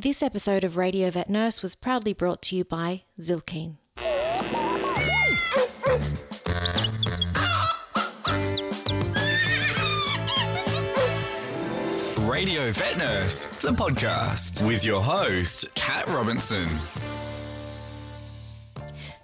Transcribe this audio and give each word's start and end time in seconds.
This 0.00 0.22
episode 0.22 0.62
of 0.62 0.76
Radio 0.76 1.10
Vet 1.10 1.28
Nurse 1.28 1.60
was 1.60 1.74
proudly 1.74 2.12
brought 2.12 2.40
to 2.42 2.54
you 2.54 2.64
by 2.64 3.02
Zylkene. 3.20 3.78
Radio 12.28 12.70
Vet 12.70 12.96
Nurse, 12.96 13.46
the 13.60 13.72
podcast 13.72 14.64
with 14.64 14.86
your 14.86 15.02
host, 15.02 15.74
Kat 15.74 16.06
Robinson. 16.06 16.68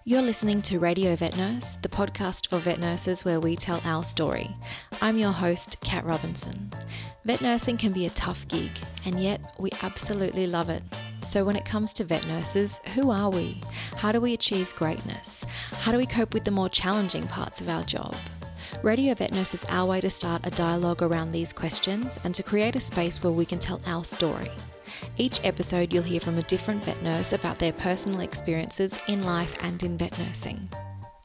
You're 0.06 0.20
listening 0.20 0.60
to 0.62 0.78
Radio 0.78 1.16
Vet 1.16 1.34
Nurse, 1.34 1.76
the 1.76 1.88
podcast 1.88 2.48
for 2.48 2.58
vet 2.58 2.78
nurses 2.78 3.24
where 3.24 3.40
we 3.40 3.56
tell 3.56 3.80
our 3.86 4.04
story. 4.04 4.54
I'm 5.00 5.16
your 5.16 5.32
host, 5.32 5.80
Kat 5.80 6.04
Robinson. 6.04 6.70
Vet 7.24 7.40
nursing 7.40 7.78
can 7.78 7.90
be 7.90 8.04
a 8.04 8.10
tough 8.10 8.46
gig, 8.48 8.70
and 9.06 9.18
yet 9.18 9.40
we 9.58 9.70
absolutely 9.80 10.46
love 10.46 10.68
it. 10.68 10.82
So, 11.22 11.42
when 11.42 11.56
it 11.56 11.64
comes 11.64 11.94
to 11.94 12.04
vet 12.04 12.26
nurses, 12.26 12.82
who 12.94 13.10
are 13.10 13.30
we? 13.30 13.62
How 13.96 14.12
do 14.12 14.20
we 14.20 14.34
achieve 14.34 14.70
greatness? 14.76 15.46
How 15.70 15.90
do 15.90 15.96
we 15.96 16.04
cope 16.04 16.34
with 16.34 16.44
the 16.44 16.50
more 16.50 16.68
challenging 16.68 17.26
parts 17.26 17.62
of 17.62 17.70
our 17.70 17.84
job? 17.84 18.14
Radio 18.82 19.14
Vet 19.14 19.32
Nurse 19.32 19.54
is 19.54 19.64
our 19.70 19.86
way 19.86 20.02
to 20.02 20.10
start 20.10 20.42
a 20.44 20.50
dialogue 20.50 21.02
around 21.02 21.32
these 21.32 21.54
questions 21.54 22.20
and 22.24 22.34
to 22.34 22.42
create 22.42 22.76
a 22.76 22.80
space 22.80 23.22
where 23.22 23.32
we 23.32 23.46
can 23.46 23.58
tell 23.58 23.80
our 23.86 24.04
story. 24.04 24.50
Each 25.16 25.40
episode, 25.44 25.92
you'll 25.92 26.02
hear 26.02 26.20
from 26.20 26.38
a 26.38 26.42
different 26.42 26.84
vet 26.84 27.02
nurse 27.02 27.32
about 27.32 27.58
their 27.58 27.72
personal 27.72 28.20
experiences 28.20 28.98
in 29.08 29.24
life 29.24 29.56
and 29.60 29.82
in 29.82 29.96
vet 29.96 30.18
nursing. 30.18 30.68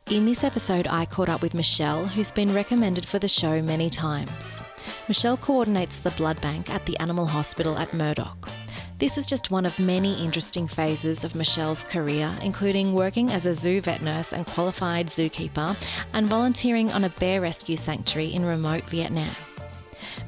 In 0.10 0.26
this 0.26 0.44
episode, 0.44 0.88
I 0.88 1.06
caught 1.06 1.30
up 1.30 1.42
with 1.42 1.54
Michelle, 1.54 2.08
who's 2.08 2.32
been 2.32 2.54
recommended 2.54 3.06
for 3.06 3.20
the 3.20 3.28
show 3.28 3.62
many 3.62 3.90
times. 3.92 4.62
Michelle 5.08 5.38
coordinates 5.38 6.00
the 6.00 6.10
blood 6.12 6.42
bank 6.42 6.70
at 6.70 6.86
the 6.86 6.98
Animal 7.00 7.28
Hospital 7.28 7.78
at 7.78 7.94
Murdoch. 7.94 8.50
This 8.98 9.18
is 9.18 9.26
just 9.26 9.50
one 9.50 9.66
of 9.66 9.80
many 9.80 10.22
interesting 10.26 10.68
phases 10.68 11.24
of 11.24 11.36
Michelle's 11.36 11.84
career, 11.84 12.36
including 12.42 12.94
working 12.94 13.30
as 13.30 13.46
a 13.46 13.54
zoo 13.54 13.82
vet 13.82 14.02
nurse 14.02 14.34
and 14.34 14.46
qualified 14.46 15.08
zookeeper, 15.08 15.78
and 16.14 16.28
volunteering 16.28 16.92
on 16.92 17.04
a 17.04 17.10
bear 17.10 17.40
rescue 17.40 17.78
sanctuary 17.78 18.34
in 18.34 18.44
remote 18.44 18.84
Vietnam. 18.86 19.32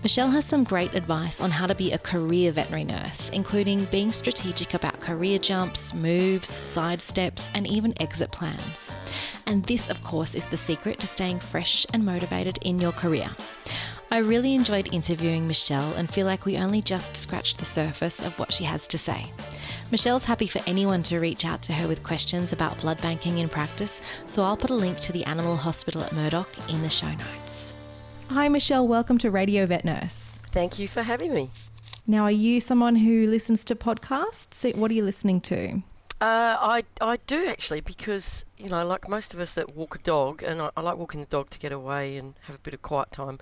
Michelle 0.04 0.32
has 0.32 0.46
some 0.46 0.64
great 0.64 0.94
advice 0.94 1.40
on 1.40 1.52
how 1.52 1.68
to 1.68 1.76
be 1.76 1.92
a 1.92 1.98
career 1.98 2.52
veterinary 2.52 2.84
nurse, 2.84 3.30
including 3.30 3.86
being 3.86 4.12
strategic 4.12 4.74
about 4.74 5.00
career 5.00 5.38
jumps, 5.38 5.94
moves, 5.94 6.50
side 6.50 7.02
steps, 7.02 7.52
and 7.54 7.68
even 7.68 7.94
exit 8.02 8.32
plans. 8.32 8.96
And 9.46 9.64
this, 9.66 9.90
of 9.90 10.04
course, 10.04 10.36
is 10.36 10.46
the 10.48 10.58
secret 10.58 11.00
to 11.00 11.08
staying 11.08 11.40
fresh 11.40 11.86
and 11.94 12.06
motivated 12.06 12.58
in 12.62 12.80
your 12.80 12.92
career. 12.92 13.30
I 14.14 14.18
really 14.18 14.56
enjoyed 14.56 14.94
interviewing 14.94 15.48
Michelle 15.48 15.94
and 15.94 16.14
feel 16.14 16.26
like 16.26 16.44
we 16.44 16.58
only 16.58 16.82
just 16.82 17.16
scratched 17.16 17.60
the 17.60 17.66
surface 17.66 18.22
of 18.22 18.38
what 18.38 18.52
she 18.52 18.66
has 18.66 18.86
to 18.88 18.98
say. 18.98 19.32
Michelle's 19.90 20.26
happy 20.26 20.48
for 20.48 20.62
anyone 20.68 21.02
to 21.04 21.20
reach 21.20 21.46
out 21.46 21.62
to 21.64 21.74
her 21.74 21.88
with 21.88 22.04
questions 22.04 22.52
about 22.52 22.82
blood 22.82 23.02
banking 23.02 23.38
in 23.38 23.48
practice, 23.48 24.02
so 24.28 24.44
I'll 24.44 24.58
put 24.58 24.70
a 24.70 24.76
link 24.76 25.00
to 25.02 25.14
the 25.14 25.24
Animal 25.24 25.56
Hospital 25.56 26.02
at 26.02 26.12
Murdoch 26.12 26.50
in 26.70 26.82
the 26.82 26.90
show 26.90 27.12
notes. 27.12 27.51
Hi, 28.34 28.48
Michelle. 28.48 28.88
Welcome 28.88 29.18
to 29.18 29.30
Radio 29.30 29.66
Vet 29.66 29.84
Nurse. 29.84 30.40
Thank 30.46 30.80
you 30.80 30.88
for 30.88 31.04
having 31.04 31.34
me. 31.34 31.50
Now, 32.08 32.24
are 32.24 32.32
you 32.32 32.62
someone 32.62 32.96
who 32.96 33.28
listens 33.28 33.66
to 33.66 33.76
podcasts? 33.76 34.74
What 34.78 34.90
are 34.90 34.94
you 34.94 35.04
listening 35.04 35.42
to? 35.42 35.82
Uh, 36.22 36.56
I 36.58 36.84
I 37.02 37.18
do 37.28 37.46
actually 37.48 37.82
because 37.82 38.46
you 38.58 38.70
know 38.70 38.88
like 38.88 39.10
most 39.10 39.34
of 39.34 39.42
us 39.42 39.54
that 39.56 39.76
walk 39.76 39.96
a 39.96 40.00
dog 40.00 40.44
and 40.44 40.62
I, 40.62 40.70
I, 40.78 40.82
like 40.82 40.98
walking 40.98 41.20
the 41.20 41.26
dog 41.26 41.50
to 41.50 41.60
get 41.60 41.74
away 41.74 42.16
and 42.16 42.36
have 42.44 42.56
a 42.56 42.60
bit 42.60 42.74
of 42.74 42.82
quiet 42.82 43.12
time. 43.12 43.38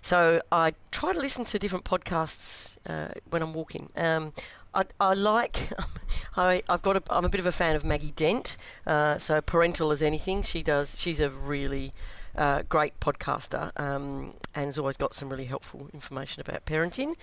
So 0.00 0.40
I 0.50 0.72
try 0.90 1.12
to 1.12 1.20
listen 1.20 1.44
to 1.44 1.58
different 1.58 1.84
podcasts 1.84 2.78
uh, 2.88 3.12
when 3.28 3.42
I'm 3.42 3.52
walking. 3.52 3.90
Um, 3.94 4.32
I, 4.72 4.84
I 4.98 5.12
like 5.12 5.68
I 6.38 6.62
I've 6.66 6.80
got 6.80 6.96
a, 6.96 7.02
I'm 7.10 7.26
a 7.26 7.28
bit 7.28 7.40
of 7.40 7.46
a 7.46 7.52
fan 7.52 7.76
of 7.76 7.84
Maggie 7.84 8.12
Dent. 8.12 8.56
Uh, 8.86 9.18
so 9.18 9.42
parental 9.42 9.90
as 9.90 10.00
anything 10.00 10.42
she 10.42 10.62
does. 10.62 10.98
She's 10.98 11.20
a 11.20 11.28
really 11.28 11.92
uh, 12.40 12.62
great 12.68 12.98
podcaster 13.00 13.70
um, 13.78 14.34
and 14.54 14.64
has 14.66 14.78
always 14.78 14.96
got 14.96 15.14
some 15.14 15.28
really 15.28 15.44
helpful 15.44 15.88
information 15.92 16.40
about 16.40 16.64
parenting. 16.64 17.14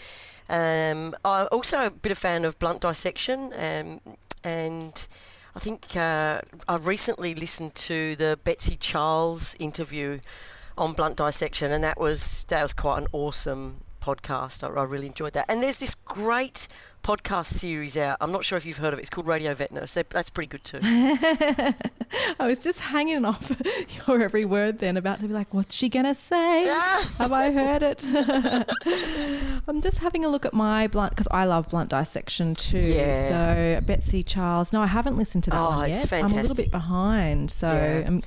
Um, 0.48 1.16
I'm 1.26 1.48
also 1.52 1.86
a 1.86 1.92
bit 1.92 2.12
of 2.12 2.18
fan 2.18 2.46
of 2.46 2.58
Blunt 2.60 2.82
Dissection. 2.82 3.52
Um, 3.58 4.00
and 4.44 5.08
I 5.56 5.60
think 5.60 5.98
uh, 5.98 6.42
I 6.68 6.76
recently 6.78 7.34
listened 7.34 7.74
to 7.76 8.16
the 8.16 8.40
Betsy 8.44 8.76
Charles 8.76 9.56
interview 9.60 10.20
on 10.78 10.94
blunt 10.94 11.18
dissection, 11.18 11.72
and 11.72 11.84
that 11.84 12.00
was 12.00 12.46
that 12.50 12.62
was 12.62 12.74
quite 12.74 13.00
an 13.00 13.08
awesome 13.12 13.82
podcast. 14.00 14.64
I, 14.64 14.68
I 14.80 14.84
really 14.84 15.08
enjoyed 15.08 15.34
that. 15.34 15.46
And 15.50 15.64
there's 15.64 15.80
this 15.80 15.96
great 15.96 16.68
podcast 17.08 17.46
series 17.46 17.96
out. 17.96 18.18
I'm 18.20 18.34
not 18.34 18.44
sure 18.44 18.58
if 18.58 18.66
you've 18.66 18.80
heard 18.80 18.92
of 18.92 19.00
it. 19.00 19.04
It's 19.04 19.10
called 19.10 19.28
Radio 19.28 19.54
Vet 19.54 19.72
Nurse. 19.72 19.94
That's 19.94 20.30
pretty 20.30 20.50
good 20.50 20.64
too. 20.66 20.80
I 20.84 22.46
was 22.46 22.60
just 22.60 22.82
hanging 22.82 23.24
off 23.24 23.50
your 24.08 24.22
every 24.22 24.44
word 24.44 24.80
then, 24.80 24.98
about 24.98 25.20
to 25.20 25.28
be 25.30 25.34
like, 25.34 25.54
what's 25.54 25.74
she 25.74 25.88
going 25.88 26.04
to 26.04 26.14
say? 26.14 26.66
Have 27.18 27.32
I 27.32 27.52
heard 27.52 27.82
it? 27.82 28.06
I'm 29.70 29.80
just 29.80 30.00
having 30.00 30.26
a 30.26 30.28
look 30.28 30.46
at 30.46 30.54
my 30.54 30.88
blunt, 30.88 31.12
because 31.12 31.30
I 31.32 31.46
love 31.46 31.70
blunt 31.70 31.92
dissection 31.92 32.54
too. 32.56 32.82
Yeah. 32.82 33.78
So 33.80 33.86
Betsy 33.86 34.22
Charles. 34.22 34.74
No, 34.74 34.82
I 34.82 34.88
haven't 34.88 35.18
listened 35.18 35.46
to 35.46 35.52
that 35.52 35.62
oh, 35.62 35.70
one 35.70 35.90
yet. 35.90 36.12
I'm 36.12 36.26
a 36.26 36.28
little 36.28 36.56
bit 36.56 36.72
behind. 36.72 37.52
So 37.52 37.68
yeah. 37.68 38.04
I'm 38.06 38.22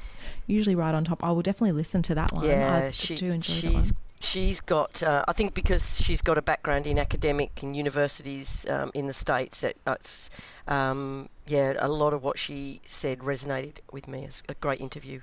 usually 0.46 0.74
right 0.74 0.94
on 0.94 1.04
top. 1.04 1.22
I 1.22 1.32
will 1.32 1.42
definitely 1.42 1.72
listen 1.72 2.00
to 2.04 2.14
that 2.14 2.32
one. 2.32 2.46
Yeah, 2.46 2.84
I 2.86 2.90
she, 2.92 3.16
she's 3.42 3.92
she's 4.20 4.60
got, 4.60 5.02
uh, 5.02 5.24
I 5.26 5.32
think, 5.32 5.54
because 5.54 6.00
she's 6.00 6.22
got 6.22 6.38
a 6.38 6.42
background 6.42 6.86
in 6.86 6.98
academic 6.98 7.62
and 7.62 7.74
universities 7.74 8.66
um, 8.68 8.90
in 8.94 9.06
the 9.06 9.12
states. 9.12 9.64
It, 9.64 9.78
it's 9.86 10.30
um, 10.68 11.28
yeah, 11.46 11.74
a 11.78 11.88
lot 11.88 12.12
of 12.12 12.22
what 12.22 12.38
she 12.38 12.80
said 12.84 13.20
resonated 13.20 13.78
with 13.90 14.06
me. 14.06 14.24
It's 14.24 14.42
a 14.48 14.54
great 14.54 14.80
interview. 14.80 15.22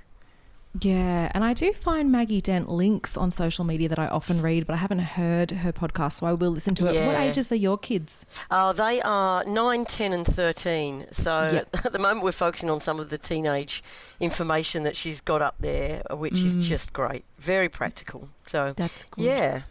Yeah, 0.82 1.32
and 1.34 1.44
I 1.44 1.54
do 1.54 1.74
find 1.74 2.12
Maggie 2.12 2.42
Dent 2.42 2.70
links 2.70 3.18
on 3.18 3.32
social 3.32 3.64
media 3.64 3.90
that 3.90 4.00
I 4.00 4.08
often 4.08 4.42
read, 4.42 4.68
but 4.68 4.74
I 4.74 4.78
haven't 4.78 5.00
heard 5.00 5.52
her 5.52 5.72
podcast, 5.72 6.14
so 6.14 6.26
I 6.26 6.34
will 6.34 6.52
listen 6.52 6.76
to 6.76 6.88
it. 6.90 6.96
Yeah. 6.96 7.08
What 7.08 7.16
ages 7.18 7.52
are 7.52 7.56
your 7.56 7.78
kids? 7.78 8.26
Uh, 8.52 8.74
they 8.74 9.02
are 9.02 9.44
9, 9.46 9.86
10, 9.86 10.14
and 10.14 10.26
13. 10.26 11.08
So 11.12 11.50
yep. 11.52 11.70
at 11.86 11.94
the 11.94 12.00
moment, 12.00 12.24
we're 12.24 12.32
focusing 12.32 12.70
on 12.70 12.82
some 12.82 13.00
of 13.00 13.10
the 13.10 13.18
teenage 13.18 13.84
information 14.20 14.84
that 14.84 14.96
she's 14.96 15.22
got 15.22 15.42
up 15.42 15.56
there, 15.60 16.04
which 16.12 16.36
mm. 16.36 16.46
is 16.46 16.58
just 16.68 16.94
great. 16.94 17.24
Very 17.38 17.70
practical. 17.70 18.30
So 18.46 18.74
that's 18.76 19.06
good. 19.06 19.26
Yeah. 19.26 19.62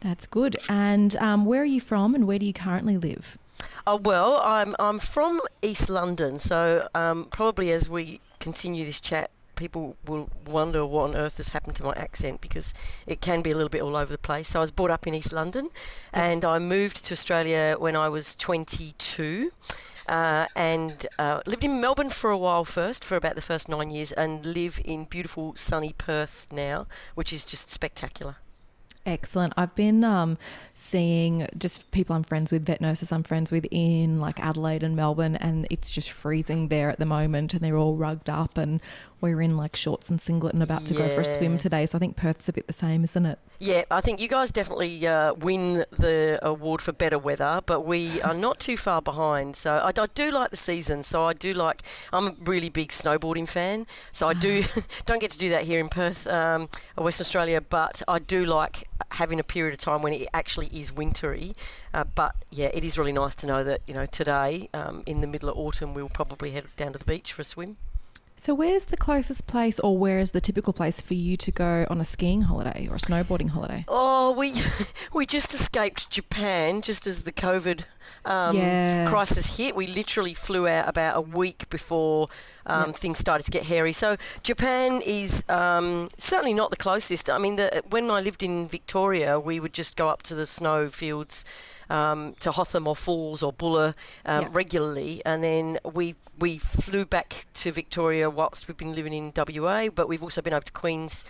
That's 0.00 0.26
good. 0.26 0.56
And 0.68 1.16
um, 1.16 1.44
where 1.44 1.62
are 1.62 1.66
you 1.66 1.80
from 1.80 2.14
and 2.14 2.26
where 2.26 2.38
do 2.38 2.46
you 2.46 2.52
currently 2.52 2.96
live? 2.96 3.36
Oh, 3.86 3.96
well, 3.96 4.40
I'm, 4.44 4.76
I'm 4.78 4.98
from 4.98 5.40
East 5.62 5.90
London, 5.90 6.38
so 6.38 6.88
um, 6.94 7.24
probably 7.24 7.72
as 7.72 7.88
we 7.88 8.20
continue 8.38 8.84
this 8.84 9.00
chat, 9.00 9.30
people 9.58 9.96
will 10.06 10.30
wonder 10.46 10.86
what 10.86 11.10
on 11.10 11.16
earth 11.16 11.36
has 11.36 11.50
happened 11.50 11.76
to 11.76 11.82
my 11.82 11.92
accent 11.96 12.40
because 12.40 12.72
it 13.06 13.20
can 13.20 13.42
be 13.42 13.50
a 13.50 13.54
little 13.54 13.68
bit 13.68 13.82
all 13.82 13.96
over 13.96 14.12
the 14.12 14.18
place. 14.18 14.48
So 14.48 14.60
I 14.60 14.62
was 14.62 14.70
brought 14.70 14.90
up 14.90 15.06
in 15.06 15.14
East 15.14 15.32
London 15.32 15.68
and 16.12 16.44
I 16.44 16.58
moved 16.58 17.04
to 17.06 17.12
Australia 17.12 17.76
when 17.78 17.96
I 17.96 18.08
was 18.08 18.34
22. 18.36 19.52
Uh, 20.08 20.46
and 20.56 21.06
uh, 21.18 21.42
lived 21.44 21.64
in 21.64 21.82
Melbourne 21.82 22.08
for 22.08 22.30
a 22.30 22.38
while 22.38 22.64
first, 22.64 23.04
for 23.04 23.14
about 23.14 23.34
the 23.34 23.42
first 23.42 23.68
nine 23.68 23.90
years, 23.90 24.10
and 24.12 24.46
live 24.46 24.80
in 24.82 25.04
beautiful 25.04 25.54
sunny 25.54 25.92
Perth 25.98 26.46
now, 26.50 26.86
which 27.14 27.30
is 27.30 27.44
just 27.44 27.70
spectacular. 27.70 28.36
Excellent. 29.08 29.54
I've 29.56 29.74
been 29.74 30.04
um, 30.04 30.36
seeing 30.74 31.48
just 31.56 31.92
people 31.92 32.14
I'm 32.14 32.24
friends 32.24 32.52
with, 32.52 32.66
vet 32.66 32.82
nurses 32.82 33.10
I'm 33.10 33.22
friends 33.22 33.50
with 33.50 33.66
in 33.70 34.20
like 34.20 34.38
Adelaide 34.38 34.82
and 34.82 34.94
Melbourne, 34.94 35.36
and 35.36 35.66
it's 35.70 35.90
just 35.90 36.10
freezing 36.10 36.68
there 36.68 36.90
at 36.90 36.98
the 36.98 37.06
moment, 37.06 37.54
and 37.54 37.62
they're 37.62 37.78
all 37.78 37.96
rugged 37.96 38.28
up 38.28 38.58
and 38.58 38.82
we're 39.20 39.40
in 39.40 39.56
like 39.56 39.76
shorts 39.76 40.10
and 40.10 40.20
singlet 40.20 40.54
and 40.54 40.62
about 40.62 40.82
to 40.82 40.94
yeah. 40.94 41.00
go 41.00 41.14
for 41.14 41.20
a 41.22 41.24
swim 41.24 41.58
today. 41.58 41.86
So 41.86 41.96
I 41.96 41.98
think 41.98 42.16
Perth's 42.16 42.48
a 42.48 42.52
bit 42.52 42.66
the 42.66 42.72
same, 42.72 43.04
isn't 43.04 43.26
it? 43.26 43.38
Yeah, 43.58 43.82
I 43.90 44.00
think 44.00 44.20
you 44.20 44.28
guys 44.28 44.52
definitely 44.52 45.04
uh, 45.06 45.34
win 45.34 45.84
the 45.90 46.38
award 46.42 46.80
for 46.80 46.92
better 46.92 47.18
weather, 47.18 47.60
but 47.66 47.80
we 47.80 48.20
are 48.22 48.34
not 48.34 48.60
too 48.60 48.76
far 48.76 49.02
behind. 49.02 49.56
So 49.56 49.78
I, 49.78 49.88
I, 49.88 50.06
do 50.14 50.30
like 50.30 50.50
the 50.50 50.56
season. 50.56 51.02
So 51.02 51.24
I 51.24 51.32
do 51.32 51.52
like. 51.52 51.82
I'm 52.12 52.28
a 52.28 52.34
really 52.44 52.68
big 52.68 52.90
snowboarding 52.90 53.48
fan. 53.48 53.86
So 54.12 54.28
I 54.28 54.34
do 54.34 54.62
don't 55.06 55.20
get 55.20 55.32
to 55.32 55.38
do 55.38 55.50
that 55.50 55.64
here 55.64 55.80
in 55.80 55.88
Perth, 55.88 56.26
um, 56.28 56.68
Western 56.96 57.24
Australia, 57.24 57.60
but 57.60 58.02
I 58.06 58.20
do 58.20 58.44
like 58.44 58.88
having 59.12 59.40
a 59.40 59.44
period 59.44 59.72
of 59.72 59.80
time 59.80 60.02
when 60.02 60.12
it 60.12 60.28
actually 60.32 60.66
is 60.66 60.92
wintry. 60.92 61.52
Uh, 61.92 62.04
but 62.14 62.34
yeah, 62.50 62.68
it 62.72 62.84
is 62.84 62.96
really 62.96 63.12
nice 63.12 63.34
to 63.36 63.46
know 63.46 63.64
that 63.64 63.80
you 63.88 63.94
know 63.94 64.06
today, 64.06 64.68
um, 64.72 65.02
in 65.06 65.20
the 65.20 65.26
middle 65.26 65.48
of 65.48 65.56
autumn, 65.58 65.94
we'll 65.94 66.08
probably 66.08 66.52
head 66.52 66.64
down 66.76 66.92
to 66.92 66.98
the 66.98 67.04
beach 67.04 67.32
for 67.32 67.42
a 67.42 67.44
swim. 67.44 67.76
So, 68.40 68.54
where's 68.54 68.84
the 68.84 68.96
closest 68.96 69.48
place, 69.48 69.80
or 69.80 69.98
where 69.98 70.20
is 70.20 70.30
the 70.30 70.40
typical 70.40 70.72
place 70.72 71.00
for 71.00 71.14
you 71.14 71.36
to 71.38 71.50
go 71.50 71.84
on 71.90 72.00
a 72.00 72.04
skiing 72.04 72.42
holiday 72.42 72.86
or 72.88 72.94
a 72.94 72.98
snowboarding 72.98 73.48
holiday? 73.48 73.84
Oh, 73.88 74.30
we 74.30 74.52
we 75.12 75.26
just 75.26 75.52
escaped 75.52 76.08
Japan 76.08 76.80
just 76.80 77.04
as 77.08 77.24
the 77.24 77.32
COVID 77.32 77.84
um, 78.24 78.56
yeah. 78.56 79.08
crisis 79.08 79.56
hit. 79.56 79.74
We 79.74 79.88
literally 79.88 80.34
flew 80.34 80.68
out 80.68 80.88
about 80.88 81.16
a 81.16 81.20
week 81.20 81.68
before 81.68 82.28
um, 82.68 82.92
things 82.92 83.18
started 83.18 83.44
to 83.44 83.50
get 83.50 83.64
hairy. 83.64 83.92
So 83.92 84.16
Japan 84.42 85.00
is 85.04 85.44
um, 85.48 86.08
certainly 86.18 86.54
not 86.54 86.70
the 86.70 86.76
closest. 86.76 87.28
I 87.30 87.38
mean, 87.38 87.56
the, 87.56 87.82
when 87.90 88.10
I 88.10 88.20
lived 88.20 88.42
in 88.42 88.68
Victoria, 88.68 89.40
we 89.40 89.58
would 89.60 89.72
just 89.72 89.96
go 89.96 90.08
up 90.08 90.22
to 90.24 90.34
the 90.34 90.46
snow 90.46 90.88
fields 90.88 91.44
um, 91.90 92.34
to 92.40 92.50
Hotham 92.52 92.86
or 92.86 92.94
Falls 92.96 93.42
or 93.42 93.52
Buller 93.52 93.94
um, 94.26 94.42
Yeah. 94.42 94.48
regularly, 94.52 95.22
and 95.24 95.42
then 95.42 95.78
we 95.84 96.14
we 96.38 96.56
flew 96.58 97.04
back 97.04 97.46
to 97.54 97.72
Victoria 97.72 98.30
whilst 98.30 98.68
we've 98.68 98.76
been 98.76 98.94
living 98.94 99.12
in 99.12 99.32
WA. 99.36 99.88
But 99.88 100.08
we've 100.08 100.22
also 100.22 100.40
been 100.40 100.52
over 100.54 100.64
to 100.64 100.72
Queens, 100.72 101.24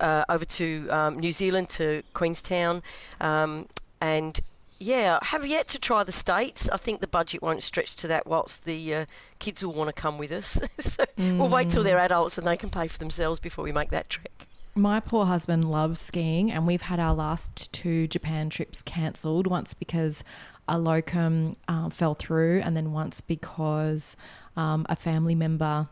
uh, 0.00 0.24
over 0.28 0.46
to 0.46 0.88
um, 0.88 1.18
New 1.18 1.32
Zealand 1.32 1.68
to 1.70 2.02
Queenstown, 2.14 2.82
um, 3.20 3.66
and. 4.00 4.40
Yeah, 4.78 5.18
I 5.22 5.26
have 5.26 5.46
yet 5.46 5.68
to 5.68 5.78
try 5.78 6.02
the 6.04 6.12
States. 6.12 6.68
I 6.68 6.76
think 6.76 7.00
the 7.00 7.06
budget 7.06 7.42
won't 7.42 7.62
stretch 7.62 7.94
to 7.96 8.08
that 8.08 8.26
whilst 8.26 8.64
the 8.64 8.94
uh, 8.94 9.04
kids 9.38 9.64
will 9.64 9.72
want 9.72 9.94
to 9.94 10.00
come 10.00 10.18
with 10.18 10.32
us. 10.32 10.60
so 10.78 11.04
we'll 11.16 11.48
wait 11.48 11.70
till 11.70 11.82
they're 11.82 11.98
adults 11.98 12.38
and 12.38 12.46
they 12.46 12.56
can 12.56 12.70
pay 12.70 12.88
for 12.88 12.98
themselves 12.98 13.40
before 13.40 13.64
we 13.64 13.72
make 13.72 13.90
that 13.90 14.08
trek. 14.08 14.46
My 14.74 14.98
poor 14.98 15.26
husband 15.26 15.70
loves 15.70 16.00
skiing, 16.00 16.50
and 16.50 16.66
we've 16.66 16.82
had 16.82 16.98
our 16.98 17.14
last 17.14 17.72
two 17.72 18.08
Japan 18.08 18.50
trips 18.50 18.82
cancelled. 18.82 19.46
Once 19.46 19.72
because 19.72 20.24
a 20.68 20.78
locum 20.78 21.56
um, 21.68 21.90
fell 21.90 22.14
through, 22.14 22.60
and 22.60 22.76
then 22.76 22.92
once 22.92 23.20
because 23.20 24.16
um, 24.56 24.84
a 24.88 24.96
family 24.96 25.36
member 25.36 25.88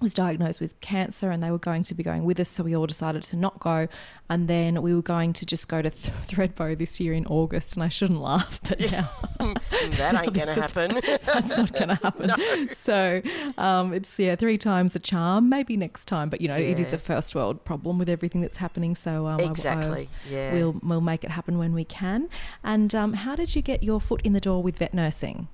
was 0.00 0.14
diagnosed 0.14 0.60
with 0.60 0.78
cancer, 0.80 1.30
and 1.30 1.42
they 1.42 1.50
were 1.50 1.58
going 1.58 1.82
to 1.84 1.94
be 1.94 2.02
going 2.02 2.24
with 2.24 2.40
us. 2.40 2.48
So 2.48 2.64
we 2.64 2.74
all 2.76 2.86
decided 2.86 3.22
to 3.24 3.36
not 3.36 3.60
go, 3.60 3.88
and 4.28 4.48
then 4.48 4.80
we 4.82 4.94
were 4.94 5.02
going 5.02 5.32
to 5.34 5.44
just 5.46 5.68
go 5.68 5.82
to 5.82 5.90
Th- 5.90 6.14
Thredbo 6.26 6.76
this 6.78 6.98
year 7.00 7.12
in 7.12 7.26
August. 7.26 7.74
And 7.74 7.82
I 7.82 7.88
shouldn't 7.88 8.20
laugh, 8.20 8.60
but 8.68 8.80
now 8.92 9.08
that 9.38 10.22
ain't 10.24 10.32
going 10.32 10.32
This 10.34 10.44
to 10.44 10.50
is- 10.50 10.56
happen. 10.56 11.00
that's 11.26 11.56
not 11.58 11.74
to 11.74 11.94
happen. 11.94 12.68
So 12.74 13.22
um, 13.58 13.92
it's 13.92 14.18
yeah, 14.18 14.36
three 14.36 14.58
times 14.58 14.94
a 14.96 14.98
charm. 14.98 15.48
Maybe 15.48 15.76
next 15.76 16.06
time, 16.06 16.30
but 16.30 16.40
you 16.40 16.48
know, 16.48 16.56
it 16.56 16.78
is 16.78 16.92
a 16.92 16.98
first 16.98 17.34
world 17.34 17.64
problem 17.64 17.98
with 17.98 18.08
everything 18.08 18.40
that's 18.40 18.58
happening. 18.58 18.94
So 18.94 19.26
um, 19.26 19.40
I- 19.40 19.44
I- 19.44 19.46
exactly. 19.46 20.08
Yeah. 20.28 20.52
We'll 20.54 20.76
we'll 20.82 21.00
make 21.00 21.24
it 21.24 21.30
happen 21.30 21.58
when 21.58 21.72
we 21.72 21.84
can. 21.84 22.28
And 22.64 22.94
um, 22.94 23.12
how 23.14 23.36
did 23.36 23.54
you 23.54 23.62
get 23.62 23.82
your 23.82 24.00
foot 24.00 24.20
in 24.24 24.32
the 24.32 24.40
door 24.40 24.62
with 24.62 24.78
vet 24.78 24.94
nursing? 24.94 25.48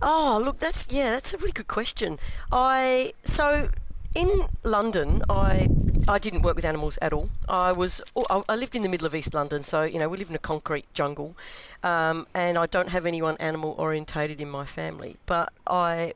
Oh, 0.00 0.40
look, 0.42 0.58
that's 0.58 0.88
yeah, 0.90 1.10
that's 1.10 1.34
a 1.34 1.38
really 1.38 1.52
good 1.52 1.68
question. 1.68 2.18
I 2.52 3.12
so 3.24 3.68
in 4.14 4.46
London, 4.62 5.22
I 5.28 5.68
I 6.06 6.18
didn't 6.18 6.42
work 6.42 6.56
with 6.56 6.64
animals 6.64 6.98
at 7.02 7.12
all. 7.12 7.30
I 7.48 7.72
was 7.72 8.00
I 8.30 8.42
I 8.48 8.54
lived 8.56 8.76
in 8.76 8.82
the 8.82 8.88
middle 8.88 9.06
of 9.06 9.14
East 9.14 9.34
London, 9.34 9.64
so 9.64 9.82
you 9.82 9.98
know 9.98 10.08
we 10.08 10.16
live 10.16 10.30
in 10.30 10.36
a 10.36 10.40
concrete 10.52 10.86
jungle, 10.94 11.36
um, 11.82 12.26
and 12.34 12.56
I 12.58 12.66
don't 12.66 12.90
have 12.90 13.06
anyone 13.06 13.36
animal 13.40 13.74
orientated 13.76 14.40
in 14.40 14.48
my 14.48 14.64
family. 14.64 15.16
But 15.26 15.52
I 15.66 16.14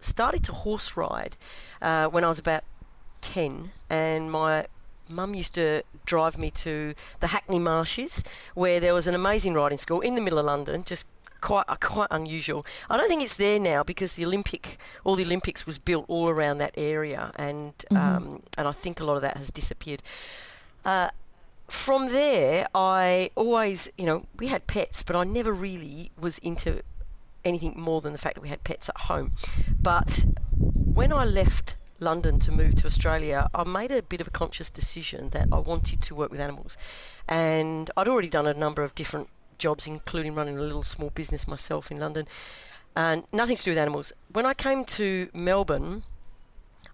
started 0.00 0.42
to 0.44 0.52
horse 0.52 0.96
ride 0.96 1.36
uh, 1.82 2.06
when 2.06 2.24
I 2.24 2.28
was 2.28 2.38
about 2.38 2.64
ten, 3.20 3.70
and 3.90 4.32
my 4.32 4.66
mum 5.10 5.34
used 5.34 5.54
to 5.54 5.82
drive 6.04 6.38
me 6.38 6.50
to 6.50 6.94
the 7.20 7.28
Hackney 7.28 7.58
Marshes, 7.58 8.24
where 8.54 8.80
there 8.80 8.94
was 8.94 9.06
an 9.06 9.14
amazing 9.14 9.54
riding 9.54 9.78
school 9.78 10.00
in 10.00 10.14
the 10.14 10.20
middle 10.20 10.38
of 10.38 10.46
London, 10.46 10.84
just 10.84 11.06
quite 11.40 11.64
uh, 11.68 11.76
quite 11.76 12.08
unusual. 12.10 12.64
I 12.90 12.96
don't 12.96 13.08
think 13.08 13.22
it's 13.22 13.36
there 13.36 13.58
now 13.58 13.82
because 13.82 14.14
the 14.14 14.24
Olympic, 14.24 14.78
all 15.04 15.14
the 15.14 15.24
Olympics 15.24 15.66
was 15.66 15.78
built 15.78 16.04
all 16.08 16.28
around 16.28 16.58
that 16.58 16.72
area, 16.76 17.32
and 17.36 17.72
um, 17.90 18.42
and 18.56 18.68
I 18.68 18.72
think 18.72 19.00
a 19.00 19.04
lot 19.04 19.16
of 19.16 19.22
that 19.22 19.36
has 19.36 19.50
disappeared. 19.50 20.02
Uh, 20.84 21.10
from 21.68 22.12
there, 22.12 22.66
I 22.74 23.30
always, 23.34 23.90
you 23.98 24.06
know, 24.06 24.24
we 24.38 24.46
had 24.46 24.66
pets, 24.66 25.02
but 25.02 25.14
I 25.14 25.24
never 25.24 25.52
really 25.52 26.10
was 26.18 26.38
into 26.38 26.82
anything 27.44 27.74
more 27.76 28.00
than 28.00 28.12
the 28.12 28.18
fact 28.18 28.36
that 28.36 28.40
we 28.40 28.48
had 28.48 28.64
pets 28.64 28.88
at 28.88 29.02
home. 29.02 29.32
But 29.80 30.24
when 30.56 31.12
I 31.12 31.24
left 31.24 31.76
London 32.00 32.38
to 32.40 32.52
move 32.52 32.76
to 32.76 32.86
Australia, 32.86 33.48
I 33.54 33.64
made 33.64 33.92
a 33.92 34.02
bit 34.02 34.20
of 34.20 34.28
a 34.28 34.30
conscious 34.30 34.70
decision 34.70 35.30
that 35.30 35.48
I 35.52 35.58
wanted 35.58 36.00
to 36.02 36.14
work 36.14 36.30
with 36.30 36.40
animals. 36.40 36.76
And 37.28 37.90
I'd 37.96 38.08
already 38.08 38.30
done 38.30 38.46
a 38.46 38.54
number 38.54 38.82
of 38.82 38.94
different 38.94 39.28
jobs, 39.58 39.86
including 39.86 40.34
running 40.34 40.56
a 40.56 40.60
little 40.60 40.82
small 40.82 41.10
business 41.10 41.46
myself 41.46 41.90
in 41.90 41.98
London, 41.98 42.26
and 42.96 43.24
nothing 43.32 43.56
to 43.56 43.64
do 43.64 43.70
with 43.72 43.78
animals. 43.78 44.12
When 44.32 44.46
I 44.46 44.54
came 44.54 44.84
to 44.84 45.28
Melbourne, 45.34 46.02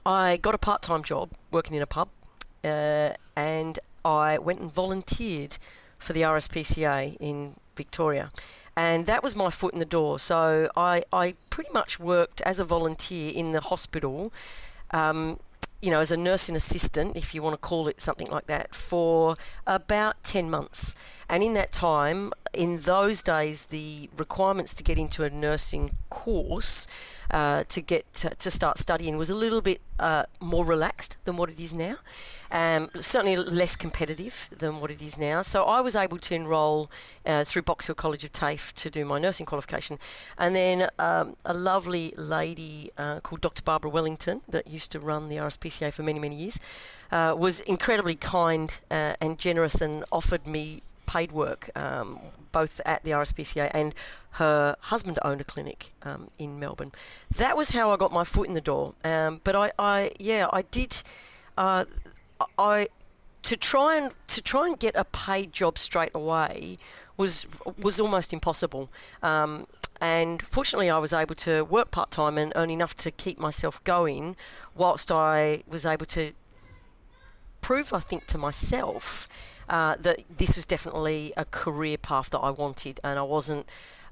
I 0.05 0.37
got 0.37 0.55
a 0.55 0.58
part 0.58 0.82
time 0.82 1.02
job 1.02 1.31
working 1.50 1.76
in 1.76 1.82
a 1.82 1.87
pub, 1.87 2.08
uh, 2.62 3.11
and 3.37 3.78
I 4.05 4.38
went 4.38 4.61
and 4.61 4.72
volunteered 4.72 5.56
for 5.99 6.12
the 6.12 6.22
RSPCA 6.22 7.16
in 7.20 7.55
Victoria. 7.76 8.31
And 8.76 9.06
that 9.06 9.22
was 9.22 9.37
my 9.37 9.50
foot 9.50 9.72
in 9.72 9.78
the 9.78 9.87
door. 9.87 10.19
So 10.19 10.69
I, 10.76 11.05
I 11.12 11.34
pretty 11.49 11.70
much 11.72 11.99
worked 11.99 12.40
as 12.43 12.58
a 12.58 12.64
volunteer 12.64 13.32
in 13.34 13.52
the 13.52 13.61
hospital, 13.61 14.32
um, 14.90 15.38
you 15.81 15.90
know, 15.90 16.00
as 16.00 16.11
a 16.11 16.16
nursing 16.16 16.56
assistant, 16.56 17.16
if 17.16 17.34
you 17.34 17.43
want 17.43 17.55
to 17.55 17.58
call 17.58 17.88
it 17.88 18.00
something 18.00 18.26
like 18.28 18.46
that, 18.46 18.75
for 18.75 19.37
about 19.66 20.22
10 20.25 20.50
months. 20.50 20.94
And 21.29 21.43
in 21.43 21.55
that 21.55 21.73
time, 21.73 22.32
in 22.53 22.81
those 22.81 23.23
days, 23.23 23.67
the 23.67 24.09
requirements 24.17 24.75
to 24.75 24.82
get 24.82 24.99
into 24.99 25.25
a 25.25 25.31
nursing 25.31 25.97
course 26.11 26.87
uh, 27.31 27.65
to 27.69 27.81
get 27.81 28.12
to, 28.15 28.31
to 28.31 28.50
start 28.50 28.79
studying 28.79 29.17
was 29.17 29.31
a 29.31 29.35
little 29.35 29.61
bit 29.61 29.81
uh, 29.99 30.25
more 30.41 30.65
relaxed 30.65 31.17
than 31.25 31.37
what 31.37 31.50
it 31.50 31.59
is 31.59 31.75
now. 31.75 31.97
Um, 32.50 32.91
certainly 33.00 33.37
less 33.37 33.75
competitive 33.75 34.49
than 34.56 34.81
what 34.81 34.91
it 34.91 35.03
is 35.03 35.19
now. 35.19 35.43
So 35.43 35.65
I 35.65 35.81
was 35.81 35.97
able 35.97 36.19
to 36.19 36.35
enrol 36.35 36.91
uh, 37.26 37.43
through 37.43 37.62
Box 37.62 37.87
Hill 37.87 37.97
College 37.97 38.23
of 38.23 38.32
TAFE 38.32 38.73
to 38.75 38.91
do 38.91 39.05
my 39.05 39.19
nursing 39.19 39.47
qualification. 39.47 39.99
And 40.38 40.55
then 40.55 40.88
um, 40.99 41.35
a 41.44 41.55
lovely 41.55 42.15
lady 42.17 42.91
uh, 42.97 43.21
called 43.21 43.41
Dr. 43.41 43.62
Barbara 43.62 43.91
Wellington, 43.91 44.43
that 44.49 44.69
used 44.69 44.93
to 44.93 45.00
run 45.00 45.29
the 45.29 45.37
RSPCA 45.37 45.93
for 45.93 46.05
many, 46.05 46.21
many 46.21 46.37
years, 46.37 46.61
uh, 47.11 47.35
was 47.37 47.61
incredibly 47.61 48.15
kind 48.15 48.79
uh, 48.91 49.15
and 49.21 49.38
generous 49.38 49.81
and 49.81 50.05
offered 50.12 50.47
me 50.47 50.82
paid 51.14 51.31
work, 51.31 51.70
um, 51.76 52.19
both 52.50 52.81
at 52.84 53.05
the 53.05 53.12
RSPCA 53.12 53.70
and 53.72 53.94
her 54.32 54.75
husband 54.81 55.19
owned 55.22 55.40
a 55.40 55.44
clinic 55.44 55.93
um, 56.02 56.31
in 56.38 56.58
Melbourne. 56.58 56.90
That 57.37 57.56
was 57.56 57.70
how 57.70 57.93
I 57.93 57.96
got 57.96 58.12
my 58.12 58.25
foot 58.25 58.49
in 58.49 58.55
the 58.55 58.61
door. 58.61 58.94
Um, 59.05 59.40
but 59.44 59.55
I, 59.55 59.70
I, 59.78 60.11
yeah, 60.19 60.49
I 60.52 60.62
did. 60.62 61.02
Uh, 61.56 61.84
I 62.58 62.88
to 63.43 63.56
try 63.56 63.96
and 63.96 64.12
to 64.28 64.43
try 64.43 64.66
and 64.66 64.78
get 64.78 64.96
a 64.96 65.05
paid 65.05 65.52
job 65.52 65.78
straight 65.78 66.14
away 66.14 66.78
was 67.16 67.46
was 67.81 68.00
almost 68.00 68.32
impossible. 68.32 68.90
Um, 69.22 69.66
and 70.00 70.43
fortunately, 70.43 70.90
I 70.90 70.99
was 70.99 71.12
able 71.12 71.37
to 71.37 71.62
work 71.64 71.93
part 71.93 72.11
time 72.11 72.37
and 72.37 72.52
earn 72.56 72.70
enough 72.70 72.94
to 72.96 73.12
keep 73.12 73.38
myself 73.38 73.82
going, 73.84 74.34
whilst 74.75 75.12
I 75.12 75.62
was 75.69 75.87
able 75.87 76.06
to 76.06 76.32
prove, 77.61 77.93
I 77.93 78.00
think, 78.00 78.26
to 78.26 78.38
myself 78.38 79.28
uh, 79.69 79.96
that 80.00 80.22
this 80.37 80.56
was 80.56 80.66
definitely 80.66 81.32
a 81.37 81.44
career 81.44 81.96
path 81.99 82.31
that 82.31 82.38
I 82.40 82.50
wanted, 82.50 83.00
and 83.05 83.19
I 83.19 83.22
wasn't 83.22 83.66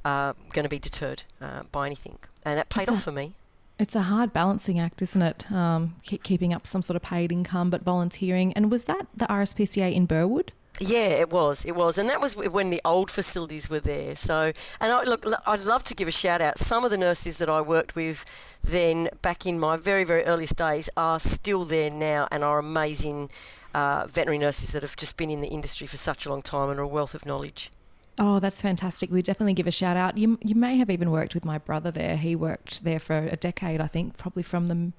uh, 0.05 0.33
going 0.53 0.65
to 0.65 0.69
be 0.69 0.79
deterred 0.79 1.25
uh, 1.41 1.63
by 1.71 1.87
anything. 1.87 2.19
And 2.45 2.59
it 2.59 2.69
paid 2.69 2.83
It's 2.83 2.91
a- 2.91 2.95
off 2.95 3.03
for 3.05 3.13
me. 3.13 3.33
It's 3.79 3.97
a 3.97 4.03
hard 4.03 4.33
balancing 4.33 4.79
act, 4.79 5.03
isn't 5.03 5.23
it? 5.23 5.51
Um, 5.51 5.97
keep 6.05 6.23
keeping 6.23 6.53
up 6.55 6.67
some 6.69 6.83
sort 6.83 6.95
of 6.95 7.03
paid 7.03 7.33
income, 7.33 7.69
but 7.69 7.83
volunteering. 7.83 8.53
And 8.53 8.71
was 8.71 8.85
that 8.85 9.07
the 9.17 9.25
RSPCA 9.27 9.93
in 9.93 10.07
Burwood? 10.07 10.53
Yeah, 10.79 11.09
it 11.09 11.31
was. 11.31 11.65
It 11.65 11.75
was, 11.75 11.99
and 11.99 12.09
that 12.09 12.21
was 12.21 12.37
when 12.37 12.71
the 12.71 12.81
old 12.85 13.11
facilities 13.11 13.69
were 13.69 13.81
there. 13.81 14.15
So, 14.15 14.53
and 14.81 14.93
I 14.93 15.03
look, 15.03 15.25
I'd 15.47 15.65
love 15.65 15.83
to 15.85 15.95
give 15.95 16.07
a 16.07 16.13
shout 16.13 16.41
out. 16.41 16.59
Some 16.59 16.85
of 16.85 16.91
the 16.91 16.97
nurses 16.99 17.39
that 17.39 17.49
I 17.51 17.61
worked 17.61 17.97
with 17.97 18.25
then, 18.63 19.09
back 19.21 19.47
in 19.47 19.59
my 19.59 19.77
very, 19.77 20.05
very 20.05 20.25
earliest 20.25 20.57
days, 20.57 20.89
are 20.97 21.19
still 21.19 21.65
there 21.65 21.91
now 21.91 22.29
and 22.31 22.45
are 22.45 22.59
amazing 22.59 23.31
uh, 23.75 24.07
veterinary 24.07 24.39
nurses 24.39 24.73
that 24.73 24.83
have 24.83 24.97
just 24.97 25.17
been 25.17 25.31
in 25.31 25.41
the 25.41 25.49
industry 25.49 25.87
for 25.87 25.97
such 25.97 26.27
a 26.27 26.29
long 26.29 26.43
time 26.43 26.71
and 26.71 26.79
are 26.79 26.83
a 26.83 26.89
wealth 26.89 27.15
of 27.15 27.25
knowledge. 27.27 27.71
Oh, 28.19 28.41
that's 28.41 28.61
fantastic. 28.61 29.11
We 29.11 29.23
definitely 29.23 29.55
give 29.55 29.67
a 29.67 29.71
shout 29.71 29.97
out. 29.97 30.19
You, 30.19 30.39
you 30.43 30.55
may 30.55 30.77
have 30.77 30.91
even 30.91 31.11
worked 31.11 31.35
with 31.35 31.45
my 31.47 31.57
brother 31.59 31.91
there. 31.91 32.17
He 32.17 32.37
worked 32.37 32.85
there 32.85 33.01
for 33.01 33.17
a 33.17 33.37
decade, 33.37 33.81
I 33.81 33.87
think, 33.87 34.19
probably 34.19 34.43
from 34.43 34.67
the 34.67 34.93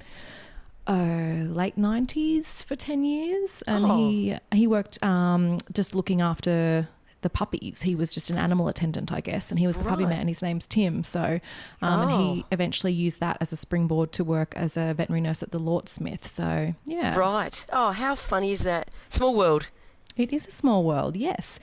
uh, 0.92 1.44
late 1.48 1.76
90s 1.78 2.64
for 2.64 2.76
10 2.76 3.04
years. 3.04 3.62
And 3.68 3.86
Oh. 3.86 3.98
he, 3.98 4.36
he 4.52 4.68
worked 4.68 5.02
um, 5.04 5.60
just 5.74 5.94
looking 5.96 6.22
after 6.22 6.88
the 7.24 7.30
puppies. 7.30 7.82
He 7.82 7.96
was 7.96 8.14
just 8.14 8.30
an 8.30 8.38
animal 8.38 8.68
attendant, 8.68 9.12
I 9.12 9.20
guess. 9.22 9.50
And 9.50 9.60
he 9.60 9.66
was 9.66 9.76
the 9.76 9.84
puppy 9.84 10.06
man. 10.06 10.28
His 10.28 10.42
name's 10.44 10.68
Tim. 10.68 11.04
So, 11.04 11.40
um, 11.82 12.02
and 12.02 12.12
he 12.12 12.42
Oh. 12.44 12.46
eventually 12.52 12.94
used 12.94 13.20
that 13.20 13.38
as 13.42 13.52
a 13.52 13.58
springboard 13.58 14.12
to 14.14 14.24
work 14.24 14.54
as 14.56 14.78
a 14.78 14.94
veterinary 14.94 15.22
nurse 15.22 15.42
at 15.42 15.52
the 15.52 15.60
Lort 15.60 15.90
Smith. 15.90 16.28
So, 16.28 16.76
yeah. 16.86 17.18
Right. 17.18 17.66
Oh, 17.74 17.92
how 17.92 18.14
funny 18.16 18.52
is 18.52 18.62
that? 18.64 18.92
Small 19.10 19.36
world. 19.36 19.70
It 20.16 20.32
is 20.32 20.48
a 20.48 20.52
small 20.52 20.84
world, 20.84 21.16
yes. 21.18 21.60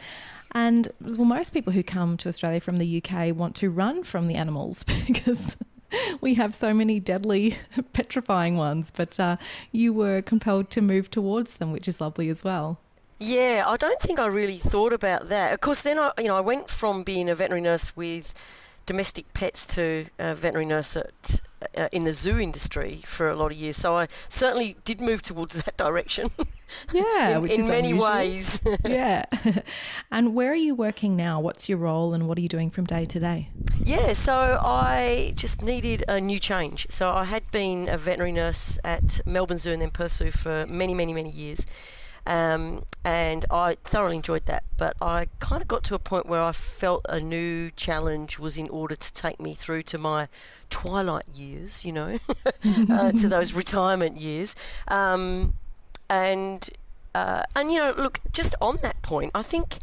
And 0.53 0.89
well, 1.01 1.25
most 1.25 1.53
people 1.53 1.73
who 1.73 1.85
come 1.85 2.17
to 2.17 2.29
Australia 2.29 2.61
from 2.61 2.79
the 2.79 2.97
UK 3.01 3.31
want 3.37 3.55
to 3.57 3.69
run 3.69 4.03
from 4.03 4.27
the 4.27 4.35
animals 4.35 4.83
because 5.07 5.57
we 6.21 6.35
have 6.35 6.55
so 6.55 6.75
many 6.75 6.99
deadly, 6.99 7.57
petrifying 7.93 8.57
ones. 8.57 8.93
But 8.97 9.21
uh, 9.21 9.37
you 9.71 9.93
were 9.93 10.23
compelled 10.23 10.71
to 10.71 10.81
move 10.81 11.11
towards 11.11 11.57
them, 11.57 11.71
which 11.71 11.87
is 11.87 12.01
lovely 12.01 12.29
as 12.29 12.43
well. 12.43 12.81
Yeah, 13.21 13.65
I 13.67 13.77
don't 13.77 14.01
think 14.01 14.19
I 14.19 14.27
really 14.27 14.57
thought 14.57 14.95
about 14.95 15.29
that. 15.29 15.53
Of 15.53 15.61
course, 15.61 15.83
then 15.83 15.99
I, 15.99 16.11
you 16.19 16.25
know, 16.29 16.37
I 16.37 16.41
went 16.41 16.71
from 16.71 17.03
being 17.03 17.29
a 17.29 17.35
veterinary 17.35 17.61
nurse 17.61 17.95
with 17.95 18.33
domestic 18.87 19.33
pets 19.35 19.67
to 19.67 20.07
a 20.19 20.35
veterinary 20.35 20.65
nurse 20.65 20.97
at, 20.97 21.43
uh, 21.77 21.89
in 21.93 22.05
the 22.05 22.13
zoo 22.15 22.41
industry 22.41 23.03
for 23.05 23.29
a 23.29 23.37
lot 23.37 23.53
of 23.53 23.59
years. 23.59 23.77
So 23.77 23.97
I 23.97 24.09
certainly 24.31 24.75
did 24.85 25.03
move 25.03 25.21
towards 25.21 25.57
that 25.65 25.77
direction. 25.77 26.31
Yeah, 26.93 27.39
in, 27.39 27.51
in 27.51 27.67
many 27.67 27.89
unusual. 27.91 28.09
ways. 28.09 28.65
yeah. 28.87 29.25
and 30.13 30.37
where 30.37 30.53
are 30.53 30.55
you 30.55 30.73
working 30.77 31.17
now? 31.17 31.41
What's 31.41 31.69
your 31.69 31.79
role 31.79 32.15
and 32.15 32.29
what 32.29 32.39
are 32.39 32.41
you 32.41 32.49
doing 32.49 32.71
from 32.71 32.85
day 32.85 33.07
to 33.07 33.19
day? 33.19 33.49
Yeah, 33.83 34.13
so 34.13 34.57
I 34.63 35.33
just 35.35 35.63
needed 35.65 36.05
a 36.07 36.21
new 36.21 36.39
change. 36.39 36.87
So 36.89 37.11
I 37.11 37.25
had 37.25 37.51
been 37.51 37.89
a 37.89 37.97
veterinary 37.97 38.31
nurse 38.31 38.79
at 38.85 39.21
Melbourne 39.27 39.59
Zoo 39.59 39.73
and 39.73 39.83
then 39.83 39.91
Perth 39.91 40.13
Zoo 40.13 40.31
for 40.31 40.65
many, 40.69 40.95
many, 40.95 41.13
many 41.13 41.31
years. 41.31 41.67
Um, 42.27 42.85
and 43.05 43.47
I 43.51 43.77
thoroughly 43.85 44.17
enjoyed 44.17 44.47
that. 44.47 44.65
But 44.77 44.97
I 45.01 45.27
kind 45.39 45.63
of 45.63 45.69
got 45.69 45.83
to 45.85 45.95
a 45.95 45.99
point 45.99 46.27
where 46.27 46.41
I 46.41 46.53
felt 46.53 47.05
a 47.09 47.21
new 47.21 47.71
challenge 47.71 48.39
was 48.39 48.59
in 48.59 48.69
order 48.69 48.95
to 48.95 49.13
take 49.13 49.41
me 49.41 49.55
through 49.55 49.83
to 49.85 49.99
my 49.99 50.29
twilight 50.69 51.29
years, 51.29 51.85
you 51.85 51.93
know, 51.93 52.19
uh, 52.91 53.13
to 53.13 53.29
those 53.37 53.53
retirement 53.53 54.17
years. 54.17 54.55
Um, 54.89 55.55
and 56.09 56.69
uh, 57.15 57.43
and 57.57 57.73
you 57.73 57.79
know, 57.79 57.93
look, 57.97 58.21
just 58.33 58.55
on 58.61 58.79
that 58.83 59.01
point, 59.03 59.33
I 59.35 59.43
think 59.43 59.79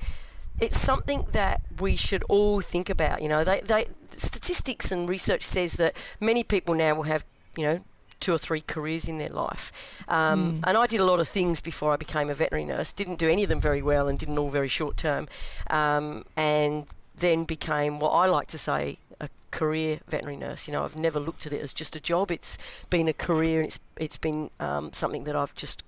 it's 0.60 0.80
something 0.80 1.26
that 1.34 1.62
we 1.80 1.96
should 1.96 2.24
all 2.30 2.62
think 2.62 2.90
about. 2.90 3.22
You 3.22 3.30
know, 3.30 3.44
they, 3.44 3.62
they 3.62 3.88
statistics 4.12 4.92
and 4.92 5.08
research 5.08 5.44
says 5.44 5.74
that 5.74 5.96
many 6.20 6.44
people 6.44 6.74
now 6.74 6.96
will 6.96 7.04
have 7.04 7.24
you 7.56 7.64
know 7.64 7.84
two 8.28 8.34
or 8.34 8.38
three 8.38 8.60
careers 8.60 9.08
in 9.08 9.20
their 9.20 9.30
life. 9.30 10.04
Um, 10.10 10.60
mm. 10.60 10.64
And 10.68 10.78
I 10.78 10.86
did 10.86 11.00
a 11.00 11.06
lot 11.06 11.22
of 11.22 11.30
things 11.30 11.62
before 11.62 11.94
I 11.94 11.96
became 11.96 12.30
a 12.30 12.34
veterinary 12.34 12.66
nurse. 12.66 12.92
Didn't 12.92 13.20
do 13.20 13.30
any 13.30 13.44
of 13.44 13.50
them 13.50 13.62
very 13.62 13.82
well 13.82 14.10
and 14.10 14.20
didn't 14.20 14.38
all 14.38 14.50
very 14.50 14.68
short 14.68 14.98
term. 14.98 15.30
Um, 15.70 16.26
and 16.36 16.88
then 17.16 17.46
became 17.46 18.02
what 18.02 18.10
I 18.10 18.26
like 18.26 18.48
to 18.48 18.58
say 18.58 18.98
a 19.22 19.30
career 19.52 20.02
veterinary 20.10 20.36
nurse. 20.36 20.68
You 20.68 20.74
know, 20.74 20.84
I've 20.84 20.98
never 20.98 21.22
looked 21.22 21.46
at 21.46 21.54
it 21.54 21.62
as 21.62 21.74
just 21.74 21.96
a 21.96 22.02
job. 22.02 22.30
It's 22.30 22.58
been 22.90 23.08
a 23.08 23.14
career, 23.14 23.60
and 23.60 23.68
it's 23.68 23.80
it's 23.96 24.18
been 24.18 24.50
um, 24.60 24.92
something 24.92 25.24
that 25.24 25.36
I've 25.36 25.56
just 25.56 25.84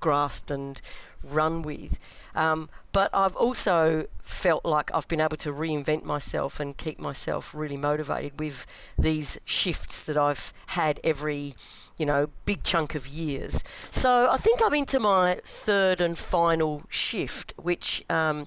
grasped 0.00 0.50
and 0.50 0.80
run 1.22 1.62
with. 1.62 1.98
Um, 2.34 2.68
but 2.92 3.10
I've 3.12 3.36
also 3.36 4.06
felt 4.20 4.64
like 4.64 4.90
I've 4.94 5.08
been 5.08 5.20
able 5.20 5.36
to 5.38 5.52
reinvent 5.52 6.04
myself 6.04 6.60
and 6.60 6.76
keep 6.76 6.98
myself 6.98 7.54
really 7.54 7.76
motivated 7.76 8.38
with 8.38 8.66
these 8.98 9.38
shifts 9.44 10.04
that 10.04 10.16
I've 10.16 10.52
had 10.68 11.00
every, 11.02 11.54
you 11.98 12.06
know, 12.06 12.28
big 12.44 12.62
chunk 12.62 12.94
of 12.94 13.06
years. 13.08 13.64
So 13.90 14.28
I 14.30 14.36
think 14.36 14.60
I'm 14.64 14.74
into 14.74 15.00
my 15.00 15.40
third 15.44 16.00
and 16.00 16.16
final 16.16 16.82
shift, 16.88 17.54
which. 17.56 18.04
Um, 18.10 18.46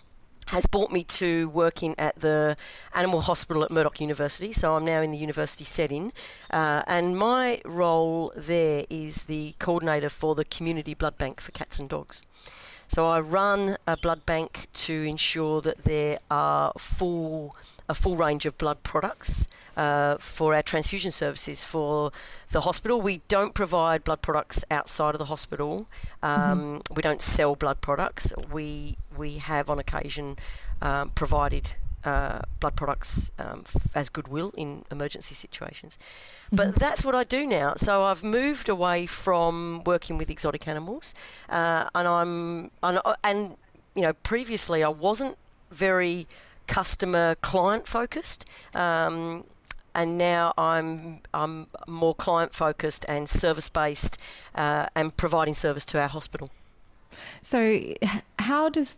has 0.51 0.65
brought 0.65 0.91
me 0.91 1.03
to 1.05 1.48
working 1.50 1.96
at 1.98 2.20
the 2.20 2.58
animal 2.93 3.22
hospital 3.22 3.63
at 3.63 3.72
Murdoch 3.72 4.01
University. 4.01 4.51
So 4.51 4.75
I'm 4.75 4.84
now 4.84 5.01
in 5.01 5.12
the 5.12 5.17
university 5.17 5.63
setting, 5.63 6.12
uh, 6.50 6.84
and 6.88 7.17
my 7.17 7.62
role 7.63 8.34
there 8.36 8.84
is 8.89 9.25
the 9.25 9.55
coordinator 9.60 10.10
for 10.10 10.36
the 10.36 10.43
community 10.43 10.93
blood 10.93 11.17
bank 11.17 11.39
for 11.39 11.51
cats 11.51 11.79
and 11.79 11.88
dogs. 11.89 12.24
So 12.89 13.08
I 13.08 13.22
run 13.22 13.77
a 13.88 13.96
blood 13.96 14.25
bank 14.25 14.67
to 14.74 14.93
ensure 14.93 15.62
that 15.62 15.84
there 15.84 16.20
are 16.29 16.74
full 16.77 17.55
a 17.90 17.94
full 17.94 18.16
range 18.16 18.46
of 18.46 18.58
blood 18.58 18.84
products 18.84 19.48
uh, 19.78 20.18
for 20.18 20.54
our 20.56 20.62
transfusion 20.62 21.12
services 21.12 21.64
for 21.64 22.12
the 22.52 22.62
hospital. 22.62 23.02
We 23.02 23.22
don't 23.28 23.54
provide 23.54 24.04
blood 24.04 24.22
products 24.22 24.64
outside 24.70 25.16
of 25.16 25.20
the 25.20 25.26
hospital. 25.26 25.88
Um, 26.22 26.32
mm-hmm. 26.32 26.94
We 26.94 27.02
don't 27.02 27.22
sell 27.22 27.56
blood 27.56 27.82
products. 27.82 28.34
We 28.52 28.98
we 29.18 29.38
have 29.38 29.70
on 29.70 29.80
occasion 29.80 30.38
um, 30.82 31.10
provided 31.10 31.72
uh, 32.04 32.40
blood 32.60 32.76
products 32.76 33.32
um, 33.38 33.64
f- 33.66 33.96
as 33.96 34.10
goodwill 34.10 34.52
in 34.58 34.84
emergency 34.92 35.36
situations. 35.36 35.98
Mm-hmm. 35.98 36.56
But 36.56 36.76
that's 36.76 37.06
what 37.06 37.16
I 37.16 37.24
do 37.24 37.46
now. 37.46 37.74
So 37.76 38.04
I've 38.04 38.24
moved 38.24 38.70
away 38.70 39.06
from 39.06 39.84
working 39.86 40.18
with 40.18 40.30
exotic 40.30 40.68
animals, 40.68 41.14
uh, 41.50 41.90
and 41.94 42.08
I'm 42.08 42.72
and, 42.84 43.00
uh, 43.06 43.16
and 43.24 43.58
you 43.96 44.02
know 44.02 44.14
previously 44.14 44.84
I 44.84 44.90
wasn't 44.90 45.38
very 45.70 46.28
customer 46.72 47.36
client 47.36 47.86
focused. 47.86 48.46
Um, 48.74 49.44
and 49.94 50.18
now 50.18 50.54
I'm 50.58 51.20
I'm 51.34 51.68
more 51.86 52.16
client 52.16 52.54
focused 52.54 53.06
and 53.10 53.28
service 53.28 53.70
based, 53.70 54.18
uh, 54.56 54.86
and 54.96 55.16
providing 55.18 55.54
service 55.54 55.86
to 55.88 56.00
our 56.00 56.08
hospital. 56.08 56.50
So, 57.42 57.82
how 58.40 58.70
does 58.70 58.96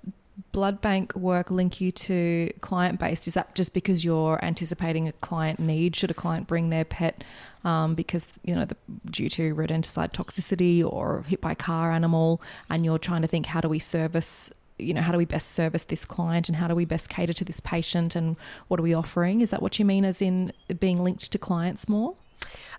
blood 0.51 0.81
bank 0.81 1.15
work 1.15 1.49
link 1.49 1.81
you 1.81 1.91
to 1.91 2.51
client 2.61 2.99
based? 2.99 3.27
Is 3.27 3.33
that 3.33 3.55
just 3.55 3.73
because 3.73 4.05
you're 4.05 4.39
anticipating 4.45 5.07
a 5.07 5.13
client 5.13 5.59
need? 5.59 5.95
Should 5.95 6.11
a 6.11 6.13
client 6.13 6.45
bring 6.45 6.69
their 6.69 6.85
pet 6.85 7.23
um, 7.63 7.95
because 7.95 8.27
you 8.43 8.53
know 8.53 8.65
the, 8.65 8.77
due 9.09 9.29
to 9.29 9.55
rodenticide 9.55 10.11
toxicity 10.13 10.85
or 10.85 11.23
hit 11.27 11.41
by 11.41 11.55
car 11.55 11.91
animal, 11.91 12.39
and 12.69 12.85
you're 12.85 12.99
trying 12.99 13.23
to 13.23 13.27
think 13.27 13.47
how 13.47 13.61
do 13.61 13.67
we 13.67 13.79
service 13.79 14.51
you 14.83 14.93
know, 14.93 15.01
how 15.01 15.11
do 15.11 15.17
we 15.17 15.25
best 15.25 15.51
service 15.51 15.83
this 15.85 16.05
client 16.05 16.49
and 16.49 16.55
how 16.55 16.67
do 16.67 16.75
we 16.75 16.85
best 16.85 17.09
cater 17.09 17.33
to 17.33 17.45
this 17.45 17.59
patient 17.59 18.15
and 18.15 18.35
what 18.67 18.79
are 18.79 18.83
we 18.83 18.93
offering? 18.93 19.41
Is 19.41 19.49
that 19.51 19.61
what 19.61 19.79
you 19.79 19.85
mean 19.85 20.05
as 20.05 20.21
in 20.21 20.53
being 20.79 21.03
linked 21.03 21.31
to 21.31 21.37
clients 21.37 21.87
more? 21.89 22.15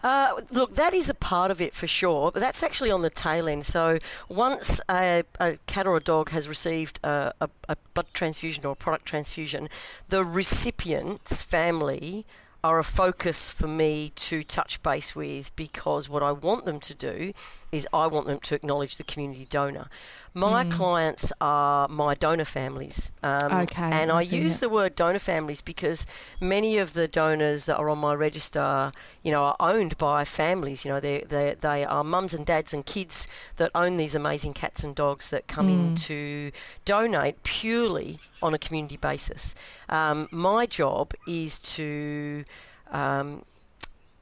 Uh, 0.03 0.41
look, 0.51 0.75
that 0.75 0.93
is 0.93 1.09
a 1.09 1.15
part 1.15 1.51
of 1.51 1.61
it 1.61 1.73
for 1.73 1.87
sure, 1.87 2.31
but 2.31 2.41
that's 2.41 2.63
actually 2.63 2.91
on 2.91 3.03
the 3.03 3.11
tail 3.11 3.49
end. 3.49 3.65
So 3.65 3.99
once 4.29 4.81
a, 4.91 5.23
a 5.41 5.57
cat 5.67 5.87
or 5.87 5.97
a 5.97 6.01
dog 6.01 6.31
has 6.31 6.49
received 6.49 7.01
a, 7.03 7.33
a, 7.41 7.49
a 7.69 7.77
blood 7.95 8.07
transfusion 8.13 8.67
or 8.67 8.73
a 8.73 8.77
product 8.77 9.07
transfusion, 9.07 9.69
the 10.09 10.25
recipient's 10.25 11.43
family 11.43 12.27
are 12.63 12.79
a 12.79 12.85
focus 12.85 13.51
for 13.51 13.67
me 13.67 14.11
to 14.17 14.43
touch 14.43 14.83
base 14.83 15.15
with 15.15 15.55
because 15.55 16.09
what 16.09 16.23
I 16.23 16.33
want 16.33 16.65
them 16.65 16.81
to 16.81 16.95
do 16.95 17.33
is 17.75 17.89
I 17.93 18.07
want 18.07 18.27
them 18.27 18.39
to 18.41 18.55
acknowledge 18.55 18.97
the 18.97 19.05
community 19.05 19.47
donor. 19.51 19.89
My 20.33 20.65
mm. 20.65 20.71
clients 20.71 21.33
are 21.41 21.87
my 21.89 22.15
donor 22.15 22.45
families. 22.45 23.13
Um, 23.23 23.53
okay. 23.53 23.83
And 23.83 24.11
I, 24.11 24.19
I 24.19 24.23
use 24.23 24.59
the 24.59 24.69
word 24.69 24.97
donor 24.97 25.21
families 25.21 25.61
because 25.61 26.07
many 26.41 26.79
of 26.79 26.93
the 26.93 27.07
donors 27.07 27.67
that 27.67 27.77
are 27.77 27.89
on 27.89 27.99
my 27.99 28.15
register, 28.15 28.91
you 29.23 29.31
know, 29.31 29.45
are 29.45 29.57
owned 29.61 29.97
by 29.97 30.25
families. 30.25 30.85
You 30.85 30.93
know, 30.93 31.01
they 31.01 31.21
they 31.21 31.55
they 31.61 31.85
are 31.85 32.03
mums 32.03 32.35
and 32.35 32.45
dads 32.45 32.75
and 32.75 32.85
kids 32.85 33.29
that 33.57 33.71
own 33.75 33.97
these 33.97 34.15
amazing 34.15 34.55
cats 34.55 34.83
and 34.83 34.95
dogs 34.95 35.31
that 35.31 35.47
come 35.47 35.69
mm. 35.69 35.73
in 35.73 35.95
to 35.97 36.51
donate 36.85 37.43
purely 37.45 38.19
on 38.43 38.55
a 38.55 38.59
community 38.59 38.97
basis. 38.97 39.55
Um, 39.89 40.29
my 40.33 40.67
job 40.67 41.13
is 41.29 41.59
to 41.61 42.45
um, 42.91 43.45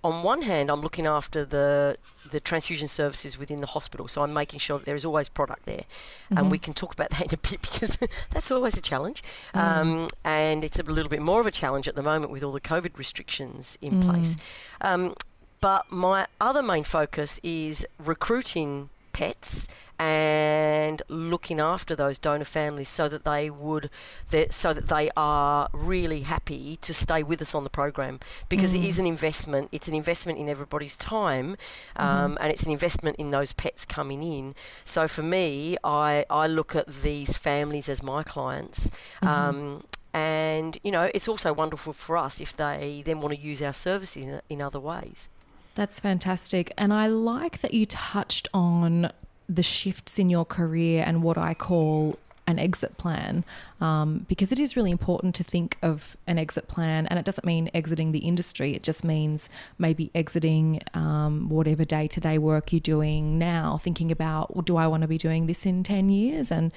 on 0.05 0.23
one 0.23 0.43
hand, 0.43 0.71
I'm 0.71 0.81
looking 0.81 1.07
after 1.07 1.45
the 1.45 1.97
the 2.31 2.41
transfusion 2.41 2.89
services 2.89 3.39
within 3.39 3.61
the 3.61 3.67
hospital, 3.69 4.09
so 4.09 4.23
I'm 4.23 4.33
making 4.33 4.59
sure 4.59 4.79
that 4.79 4.85
there 4.85 4.95
is 4.95 5.05
always 5.05 5.29
product 5.29 5.67
there, 5.67 5.85
mm-hmm. 5.85 6.39
and 6.39 6.51
we 6.51 6.59
can 6.59 6.75
talk 6.75 6.95
about 6.95 7.11
that 7.19 7.21
in 7.21 7.35
a 7.35 7.37
bit 7.37 7.63
because 7.63 7.97
that's 8.31 8.51
always 8.51 8.77
a 8.77 8.81
challenge, 8.81 9.23
mm. 9.55 9.61
um, 9.61 10.09
and 10.25 10.65
it's 10.65 10.79
a 10.79 10.83
little 10.83 11.11
bit 11.11 11.23
more 11.23 11.41
of 11.41 11.47
a 11.47 11.51
challenge 11.51 11.89
at 11.89 11.95
the 11.95 12.03
moment 12.03 12.33
with 12.33 12.43
all 12.43 12.53
the 12.53 12.61
COVID 12.61 12.99
restrictions 12.99 13.79
in 13.81 14.01
mm. 14.01 14.05
place. 14.05 14.37
Um, 14.81 15.15
but 15.61 15.93
my 15.93 16.27
other 16.41 16.63
main 16.63 16.83
focus 16.83 17.39
is 17.45 17.87
recruiting 17.99 18.91
pets 19.13 19.69
and 19.99 21.01
looking 21.09 21.61
after 21.61 21.95
those 21.95 22.19
donor 22.19 22.45
families 22.45 22.89
so 22.89 23.09
that 23.09 23.23
they 23.23 23.49
would 23.49 23.89
that 24.31 24.53
so 24.53 24.73
that 24.73 24.89
they 24.89 25.09
are 25.17 25.69
really 25.73 26.21
happy 26.21 26.77
to 26.81 26.93
stay 26.93 27.23
with 27.23 27.41
us 27.41 27.55
on 27.55 27.63
the 27.63 27.71
program 27.71 28.19
because 28.49 28.75
mm. 28.75 28.83
it 28.83 28.89
is 28.89 28.99
an 28.99 29.07
investment 29.07 29.69
it's 29.71 29.87
an 29.87 29.95
investment 29.95 30.39
in 30.39 30.49
everybody's 30.49 30.97
time 30.97 31.57
um, 31.95 32.35
mm. 32.35 32.37
and 32.41 32.51
it's 32.51 32.65
an 32.65 32.73
investment 32.73 33.17
in 33.17 33.31
those 33.31 33.53
pets 33.53 33.85
coming 33.85 34.25
in 34.25 34.57
so 34.85 35.07
for 35.07 35.23
me 35.23 35.77
I, 35.85 36.25
I 36.29 36.49
look 36.49 36.75
at 36.75 36.89
these 36.89 37.37
families 37.37 37.89
as 37.89 38.03
my 38.03 38.25
clients 38.25 38.91
mm-hmm. 39.23 39.29
um, 39.29 39.85
and 40.13 40.79
you 40.83 40.91
know 40.91 41.11
it's 41.15 41.29
also 41.29 41.53
wonderful 41.53 41.93
for 41.93 42.17
us 42.17 42.41
if 42.41 42.57
they 42.57 43.03
then 43.05 43.21
want 43.21 43.35
to 43.35 43.41
use 43.41 43.63
our 43.63 43.73
services 43.73 44.27
in, 44.27 44.41
in 44.49 44.61
other 44.61 44.81
ways 44.81 45.29
that's 45.75 46.01
fantastic. 46.01 46.73
And 46.77 46.93
I 46.93 47.07
like 47.07 47.61
that 47.61 47.75
you 47.75 47.87
touched 47.87 48.49
on 48.53 49.11
the 49.49 49.63
shifts 49.63 50.19
in 50.19 50.29
your 50.31 50.45
career 50.45 51.05
and 51.07 51.23
what 51.23 51.37
I 51.37 51.55
call 51.55 52.19
an 52.47 52.59
exit 52.59 52.99
plan 52.99 53.45
um, 53.83 54.25
because 54.29 54.53
it 54.53 54.61
is 54.61 54.77
really 54.77 54.93
important 54.93 55.35
to 55.35 55.43
think 55.43 55.77
of 55.83 56.17
an 56.29 56.39
exit 56.39 56.69
plan 56.69 57.05
and 57.09 57.19
it 57.19 57.25
doesn't 57.25 57.45
mean 57.45 57.69
exiting 57.75 58.13
the 58.13 58.21
industry 58.21 58.75
it 58.75 58.85
just 58.85 59.05
means 59.05 59.51
maybe 59.77 60.11
exiting 60.15 60.81
um, 60.95 61.49
whatever 61.49 61.85
day-to-day 61.85 62.39
work 62.39 62.73
you're 62.73 62.79
doing 62.79 63.39
now 63.39 63.77
thinking 63.83 64.13
about 64.13 64.55
well, 64.55 64.63
do 64.63 64.77
i 64.77 64.87
want 64.87 65.03
to 65.03 65.09
be 65.09 65.19
doing 65.19 65.47
this 65.49 65.67
in 65.67 65.83
10 65.83 66.09
years 66.09 66.53
and 66.53 66.73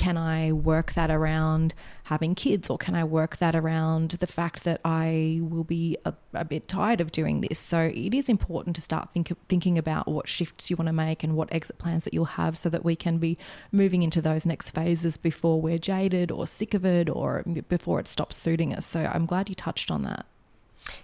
can 0.00 0.16
I 0.16 0.50
work 0.50 0.94
that 0.94 1.10
around 1.10 1.74
having 2.04 2.34
kids 2.34 2.70
or 2.70 2.78
can 2.78 2.94
I 2.94 3.04
work 3.04 3.36
that 3.36 3.54
around 3.54 4.12
the 4.12 4.26
fact 4.26 4.64
that 4.64 4.80
I 4.82 5.40
will 5.42 5.62
be 5.62 5.98
a, 6.06 6.14
a 6.32 6.42
bit 6.42 6.68
tired 6.68 7.02
of 7.02 7.12
doing 7.12 7.42
this? 7.42 7.58
So 7.58 7.90
it 7.94 8.14
is 8.14 8.30
important 8.30 8.76
to 8.76 8.82
start 8.82 9.10
think, 9.12 9.30
thinking 9.50 9.76
about 9.76 10.08
what 10.08 10.26
shifts 10.26 10.70
you 10.70 10.76
want 10.76 10.86
to 10.86 10.94
make 10.94 11.22
and 11.22 11.36
what 11.36 11.52
exit 11.52 11.76
plans 11.76 12.04
that 12.04 12.14
you'll 12.14 12.24
have 12.24 12.56
so 12.56 12.70
that 12.70 12.82
we 12.82 12.96
can 12.96 13.18
be 13.18 13.36
moving 13.72 14.02
into 14.02 14.22
those 14.22 14.46
next 14.46 14.70
phases 14.70 15.18
before 15.18 15.60
we're 15.60 15.76
jaded 15.76 16.30
or 16.30 16.46
sick 16.50 16.74
of 16.74 16.84
it 16.84 17.08
or 17.08 17.44
before 17.68 18.00
it 18.00 18.08
stops 18.08 18.36
suiting 18.36 18.74
us. 18.74 18.86
So 18.86 19.00
I'm 19.00 19.26
glad 19.26 19.48
you 19.48 19.54
touched 19.54 19.90
on 19.90 20.02
that. 20.02 20.26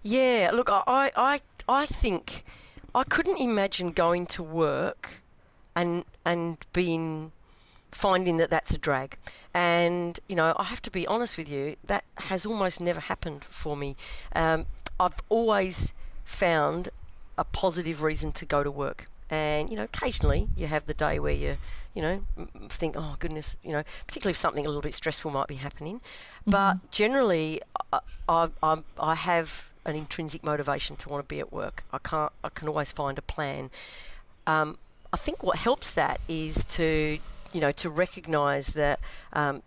Yeah, 0.03 0.50
look, 0.53 0.69
I, 0.71 1.11
I, 1.17 1.41
I 1.69 1.87
think 1.87 2.45
I 2.95 3.05
couldn't 3.05 3.38
imagine 3.38 3.93
going 3.93 4.26
to 4.26 4.43
work 4.43 5.23
and 5.75 6.05
and 6.25 6.57
being 6.73 7.33
finding 7.93 8.38
that 8.38 8.50
that's 8.50 8.73
a 8.73 8.79
drag. 8.79 9.19
And 9.55 10.19
you 10.29 10.37
know, 10.37 10.55
I 10.59 10.65
have 10.65 10.83
to 10.83 10.91
be 10.91 11.07
honest 11.07 11.38
with 11.38 11.50
you, 11.50 11.76
that 11.85 12.05
has 12.29 12.47
almost 12.47 12.81
never 12.81 13.00
happened 13.00 13.45
for 13.45 13.76
me. 13.76 13.97
Um, 14.35 14.67
I've 14.99 15.21
always 15.29 15.93
found 16.25 16.88
a 17.38 17.45
positive 17.45 18.03
reason 18.03 18.33
to 18.33 18.47
go 18.47 18.65
to 18.65 18.71
work. 18.71 19.07
And 19.28 19.71
you 19.71 19.76
know, 19.76 19.85
occasionally 19.85 20.49
you 20.56 20.66
have 20.66 20.87
the 20.87 20.95
day 20.95 21.18
where 21.18 21.33
you, 21.33 21.56
you 21.95 22.02
know, 22.02 22.23
think, 22.68 22.95
oh 22.97 23.16
goodness, 23.18 23.56
you 23.62 23.73
know, 23.73 23.83
particularly 24.06 24.30
if 24.30 24.37
something 24.37 24.64
a 24.64 24.68
little 24.68 24.83
bit 24.83 24.95
stressful 24.95 25.30
might 25.30 25.49
be 25.49 25.56
happening. 25.56 25.97
Mm-hmm. 25.97 26.50
But 26.50 26.90
generally, 26.90 27.61
I, 27.92 28.49
I, 28.62 28.78
I, 29.00 29.14
have 29.14 29.73
an 29.85 29.97
intrinsic 29.97 30.45
motivation 30.45 30.97
to 30.97 31.09
want 31.09 31.25
to 31.25 31.28
be 31.28 31.40
at 31.40 31.52
work. 31.52 31.85
I 31.92 31.99
can't. 31.99 32.33
I 32.45 32.49
can 32.50 32.68
always 32.68 32.92
find 32.92 33.18
a 33.18 33.23
plan. 33.23 33.71
Um, 34.47 34.78
I 35.12 35.16
think 35.16 35.42
what 35.42 35.59
helps 35.59 35.95
that 35.95 36.21
is 36.28 36.64
to 36.66 37.18
you 37.52 37.61
know 37.61 37.73
to 37.73 37.90
recognise 37.90 38.75
that 38.75 39.00
um, 39.33 39.62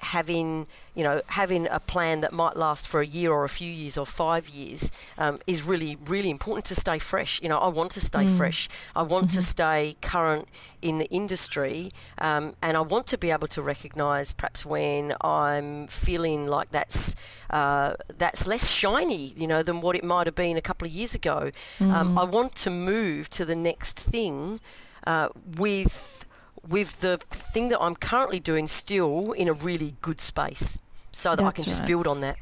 having 0.00 0.66
you 0.94 1.02
know 1.02 1.22
having 1.28 1.66
a 1.68 1.80
plan 1.80 2.20
that 2.20 2.32
might 2.32 2.56
last 2.56 2.86
for 2.86 3.00
a 3.00 3.06
year 3.06 3.32
or 3.32 3.44
a 3.44 3.48
few 3.48 3.70
years 3.70 3.96
or 3.96 4.04
five 4.04 4.48
years 4.48 4.90
um, 5.18 5.38
is 5.46 5.62
really 5.62 5.96
really 6.06 6.30
important 6.30 6.64
to 6.66 6.74
stay 6.74 6.98
fresh 6.98 7.40
you 7.42 7.48
know 7.48 7.58
I 7.58 7.68
want 7.68 7.92
to 7.92 8.00
stay 8.00 8.24
mm. 8.24 8.36
fresh 8.36 8.68
I 8.94 9.02
want 9.02 9.28
mm-hmm. 9.28 9.38
to 9.38 9.42
stay 9.42 9.96
current 10.02 10.48
in 10.82 10.98
the 10.98 11.06
industry 11.06 11.90
um, 12.18 12.54
and 12.60 12.76
I 12.76 12.80
want 12.80 13.06
to 13.08 13.18
be 13.18 13.30
able 13.30 13.48
to 13.48 13.62
recognize 13.62 14.32
perhaps 14.32 14.66
when 14.66 15.14
I'm 15.22 15.86
feeling 15.86 16.46
like 16.46 16.70
that's 16.70 17.14
uh, 17.50 17.94
that's 18.18 18.46
less 18.46 18.70
shiny 18.70 19.32
you 19.36 19.46
know 19.46 19.62
than 19.62 19.80
what 19.80 19.96
it 19.96 20.04
might 20.04 20.26
have 20.26 20.36
been 20.36 20.56
a 20.56 20.62
couple 20.62 20.86
of 20.86 20.92
years 20.92 21.14
ago 21.14 21.50
mm. 21.78 21.92
um, 21.92 22.18
I 22.18 22.24
want 22.24 22.54
to 22.56 22.70
move 22.70 23.30
to 23.30 23.44
the 23.44 23.56
next 23.56 23.98
thing 23.98 24.60
uh, 25.06 25.28
with 25.56 26.25
with 26.68 27.00
the 27.00 27.18
thing 27.30 27.68
that 27.68 27.80
I'm 27.80 27.96
currently 27.96 28.40
doing 28.40 28.66
still 28.66 29.32
in 29.32 29.48
a 29.48 29.52
really 29.52 29.94
good 30.00 30.20
space 30.20 30.78
so 31.12 31.30
that 31.30 31.36
That's 31.36 31.48
I 31.48 31.52
can 31.52 31.64
just 31.64 31.84
build 31.84 32.06
on 32.06 32.20
that. 32.20 32.36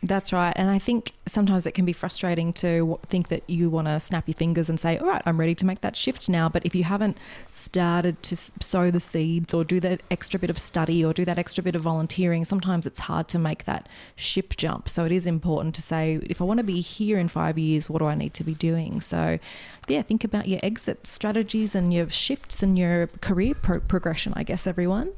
That's 0.00 0.32
right. 0.32 0.52
And 0.54 0.70
I 0.70 0.78
think 0.78 1.12
sometimes 1.26 1.66
it 1.66 1.72
can 1.72 1.84
be 1.84 1.92
frustrating 1.92 2.52
to 2.54 3.00
think 3.06 3.28
that 3.28 3.42
you 3.50 3.68
want 3.68 3.88
to 3.88 3.98
snap 3.98 4.28
your 4.28 4.36
fingers 4.36 4.68
and 4.68 4.78
say, 4.78 4.96
all 4.96 5.08
right, 5.08 5.22
I'm 5.26 5.40
ready 5.40 5.56
to 5.56 5.66
make 5.66 5.80
that 5.80 5.96
shift 5.96 6.28
now. 6.28 6.48
But 6.48 6.64
if 6.64 6.72
you 6.72 6.84
haven't 6.84 7.18
started 7.50 8.22
to 8.22 8.36
sow 8.36 8.92
the 8.92 9.00
seeds 9.00 9.52
or 9.52 9.64
do 9.64 9.80
that 9.80 10.02
extra 10.08 10.38
bit 10.38 10.50
of 10.50 10.58
study 10.58 11.04
or 11.04 11.12
do 11.12 11.24
that 11.24 11.36
extra 11.36 11.64
bit 11.64 11.74
of 11.74 11.82
volunteering, 11.82 12.44
sometimes 12.44 12.86
it's 12.86 13.00
hard 13.00 13.26
to 13.28 13.40
make 13.40 13.64
that 13.64 13.88
ship 14.14 14.56
jump. 14.56 14.88
So 14.88 15.04
it 15.04 15.10
is 15.10 15.26
important 15.26 15.74
to 15.74 15.82
say, 15.82 16.20
if 16.22 16.40
I 16.40 16.44
want 16.44 16.58
to 16.58 16.64
be 16.64 16.80
here 16.80 17.18
in 17.18 17.26
five 17.26 17.58
years, 17.58 17.90
what 17.90 17.98
do 17.98 18.04
I 18.04 18.14
need 18.14 18.34
to 18.34 18.44
be 18.44 18.54
doing? 18.54 19.00
So, 19.00 19.40
yeah, 19.88 20.02
think 20.02 20.22
about 20.22 20.46
your 20.46 20.60
exit 20.62 21.08
strategies 21.08 21.74
and 21.74 21.92
your 21.92 22.08
shifts 22.08 22.62
and 22.62 22.78
your 22.78 23.08
career 23.20 23.54
pro- 23.54 23.80
progression, 23.80 24.32
I 24.36 24.44
guess, 24.44 24.64
everyone. 24.68 25.14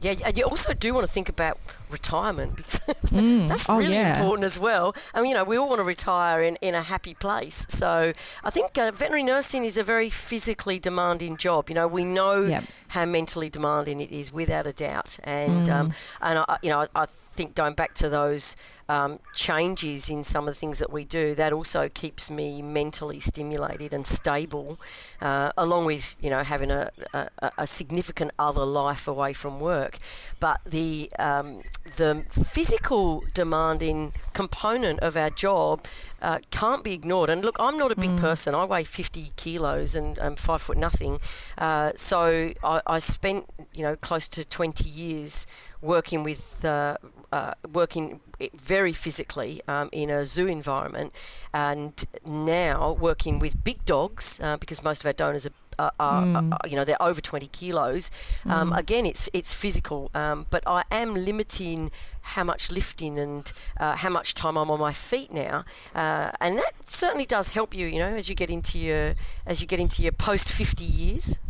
Yeah, 0.00 0.14
and 0.24 0.38
you 0.38 0.44
also 0.44 0.74
do 0.74 0.94
want 0.94 1.06
to 1.06 1.12
think 1.12 1.28
about 1.28 1.58
retirement 1.90 2.56
because 2.56 2.80
mm. 3.06 3.48
that's 3.48 3.68
oh, 3.68 3.78
really 3.78 3.94
yeah. 3.94 4.18
important 4.18 4.44
as 4.44 4.58
well. 4.58 4.94
I 5.14 5.20
mean, 5.20 5.30
you 5.30 5.34
know, 5.34 5.44
we 5.44 5.56
all 5.56 5.68
want 5.68 5.80
to 5.80 5.84
retire 5.84 6.42
in, 6.42 6.56
in 6.60 6.74
a 6.74 6.82
happy 6.82 7.14
place. 7.14 7.66
So 7.68 8.12
I 8.44 8.50
think 8.50 8.76
uh, 8.78 8.90
veterinary 8.90 9.22
nursing 9.22 9.64
is 9.64 9.76
a 9.76 9.82
very 9.82 10.10
physically 10.10 10.78
demanding 10.78 11.36
job. 11.36 11.68
You 11.68 11.74
know, 11.74 11.88
we 11.88 12.04
know 12.04 12.42
yep. 12.44 12.64
how 12.88 13.04
mentally 13.04 13.50
demanding 13.50 14.00
it 14.00 14.10
is 14.10 14.32
without 14.32 14.66
a 14.66 14.72
doubt. 14.72 15.18
And, 15.24 15.66
mm. 15.66 15.72
um, 15.72 15.92
and 16.20 16.40
I, 16.40 16.58
you 16.62 16.70
know, 16.70 16.80
I, 16.80 17.02
I 17.02 17.06
think 17.06 17.54
going 17.54 17.74
back 17.74 17.94
to 17.94 18.08
those 18.08 18.56
um, 18.88 19.18
changes 19.34 20.08
in 20.08 20.24
some 20.24 20.48
of 20.48 20.54
the 20.54 20.58
things 20.58 20.78
that 20.78 20.90
we 20.90 21.04
do, 21.04 21.34
that 21.34 21.52
also 21.52 21.88
keeps 21.88 22.30
me 22.30 22.62
mentally 22.62 23.20
stimulated 23.20 23.92
and 23.92 24.06
stable, 24.06 24.78
uh, 25.20 25.52
along 25.58 25.84
with 25.84 26.16
you 26.20 26.30
know 26.30 26.42
having 26.42 26.70
a, 26.70 26.90
a, 27.12 27.28
a, 27.58 27.66
significant 27.66 28.30
other 28.38 28.64
life 28.64 29.06
away 29.06 29.34
from 29.34 29.60
work. 29.60 29.98
But 30.40 30.60
the 30.64 31.10
um, 31.18 31.62
the 31.96 32.24
physical 32.30 33.24
demanding 33.34 34.12
component 34.32 35.00
of 35.00 35.16
our 35.16 35.30
job 35.30 35.86
uh, 36.20 36.38
can't 36.50 36.82
be 36.84 36.92
ignored. 36.92 37.30
And 37.30 37.44
look, 37.44 37.56
I'm 37.58 37.78
not 37.78 37.92
a 37.92 37.96
big 37.96 38.10
mm. 38.10 38.20
person. 38.20 38.54
I 38.54 38.64
weigh 38.64 38.84
50 38.84 39.32
kilos 39.36 39.94
and 39.94 40.18
I'm 40.18 40.36
five 40.36 40.62
foot 40.62 40.76
nothing. 40.76 41.18
Uh, 41.56 41.92
so 41.96 42.52
I, 42.62 42.80
I, 42.86 42.98
spent, 42.98 43.46
you 43.72 43.82
know, 43.82 43.96
close 43.96 44.28
to 44.28 44.44
20 44.44 44.88
years 44.88 45.46
working 45.80 46.24
with 46.24 46.64
uh, 46.64 46.96
uh, 47.32 47.54
working 47.72 48.20
very 48.54 48.92
physically 48.92 49.60
um, 49.68 49.88
in 49.92 50.10
a 50.10 50.24
zoo 50.24 50.46
environment, 50.46 51.12
and 51.52 52.04
now 52.24 52.92
working 52.92 53.38
with 53.38 53.62
big 53.64 53.84
dogs 53.84 54.40
uh, 54.42 54.56
because 54.56 54.82
most 54.82 55.02
of 55.02 55.06
our 55.06 55.12
donors 55.12 55.46
are. 55.46 55.52
Uh, 55.78 55.90
are, 56.00 56.22
mm. 56.22 56.52
are, 56.52 56.68
you 56.68 56.74
know 56.74 56.84
they're 56.84 57.00
over 57.00 57.20
20 57.20 57.46
kilos 57.48 58.10
um, 58.46 58.70
mm. 58.70 58.78
again 58.78 59.06
it's 59.06 59.28
it's 59.32 59.54
physical 59.54 60.10
um, 60.12 60.46
but 60.50 60.62
I 60.66 60.82
am 60.90 61.14
limiting 61.14 61.92
how 62.34 62.42
much 62.42 62.70
lifting 62.70 63.18
and 63.18 63.52
uh, 63.78 63.94
how 63.94 64.08
much 64.10 64.34
time 64.34 64.56
I'm 64.56 64.70
on 64.70 64.80
my 64.80 64.92
feet 64.92 65.32
now 65.32 65.64
uh, 65.94 66.32
and 66.40 66.58
that 66.58 66.72
certainly 66.84 67.26
does 67.26 67.50
help 67.50 67.74
you 67.74 67.86
you 67.86 68.00
know 68.00 68.16
as 68.16 68.28
you 68.28 68.34
get 68.34 68.50
into 68.50 68.78
your 68.78 69.14
as 69.46 69.60
you 69.60 69.66
get 69.68 69.78
into 69.78 70.02
your 70.02 70.12
post 70.12 70.50
50 70.50 70.84
years 70.84 71.38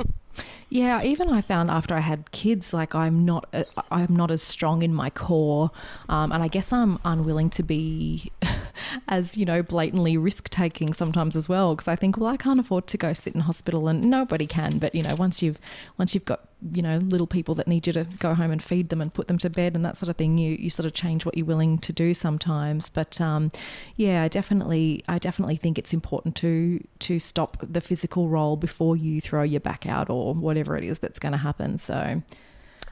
Yeah, 0.71 1.03
even 1.03 1.31
I 1.31 1.41
found 1.41 1.71
after 1.71 1.95
I 1.95 2.01
had 2.01 2.31
kids, 2.31 2.75
like 2.75 2.95
I'm 2.95 3.25
not, 3.25 3.49
uh, 3.55 3.64
I'm 3.91 4.14
not 4.14 4.31
as 4.31 4.43
strong 4.43 4.83
in 4.83 4.93
my 4.93 5.09
core, 5.09 5.71
um, 6.11 6.31
and 6.31 6.43
I 6.43 6.49
guess 6.49 6.73
I'm 6.75 6.99
unwilling 7.05 7.49
to 7.51 7.62
be 7.62 8.31
as 9.06 9.37
you 9.37 9.44
know 9.44 9.62
blatantly 9.62 10.16
risk 10.16 10.48
taking 10.48 10.92
sometimes 10.92 11.37
as 11.37 11.48
well 11.48 11.74
because 11.74 11.88
I 11.88 11.96
think 11.96 12.16
well 12.16 12.28
I 12.28 12.37
can't 12.37 12.61
afford 12.61 12.87
to 12.88 12.98
go 12.98 13.12
sit 13.12 13.34
in 13.34 13.42
hospital 13.42 13.88
and 13.88 14.02
nobody 14.11 14.46
can. 14.46 14.78
But 14.78 14.94
you 14.94 15.02
know 15.02 15.14
once 15.14 15.42
you've 15.42 15.58
once 15.96 16.14
you've 16.14 16.24
got 16.24 16.48
you 16.72 16.82
know 16.82 16.98
little 16.98 17.26
people 17.26 17.54
that 17.54 17.68
need 17.68 17.87
you 17.87 17.92
to 17.92 18.04
go 18.18 18.34
home 18.34 18.50
and 18.50 18.62
feed 18.62 18.88
them 18.88 19.00
and 19.00 19.12
put 19.12 19.28
them 19.28 19.38
to 19.38 19.50
bed 19.50 19.76
and 19.76 19.84
that 19.84 19.96
sort 19.96 20.08
of 20.08 20.16
thing 20.16 20.38
you 20.38 20.56
you 20.58 20.70
sort 20.70 20.87
of 20.87 20.94
change 20.94 21.24
what 21.24 21.37
you're 21.37 21.46
willing 21.46 21.78
to 21.78 21.92
do 21.92 22.14
sometimes. 22.14 22.88
But 22.88 23.20
um, 23.20 23.52
yeah 23.96 24.22
I 24.22 24.28
definitely 24.28 25.04
I 25.08 25.18
definitely 25.18 25.56
think 25.56 25.78
it's 25.78 25.92
important 25.92 26.34
to 26.37 26.84
to 27.00 27.18
stop 27.18 27.58
the 27.62 27.80
physical 27.80 28.28
role 28.28 28.56
before 28.56 28.96
you 28.96 29.20
throw 29.20 29.42
your 29.42 29.61
back 29.61 29.87
out 29.87 30.11
or 30.11 30.34
whatever 30.34 30.76
it 30.76 30.84
is 30.84 30.98
that's 30.98 31.18
going 31.18 31.32
to 31.32 31.38
happen. 31.38 31.78
So 31.78 32.22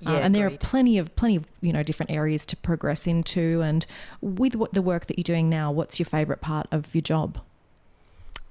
yeah, 0.00 0.12
uh, 0.12 0.16
and 0.16 0.35
there 0.35 0.46
are 0.46 0.50
plenty 0.50 0.98
of 0.98 1.14
plenty 1.16 1.37
of 1.37 1.46
you 1.61 1.72
know 1.72 1.82
different 1.82 2.11
areas 2.11 2.46
to 2.46 2.56
progress 2.56 3.06
into. 3.06 3.62
And 3.62 3.87
with 4.20 4.54
what 4.54 4.74
the 4.74 4.82
work 4.82 5.06
that 5.06 5.18
you're 5.18 5.24
doing 5.24 5.48
now, 5.48 5.70
what's 5.70 5.98
your 5.98 6.06
favourite 6.06 6.40
part 6.40 6.66
of 6.70 6.94
your 6.94 7.02
job? 7.02 7.38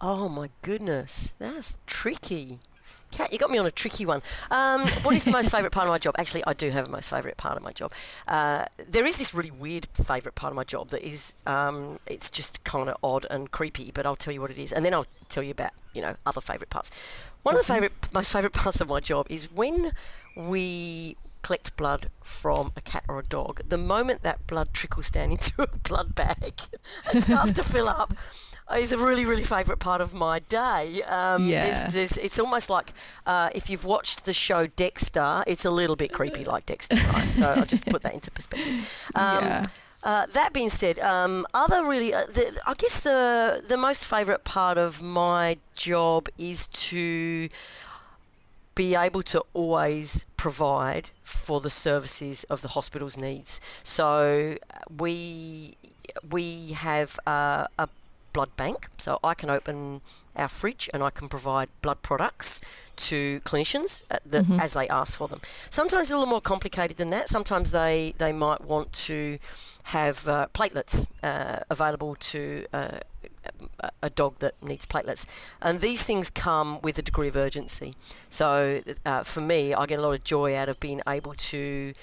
Oh 0.01 0.29
my 0.29 0.49
goodness, 0.61 1.33
that's 1.39 1.77
tricky. 1.85 2.59
Kat, 3.11 3.31
you 3.31 3.39
got 3.39 3.49
me 3.49 3.57
on 3.57 3.65
a 3.65 3.71
tricky 3.71 4.05
one. 4.05 4.21
Um, 4.51 4.81
what 5.03 5.15
is 5.15 5.23
the 5.23 5.31
most 5.31 5.49
favourite 5.49 5.71
part 5.71 5.87
of 5.87 5.91
my 5.91 5.97
job? 5.97 6.15
Actually, 6.17 6.43
I 6.45 6.53
do 6.53 6.69
have 6.69 6.87
a 6.87 6.91
most 6.91 7.09
favourite 7.09 7.37
part 7.37 7.55
of 7.55 7.63
my 7.63 7.71
job. 7.71 7.93
Uh, 8.27 8.65
there 8.89 9.05
is 9.05 9.17
this 9.17 9.33
really 9.33 9.51
weird 9.51 9.87
favourite 9.93 10.35
part 10.35 10.51
of 10.51 10.55
my 10.55 10.65
job 10.65 10.89
that 10.89 11.01
is, 11.01 11.35
um, 11.45 11.99
it's 12.07 12.29
just 12.29 12.63
kind 12.65 12.89
of 12.89 12.97
odd 13.01 13.25
and 13.29 13.51
creepy, 13.51 13.89
but 13.91 14.05
I'll 14.05 14.17
tell 14.17 14.33
you 14.33 14.41
what 14.41 14.51
it 14.51 14.57
is, 14.57 14.73
and 14.73 14.83
then 14.83 14.93
I'll 14.93 15.05
tell 15.29 15.43
you 15.43 15.51
about, 15.51 15.71
you 15.93 16.01
know, 16.01 16.15
other 16.25 16.41
favourite 16.41 16.69
parts. 16.69 16.91
One 17.43 17.55
of 17.55 17.65
the 17.65 17.73
favourite, 17.73 17.93
most 18.13 18.33
favourite 18.33 18.53
parts 18.53 18.81
of 18.81 18.89
my 18.89 18.99
job 18.99 19.27
is 19.29 19.49
when 19.49 19.93
we 20.35 21.15
collect 21.45 21.77
blood 21.77 22.09
from 22.23 22.71
a 22.75 22.81
cat 22.81 23.03
or 23.07 23.19
a 23.19 23.23
dog, 23.23 23.61
the 23.69 23.77
moment 23.77 24.23
that 24.23 24.47
blood 24.47 24.69
trickles 24.73 25.11
down 25.11 25.31
into 25.31 25.61
a 25.61 25.67
blood 25.87 26.15
bag 26.15 26.53
and 27.13 27.21
starts 27.21 27.51
to 27.51 27.61
fill 27.63 27.87
up, 27.87 28.15
is 28.75 28.91
a 28.91 28.97
really, 28.97 29.25
really 29.25 29.43
favourite 29.43 29.77
part 29.77 30.01
of 30.01 30.11
my 30.11 30.39
day. 30.39 31.01
Um, 31.07 31.47
yeah. 31.47 31.65
There's, 31.65 31.93
there's, 31.93 32.17
it's 32.17 32.39
almost 32.39 32.71
like 32.71 32.93
uh, 33.27 33.49
if 33.53 33.69
you've 33.69 33.85
watched 33.85 34.25
the 34.25 34.33
show 34.33 34.65
Dexter, 34.65 35.43
it's 35.45 35.65
a 35.65 35.69
little 35.69 35.95
bit 35.95 36.11
creepy 36.11 36.43
like 36.53 36.65
Dexter, 36.65 36.95
right? 37.13 37.31
So 37.31 37.45
I'll 37.45 37.65
just 37.65 37.85
put 37.85 38.01
that 38.01 38.15
into 38.15 38.31
perspective. 38.31 39.11
Um, 39.15 39.43
yeah. 39.43 39.63
Uh, 40.03 40.25
that 40.33 40.51
being 40.51 40.69
said, 40.69 40.99
um, 40.99 41.45
other 41.53 41.85
really, 41.85 42.13
uh, 42.13 42.25
the, 42.25 42.59
I 42.67 42.73
guess 42.73 43.03
the 43.03 43.63
the 43.67 43.77
most 43.77 44.05
favourite 44.05 44.43
part 44.43 44.77
of 44.77 45.01
my 45.01 45.57
job 45.75 46.27
is 46.37 46.67
to 46.67 47.49
be 48.75 48.93
able 48.93 49.23
to 49.23 49.43
always 49.53 50.25
provide 50.45 51.09
for 51.23 51.59
the 51.59 51.71
services 51.71 52.43
of 52.53 52.61
the 52.61 52.67
hospital's 52.77 53.17
needs. 53.17 53.59
So 53.81 54.57
uh, 54.57 54.77
we 55.03 55.75
we 56.35 56.73
have 56.73 57.19
uh, 57.25 57.65
a 57.79 57.87
blood 58.31 58.51
bank, 58.55 58.89
so 58.97 59.17
I 59.23 59.33
can 59.33 59.49
open 59.49 60.01
our 60.35 60.47
fridge 60.47 60.87
and 60.93 61.01
I 61.01 61.09
can 61.09 61.27
provide 61.29 61.67
blood 61.81 61.99
products 62.03 62.61
to 63.07 63.39
clinicians 63.39 64.03
the, 64.33 64.41
mm-hmm. 64.41 64.59
as 64.59 64.73
they 64.73 64.87
ask 64.87 65.17
for 65.17 65.27
them. 65.27 65.41
Sometimes 65.71 66.03
it's 66.03 66.11
a 66.11 66.17
little 66.17 66.29
more 66.29 66.41
complicated 66.41 66.97
than 66.97 67.09
that. 67.09 67.27
Sometimes 67.29 67.71
they, 67.71 68.13
they 68.19 68.33
might 68.33 68.61
want 68.73 68.93
to 69.09 69.39
have 69.85 70.27
uh, 70.27 70.47
platelets 70.53 71.07
uh, 71.23 71.59
available 71.69 72.15
to 72.31 72.65
uh, 72.71 72.99
a 74.01 74.09
dog 74.09 74.39
that 74.39 74.61
needs 74.63 74.85
platelets. 74.85 75.25
And 75.61 75.81
these 75.81 76.03
things 76.03 76.29
come 76.29 76.79
with 76.81 76.97
a 76.97 77.01
degree 77.01 77.27
of 77.27 77.37
urgency. 77.37 77.95
So 78.29 78.81
uh, 79.05 79.23
for 79.23 79.41
me, 79.41 79.73
I 79.73 79.85
get 79.85 79.99
a 79.99 80.01
lot 80.01 80.13
of 80.13 80.23
joy 80.23 80.55
out 80.55 80.69
of 80.69 80.79
being 80.79 81.01
able 81.07 81.33
to 81.33 81.93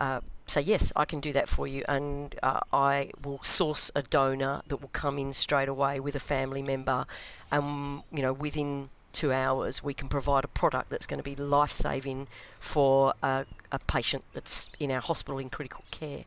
uh, 0.00 0.20
say 0.46 0.60
yes, 0.60 0.92
I 0.96 1.04
can 1.04 1.20
do 1.20 1.32
that 1.32 1.48
for 1.48 1.66
you, 1.66 1.84
and 1.88 2.34
uh, 2.42 2.60
I 2.72 3.10
will 3.22 3.40
source 3.42 3.90
a 3.94 4.02
donor 4.02 4.62
that 4.66 4.78
will 4.78 4.90
come 4.92 5.18
in 5.18 5.32
straight 5.32 5.68
away 5.68 6.00
with 6.00 6.14
a 6.14 6.20
family 6.20 6.62
member, 6.62 7.06
and 7.50 8.02
you 8.10 8.22
know 8.22 8.32
within 8.32 8.90
two 9.12 9.32
hours 9.32 9.82
we 9.82 9.94
can 9.94 10.08
provide 10.08 10.44
a 10.44 10.48
product 10.48 10.90
that's 10.90 11.06
going 11.06 11.18
to 11.18 11.24
be 11.24 11.36
life 11.36 11.70
saving 11.70 12.26
for 12.58 13.14
a, 13.22 13.44
a 13.70 13.78
patient 13.80 14.24
that's 14.32 14.70
in 14.80 14.90
our 14.90 15.00
hospital 15.00 15.38
in 15.38 15.50
critical 15.50 15.84
care. 15.90 16.24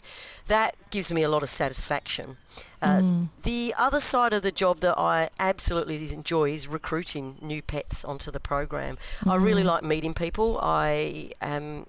That 0.48 0.76
gives 0.92 1.12
me 1.12 1.24
a 1.24 1.30
lot 1.30 1.44
of 1.44 1.50
satisfaction. 1.50 2.38
Uh, 2.82 3.00
Mm. 3.02 3.28
The 3.44 3.74
other 3.78 4.00
side 4.00 4.32
of 4.34 4.42
the 4.44 4.52
job 4.52 4.80
that 4.82 4.98
I 4.98 5.30
absolutely 5.40 5.98
enjoy 6.14 6.52
is 6.52 6.68
recruiting 6.68 7.38
new 7.42 7.62
pets 7.62 8.06
onto 8.06 8.32
the 8.32 8.40
program. 8.40 8.98
I 9.26 9.36
really 9.36 9.64
Mhm. 9.64 9.68
like 9.74 9.84
meeting 9.84 10.14
people. 10.14 10.60
I 10.62 11.32
um, 11.42 11.88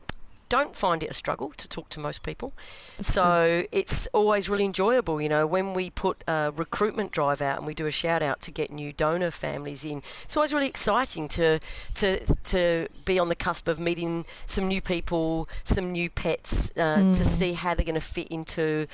don't 0.48 0.76
find 0.76 1.02
it 1.02 1.11
a 1.11 1.14
struggle 1.14 1.50
to 1.56 1.68
talk 1.68 1.88
to 1.90 2.00
most 2.00 2.22
people. 2.22 2.52
So 3.00 3.64
it's 3.72 4.06
always 4.12 4.48
really 4.48 4.64
enjoyable, 4.64 5.20
you 5.20 5.28
know, 5.28 5.46
when 5.46 5.74
we 5.74 5.90
put 5.90 6.22
a 6.28 6.52
recruitment 6.54 7.11
drive 7.12 7.42
out 7.42 7.59
and 7.59 7.66
we 7.66 7.74
do 7.74 7.87
a 7.87 7.90
shout 7.90 8.22
out 8.22 8.40
to 8.42 8.50
get 8.50 8.70
new 8.70 8.92
donor 8.92 9.30
families 9.30 9.85
in. 9.85 9.98
It's 10.24 10.37
always 10.37 10.54
really 10.54 10.68
exciting 10.68 11.28
to 11.28 11.59
to 11.94 12.24
to 12.44 12.88
be 13.04 13.18
on 13.18 13.28
the 13.28 13.35
cusp 13.37 13.68
of 13.68 13.78
meeting 13.78 14.24
some 14.46 14.68
new 14.68 14.80
people, 14.80 15.48
some 15.64 15.92
new 15.92 16.09
pets, 16.11 16.70
uh, 16.76 16.96
to 16.96 17.02
Mm. 17.02 17.24
see 17.24 17.52
how 17.54 17.74
they're 17.74 17.85
going 17.85 17.94
to 17.94 18.00
fit 18.00 18.28
into. 18.28 18.87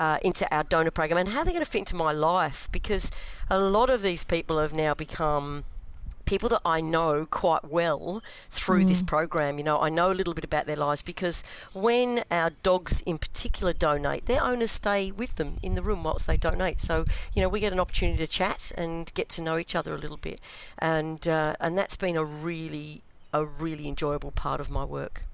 Uh, 0.00 0.16
into 0.22 0.46
our 0.54 0.62
donor 0.62 0.92
program 0.92 1.18
and 1.18 1.30
how 1.30 1.42
they're 1.42 1.52
going 1.52 1.64
to 1.64 1.68
fit 1.68 1.80
into 1.80 1.96
my 1.96 2.12
life 2.12 2.68
because 2.70 3.10
a 3.50 3.58
lot 3.58 3.90
of 3.90 4.00
these 4.00 4.22
people 4.22 4.60
have 4.60 4.72
now 4.72 4.94
become 4.94 5.64
people 6.28 6.48
that 6.50 6.60
I 6.62 6.80
know 6.82 7.26
quite 7.30 7.64
well 7.78 8.22
through 8.50 8.84
this 8.84 9.02
Mm. 9.02 9.06
program. 9.06 9.58
You 9.58 9.64
know, 9.64 9.80
I 9.80 9.88
know 9.88 10.10
a 10.10 10.18
little 10.20 10.34
bit 10.34 10.44
about 10.44 10.66
their 10.66 10.76
lives 10.76 11.00
because 11.00 11.42
when 11.72 12.22
our 12.30 12.50
dogs 12.62 13.00
in 13.06 13.16
particular 13.16 13.72
donate, 13.72 14.26
their 14.26 14.42
owners 14.42 14.70
stay 14.70 15.10
with 15.10 15.36
them 15.36 15.56
in 15.62 15.74
the 15.74 15.82
room 15.82 16.04
whilst 16.04 16.26
they 16.26 16.36
donate. 16.36 16.80
So, 16.80 17.06
you 17.34 17.40
know, 17.40 17.48
we 17.48 17.60
get 17.60 17.72
an 17.72 17.80
opportunity 17.80 18.18
to 18.18 18.26
chat 18.26 18.72
and 18.76 19.10
get 19.14 19.28
to 19.30 19.42
know 19.42 19.56
each 19.56 19.74
other 19.74 19.94
a 19.94 19.98
little 19.98 20.18
bit. 20.18 20.38
And, 20.78 21.26
uh, 21.26 21.54
and 21.60 21.78
that's 21.78 21.96
been 21.96 22.16
a 22.16 22.24
really, 22.24 23.02
a 23.32 23.44
really 23.46 23.88
enjoyable 23.88 24.30
part 24.30 24.60
of 24.60 24.68
my 24.70 24.84
work. 24.84 25.24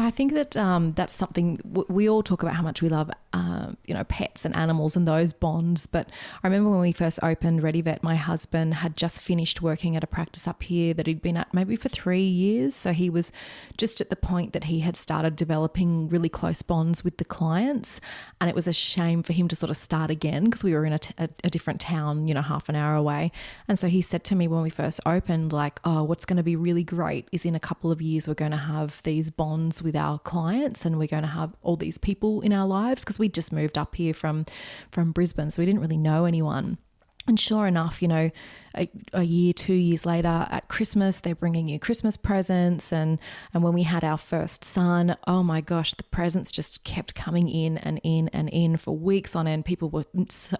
I 0.00 0.10
think 0.10 0.32
that 0.34 0.56
um, 0.56 0.92
that's 0.92 1.12
something 1.12 1.60
we 1.88 2.08
all 2.08 2.22
talk 2.22 2.42
about 2.42 2.54
how 2.54 2.62
much 2.62 2.80
we 2.82 2.88
love, 2.88 3.10
um, 3.32 3.76
you 3.86 3.94
know, 3.94 4.04
pets 4.04 4.44
and 4.44 4.54
animals 4.54 4.94
and 4.94 5.08
those 5.08 5.32
bonds. 5.32 5.86
But 5.86 6.08
I 6.42 6.46
remember 6.46 6.70
when 6.70 6.80
we 6.80 6.92
first 6.92 7.18
opened 7.22 7.64
Ready 7.64 7.80
Vet, 7.80 8.02
my 8.02 8.14
husband 8.14 8.74
had 8.74 8.96
just 8.96 9.20
finished 9.20 9.60
working 9.60 9.96
at 9.96 10.04
a 10.04 10.06
practice 10.06 10.46
up 10.46 10.62
here 10.62 10.94
that 10.94 11.08
he'd 11.08 11.20
been 11.20 11.36
at 11.36 11.52
maybe 11.52 11.74
for 11.74 11.88
three 11.88 12.22
years. 12.22 12.76
So 12.76 12.92
he 12.92 13.10
was 13.10 13.32
just 13.76 14.00
at 14.00 14.08
the 14.08 14.16
point 14.16 14.52
that 14.52 14.64
he 14.64 14.80
had 14.80 14.94
started 14.94 15.34
developing 15.34 16.08
really 16.08 16.28
close 16.28 16.62
bonds 16.62 17.02
with 17.02 17.16
the 17.16 17.24
clients, 17.24 18.00
and 18.40 18.48
it 18.48 18.54
was 18.54 18.68
a 18.68 18.72
shame 18.72 19.24
for 19.24 19.32
him 19.32 19.48
to 19.48 19.56
sort 19.56 19.70
of 19.70 19.76
start 19.76 20.10
again 20.10 20.44
because 20.44 20.62
we 20.62 20.74
were 20.74 20.84
in 20.84 20.92
a 21.18 21.50
different 21.50 21.80
town, 21.80 22.28
you 22.28 22.34
know, 22.34 22.42
half 22.42 22.68
an 22.68 22.76
hour 22.76 22.94
away. 22.94 23.32
And 23.66 23.80
so 23.80 23.88
he 23.88 24.00
said 24.00 24.22
to 24.24 24.36
me 24.36 24.46
when 24.46 24.62
we 24.62 24.70
first 24.70 25.00
opened, 25.04 25.52
like, 25.52 25.80
"Oh, 25.84 26.04
what's 26.04 26.24
going 26.24 26.36
to 26.36 26.42
be 26.44 26.54
really 26.54 26.84
great 26.84 27.28
is 27.32 27.44
in 27.44 27.56
a 27.56 27.60
couple 27.60 27.90
of 27.90 28.00
years 28.00 28.28
we're 28.28 28.34
going 28.34 28.52
to 28.52 28.56
have 28.56 29.02
these 29.02 29.30
bonds 29.30 29.82
with 29.88 29.96
our 29.96 30.18
clients 30.18 30.84
and 30.84 30.98
we're 30.98 31.08
going 31.08 31.22
to 31.22 31.28
have 31.28 31.54
all 31.62 31.76
these 31.76 31.96
people 31.96 32.42
in 32.42 32.52
our 32.52 32.66
lives 32.66 33.02
because 33.02 33.18
we 33.18 33.28
just 33.28 33.52
moved 33.52 33.78
up 33.78 33.94
here 33.94 34.12
from 34.12 34.44
from 34.90 35.12
Brisbane 35.12 35.50
so 35.50 35.62
we 35.62 35.66
didn't 35.66 35.80
really 35.80 35.96
know 35.96 36.26
anyone 36.26 36.76
and 37.26 37.38
sure 37.38 37.66
enough, 37.66 38.00
you 38.00 38.08
know, 38.08 38.30
a, 38.74 38.88
a 39.12 39.22
year, 39.22 39.52
two 39.52 39.74
years 39.74 40.06
later 40.06 40.46
at 40.50 40.68
Christmas, 40.68 41.20
they're 41.20 41.34
bringing 41.34 41.68
you 41.68 41.78
Christmas 41.78 42.16
presents. 42.16 42.92
And, 42.92 43.18
and 43.52 43.62
when 43.62 43.74
we 43.74 43.82
had 43.82 44.02
our 44.02 44.16
first 44.16 44.64
son, 44.64 45.16
oh 45.26 45.42
my 45.42 45.60
gosh, 45.60 45.92
the 45.94 46.04
presents 46.04 46.50
just 46.50 46.84
kept 46.84 47.14
coming 47.14 47.48
in 47.48 47.76
and 47.78 48.00
in 48.02 48.28
and 48.28 48.48
in 48.48 48.76
for 48.76 48.96
weeks 48.96 49.36
on 49.36 49.46
end. 49.46 49.66
People 49.66 49.90
were, 49.90 50.06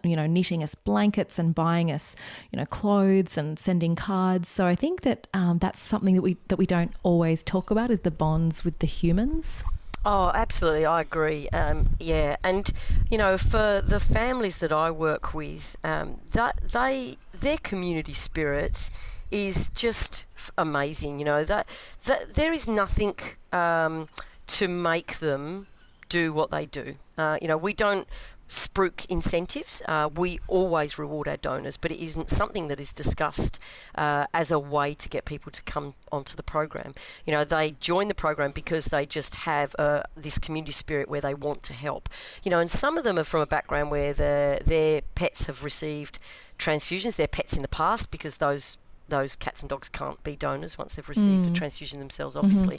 you 0.03 0.17
know, 0.17 0.27
knitting 0.27 0.63
us 0.63 0.75
blankets 0.75 1.39
and 1.39 1.55
buying 1.55 1.91
us, 1.91 2.15
you 2.51 2.59
know, 2.59 2.67
clothes 2.67 3.39
and 3.39 3.59
sending 3.59 3.97
cards. 3.97 4.49
So 4.49 4.67
I 4.67 4.75
think 4.75 5.03
that 5.03 5.27
um, 5.33 5.59
that's 5.59 5.81
something 5.81 6.15
that 6.17 6.23
we 6.23 6.37
that 6.49 6.57
we 6.57 6.67
don't 6.67 6.93
always 7.03 7.43
talk 7.43 7.71
about 7.71 7.91
is 7.91 8.01
the 8.01 8.11
bonds 8.11 8.65
with 8.65 8.81
the 8.81 8.87
humans. 8.87 9.65
Oh, 10.05 10.31
absolutely, 10.35 10.87
I 10.87 11.01
agree. 11.01 11.49
Um, 11.51 11.91
yeah, 11.99 12.37
and 12.43 12.71
you 13.11 13.19
know, 13.19 13.37
for 13.37 13.83
the 13.85 14.01
families 14.01 14.59
that 14.59 14.73
I 14.73 14.91
work 14.91 15.35
with, 15.35 15.77
um, 15.85 16.21
that 16.33 16.61
they 16.73 17.19
their 17.33 17.59
community 17.59 18.13
spirit 18.13 18.91
is 19.31 19.69
just 19.71 20.25
amazing. 20.57 21.19
You 21.19 21.25
know 21.25 21.45
that 21.45 21.67
that 22.05 22.35
there 22.35 22.53
is 22.53 22.67
nothing 22.69 23.15
um, 23.53 24.09
to 24.47 24.69
make 24.69 25.19
them 25.19 25.67
do 26.09 26.33
what 26.33 26.51
they 26.51 26.65
do. 26.65 26.95
Uh, 27.19 27.37
you 27.43 27.49
know, 27.49 27.57
we 27.59 27.73
don't 27.73 28.07
spruik 28.49 29.05
incentives. 29.11 29.83
Uh, 29.87 30.09
we 30.15 30.41
always 30.49 30.99
reward 30.99 31.29
our 31.29 31.37
donors, 31.37 31.77
but 31.77 31.91
it 31.91 32.03
isn't 32.03 32.31
something 32.31 32.69
that 32.69 32.81
is 32.81 32.93
discussed 32.93 33.61
uh, 33.95 34.27
as 34.33 34.51
a 34.51 34.59
way 34.59 34.95
to 34.95 35.09
get 35.09 35.25
people 35.25 35.53
to 35.53 35.63
come 35.65 35.95
onto 36.11 36.35
the 36.35 36.43
program. 36.43 36.95
You 37.27 37.33
know, 37.33 37.45
they 37.45 37.73
join 37.73 38.09
the 38.09 38.15
program 38.15 38.53
because 38.53 38.87
they 38.87 39.05
just 39.05 39.35
have 39.47 39.77
uh, 39.79 40.03
this 40.17 40.39
community 40.39 40.73
spirit 40.73 41.09
where 41.09 41.21
they 41.21 41.35
want 41.35 41.63
to 41.65 41.73
help. 41.75 42.09
You 42.43 42.51
know, 42.51 42.59
and 42.59 42.71
some 42.71 42.97
of 42.97 43.05
them 43.05 43.19
are 43.19 43.25
from 43.25 43.43
a 43.43 43.47
background 43.47 43.91
where 43.91 44.13
the, 44.13 44.61
their 44.65 45.03
pets 45.15 45.47
have 45.47 45.63
received 45.63 46.19
transfusions, 46.59 47.17
their 47.17 47.29
pets 47.29 47.55
in 47.55 47.63
the 47.63 47.69
past, 47.69 48.11
because 48.11 48.39
those 48.39 48.79
those 49.11 49.37
cats 49.37 49.63
and 49.63 49.71
dogs 49.71 49.89
can't 49.89 50.23
be 50.23 50.37
donors 50.37 50.77
once 50.77 50.95
they've 50.95 51.09
received 51.09 51.47
a 51.47 51.51
Mm. 51.51 51.55
transfusion 51.55 51.99
themselves, 51.99 52.37
obviously. 52.37 52.79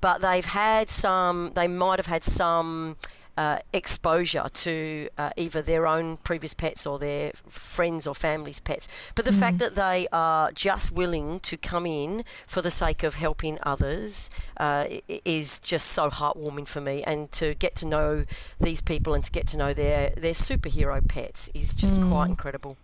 But 0.00 0.20
they've 0.20 0.44
had 0.44 0.88
some, 0.88 1.52
they 1.54 1.68
might 1.68 2.00
have 2.00 2.06
had 2.06 2.24
some 2.24 2.96
uh, 3.38 3.60
exposure 3.72 4.46
to 4.52 5.08
uh, 5.16 5.30
either 5.36 5.62
their 5.62 5.86
own 5.86 6.16
previous 6.16 6.54
pets 6.54 6.84
or 6.88 6.98
their 6.98 7.30
friends 7.48 8.04
or 8.04 8.14
family's 8.14 8.58
pets. 8.58 8.88
But 9.14 9.24
the 9.24 9.32
fact 9.32 9.58
that 9.58 9.76
they 9.76 10.08
are 10.12 10.50
just 10.50 10.90
willing 10.90 11.38
to 11.40 11.56
come 11.56 11.86
in 11.86 12.24
for 12.48 12.62
the 12.62 12.70
sake 12.72 13.04
of 13.04 13.14
helping 13.14 13.58
others 13.62 14.28
uh, 14.56 14.86
is 15.24 15.60
just 15.60 15.86
so 15.86 16.10
heartwarming 16.10 16.66
for 16.66 16.80
me. 16.80 17.04
And 17.04 17.30
to 17.32 17.54
get 17.54 17.76
to 17.76 17.86
know 17.86 18.24
these 18.60 18.80
people 18.80 19.14
and 19.14 19.22
to 19.22 19.30
get 19.30 19.46
to 19.48 19.56
know 19.56 19.72
their, 19.72 20.10
their 20.16 20.32
superhero 20.32 21.06
pets 21.06 21.48
is 21.54 21.76
just 21.76 21.96
quite 22.02 22.30
incredible. 22.30 22.76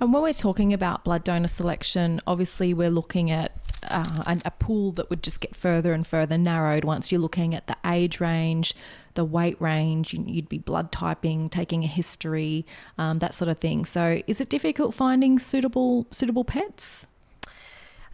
And 0.00 0.12
when 0.12 0.22
we're 0.22 0.32
talking 0.32 0.72
about 0.72 1.04
blood 1.04 1.24
donor 1.24 1.48
selection, 1.48 2.20
obviously 2.26 2.74
we're 2.74 2.90
looking 2.90 3.30
at 3.30 3.52
uh, 3.84 4.36
a 4.44 4.50
pool 4.50 4.92
that 4.92 5.10
would 5.10 5.22
just 5.22 5.40
get 5.40 5.54
further 5.56 5.92
and 5.92 6.06
further 6.06 6.38
narrowed 6.38 6.84
once 6.84 7.10
you're 7.10 7.20
looking 7.20 7.54
at 7.54 7.66
the 7.66 7.76
age 7.84 8.20
range, 8.20 8.74
the 9.14 9.24
weight 9.24 9.60
range. 9.60 10.12
you- 10.14 10.24
You'd 10.26 10.48
be 10.48 10.58
blood 10.58 10.92
typing, 10.92 11.48
taking 11.50 11.84
a 11.84 11.86
history, 11.88 12.64
um, 12.98 13.18
that 13.18 13.34
sort 13.34 13.48
of 13.48 13.58
thing. 13.58 13.84
So, 13.84 14.22
is 14.26 14.40
it 14.40 14.48
difficult 14.48 14.94
finding 14.94 15.38
suitable 15.38 16.06
suitable 16.10 16.44
pets? 16.44 17.06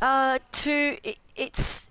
Uh, 0.01 0.39
to 0.53 0.97
it, 1.03 1.19
it's 1.37 1.91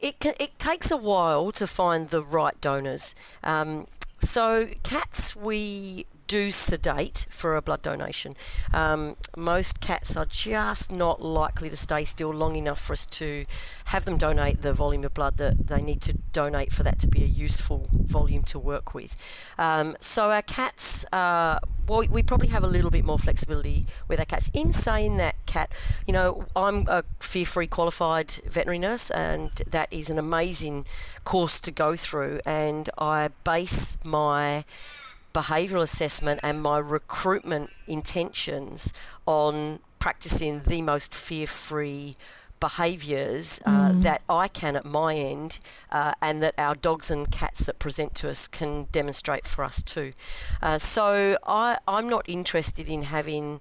it 0.00 0.20
can, 0.20 0.34
it 0.38 0.58
takes 0.58 0.90
a 0.90 0.96
while 0.96 1.50
to 1.52 1.66
find 1.66 2.08
the 2.10 2.22
right 2.22 2.58
donors. 2.60 3.14
Um, 3.42 3.86
so 4.20 4.68
cats 4.82 5.34
we 5.36 6.06
do 6.28 6.50
sedate 6.50 7.26
for 7.30 7.56
a 7.56 7.62
blood 7.62 7.82
donation. 7.82 8.36
Um, 8.72 9.16
most 9.36 9.80
cats 9.80 10.16
are 10.16 10.26
just 10.26 10.92
not 10.92 11.20
likely 11.20 11.70
to 11.70 11.76
stay 11.76 12.04
still 12.04 12.30
long 12.30 12.54
enough 12.54 12.80
for 12.80 12.92
us 12.92 13.06
to 13.06 13.44
have 13.86 14.04
them 14.04 14.18
donate 14.18 14.62
the 14.62 14.72
volume 14.72 15.04
of 15.04 15.14
blood 15.14 15.38
that 15.38 15.66
they 15.66 15.82
need 15.82 16.00
to 16.02 16.12
donate 16.32 16.70
for 16.70 16.82
that 16.84 16.98
to 17.00 17.08
be 17.08 17.22
a 17.24 17.26
useful 17.26 17.88
volume 17.92 18.42
to 18.44 18.58
work 18.58 18.94
with. 18.94 19.16
Um, 19.58 19.96
so 20.00 20.30
our 20.30 20.42
cats, 20.42 21.04
uh, 21.12 21.58
well, 21.88 22.04
we 22.10 22.22
probably 22.22 22.48
have 22.48 22.62
a 22.62 22.68
little 22.68 22.90
bit 22.90 23.04
more 23.04 23.18
flexibility 23.18 23.86
with 24.06 24.18
our 24.18 24.26
cats. 24.26 24.50
In 24.52 24.72
saying 24.72 25.16
that, 25.16 25.34
cat, 25.46 25.72
you 26.06 26.12
know, 26.12 26.44
I'm 26.54 26.84
a 26.88 27.04
fear-free 27.20 27.68
qualified 27.68 28.32
veterinary 28.46 28.78
nurse, 28.78 29.10
and 29.10 29.50
that 29.66 29.90
is 29.90 30.10
an 30.10 30.18
amazing 30.18 30.84
course 31.24 31.58
to 31.60 31.70
go 31.70 31.96
through. 31.96 32.40
And 32.44 32.90
I 32.98 33.30
base 33.44 33.96
my 34.04 34.64
behavioural 35.40 35.82
assessment 35.90 36.40
and 36.42 36.56
my 36.70 36.78
recruitment 36.98 37.68
intentions 37.86 38.92
on 39.26 39.78
practicing 40.04 40.54
the 40.72 40.80
most 40.82 41.10
fear-free 41.14 42.16
behaviours 42.60 43.60
uh, 43.64 43.92
that 43.94 44.20
I 44.28 44.48
can 44.48 44.74
at 44.74 44.84
my 44.84 45.14
end, 45.14 45.60
uh, 45.98 46.12
and 46.20 46.42
that 46.42 46.54
our 46.58 46.74
dogs 46.74 47.08
and 47.14 47.30
cats 47.30 47.60
that 47.66 47.78
present 47.78 48.10
to 48.16 48.28
us 48.28 48.48
can 48.48 48.88
demonstrate 48.90 49.46
for 49.46 49.62
us 49.64 49.76
too. 49.80 50.10
Uh, 50.60 50.78
so 50.78 51.36
I, 51.46 51.78
I'm 51.86 52.08
not 52.08 52.24
interested 52.28 52.88
in 52.88 53.02
having 53.04 53.60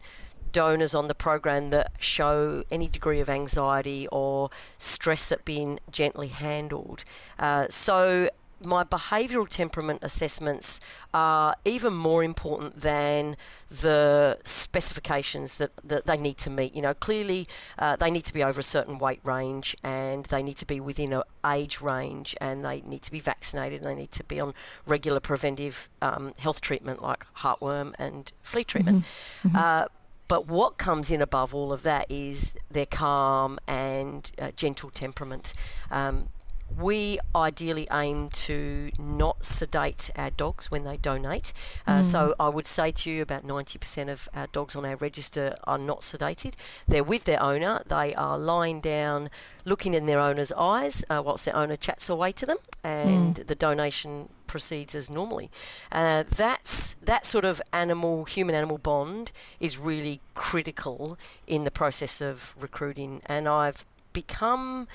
donors 0.51 0.95
on 0.95 1.07
the 1.07 1.13
program 1.27 1.69
that 1.69 1.91
show 1.99 2.63
any 2.71 2.87
degree 2.87 3.19
of 3.19 3.29
anxiety 3.29 4.07
or 4.11 4.49
stress 4.79 5.31
at 5.31 5.45
being 5.45 5.79
gently 5.91 6.29
handled. 6.29 7.03
Uh, 7.37 7.67
so 7.69 8.29
my 8.63 8.83
behavioural 8.83 9.47
temperament 9.47 9.99
assessments 10.01 10.79
are 11.13 11.55
even 11.65 11.93
more 11.93 12.23
important 12.23 12.81
than 12.81 13.37
the 13.69 14.39
specifications 14.43 15.57
that, 15.57 15.71
that 15.83 16.05
they 16.05 16.17
need 16.17 16.37
to 16.37 16.49
meet. 16.49 16.75
You 16.75 16.81
know, 16.81 16.93
clearly 16.93 17.47
uh, 17.77 17.95
they 17.95 18.09
need 18.09 18.23
to 18.25 18.33
be 18.33 18.43
over 18.43 18.59
a 18.59 18.63
certain 18.63 18.97
weight 18.97 19.19
range 19.23 19.75
and 19.83 20.25
they 20.25 20.41
need 20.41 20.57
to 20.57 20.65
be 20.65 20.79
within 20.79 21.13
an 21.13 21.23
age 21.45 21.81
range 21.81 22.35
and 22.41 22.63
they 22.63 22.81
need 22.81 23.01
to 23.03 23.11
be 23.11 23.19
vaccinated 23.19 23.81
and 23.81 23.89
they 23.89 23.95
need 23.95 24.11
to 24.11 24.23
be 24.23 24.39
on 24.39 24.53
regular 24.85 25.19
preventive 25.19 25.89
um, 26.01 26.33
health 26.39 26.61
treatment 26.61 27.01
like 27.01 27.25
heartworm 27.35 27.93
and 27.99 28.31
flea 28.41 28.63
treatment. 28.63 29.03
Mm-hmm. 29.03 29.47
Mm-hmm. 29.49 29.57
Uh, 29.57 29.85
but 30.27 30.47
what 30.47 30.77
comes 30.77 31.09
in 31.09 31.21
above 31.21 31.55
all 31.55 31.71
of 31.71 31.83
that 31.83 32.05
is 32.09 32.55
their 32.69 32.85
calm 32.85 33.57
and 33.67 34.29
uh, 34.39 34.51
gentle 34.55 34.89
temperament. 34.89 35.53
Um, 35.89 36.29
we 36.75 37.19
ideally 37.35 37.87
aim 37.91 38.29
to 38.29 38.91
not 38.99 39.45
sedate 39.45 40.11
our 40.15 40.29
dogs 40.29 40.69
when 40.69 40.83
they 40.83 40.97
donate. 40.97 41.53
Uh, 41.85 41.99
mm. 41.99 42.03
So 42.03 42.35
I 42.39 42.49
would 42.49 42.67
say 42.67 42.91
to 42.91 43.09
you 43.09 43.21
about 43.21 43.45
90% 43.45 44.09
of 44.09 44.29
our 44.33 44.47
dogs 44.47 44.75
on 44.75 44.85
our 44.85 44.95
register 44.95 45.57
are 45.63 45.77
not 45.77 46.01
sedated. 46.01 46.53
They're 46.87 47.03
with 47.03 47.23
their 47.23 47.41
owner. 47.41 47.81
They 47.87 48.13
are 48.15 48.37
lying 48.37 48.81
down, 48.81 49.29
looking 49.65 49.93
in 49.93 50.05
their 50.05 50.19
owner's 50.19 50.51
eyes 50.51 51.03
uh, 51.09 51.21
whilst 51.25 51.45
their 51.45 51.55
owner 51.55 51.75
chats 51.75 52.09
away 52.09 52.31
to 52.33 52.45
them, 52.45 52.57
and 52.83 53.35
mm. 53.35 53.47
the 53.47 53.55
donation 53.55 54.29
proceeds 54.47 54.95
as 54.95 55.09
normally. 55.09 55.51
Uh, 55.91 56.23
that's 56.23 56.95
that 57.01 57.25
sort 57.25 57.45
of 57.45 57.61
animal 57.73 58.25
human 58.25 58.55
animal 58.55 58.77
bond 58.77 59.31
is 59.59 59.77
really 59.77 60.21
critical 60.33 61.17
in 61.45 61.63
the 61.63 61.71
process 61.71 62.21
of 62.21 62.55
recruiting, 62.59 63.21
and 63.25 63.47
I've 63.47 63.85
become 64.13 64.87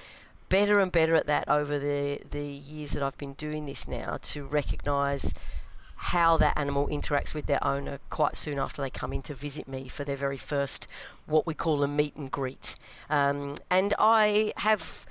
better 0.53 0.81
and 0.81 0.93
better 0.93 1.15
at 1.15 1.27
that 1.27 1.49
over 1.49 1.79
the, 1.79 2.21
the 2.29 2.45
years 2.45 2.93
that 2.93 3.03
I've 3.03 3.17
been 3.17 3.33
doing 3.33 3.65
this 3.65 3.89
now 3.89 4.19
to 4.21 4.45
recognize 4.45 5.33
how 5.97 6.37
that 6.37 6.59
animal 6.59 6.89
interacts 6.89 7.35
with 7.35 7.47
their 7.47 7.65
owner 7.65 8.01
quite 8.11 8.37
soon 8.37 8.59
after 8.59 8.83
they 8.83 8.91
come 8.91 9.15
in 9.15 9.23
to 9.23 9.33
visit 9.33 9.67
me 9.67 9.89
for 9.89 10.05
their 10.05 10.15
very 10.15 10.37
first, 10.37 10.87
what 11.25 11.47
we 11.47 11.55
call 11.55 11.83
a 11.83 11.89
meet 11.89 12.17
and 12.17 12.31
greet. 12.31 12.77
Um, 13.09 13.55
and 13.71 13.95
I 13.99 14.53
have 14.59 15.07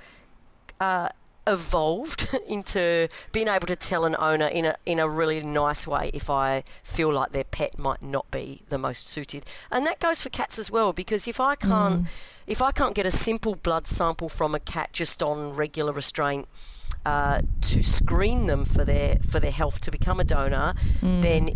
uh, 0.78 1.08
evolved 1.46 2.36
into 2.48 3.08
being 3.32 3.48
able 3.48 3.66
to 3.66 3.76
tell 3.76 4.04
an 4.04 4.16
owner 4.18 4.46
in 4.46 4.64
a 4.64 4.76
in 4.86 4.98
a 4.98 5.08
really 5.08 5.40
nice 5.40 5.86
way 5.86 6.10
if 6.14 6.30
I 6.30 6.64
feel 6.82 7.12
like 7.12 7.32
their 7.32 7.44
pet 7.44 7.78
might 7.78 8.02
not 8.02 8.30
be 8.30 8.62
the 8.68 8.78
most 8.78 9.08
suited. 9.08 9.44
And 9.70 9.86
that 9.86 10.00
goes 10.00 10.22
for 10.22 10.30
cats 10.30 10.58
as 10.58 10.70
well 10.70 10.92
because 10.92 11.26
if 11.26 11.40
I 11.40 11.54
can't 11.54 12.04
mm. 12.04 12.06
if 12.46 12.62
I 12.62 12.72
can't 12.72 12.94
get 12.94 13.06
a 13.06 13.10
simple 13.10 13.54
blood 13.54 13.86
sample 13.86 14.28
from 14.28 14.54
a 14.54 14.60
cat 14.60 14.90
just 14.92 15.22
on 15.22 15.54
regular 15.54 15.92
restraint 15.92 16.48
uh, 17.04 17.42
to 17.60 17.82
screen 17.82 18.46
them 18.46 18.64
for 18.64 18.84
their 18.84 19.16
for 19.28 19.40
their 19.40 19.50
health 19.50 19.80
to 19.82 19.90
become 19.90 20.20
a 20.20 20.24
donor, 20.24 20.74
mm. 21.00 21.22
then 21.22 21.50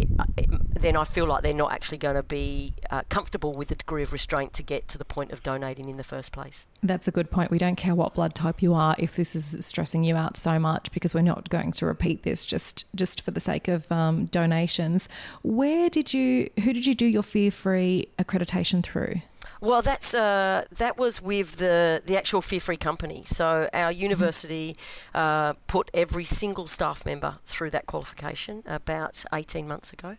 then 0.74 0.96
I 0.96 1.04
feel 1.04 1.26
like 1.26 1.42
they're 1.42 1.54
not 1.54 1.72
actually 1.72 1.98
going 1.98 2.16
to 2.16 2.22
be 2.22 2.74
uh, 2.90 3.02
comfortable 3.09 3.52
with 3.52 3.68
the 3.68 3.76
degree 3.76 4.02
of 4.02 4.12
restraint 4.12 4.52
to 4.54 4.62
get 4.62 4.88
to 4.88 4.98
the 4.98 5.04
point 5.04 5.32
of 5.32 5.42
donating 5.42 5.88
in 5.88 5.96
the 5.96 6.04
first 6.04 6.32
place. 6.32 6.66
That's 6.82 7.09
a 7.09 7.11
good 7.11 7.30
point. 7.30 7.50
We 7.50 7.59
don't 7.59 7.76
care 7.76 7.94
what 7.94 8.14
blood 8.14 8.35
type 8.35 8.62
you 8.62 8.74
are 8.74 8.96
if 8.98 9.16
this 9.16 9.37
is 9.37 9.56
stressing 9.64 10.02
you 10.02 10.16
out 10.16 10.37
so 10.37 10.59
much 10.59 10.90
because 10.92 11.14
we're 11.14 11.22
not 11.22 11.48
going 11.48 11.72
to 11.72 11.87
repeat 11.87 12.22
this 12.22 12.44
just 12.44 12.85
just 12.94 13.22
for 13.22 13.30
the 13.30 13.40
sake 13.40 13.68
of 13.68 13.90
um, 13.90 14.26
donations. 14.26 15.09
Where 15.42 15.88
did 15.88 16.12
you? 16.12 16.50
Who 16.62 16.72
did 16.72 16.87
you 16.87 16.94
do 16.94 17.06
your 17.06 17.22
fear 17.22 17.50
free 17.50 18.09
accreditation 18.18 18.82
through? 18.82 19.20
Well, 19.61 19.83
that's 19.83 20.14
uh, 20.14 20.64
that 20.77 20.99
was 20.99 21.23
with 21.23 21.57
the 21.57 22.03
the 22.05 22.16
actual 22.16 22.42
fear 22.42 22.61
free 22.61 22.77
company. 22.77 23.23
So 23.27 23.69
our 23.73 23.92
mm-hmm. 23.92 24.03
university 24.03 24.77
uh, 25.14 25.55
put 25.66 25.90
every 25.95 26.25
single 26.25 26.66
staff 26.66 27.07
member 27.07 27.38
through 27.45 27.71
that 27.71 27.87
qualification 27.87 28.62
about 28.66 29.25
eighteen 29.33 29.66
months 29.66 29.92
ago, 29.92 30.16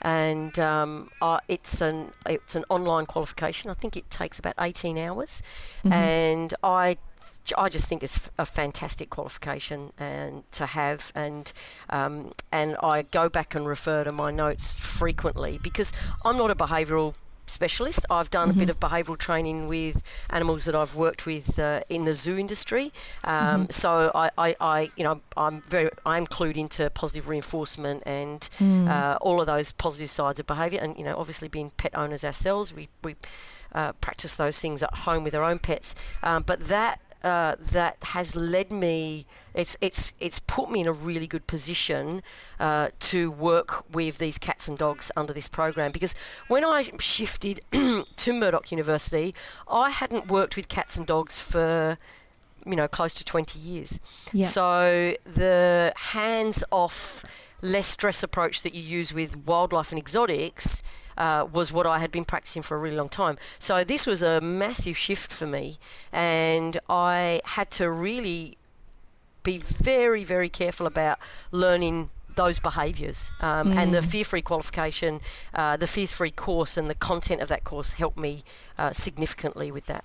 and 0.00 0.58
um, 0.58 1.10
uh, 1.20 1.40
it's 1.48 1.80
an 1.80 2.12
it's 2.26 2.54
an 2.56 2.64
online 2.68 3.06
qualification. 3.06 3.70
I 3.70 3.74
think 3.74 3.96
it 3.96 4.08
takes 4.10 4.38
about 4.38 4.54
eighteen 4.58 4.96
hours, 4.96 5.42
mm-hmm. 5.84 5.92
and 5.92 6.54
I 6.62 6.96
I 7.56 7.68
just 7.68 7.88
think 7.88 8.02
it's 8.02 8.30
a 8.38 8.46
fantastic 8.46 9.10
qualification 9.10 9.92
and 9.98 10.50
to 10.52 10.66
have, 10.66 11.12
and 11.14 11.52
um, 11.90 12.32
and 12.50 12.76
I 12.82 13.02
go 13.02 13.28
back 13.28 13.54
and 13.54 13.66
refer 13.66 14.04
to 14.04 14.12
my 14.12 14.30
notes 14.30 14.74
frequently 14.76 15.58
because 15.62 15.92
I'm 16.24 16.36
not 16.36 16.50
a 16.50 16.54
behavioural 16.54 17.14
specialist. 17.50 18.06
I've 18.10 18.30
done 18.30 18.48
mm-hmm. 18.48 18.58
a 18.58 18.66
bit 18.66 18.76
mm-hmm. 18.76 18.84
of 18.84 19.06
behavioural 19.06 19.18
training 19.18 19.68
with 19.68 20.02
animals 20.30 20.64
that 20.64 20.74
I've 20.74 20.94
worked 20.94 21.26
with 21.26 21.58
uh, 21.58 21.80
in 21.88 22.04
the 22.04 22.14
zoo 22.14 22.38
industry. 22.38 22.92
Um, 23.24 23.62
mm-hmm. 23.62 23.70
So 23.70 24.10
I, 24.14 24.30
I, 24.38 24.56
I, 24.60 24.90
you 24.96 25.04
know, 25.04 25.20
I'm 25.36 25.62
very, 25.62 25.90
I'm 26.06 26.26
clued 26.26 26.56
into 26.56 26.88
positive 26.90 27.28
reinforcement 27.28 28.02
and 28.06 28.40
mm. 28.58 28.88
uh, 28.88 29.18
all 29.20 29.40
of 29.40 29.46
those 29.46 29.72
positive 29.72 30.10
sides 30.10 30.40
of 30.40 30.46
behaviour. 30.46 30.80
And 30.80 30.96
you 30.96 31.04
know, 31.04 31.16
obviously, 31.16 31.48
being 31.48 31.70
pet 31.76 31.92
owners 31.94 32.24
ourselves, 32.24 32.74
we 32.74 32.88
we 33.02 33.16
uh, 33.72 33.92
practice 33.94 34.36
those 34.36 34.58
things 34.58 34.82
at 34.82 34.94
home 34.98 35.24
with 35.24 35.34
our 35.34 35.44
own 35.44 35.58
pets. 35.58 35.94
Um, 36.22 36.42
but 36.42 36.60
that 36.68 37.00
uh, 37.22 37.56
that 37.58 37.96
has 38.02 38.34
led 38.34 38.72
me. 38.72 39.26
It's 39.54 39.76
it's 39.80 40.12
it's 40.20 40.40
put 40.40 40.70
me 40.70 40.80
in 40.80 40.86
a 40.86 40.92
really 40.92 41.26
good 41.26 41.46
position 41.46 42.22
uh, 42.58 42.90
to 43.00 43.30
work 43.30 43.84
with 43.92 44.18
these 44.18 44.38
cats 44.38 44.68
and 44.68 44.78
dogs 44.78 45.10
under 45.16 45.32
this 45.32 45.48
program 45.48 45.90
because 45.92 46.14
when 46.48 46.64
I 46.64 46.82
shifted 46.98 47.60
to 47.72 48.32
Murdoch 48.32 48.70
University, 48.70 49.34
I 49.70 49.90
hadn't 49.90 50.28
worked 50.28 50.56
with 50.56 50.68
cats 50.68 50.96
and 50.96 51.06
dogs 51.06 51.40
for 51.40 51.98
you 52.66 52.76
know 52.76 52.88
close 52.88 53.14
to 53.14 53.24
20 53.24 53.58
years. 53.58 54.00
Yeah. 54.32 54.46
So 54.46 55.14
the 55.24 55.92
hands 55.96 56.64
off, 56.70 57.24
less 57.60 57.88
stress 57.88 58.22
approach 58.22 58.62
that 58.62 58.74
you 58.74 58.82
use 58.82 59.12
with 59.12 59.36
wildlife 59.36 59.90
and 59.92 59.98
exotics 59.98 60.82
uh, 61.20 61.46
was 61.52 61.70
what 61.70 61.86
I 61.86 61.98
had 61.98 62.10
been 62.10 62.24
practicing 62.24 62.62
for 62.62 62.76
a 62.76 62.80
really 62.80 62.96
long 62.96 63.10
time. 63.10 63.36
So 63.58 63.84
this 63.84 64.06
was 64.06 64.22
a 64.22 64.40
massive 64.40 64.96
shift 64.96 65.30
for 65.30 65.46
me, 65.46 65.76
and 66.12 66.80
I 66.88 67.42
had 67.44 67.70
to 67.72 67.90
really 67.90 68.56
be 69.42 69.58
very, 69.58 70.24
very 70.24 70.48
careful 70.48 70.86
about 70.86 71.18
learning 71.50 72.08
those 72.36 72.58
behaviours. 72.58 73.30
Um, 73.40 73.72
mm. 73.72 73.76
And 73.76 73.92
the 73.92 73.98
mm. 73.98 74.10
fear 74.10 74.24
free 74.24 74.42
qualification, 74.42 75.20
uh, 75.54 75.76
the 75.76 75.86
fear 75.86 76.06
free 76.06 76.30
course, 76.30 76.78
and 76.78 76.88
the 76.88 76.94
content 76.94 77.42
of 77.42 77.48
that 77.48 77.64
course 77.64 77.94
helped 77.94 78.18
me 78.18 78.42
uh, 78.78 78.92
significantly 78.92 79.70
with 79.70 79.86
that. 79.86 80.04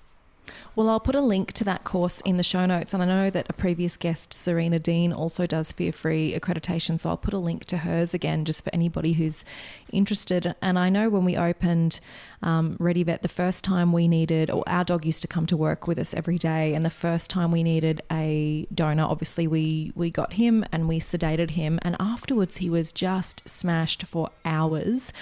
Well, 0.76 0.90
I'll 0.90 1.00
put 1.00 1.14
a 1.14 1.22
link 1.22 1.54
to 1.54 1.64
that 1.64 1.84
course 1.84 2.20
in 2.20 2.36
the 2.36 2.42
show 2.42 2.66
notes. 2.66 2.92
And 2.92 3.02
I 3.02 3.06
know 3.06 3.30
that 3.30 3.46
a 3.48 3.54
previous 3.54 3.96
guest, 3.96 4.34
Serena 4.34 4.78
Dean, 4.78 5.10
also 5.10 5.46
does 5.46 5.72
fear 5.72 5.90
free 5.90 6.38
accreditation. 6.38 7.00
So 7.00 7.08
I'll 7.08 7.16
put 7.16 7.32
a 7.32 7.38
link 7.38 7.64
to 7.66 7.78
hers 7.78 8.12
again 8.12 8.44
just 8.44 8.62
for 8.62 8.68
anybody 8.74 9.14
who's 9.14 9.42
interested. 9.90 10.54
And 10.60 10.78
I 10.78 10.90
know 10.90 11.08
when 11.08 11.24
we 11.24 11.34
opened 11.34 11.98
um, 12.42 12.76
ReadyVet, 12.78 13.22
the 13.22 13.28
first 13.28 13.64
time 13.64 13.92
we 13.92 14.08
needed, 14.08 14.50
or 14.50 14.62
our 14.66 14.84
dog 14.84 15.04
used 15.04 15.22
to 15.22 15.28
come 15.28 15.46
to 15.46 15.56
work 15.56 15.86
with 15.86 15.98
us 15.98 16.14
every 16.14 16.38
day. 16.38 16.74
And 16.74 16.84
the 16.84 16.90
first 16.90 17.30
time 17.30 17.50
we 17.52 17.62
needed 17.62 18.02
a 18.10 18.66
donor, 18.74 19.04
obviously 19.04 19.46
we, 19.46 19.92
we 19.94 20.10
got 20.10 20.34
him 20.34 20.64
and 20.72 20.88
we 20.88 21.00
sedated 21.00 21.50
him. 21.50 21.78
And 21.82 21.96
afterwards, 21.98 22.58
he 22.58 22.70
was 22.70 22.92
just 22.92 23.48
smashed 23.48 24.04
for 24.04 24.30
hours. 24.44 25.12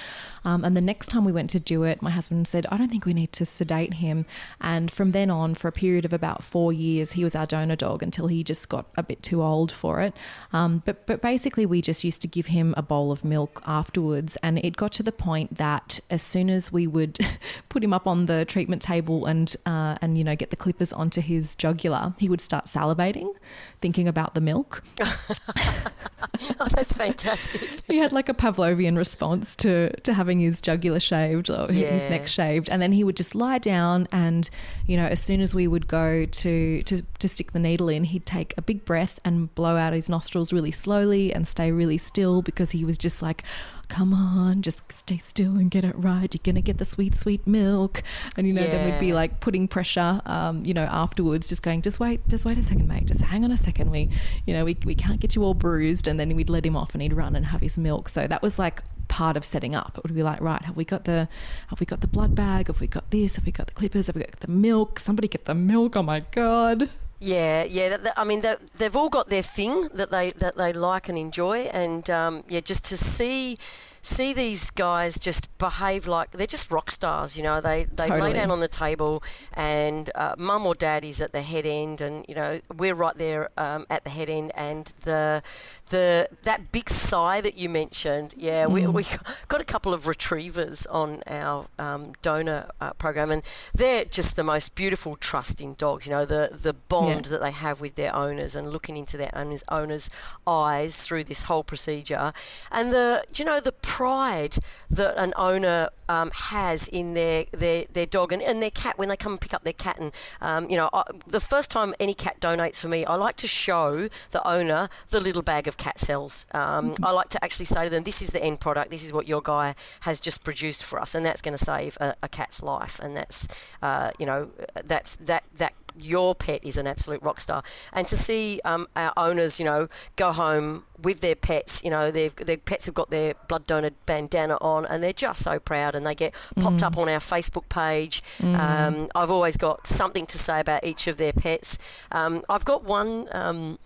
Um, 0.44 0.64
and 0.64 0.76
the 0.76 0.80
next 0.80 1.08
time 1.08 1.24
we 1.24 1.32
went 1.32 1.50
to 1.50 1.60
do 1.60 1.84
it, 1.84 2.02
my 2.02 2.10
husband 2.10 2.46
said, 2.46 2.66
I 2.70 2.76
don't 2.76 2.90
think 2.90 3.06
we 3.06 3.14
need 3.14 3.32
to 3.32 3.46
sedate 3.46 3.94
him. 3.94 4.26
And 4.60 4.90
from 4.90 5.12
then 5.12 5.30
on, 5.30 5.54
for 5.54 5.68
a 5.68 5.72
period 5.72 6.04
of 6.04 6.12
about 6.12 6.42
four 6.42 6.72
years, 6.72 7.12
he 7.12 7.24
was 7.24 7.34
our 7.34 7.46
donor 7.46 7.76
dog 7.76 8.02
until 8.02 8.26
he 8.26 8.44
just 8.44 8.68
got 8.68 8.86
a 8.96 9.02
bit 9.02 9.22
too 9.22 9.42
old 9.42 9.72
for 9.72 10.00
it. 10.00 10.14
Um, 10.52 10.82
but, 10.84 11.06
but 11.06 11.22
basically, 11.22 11.64
we 11.64 11.80
just 11.80 12.04
used 12.04 12.20
to 12.22 12.28
give 12.28 12.46
him 12.46 12.74
a 12.76 12.82
bowl 12.82 13.10
of 13.10 13.24
milk 13.24 13.62
afterwards. 13.66 14.36
And 14.42 14.58
it 14.58 14.76
got 14.76 14.92
to 14.92 15.02
the 15.02 15.12
point 15.12 15.56
that 15.56 16.00
as 16.10 16.22
soon 16.22 16.50
as 16.50 16.70
we 16.70 16.86
would 16.86 17.03
put 17.68 17.82
him 17.82 17.92
up 17.92 18.06
on 18.06 18.26
the 18.26 18.44
treatment 18.44 18.82
table 18.82 19.26
and, 19.26 19.54
uh, 19.66 19.96
and 20.00 20.16
you 20.18 20.24
know, 20.24 20.36
get 20.36 20.50
the 20.50 20.56
clippers 20.56 20.92
onto 20.92 21.20
his 21.20 21.54
jugular, 21.54 22.14
he 22.18 22.28
would 22.28 22.40
start 22.40 22.66
salivating, 22.66 23.32
thinking 23.80 24.08
about 24.08 24.34
the 24.34 24.40
milk. 24.40 24.82
oh, 25.00 26.66
that's 26.70 26.92
fantastic. 26.92 27.82
he 27.86 27.98
had 27.98 28.12
like 28.12 28.28
a 28.28 28.34
Pavlovian 28.34 28.96
response 28.96 29.54
to, 29.56 29.90
to 30.00 30.14
having 30.14 30.40
his 30.40 30.60
jugular 30.60 31.00
shaved 31.00 31.50
or 31.50 31.66
yeah. 31.70 31.88
his 31.90 32.10
neck 32.10 32.26
shaved. 32.26 32.68
And 32.68 32.80
then 32.80 32.92
he 32.92 33.04
would 33.04 33.16
just 33.16 33.34
lie 33.34 33.58
down 33.58 34.08
and, 34.12 34.48
you 34.86 34.96
know, 34.96 35.06
as 35.06 35.20
soon 35.20 35.40
as 35.40 35.54
we 35.54 35.66
would 35.66 35.86
go 35.86 36.26
to, 36.26 36.82
to, 36.82 37.02
to 37.18 37.28
stick 37.28 37.52
the 37.52 37.58
needle 37.58 37.88
in, 37.88 38.04
he'd 38.04 38.26
take 38.26 38.54
a 38.56 38.62
big 38.62 38.84
breath 38.84 39.20
and 39.24 39.54
blow 39.54 39.76
out 39.76 39.92
his 39.92 40.08
nostrils 40.08 40.52
really 40.52 40.72
slowly 40.72 41.32
and 41.32 41.46
stay 41.46 41.70
really 41.70 41.98
still 41.98 42.42
because 42.42 42.72
he 42.72 42.84
was 42.84 42.98
just 42.98 43.22
like, 43.22 43.42
come 43.88 44.12
on, 44.12 44.62
just 44.62 44.92
stay 44.92 45.18
still 45.18 45.52
and 45.52 45.70
get 45.70 45.84
it 45.84 45.94
right. 45.96 46.32
You're 46.32 46.40
going 46.42 46.54
to 46.54 46.62
get 46.62 46.78
the 46.78 46.84
sweet, 46.84 47.14
sweet 47.14 47.46
milk. 47.46 48.02
And, 48.36 48.46
you 48.46 48.52
know, 48.52 48.62
yeah. 48.62 48.70
then 48.70 48.90
we'd 48.90 49.00
be 49.00 49.12
like 49.12 49.40
putting 49.40 49.68
pressure, 49.68 50.20
um, 50.26 50.64
you 50.64 50.74
know, 50.74 50.88
afterwards, 50.90 51.48
just 51.48 51.62
going, 51.62 51.82
just 51.82 52.00
wait, 52.00 52.26
just 52.28 52.44
wait 52.44 52.58
a 52.58 52.62
second, 52.62 52.88
mate. 52.88 53.06
Just 53.06 53.20
hang 53.22 53.44
on 53.44 53.50
a 53.50 53.56
second. 53.56 53.90
We, 53.90 54.10
you 54.46 54.54
know, 54.54 54.64
we, 54.64 54.76
we 54.84 54.94
can't 54.94 55.20
get 55.20 55.34
you 55.34 55.42
all 55.42 55.54
bruised. 55.54 56.08
And 56.08 56.18
then 56.18 56.34
we'd 56.36 56.50
let 56.50 56.64
him 56.64 56.76
off 56.76 56.94
and 56.94 57.02
he'd 57.02 57.12
run 57.12 57.36
and 57.36 57.46
have 57.46 57.60
his 57.60 57.78
milk. 57.78 58.08
So 58.08 58.26
that 58.26 58.42
was 58.42 58.58
like 58.58 58.82
part 59.08 59.36
of 59.36 59.44
setting 59.44 59.74
up. 59.74 59.96
It 59.96 60.04
would 60.04 60.14
be 60.14 60.22
like, 60.22 60.40
right, 60.40 60.62
have 60.62 60.76
we 60.76 60.84
got 60.84 61.04
the 61.04 61.28
have 61.68 61.80
we 61.80 61.86
got 61.86 62.00
the 62.00 62.06
blood 62.06 62.34
bag? 62.34 62.66
Have 62.68 62.80
we 62.80 62.86
got 62.86 63.10
this? 63.10 63.36
Have 63.36 63.46
we 63.46 63.52
got 63.52 63.66
the 63.66 63.72
clippers? 63.72 64.06
Have 64.08 64.16
we 64.16 64.22
got 64.22 64.40
the 64.40 64.48
milk? 64.48 64.98
Somebody 64.98 65.28
get 65.28 65.44
the 65.44 65.54
milk. 65.54 65.96
Oh 65.96 66.02
my 66.02 66.20
god. 66.32 66.90
Yeah, 67.24 67.64
yeah. 67.64 67.96
I 68.18 68.24
mean, 68.24 68.42
they, 68.42 68.56
they've 68.76 68.94
all 68.94 69.08
got 69.08 69.28
their 69.28 69.42
thing 69.42 69.88
that 69.94 70.10
they 70.10 70.32
that 70.32 70.58
they 70.58 70.74
like 70.74 71.08
and 71.08 71.16
enjoy, 71.16 71.60
and 71.72 72.08
um, 72.10 72.44
yeah, 72.48 72.60
just 72.60 72.84
to 72.86 72.98
see 72.98 73.56
see 74.02 74.34
these 74.34 74.70
guys 74.70 75.18
just 75.18 75.56
behave 75.56 76.06
like 76.06 76.32
they're 76.32 76.46
just 76.46 76.70
rock 76.70 76.90
stars. 76.90 77.34
You 77.34 77.42
know, 77.42 77.62
they 77.62 77.84
they 77.84 78.08
Totally. 78.08 78.20
lay 78.20 78.32
down 78.34 78.50
on 78.50 78.60
the 78.60 78.68
table, 78.68 79.22
and 79.54 80.10
uh, 80.14 80.34
mum 80.36 80.66
or 80.66 80.74
dad 80.74 81.02
is 81.02 81.22
at 81.22 81.32
the 81.32 81.40
head 81.40 81.64
end, 81.64 82.02
and 82.02 82.26
you 82.28 82.34
know 82.34 82.60
we're 82.76 82.94
right 82.94 83.16
there 83.16 83.48
um, 83.56 83.86
at 83.88 84.04
the 84.04 84.10
head 84.10 84.28
end, 84.28 84.52
and 84.54 84.92
the 85.04 85.42
the 85.90 86.28
that 86.42 86.72
big 86.72 86.88
sigh 86.88 87.40
that 87.40 87.56
you 87.56 87.68
mentioned. 87.68 88.34
Yeah, 88.36 88.66
we 88.66 88.86
we 88.86 89.04
got 89.48 89.60
a 89.60 89.64
couple 89.64 89.92
of 89.92 90.06
retrievers 90.06 90.86
on 90.86 91.22
our 91.26 91.66
um, 91.78 92.12
donor 92.22 92.68
uh, 92.80 92.92
program, 92.94 93.30
and 93.30 93.42
they're 93.74 94.04
just 94.04 94.36
the 94.36 94.44
most 94.44 94.74
beautiful, 94.74 95.16
trusting 95.16 95.74
dogs. 95.74 96.06
You 96.06 96.12
know, 96.12 96.24
the 96.24 96.50
the 96.52 96.72
bond 96.72 97.26
Yeah. 97.26 97.32
that 97.32 97.40
they 97.42 97.50
have 97.50 97.80
with 97.80 97.94
their 97.96 98.14
owners, 98.14 98.56
and 98.56 98.70
looking 98.70 98.96
into 98.96 99.16
their 99.16 99.30
owners 99.34 99.62
owners' 99.70 100.10
eyes 100.46 101.06
through 101.06 101.24
this 101.24 101.42
whole 101.42 101.64
procedure, 101.64 102.32
and 102.70 102.92
the 102.92 103.24
you 103.34 103.44
know 103.44 103.60
the 103.60 103.72
pride 103.72 104.56
that 104.90 105.16
an 105.16 105.32
owner 105.36 105.90
um, 106.08 106.30
has 106.34 106.88
in 106.88 107.14
their, 107.14 107.46
their 107.52 107.84
their 107.92 108.06
dog 108.06 108.32
and, 108.32 108.42
and 108.42 108.62
their 108.62 108.70
cat 108.70 108.98
when 108.98 109.08
they 109.08 109.16
come 109.16 109.32
and 109.32 109.40
pick 109.40 109.54
up 109.54 109.64
their 109.64 109.72
cat. 109.72 109.98
And 109.98 110.12
um, 110.40 110.68
you 110.68 110.76
know, 110.76 110.90
I, 110.92 111.04
the 111.26 111.40
first 111.40 111.70
time 111.70 111.94
any 112.00 112.14
cat 112.14 112.40
donates 112.40 112.80
for 112.80 112.88
me, 112.88 113.04
I 113.04 113.14
like 113.14 113.36
to 113.36 113.46
show 113.46 114.08
the 114.30 114.46
owner 114.46 114.88
the 115.10 115.20
little 115.20 115.42
bag 115.42 115.66
of 115.68 115.76
cat 115.76 115.98
cells. 115.98 116.46
Um, 116.52 116.94
I 117.02 117.10
like 117.10 117.28
to 117.30 117.44
actually 117.44 117.66
say 117.66 117.84
to 117.84 117.90
them, 117.90 118.04
"This 118.04 118.22
is 118.22 118.30
the 118.30 118.42
end 118.42 118.60
product. 118.60 118.90
This 118.90 119.04
is 119.04 119.12
what 119.12 119.26
your 119.26 119.42
guy 119.42 119.74
has 120.00 120.20
just 120.20 120.44
produced 120.44 120.84
for 120.84 121.00
us, 121.00 121.14
and 121.14 121.24
that's 121.24 121.42
going 121.42 121.56
to 121.56 121.64
save 121.64 121.96
a, 122.00 122.14
a 122.22 122.28
cat's 122.28 122.62
life. 122.62 122.98
And 123.00 123.16
that's 123.16 123.48
uh, 123.82 124.10
you 124.18 124.26
know, 124.26 124.50
that's 124.84 125.16
that 125.16 125.44
that." 125.56 125.74
Your 125.98 126.34
pet 126.34 126.60
is 126.62 126.76
an 126.76 126.86
absolute 126.86 127.22
rock 127.22 127.40
star, 127.40 127.62
and 127.92 128.06
to 128.08 128.16
see 128.16 128.60
um, 128.64 128.86
our 128.96 129.12
owners, 129.16 129.58
you 129.58 129.64
know, 129.64 129.88
go 130.16 130.32
home 130.32 130.84
with 131.00 131.20
their 131.20 131.34
pets, 131.34 131.82
you 131.84 131.90
know, 131.90 132.10
their 132.10 132.30
pets 132.30 132.86
have 132.86 132.94
got 132.94 133.10
their 133.10 133.34
blood 133.48 133.66
donor 133.66 133.90
bandana 134.06 134.56
on, 134.60 134.86
and 134.86 135.02
they're 135.02 135.12
just 135.12 135.42
so 135.42 135.58
proud, 135.58 135.94
and 135.94 136.06
they 136.06 136.14
get 136.14 136.34
popped 136.60 136.82
up 136.82 136.96
on 136.96 137.08
our 137.08 137.18
Facebook 137.18 137.68
page. 137.68 138.22
Um, 138.42 139.08
I've 139.14 139.30
always 139.30 139.56
got 139.56 139.86
something 139.86 140.26
to 140.26 140.38
say 140.38 140.60
about 140.60 140.84
each 140.84 141.06
of 141.06 141.16
their 141.16 141.32
pets. 141.32 141.78
Um, 142.12 142.42
I've 142.48 142.64
got 142.64 142.84
one. 142.84 143.28
Um, 143.32 143.78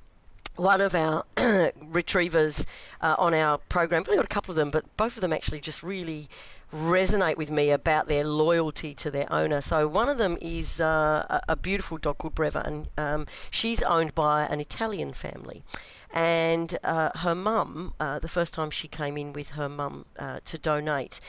one 0.57 0.81
of 0.81 0.93
our 0.93 1.25
retrievers 1.81 2.67
uh, 3.01 3.15
on 3.17 3.33
our 3.33 3.59
program. 3.59 4.03
We've 4.03 4.09
only 4.09 4.17
got 4.19 4.25
a 4.25 4.29
couple 4.35 4.51
of 4.51 4.57
them, 4.57 4.71
but 4.71 4.85
both 4.97 5.17
of 5.17 5.21
them 5.21 5.33
actually 5.33 5.61
just 5.61 5.85
really 5.85 6.27
resonate 6.73 7.37
with 7.37 7.51
me 7.51 7.71
about 7.71 8.09
their 8.09 8.25
loyalty 8.25 8.95
to 8.95 9.11
their 9.11 9.31
owner. 9.33 9.61
So 9.61 9.89
one 9.89 10.09
of 10.09 10.19
them 10.19 10.37
is 10.41 10.81
uh, 10.81 11.41
a, 11.49 11.57
beautiful 11.57 11.99
dog 11.99 12.19
called 12.19 12.35
Breva, 12.35 12.67
and 12.67 12.89
um, 12.97 13.27
she's 13.51 13.83
owned 13.83 14.15
by 14.15 14.45
an 14.45 14.61
Italian 14.61 15.13
family. 15.13 15.63
And 16.13 16.79
uh, 16.85 17.11
her 17.19 17.35
mum, 17.35 17.95
uh, 18.01 18.19
the 18.19 18.29
first 18.29 18.55
time 18.55 18.71
she 18.71 18.89
came 18.89 19.17
in 19.17 19.33
with 19.33 19.51
her 19.51 19.69
mum 19.69 20.07
uh, 20.19 20.41
to 20.45 20.59
donate, 20.59 21.21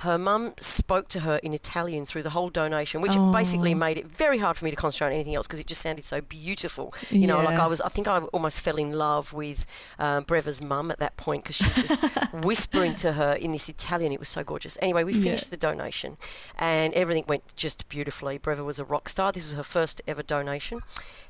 her 0.00 0.18
mum 0.18 0.52
spoke 0.58 1.08
to 1.08 1.20
her 1.20 1.36
in 1.38 1.54
Italian 1.54 2.04
through 2.04 2.22
the 2.22 2.30
whole 2.30 2.50
donation, 2.50 3.00
which 3.00 3.16
Oh. 3.16 3.30
basically 3.30 3.74
made 3.74 3.96
it 3.96 4.06
very 4.06 4.38
hard 4.38 4.56
for 4.58 4.66
me 4.66 4.70
to 4.70 4.76
concentrate 4.76 5.08
on 5.08 5.14
anything 5.14 5.34
else 5.34 5.46
because 5.46 5.58
it 5.60 5.66
just 5.66 5.80
sounded 5.80 6.04
so 6.04 6.20
beautiful. 6.20 6.92
You 7.10 7.26
know, 7.26 7.38
like 7.42 7.58
I 7.58 7.66
was, 7.66 7.80
I 7.80 7.88
think 7.88 8.06
I 8.06 8.18
almost 8.18 8.60
fell 8.60 8.76
in 8.76 8.92
love 8.92 9.32
with 9.32 9.64
um, 9.98 10.24
Breva's 10.24 10.60
mum 10.60 10.90
at 10.90 10.98
that 10.98 11.16
point 11.16 11.44
because 11.44 11.56
she 11.56 11.64
was 11.64 11.88
just 11.88 12.04
whispering 12.44 12.94
to 12.96 13.12
her 13.12 13.32
in 13.34 13.52
this 13.52 13.70
Italian. 13.70 14.12
It 14.12 14.18
was 14.18 14.28
so 14.28 14.44
gorgeous. 14.44 14.76
Anyway, 14.82 15.02
we 15.02 15.14
Yeah. 15.14 15.22
finished 15.22 15.50
the 15.50 15.56
donation 15.56 16.18
and 16.58 16.92
everything 16.92 17.24
went 17.26 17.44
just 17.56 17.88
beautifully. 17.88 18.38
Breva 18.38 18.64
was 18.66 18.78
a 18.78 18.84
rock 18.84 19.08
star. 19.08 19.32
This 19.32 19.44
was 19.44 19.54
her 19.54 19.62
first 19.62 20.02
ever 20.06 20.22
donation. 20.22 20.80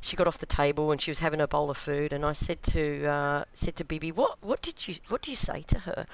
She 0.01 0.17
got 0.17 0.27
off 0.27 0.39
the 0.39 0.47
table 0.47 0.91
and 0.91 1.01
she 1.01 1.11
was 1.13 1.21
having 1.21 1.41
a 1.41 1.47
bowl 1.47 1.71
of 1.71 1.77
food, 1.77 2.13
and 2.13 2.25
I 2.25 2.33
said 2.33 2.63
to 2.65 3.07
uh, 3.07 3.45
said 3.55 3.77
to 3.77 3.85
Bibi, 3.85 4.11
"What 4.13 4.39
what 4.43 4.61
did 4.61 4.89
you 4.89 4.97
what 5.09 5.23
do 5.23 5.31
you 5.31 5.37
say 5.37 5.63
to 5.63 5.79
her?" 5.81 6.07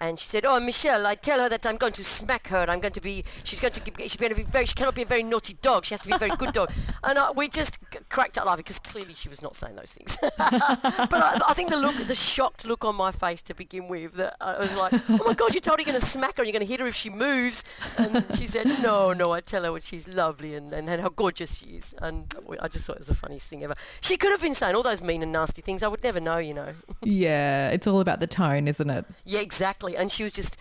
And 0.00 0.18
she 0.18 0.26
said, 0.26 0.44
"Oh, 0.46 0.58
Michelle, 0.60 1.06
I 1.06 1.14
tell 1.14 1.40
her 1.40 1.48
that 1.50 1.66
I'm 1.66 1.76
going 1.76 1.92
to 1.94 2.04
smack 2.04 2.48
her. 2.48 2.58
and 2.58 2.70
I'm 2.70 2.80
going 2.80 2.92
to 2.94 3.00
be. 3.00 3.24
She's 3.44 3.60
going 3.60 3.72
to. 3.74 3.80
Give, 3.80 3.94
she's 4.00 4.16
going 4.16 4.30
to 4.30 4.36
be 4.36 4.44
very. 4.44 4.64
She 4.64 4.74
cannot 4.74 4.94
be 4.94 5.02
a 5.02 5.06
very 5.06 5.22
naughty 5.22 5.56
dog. 5.60 5.84
She 5.84 5.92
has 5.94 6.00
to 6.00 6.08
be 6.08 6.14
a 6.14 6.18
very 6.18 6.34
good 6.36 6.52
dog." 6.52 6.70
And 7.02 7.18
I, 7.18 7.30
we 7.30 7.48
just 7.48 7.78
c- 7.92 7.98
cracked 8.10 8.36
up 8.36 8.44
laughing 8.44 8.58
because 8.62 8.78
clearly 8.78 9.14
she 9.14 9.28
was 9.30 9.42
not 9.42 9.56
saying 9.56 9.74
those 9.74 9.94
things. 9.94 10.18
but 10.20 11.14
I, 11.14 11.40
I 11.48 11.54
think 11.54 11.70
the 11.70 11.78
look, 11.78 11.96
the 12.06 12.14
shocked 12.14 12.66
look 12.66 12.84
on 12.84 12.94
my 12.94 13.10
face 13.10 13.40
to 13.42 13.54
begin 13.54 13.88
with, 13.88 14.12
that 14.14 14.36
I 14.40 14.58
was 14.58 14.76
like, 14.76 14.92
"Oh 15.08 15.20
my 15.26 15.34
God, 15.34 15.54
you 15.54 15.60
told 15.60 15.78
her 15.78 15.82
you're 15.82 15.92
going 15.92 16.00
to 16.00 16.06
smack 16.06 16.36
her 16.36 16.42
and 16.42 16.46
you're 16.48 16.58
going 16.58 16.66
to 16.66 16.70
hit 16.70 16.80
her 16.80 16.86
if 16.86 16.94
she 16.94 17.10
moves." 17.10 17.64
And 17.96 18.24
she 18.34 18.44
said, 18.46 18.66
"No, 18.82 19.12
no, 19.12 19.32
I 19.32 19.40
tell 19.40 19.62
her 19.64 19.72
what 19.72 19.82
she's 19.82 20.06
lovely 20.08 20.54
and, 20.54 20.72
and, 20.72 20.88
and 20.88 21.00
how 21.02 21.08
gorgeous 21.08 21.58
she 21.58 21.76
is." 21.76 21.94
And 22.00 22.32
we- 22.46 22.58
I 22.58 22.68
just 22.68 22.86
thought 22.86 22.96
it 22.96 23.00
was 23.00 23.08
the 23.08 23.14
funniest 23.14 23.48
thing 23.50 23.64
ever. 23.64 23.74
She 24.00 24.16
could 24.16 24.30
have 24.30 24.40
been 24.42 24.54
saying 24.54 24.74
all 24.74 24.82
those 24.82 25.02
mean 25.02 25.22
and 25.22 25.32
nasty 25.32 25.62
things. 25.62 25.82
I 25.82 25.88
would 25.88 26.02
never 26.02 26.20
know, 26.20 26.38
you 26.38 26.54
know. 26.54 26.74
Yeah, 27.02 27.70
it's 27.70 27.86
all 27.86 28.00
about 28.00 28.20
the 28.20 28.26
tone, 28.26 28.68
isn't 28.68 28.90
it? 28.90 29.04
Yeah, 29.24 29.40
exactly. 29.40 29.89
And 29.96 30.10
she 30.10 30.22
was 30.22 30.32
just, 30.32 30.56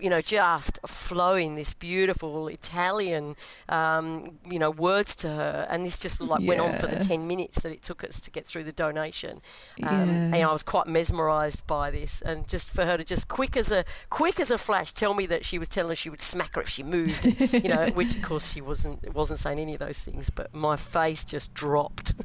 you 0.00 0.10
know, 0.10 0.20
just 0.20 0.78
flowing 0.86 1.54
this 1.54 1.72
beautiful 1.74 2.48
Italian, 2.48 3.36
um, 3.68 4.38
you 4.50 4.58
know, 4.58 4.70
words 4.70 5.16
to 5.16 5.28
her. 5.28 5.66
And 5.70 5.84
this 5.84 5.98
just 5.98 6.20
like 6.20 6.46
went 6.46 6.60
on 6.60 6.74
for 6.78 6.86
the 6.86 6.96
10 6.96 7.26
minutes 7.26 7.62
that 7.62 7.72
it 7.72 7.82
took 7.82 8.04
us 8.04 8.20
to 8.20 8.30
get 8.30 8.46
through 8.46 8.64
the 8.64 8.72
donation. 8.72 9.40
Um, 9.82 9.92
Yeah. 9.92 10.00
And 10.02 10.36
I 10.36 10.52
was 10.52 10.62
quite 10.62 10.86
mesmerized 10.86 11.66
by 11.66 11.90
this. 11.90 12.22
And 12.22 12.48
just 12.48 12.72
for 12.74 12.84
her 12.84 12.96
to 12.96 13.04
just 13.04 13.28
quick 13.28 13.56
as 13.56 13.70
a, 13.72 13.84
quick 14.10 14.40
as 14.40 14.50
a 14.50 14.58
flash 14.58 14.92
tell 14.92 15.14
me 15.14 15.26
that 15.26 15.44
she 15.44 15.58
was 15.58 15.68
telling 15.68 15.90
her 15.90 15.94
she 15.96 16.10
would 16.10 16.20
smack 16.20 16.54
her 16.54 16.62
if 16.62 16.68
she 16.68 16.82
moved, 16.82 17.24
you 17.52 17.68
know, 17.68 17.86
which 17.94 18.16
of 18.16 18.22
course 18.22 18.52
she 18.52 18.60
wasn't, 18.60 19.12
wasn't 19.14 19.38
saying 19.38 19.58
any 19.58 19.74
of 19.74 19.80
those 19.80 20.02
things, 20.04 20.30
but 20.30 20.54
my 20.54 20.76
face 20.76 21.24
just 21.24 21.54
dropped. 21.54 22.14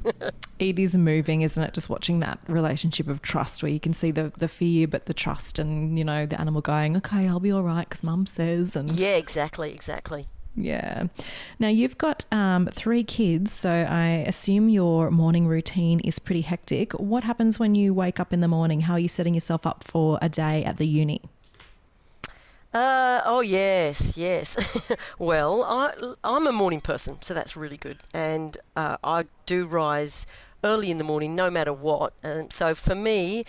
It 0.59 0.79
is 0.79 0.97
moving, 0.97 1.41
isn't 1.41 1.63
it? 1.63 1.73
Just 1.75 1.87
watching 1.87 2.19
that 2.21 2.39
relationship 2.47 3.07
of 3.07 3.21
trust 3.21 3.61
where 3.61 3.71
you 3.71 3.79
can 3.79 3.93
see 3.93 4.09
the, 4.09 4.33
the 4.37 4.47
fear, 4.47 4.87
but 4.87 5.05
the 5.05 5.13
trust, 5.13 5.59
and 5.59 5.99
you 5.99 6.03
know, 6.03 6.25
the 6.25 6.41
animal 6.47 6.61
going, 6.61 6.95
okay, 6.95 7.27
I'll 7.27 7.41
be 7.41 7.51
all 7.51 7.61
right 7.61 7.87
because 7.87 8.03
mum 8.03 8.25
says. 8.25 8.77
And 8.77 8.89
yeah, 8.91 9.17
exactly, 9.17 9.73
exactly. 9.73 10.27
Yeah. 10.55 11.07
Now 11.59 11.67
you've 11.67 11.97
got 11.97 12.23
um, 12.31 12.67
three 12.67 13.03
kids, 13.03 13.51
so 13.51 13.69
I 13.69 14.23
assume 14.25 14.69
your 14.69 15.11
morning 15.11 15.45
routine 15.45 15.99
is 15.99 16.19
pretty 16.19 16.41
hectic. 16.41 16.93
What 16.93 17.25
happens 17.25 17.59
when 17.59 17.75
you 17.75 17.93
wake 17.93 18.17
up 18.19 18.31
in 18.31 18.39
the 18.39 18.47
morning? 18.47 18.81
How 18.81 18.93
are 18.93 18.99
you 18.99 19.09
setting 19.09 19.33
yourself 19.33 19.67
up 19.67 19.83
for 19.83 20.17
a 20.21 20.29
day 20.29 20.63
at 20.63 20.77
the 20.77 20.87
uni? 20.87 21.21
Uh, 22.73 23.21
oh 23.25 23.41
yes, 23.41 24.17
yes. 24.17 24.91
well, 25.19 25.63
I 25.63 26.13
I'm 26.23 26.47
a 26.47 26.51
morning 26.53 26.79
person, 26.79 27.21
so 27.21 27.33
that's 27.33 27.57
really 27.57 27.77
good, 27.77 27.97
and 28.13 28.57
uh, 28.75 28.97
I 29.03 29.25
do 29.45 29.65
rise 29.65 30.25
early 30.63 30.91
in 30.91 30.97
the 30.97 31.03
morning, 31.03 31.35
no 31.35 31.51
matter 31.51 31.73
what. 31.73 32.13
Um, 32.23 32.49
so 32.49 32.73
for 32.73 32.95
me, 32.95 33.45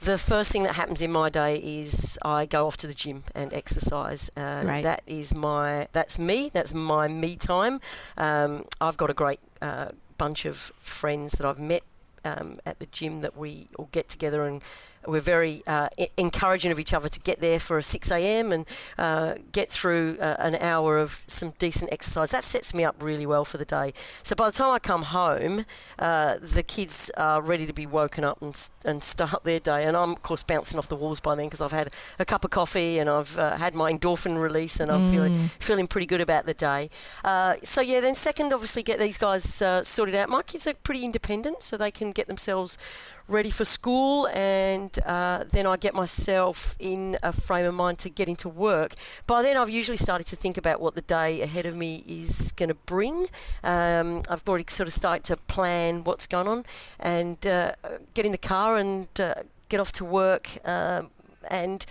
the 0.00 0.18
first 0.18 0.52
thing 0.52 0.62
that 0.64 0.74
happens 0.74 1.00
in 1.00 1.12
my 1.12 1.28
day 1.30 1.56
is 1.58 2.18
I 2.22 2.46
go 2.46 2.66
off 2.66 2.76
to 2.78 2.86
the 2.86 2.94
gym 2.94 3.24
and 3.34 3.52
exercise. 3.52 4.30
Uh, 4.36 4.62
Great. 4.62 4.82
That 4.82 5.02
is 5.06 5.34
my 5.34 5.88
that's 5.92 6.18
me. 6.18 6.50
That's 6.52 6.74
my 6.74 7.08
me 7.08 7.36
time. 7.36 7.80
Um, 8.16 8.64
I've 8.80 8.96
got 8.96 9.10
a 9.10 9.14
great 9.14 9.40
uh, 9.62 9.88
bunch 10.18 10.44
of 10.44 10.56
friends 10.56 11.32
that 11.32 11.46
I've 11.46 11.58
met 11.58 11.82
um, 12.24 12.58
at 12.66 12.78
the 12.78 12.86
gym 12.86 13.20
that 13.20 13.36
we 13.36 13.68
all 13.76 13.88
get 13.92 14.08
together 14.08 14.44
and 14.46 14.62
we're 15.06 15.20
very 15.20 15.62
uh, 15.66 15.88
e- 15.98 16.08
encouraging 16.16 16.72
of 16.72 16.80
each 16.80 16.92
other 16.94 17.08
to 17.08 17.20
get 17.20 17.40
there 17.40 17.58
for 17.58 17.78
a 17.78 17.82
6 17.82 18.10
a.m. 18.10 18.52
and 18.52 18.66
uh, 18.98 19.34
get 19.52 19.70
through 19.70 20.18
uh, 20.20 20.36
an 20.38 20.56
hour 20.56 20.98
of 20.98 21.22
some 21.26 21.52
decent 21.58 21.92
exercise. 21.92 22.30
That 22.30 22.44
sets 22.44 22.74
me 22.74 22.84
up 22.84 22.96
really 23.02 23.26
well 23.26 23.44
for 23.44 23.58
the 23.58 23.64
day. 23.64 23.92
So 24.22 24.34
by 24.34 24.46
the 24.46 24.52
time 24.52 24.72
I 24.72 24.78
come 24.78 25.02
home, 25.02 25.64
uh, 25.98 26.36
the 26.40 26.62
kids 26.62 27.10
are 27.16 27.40
ready 27.42 27.66
to 27.66 27.72
be 27.72 27.86
woken 27.86 28.24
up 28.24 28.40
and, 28.42 28.68
and 28.84 29.02
start 29.02 29.44
their 29.44 29.60
day. 29.60 29.84
And 29.84 29.96
I'm, 29.96 30.12
of 30.12 30.22
course, 30.22 30.42
bouncing 30.42 30.78
off 30.78 30.88
the 30.88 30.96
walls 30.96 31.20
by 31.20 31.34
then 31.34 31.46
because 31.46 31.60
I've 31.60 31.72
had 31.72 31.90
a 32.18 32.24
cup 32.24 32.44
of 32.44 32.50
coffee 32.50 32.98
and 32.98 33.08
I've 33.10 33.38
uh, 33.38 33.56
had 33.56 33.74
my 33.74 33.92
endorphin 33.92 34.40
release 34.40 34.80
and 34.80 34.90
I'm 34.90 35.10
feeling, 35.10 35.36
feeling 35.58 35.86
pretty 35.86 36.06
good 36.06 36.20
about 36.20 36.46
the 36.46 36.54
day. 36.54 36.90
Uh, 37.24 37.54
so, 37.62 37.80
yeah, 37.80 38.00
then 38.00 38.14
second, 38.14 38.52
obviously, 38.52 38.82
get 38.82 38.98
these 38.98 39.18
guys 39.18 39.60
uh, 39.62 39.82
sorted 39.82 40.14
out. 40.14 40.28
My 40.28 40.42
kids 40.42 40.66
are 40.66 40.74
pretty 40.74 41.04
independent, 41.04 41.62
so 41.62 41.76
they 41.76 41.90
can 41.90 42.12
get 42.12 42.26
themselves 42.26 42.78
ready 43.28 43.50
for 43.50 43.64
school, 43.64 44.28
and 44.28 44.98
uh, 45.06 45.44
then 45.50 45.66
I 45.66 45.76
get 45.76 45.94
myself 45.94 46.76
in 46.78 47.16
a 47.22 47.32
frame 47.32 47.66
of 47.66 47.74
mind 47.74 47.98
to 48.00 48.10
get 48.10 48.28
into 48.28 48.48
work. 48.48 48.94
By 49.26 49.42
then, 49.42 49.56
I've 49.56 49.70
usually 49.70 49.96
started 49.96 50.26
to 50.28 50.36
think 50.36 50.56
about 50.56 50.80
what 50.80 50.94
the 50.94 51.02
day 51.02 51.40
ahead 51.40 51.66
of 51.66 51.74
me 51.74 52.02
is 52.06 52.52
going 52.52 52.68
to 52.68 52.74
bring. 52.74 53.26
Um, 53.62 54.22
I've 54.28 54.46
already 54.48 54.64
sort 54.68 54.88
of 54.88 54.92
started 54.92 55.24
to 55.24 55.36
plan 55.36 56.04
what's 56.04 56.26
going 56.26 56.48
on, 56.48 56.64
and 57.00 57.46
uh, 57.46 57.72
get 58.12 58.26
in 58.26 58.32
the 58.32 58.38
car 58.38 58.76
and 58.76 59.08
uh, 59.18 59.34
get 59.68 59.80
off 59.80 59.92
to 59.92 60.04
work. 60.04 60.58
Um, 60.64 61.10
and 61.50 61.84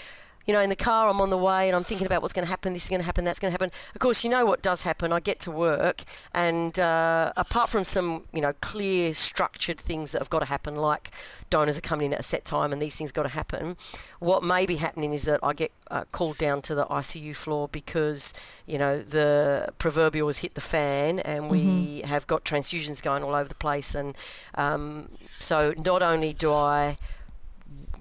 you 0.45 0.53
know, 0.53 0.61
in 0.61 0.69
the 0.69 0.75
car, 0.75 1.09
I'm 1.09 1.21
on 1.21 1.29
the 1.29 1.37
way 1.37 1.67
and 1.67 1.75
I'm 1.75 1.83
thinking 1.83 2.05
about 2.05 2.21
what's 2.21 2.33
going 2.33 2.45
to 2.45 2.49
happen, 2.49 2.73
this 2.73 2.83
is 2.83 2.89
going 2.89 3.01
to 3.01 3.05
happen, 3.05 3.23
that's 3.23 3.39
going 3.39 3.49
to 3.49 3.53
happen. 3.53 3.71
Of 3.95 3.99
course, 3.99 4.23
you 4.23 4.29
know 4.29 4.45
what 4.45 4.61
does 4.61 4.83
happen. 4.83 5.13
I 5.13 5.19
get 5.19 5.39
to 5.41 5.51
work, 5.51 6.03
and 6.33 6.77
uh, 6.79 7.31
apart 7.37 7.69
from 7.69 7.83
some, 7.83 8.25
you 8.33 8.41
know, 8.41 8.53
clear, 8.61 9.13
structured 9.13 9.79
things 9.79 10.11
that 10.11 10.19
have 10.19 10.29
got 10.29 10.39
to 10.39 10.45
happen, 10.45 10.75
like 10.75 11.11
donors 11.49 11.77
are 11.77 11.81
coming 11.81 12.07
in 12.07 12.13
at 12.13 12.19
a 12.19 12.23
set 12.23 12.43
time 12.45 12.73
and 12.73 12.81
these 12.81 12.97
things 12.97 13.11
got 13.11 13.23
to 13.23 13.29
happen, 13.29 13.77
what 14.19 14.43
may 14.43 14.65
be 14.65 14.77
happening 14.77 15.13
is 15.13 15.23
that 15.25 15.39
I 15.43 15.53
get 15.53 15.71
uh, 15.91 16.03
called 16.11 16.37
down 16.37 16.61
to 16.63 16.75
the 16.75 16.85
ICU 16.85 17.35
floor 17.35 17.67
because, 17.67 18.33
you 18.65 18.77
know, 18.77 18.99
the 18.99 19.69
proverbial 19.77 20.27
has 20.27 20.39
hit 20.39 20.55
the 20.55 20.61
fan 20.61 21.19
and 21.19 21.49
we 21.49 21.61
mm-hmm. 21.61 22.07
have 22.07 22.25
got 22.27 22.43
transfusions 22.43 23.01
going 23.01 23.23
all 23.23 23.35
over 23.35 23.47
the 23.47 23.55
place. 23.55 23.93
And 23.95 24.15
um, 24.55 25.09
so 25.39 25.73
not 25.77 26.01
only 26.01 26.33
do 26.33 26.51
I 26.51 26.97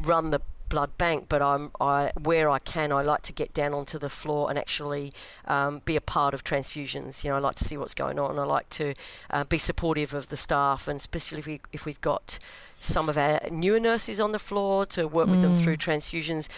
run 0.00 0.30
the 0.30 0.40
blood 0.72 0.96
bank, 0.96 1.26
but 1.28 1.42
I'm 1.42 1.70
I 1.78 2.12
where 2.18 2.48
I 2.48 2.58
can, 2.58 2.92
I 2.92 3.02
like 3.02 3.20
to 3.22 3.32
get 3.32 3.52
down 3.52 3.74
onto 3.74 3.98
the 3.98 4.08
floor 4.08 4.48
and 4.48 4.58
actually 4.58 5.12
um, 5.44 5.82
be 5.84 5.96
a 5.96 6.00
part 6.00 6.32
of 6.32 6.42
transfusions. 6.42 7.22
You 7.22 7.30
know, 7.30 7.36
I 7.36 7.40
like 7.40 7.56
to 7.56 7.64
see 7.64 7.76
what's 7.76 7.94
going 7.94 8.18
on. 8.18 8.38
I 8.38 8.44
like 8.44 8.70
to 8.70 8.94
uh, 9.28 9.44
be 9.44 9.58
supportive 9.58 10.14
of 10.14 10.30
the 10.30 10.36
staff, 10.36 10.88
and 10.88 10.96
especially 10.96 11.40
if, 11.40 11.46
we, 11.46 11.60
if 11.74 11.84
we've 11.84 12.00
got 12.00 12.38
some 12.80 13.10
of 13.10 13.18
our 13.18 13.38
newer 13.50 13.78
nurses 13.78 14.18
on 14.18 14.32
the 14.32 14.38
floor 14.38 14.86
to 14.86 15.06
work 15.06 15.28
mm. 15.28 15.32
with 15.32 15.42
them 15.42 15.54
through 15.54 15.76
mm. 15.76 15.86
transfusions 15.86 16.48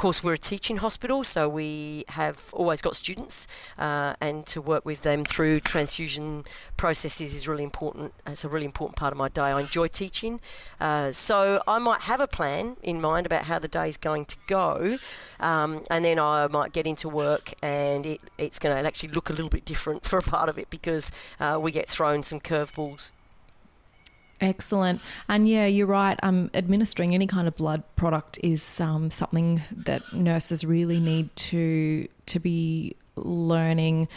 course, 0.00 0.24
we're 0.24 0.32
a 0.32 0.38
teaching 0.38 0.78
hospital, 0.78 1.22
so 1.22 1.46
we 1.46 2.06
have 2.08 2.48
always 2.54 2.80
got 2.80 2.96
students, 2.96 3.46
uh, 3.78 4.14
and 4.18 4.46
to 4.46 4.58
work 4.62 4.82
with 4.86 5.02
them 5.02 5.26
through 5.26 5.60
transfusion 5.60 6.42
processes 6.78 7.34
is 7.34 7.46
really 7.46 7.64
important. 7.64 8.14
It's 8.26 8.42
a 8.42 8.48
really 8.48 8.64
important 8.64 8.96
part 8.96 9.12
of 9.12 9.18
my 9.18 9.28
day. 9.28 9.42
I 9.42 9.60
enjoy 9.60 9.88
teaching, 9.88 10.40
uh, 10.80 11.12
so 11.12 11.62
I 11.68 11.78
might 11.78 12.00
have 12.02 12.18
a 12.18 12.26
plan 12.26 12.78
in 12.82 12.98
mind 12.98 13.26
about 13.26 13.42
how 13.42 13.58
the 13.58 13.68
day 13.68 13.90
is 13.90 13.98
going 13.98 14.24
to 14.24 14.36
go, 14.46 14.96
um, 15.38 15.82
and 15.90 16.02
then 16.02 16.18
I 16.18 16.46
might 16.46 16.72
get 16.72 16.86
into 16.86 17.10
work, 17.10 17.52
and 17.62 18.06
it, 18.06 18.22
it's 18.38 18.58
going 18.58 18.74
to 18.74 18.86
actually 18.86 19.10
look 19.10 19.28
a 19.28 19.34
little 19.34 19.50
bit 19.50 19.66
different 19.66 20.04
for 20.06 20.18
a 20.18 20.22
part 20.22 20.48
of 20.48 20.58
it 20.58 20.70
because 20.70 21.12
uh, 21.38 21.58
we 21.60 21.72
get 21.72 21.90
thrown 21.90 22.22
some 22.22 22.40
curveballs. 22.40 23.10
Excellent. 24.40 25.00
And 25.28 25.48
yeah, 25.48 25.66
you're 25.66 25.86
right. 25.86 26.18
Um, 26.22 26.50
administering 26.54 27.14
any 27.14 27.26
kind 27.26 27.46
of 27.46 27.56
blood 27.56 27.82
product 27.96 28.38
is 28.42 28.80
um, 28.80 29.10
something 29.10 29.60
that 29.70 30.14
nurses 30.14 30.64
really 30.64 31.00
need 31.00 31.34
to 31.36 32.08
to 32.26 32.38
be 32.38 32.96
learning, 33.16 34.08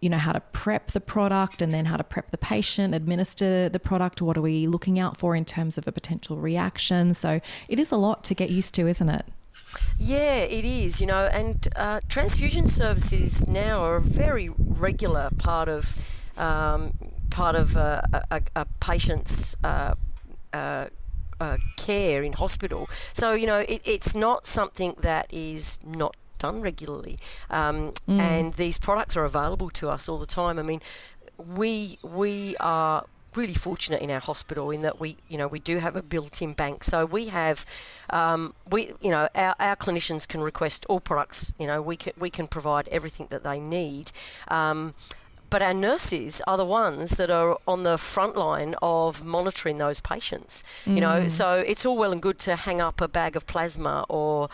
you 0.00 0.08
know, 0.08 0.18
how 0.18 0.32
to 0.32 0.40
prep 0.40 0.92
the 0.92 1.00
product 1.00 1.62
and 1.62 1.74
then 1.74 1.86
how 1.86 1.96
to 1.96 2.04
prep 2.04 2.30
the 2.30 2.38
patient, 2.38 2.94
administer 2.94 3.68
the 3.68 3.80
product. 3.80 4.22
What 4.22 4.36
are 4.36 4.42
we 4.42 4.66
looking 4.66 4.98
out 4.98 5.16
for 5.16 5.34
in 5.34 5.44
terms 5.44 5.78
of 5.78 5.88
a 5.88 5.92
potential 5.92 6.36
reaction? 6.36 7.14
So 7.14 7.40
it 7.68 7.80
is 7.80 7.90
a 7.90 7.96
lot 7.96 8.24
to 8.24 8.34
get 8.34 8.50
used 8.50 8.74
to, 8.74 8.86
isn't 8.86 9.08
it? 9.08 9.26
Yeah, 9.96 10.36
it 10.36 10.64
is, 10.64 11.00
you 11.00 11.06
know, 11.06 11.28
and 11.32 11.66
uh, 11.76 12.00
transfusion 12.08 12.66
services 12.66 13.46
now 13.46 13.82
are 13.82 13.96
a 13.96 14.00
very 14.00 14.50
regular 14.58 15.30
part 15.38 15.68
of 15.68 15.96
um, 16.36 16.92
part 17.32 17.56
of 17.56 17.76
a, 17.76 18.24
a, 18.30 18.42
a 18.54 18.66
patient's 18.78 19.56
uh, 19.64 19.94
uh, 20.52 20.86
uh, 21.40 21.56
care 21.76 22.22
in 22.22 22.34
hospital. 22.34 22.88
So, 23.12 23.32
you 23.32 23.46
know, 23.46 23.58
it, 23.58 23.80
it's 23.84 24.14
not 24.14 24.46
something 24.46 24.94
that 25.00 25.26
is 25.32 25.80
not 25.84 26.14
done 26.38 26.60
regularly. 26.60 27.18
Um, 27.50 27.92
mm. 28.06 28.20
And 28.20 28.54
these 28.54 28.78
products 28.78 29.16
are 29.16 29.24
available 29.24 29.70
to 29.70 29.88
us 29.88 30.08
all 30.08 30.18
the 30.18 30.26
time. 30.26 30.58
I 30.58 30.62
mean, 30.62 30.80
we, 31.38 31.98
we 32.02 32.54
are 32.60 33.06
really 33.34 33.54
fortunate 33.54 34.02
in 34.02 34.10
our 34.10 34.20
hospital 34.20 34.70
in 34.70 34.82
that 34.82 35.00
we 35.00 35.16
you 35.26 35.38
know 35.38 35.48
we 35.48 35.58
do 35.58 35.78
have 35.78 35.96
a 35.96 36.02
built-in 36.02 36.52
bank 36.52 36.84
so 36.84 37.06
we 37.06 37.28
have 37.28 37.64
um, 38.10 38.52
we 38.70 38.92
you 39.00 39.10
know 39.10 39.26
our, 39.34 39.54
our 39.58 39.74
clinicians 39.74 40.28
can 40.28 40.42
request 40.42 40.84
all 40.86 41.00
products 41.00 41.54
you 41.58 41.66
know 41.66 41.80
we 41.80 41.96
can 41.96 42.12
we 42.18 42.28
can 42.28 42.46
provide 42.46 42.86
everything 42.88 43.26
that 43.30 43.42
they 43.42 43.58
need 43.58 44.12
um, 44.48 44.92
but 45.52 45.60
our 45.60 45.74
nurses 45.74 46.40
are 46.46 46.56
the 46.56 46.64
ones 46.64 47.10
that 47.18 47.30
are 47.30 47.58
on 47.68 47.82
the 47.82 47.98
front 47.98 48.38
line 48.38 48.74
of 48.80 49.22
monitoring 49.22 49.76
those 49.76 50.00
patients. 50.00 50.64
Mm. 50.86 50.94
You 50.94 51.00
know, 51.02 51.20
mm. 51.24 51.30
so 51.30 51.56
it's 51.58 51.84
all 51.84 51.98
well 51.98 52.10
and 52.10 52.22
good 52.22 52.38
to 52.40 52.56
hang 52.56 52.80
up 52.80 53.02
a 53.02 53.06
bag 53.06 53.36
of 53.36 53.46
plasma 53.46 54.06
or 54.08 54.48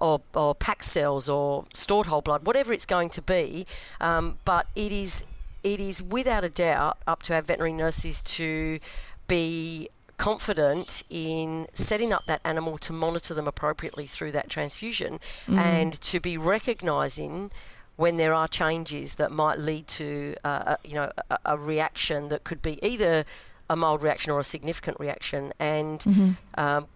or, 0.00 0.22
or 0.34 0.56
packed 0.56 0.82
cells 0.82 1.28
or 1.28 1.66
stored 1.72 2.08
whole 2.08 2.20
blood, 2.20 2.44
whatever 2.44 2.72
it's 2.72 2.84
going 2.84 3.10
to 3.10 3.22
be. 3.22 3.64
Um, 4.00 4.38
but 4.44 4.66
it 4.74 4.90
is 4.90 5.24
it 5.62 5.78
is 5.78 6.02
without 6.02 6.42
a 6.42 6.48
doubt 6.48 6.98
up 7.06 7.22
to 7.22 7.34
our 7.36 7.40
veterinary 7.40 7.72
nurses 7.72 8.20
to 8.22 8.80
be 9.28 9.88
confident 10.16 11.04
in 11.10 11.68
setting 11.74 12.12
up 12.12 12.24
that 12.26 12.40
animal 12.44 12.76
to 12.78 12.92
monitor 12.92 13.34
them 13.34 13.46
appropriately 13.46 14.06
through 14.06 14.32
that 14.32 14.50
transfusion 14.50 15.20
mm. 15.46 15.58
and 15.58 16.00
to 16.00 16.18
be 16.18 16.36
recognizing 16.36 17.52
when 17.96 18.16
there 18.16 18.34
are 18.34 18.48
changes 18.48 19.14
that 19.14 19.30
might 19.30 19.58
lead 19.58 19.86
to 19.86 20.34
uh, 20.44 20.76
a, 20.76 20.88
you 20.88 20.94
know 20.94 21.10
a, 21.30 21.38
a, 21.44 21.58
reaction 21.58 22.28
that 22.28 22.44
could 22.44 22.60
be 22.60 22.78
either 22.86 23.24
a 23.70 23.76
mild 23.76 24.02
reaction 24.02 24.32
or 24.32 24.40
a 24.40 24.44
significant 24.44 24.98
reaction 24.98 25.52
and 25.58 26.00
mm-hmm. 26.00 26.32
um, 26.60 26.86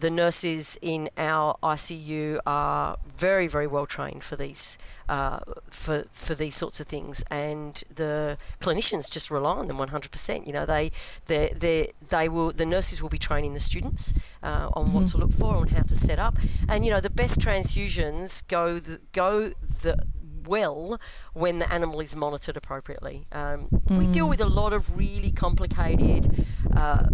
the 0.00 0.10
nurses 0.10 0.78
in 0.80 1.10
our 1.16 1.56
ICU 1.62 2.38
are 2.46 2.96
very, 3.16 3.46
very 3.46 3.66
well 3.66 3.86
trained 3.86 4.22
for 4.22 4.36
these 4.36 4.78
uh, 5.08 5.40
for 5.68 6.04
for 6.10 6.34
these 6.34 6.54
sorts 6.54 6.80
of 6.80 6.86
things, 6.86 7.24
and 7.30 7.82
the 7.94 8.38
clinicians 8.60 9.10
just 9.10 9.30
rely 9.30 9.56
on 9.56 9.66
them 9.66 9.76
100%. 9.78 10.46
You 10.46 10.52
know, 10.52 10.66
they 10.66 10.92
they 11.26 11.52
they 11.56 11.92
they 12.08 12.28
will 12.28 12.50
the 12.50 12.66
nurses 12.66 13.02
will 13.02 13.08
be 13.08 13.18
training 13.18 13.54
the 13.54 13.60
students 13.60 14.14
uh, 14.42 14.70
on 14.72 14.86
mm-hmm. 14.86 14.94
what 14.94 15.08
to 15.08 15.18
look 15.18 15.32
for, 15.32 15.56
on 15.56 15.68
how 15.68 15.82
to 15.82 15.96
set 15.96 16.18
up, 16.18 16.38
and 16.68 16.84
you 16.84 16.90
know 16.90 17.00
the 17.00 17.10
best 17.10 17.40
transfusions 17.40 18.46
go 18.46 18.78
the, 18.78 19.00
go 19.12 19.50
the 19.82 20.06
well 20.50 21.00
when 21.32 21.60
the 21.60 21.72
animal 21.72 22.00
is 22.00 22.14
monitored 22.14 22.56
appropriately. 22.56 23.26
Um, 23.32 23.68
mm. 23.70 23.98
We 23.98 24.06
deal 24.06 24.26
mm. 24.26 24.30
with 24.30 24.40
a 24.40 24.48
lot 24.48 24.72
of 24.72 24.98
really 24.98 25.30
complicated 25.30 26.44
uh, 26.76 27.06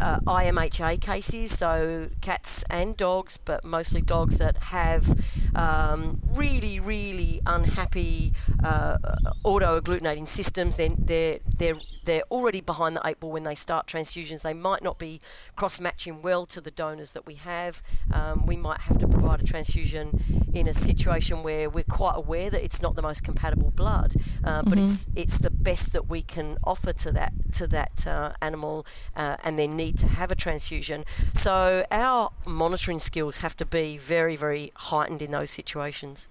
uh, 0.00 0.20
IMHA 0.26 1.00
cases, 1.00 1.56
so 1.56 2.08
cats 2.20 2.64
and 2.70 2.96
dogs, 2.96 3.36
but 3.36 3.64
mostly 3.64 4.02
dogs 4.02 4.38
that 4.38 4.56
have 4.64 5.16
um, 5.54 6.20
really, 6.34 6.80
really 6.80 7.40
unhappy 7.46 8.32
uh, 8.64 8.98
auto 9.44 9.80
agglutinating 9.80 10.26
systems. 10.26 10.76
Then 10.76 10.96
they're, 10.98 11.38
they're, 11.58 11.76
they're 12.04 12.24
already 12.30 12.60
behind 12.60 12.96
the 12.96 13.02
eight 13.04 13.20
ball 13.20 13.32
when 13.32 13.44
they 13.44 13.54
start 13.54 13.86
transfusions. 13.86 14.42
They 14.42 14.54
might 14.54 14.82
not 14.82 14.98
be 14.98 15.20
cross 15.56 15.80
matching 15.80 16.22
well 16.22 16.46
to 16.46 16.60
the 16.60 16.70
donors 16.70 17.12
that 17.12 17.26
we 17.26 17.34
have. 17.34 17.82
Um, 18.12 18.46
we 18.46 18.56
might 18.56 18.82
have 18.82 18.98
to 18.98 19.08
provide 19.08 19.40
a 19.40 19.44
transfusion 19.44 20.22
in 20.52 20.66
a 20.68 20.74
situation 20.74 21.42
where 21.42 21.68
we're 21.70 21.84
quite 21.84 22.16
aware 22.16 22.50
that 22.52 22.64
it's 22.64 22.80
not 22.80 22.94
the 22.94 23.02
most 23.02 23.24
compatible 23.24 23.72
blood, 23.74 24.14
uh, 24.44 24.62
but 24.62 24.74
mm-hmm. 24.74 24.84
it's 24.84 25.08
it's 25.14 25.38
the 25.38 25.50
best 25.50 25.92
that 25.92 26.08
we 26.08 26.22
can 26.22 26.56
offer 26.64 26.92
to 26.92 27.12
that 27.12 27.32
to 27.52 27.66
that 27.66 28.06
uh, 28.06 28.32
animal 28.40 28.86
uh, 29.16 29.36
and 29.44 29.58
their 29.58 29.68
need 29.68 29.98
to 29.98 30.06
have 30.06 30.30
a 30.30 30.36
transfusion. 30.36 31.04
So 31.34 31.84
our 31.90 32.30
monitoring 32.46 32.98
skills 32.98 33.38
have 33.38 33.56
to 33.56 33.66
be 33.66 33.96
very 33.96 34.36
very 34.36 34.72
heightened 34.76 35.22
in 35.22 35.30
those 35.32 35.50
situations. 35.50 36.28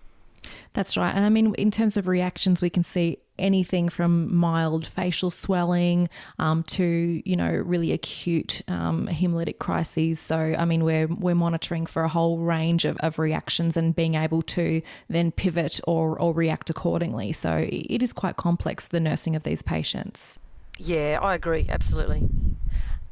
That's 0.74 0.98
right. 0.98 1.14
And 1.14 1.26
I 1.26 1.30
mean, 1.30 1.54
in 1.56 1.70
terms 1.70 1.98
of 1.98 2.08
reactions, 2.08 2.62
we 2.62 2.70
can 2.70 2.84
see 2.84 3.20
anything 3.42 3.90
from 3.90 4.34
mild 4.34 4.88
facial 4.88 5.32
swelling 5.32 6.10
um, 6.40 6.64
to 6.64 7.22
you 7.26 7.36
know 7.36 7.52
really 7.52 7.92
acute 7.92 8.62
um, 8.68 9.08
hemolytic 9.08 9.60
crises. 9.60 10.20
So 10.20 10.38
I 10.38 10.66
mean 10.66 10.84
we're 10.84 11.08
we're 11.08 11.36
monitoring 11.36 11.86
for 11.86 12.04
a 12.04 12.10
whole 12.10 12.38
range 12.40 12.86
of, 12.86 12.98
of 12.98 13.20
reactions 13.20 13.76
and 13.76 13.96
being 13.96 14.16
able 14.16 14.42
to 14.44 14.82
then 15.10 15.32
pivot 15.32 15.80
or 15.86 16.20
or 16.20 16.34
react 16.34 16.70
accordingly. 16.70 17.32
So 17.32 17.68
it 17.70 18.02
is 18.02 18.14
quite 18.14 18.38
complex 18.38 18.88
the 18.88 19.00
nursing 19.00 19.36
of 19.36 19.44
these 19.44 19.62
patients. 19.62 20.40
Yeah, 20.78 21.20
I 21.22 21.36
agree 21.36 21.66
absolutely. 21.70 22.28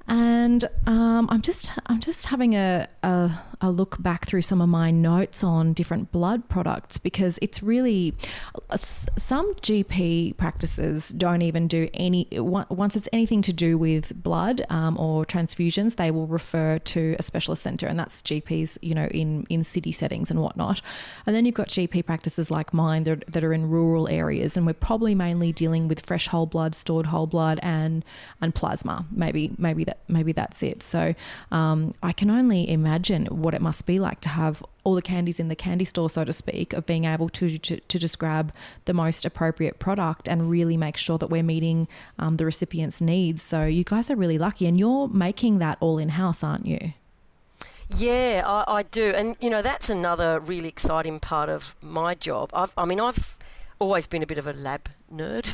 And 0.10 0.68
um, 0.88 1.28
I'm 1.30 1.44
just 1.44 1.72
I'm 1.86 2.00
just 2.00 2.26
having 2.26 2.56
a, 2.56 2.88
a, 3.04 3.32
a 3.62 3.70
look 3.70 4.02
back 4.02 4.26
through 4.26 4.42
some 4.42 4.60
of 4.60 4.68
my 4.68 4.90
notes 4.90 5.44
on 5.44 5.74
different 5.74 6.12
blood 6.12 6.50
products 6.50 6.98
because 6.98 7.38
it's 7.44 7.62
really 7.62 8.16
some 9.18 9.54
GP 9.56 10.36
practices 10.38 11.10
don't 11.10 11.44
even 11.44 11.68
do 11.68 11.90
any 11.94 12.28
once 12.32 12.96
it's 12.96 13.08
anything 13.14 13.44
to 13.44 13.54
do 13.54 13.78
with 13.78 14.22
blood 14.24 14.66
um, 14.72 14.98
or 14.98 15.26
transfusions 15.26 15.96
they 15.98 16.10
will 16.10 16.26
refer 16.26 16.80
to 16.80 17.16
a 17.20 17.22
specialist 17.22 17.62
centre 17.62 17.86
and 17.86 18.00
that's 18.00 18.24
GPs 18.24 18.80
you 18.82 18.96
know 18.96 19.06
in 19.12 19.46
in 19.48 19.64
city 19.64 19.92
settings 19.92 20.32
and 20.32 20.42
whatnot. 20.42 20.82
And 21.28 21.36
then 21.36 21.46
you've 21.46 21.54
got 21.54 21.68
GP 21.68 22.08
practices 22.08 22.50
like 22.50 22.74
mine 22.74 23.04
that, 23.04 23.32
that 23.32 23.44
are 23.44 23.54
in 23.54 23.70
rural 23.70 24.10
areas 24.10 24.58
and 24.58 24.66
we're 24.66 24.74
probably 24.74 25.14
mainly 25.14 25.52
dealing 25.52 25.88
with 25.88 26.04
fresh 26.04 26.30
whole 26.30 26.48
blood, 26.48 26.74
stored 26.74 27.06
whole 27.08 27.28
blood, 27.28 27.60
and 27.62 28.04
and 28.42 28.56
plasma. 28.56 29.06
Maybe 29.12 29.52
maybe 29.60 29.84
that 29.84 29.99
maybe 30.08 30.32
that's 30.32 30.64
it. 30.64 30.84
So 30.84 31.14
um, 31.52 31.94
I 32.02 32.12
can 32.12 32.30
only 32.30 32.70
imagine 32.70 33.26
what 33.28 33.54
it 33.54 33.62
must 33.62 33.86
be 33.86 34.00
like 34.00 34.22
to 34.22 34.30
have 34.30 34.64
all 34.84 34.96
the 34.96 35.02
candies 35.02 35.40
in 35.40 35.50
the 35.50 35.56
candy 35.56 35.86
store, 35.86 36.10
so 36.10 36.24
to 36.24 36.34
speak, 36.34 36.74
of 36.74 36.86
being 36.86 37.06
able 37.06 37.30
to 37.30 37.58
to, 37.58 37.80
to 37.80 38.00
just 38.00 38.18
grab 38.20 38.54
the 38.86 38.94
most 38.94 39.26
appropriate 39.26 39.80
product 39.80 40.28
and 40.28 40.50
really 40.50 40.78
make 40.78 40.98
sure 40.98 41.18
that 41.18 41.28
we're 41.28 41.44
meeting 41.44 41.88
um, 42.18 42.38
the 42.38 42.46
recipient's 42.46 43.02
needs. 43.02 43.44
So 43.44 43.66
you 43.66 43.84
guys 43.84 44.10
are 44.10 44.16
really 44.16 44.38
lucky, 44.38 44.66
and 44.66 44.80
you're 44.80 45.08
making 45.08 45.60
that 45.60 45.78
all 45.80 45.98
in 45.98 46.10
house, 46.10 46.44
aren't 46.44 46.66
you? 46.66 46.94
Yeah, 47.98 48.44
I, 48.46 48.80
I 48.80 48.84
do, 48.84 49.14
and 49.16 49.36
you 49.42 49.50
know 49.50 49.62
that's 49.62 49.90
another 49.90 50.40
really 50.40 50.70
exciting 50.70 51.20
part 51.20 51.50
of 51.50 51.76
my 51.82 52.14
job. 52.14 52.52
I've, 52.54 52.74
I 52.78 52.86
mean, 52.86 53.00
I've 53.00 53.36
always 53.80 54.08
been 54.08 54.22
a 54.22 54.28
bit 54.28 54.38
of 54.38 54.46
a 54.46 54.54
lab 54.54 54.90
nerd. 55.12 55.48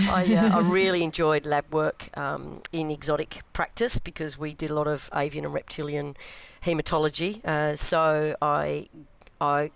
I, 0.00 0.34
uh, 0.34 0.58
I, 0.58 0.60
really 0.60 1.02
enjoyed 1.02 1.46
lab 1.46 1.72
work 1.72 2.16
um, 2.16 2.62
in 2.72 2.90
exotic 2.90 3.40
practice 3.52 3.98
because 3.98 4.38
we 4.38 4.54
did 4.54 4.70
a 4.70 4.74
lot 4.74 4.86
of 4.86 5.10
avian 5.14 5.44
and 5.44 5.54
reptilian 5.54 6.16
hematology. 6.62 7.44
Uh, 7.44 7.76
so 7.76 8.36
I 8.40 8.88
I 9.40 9.70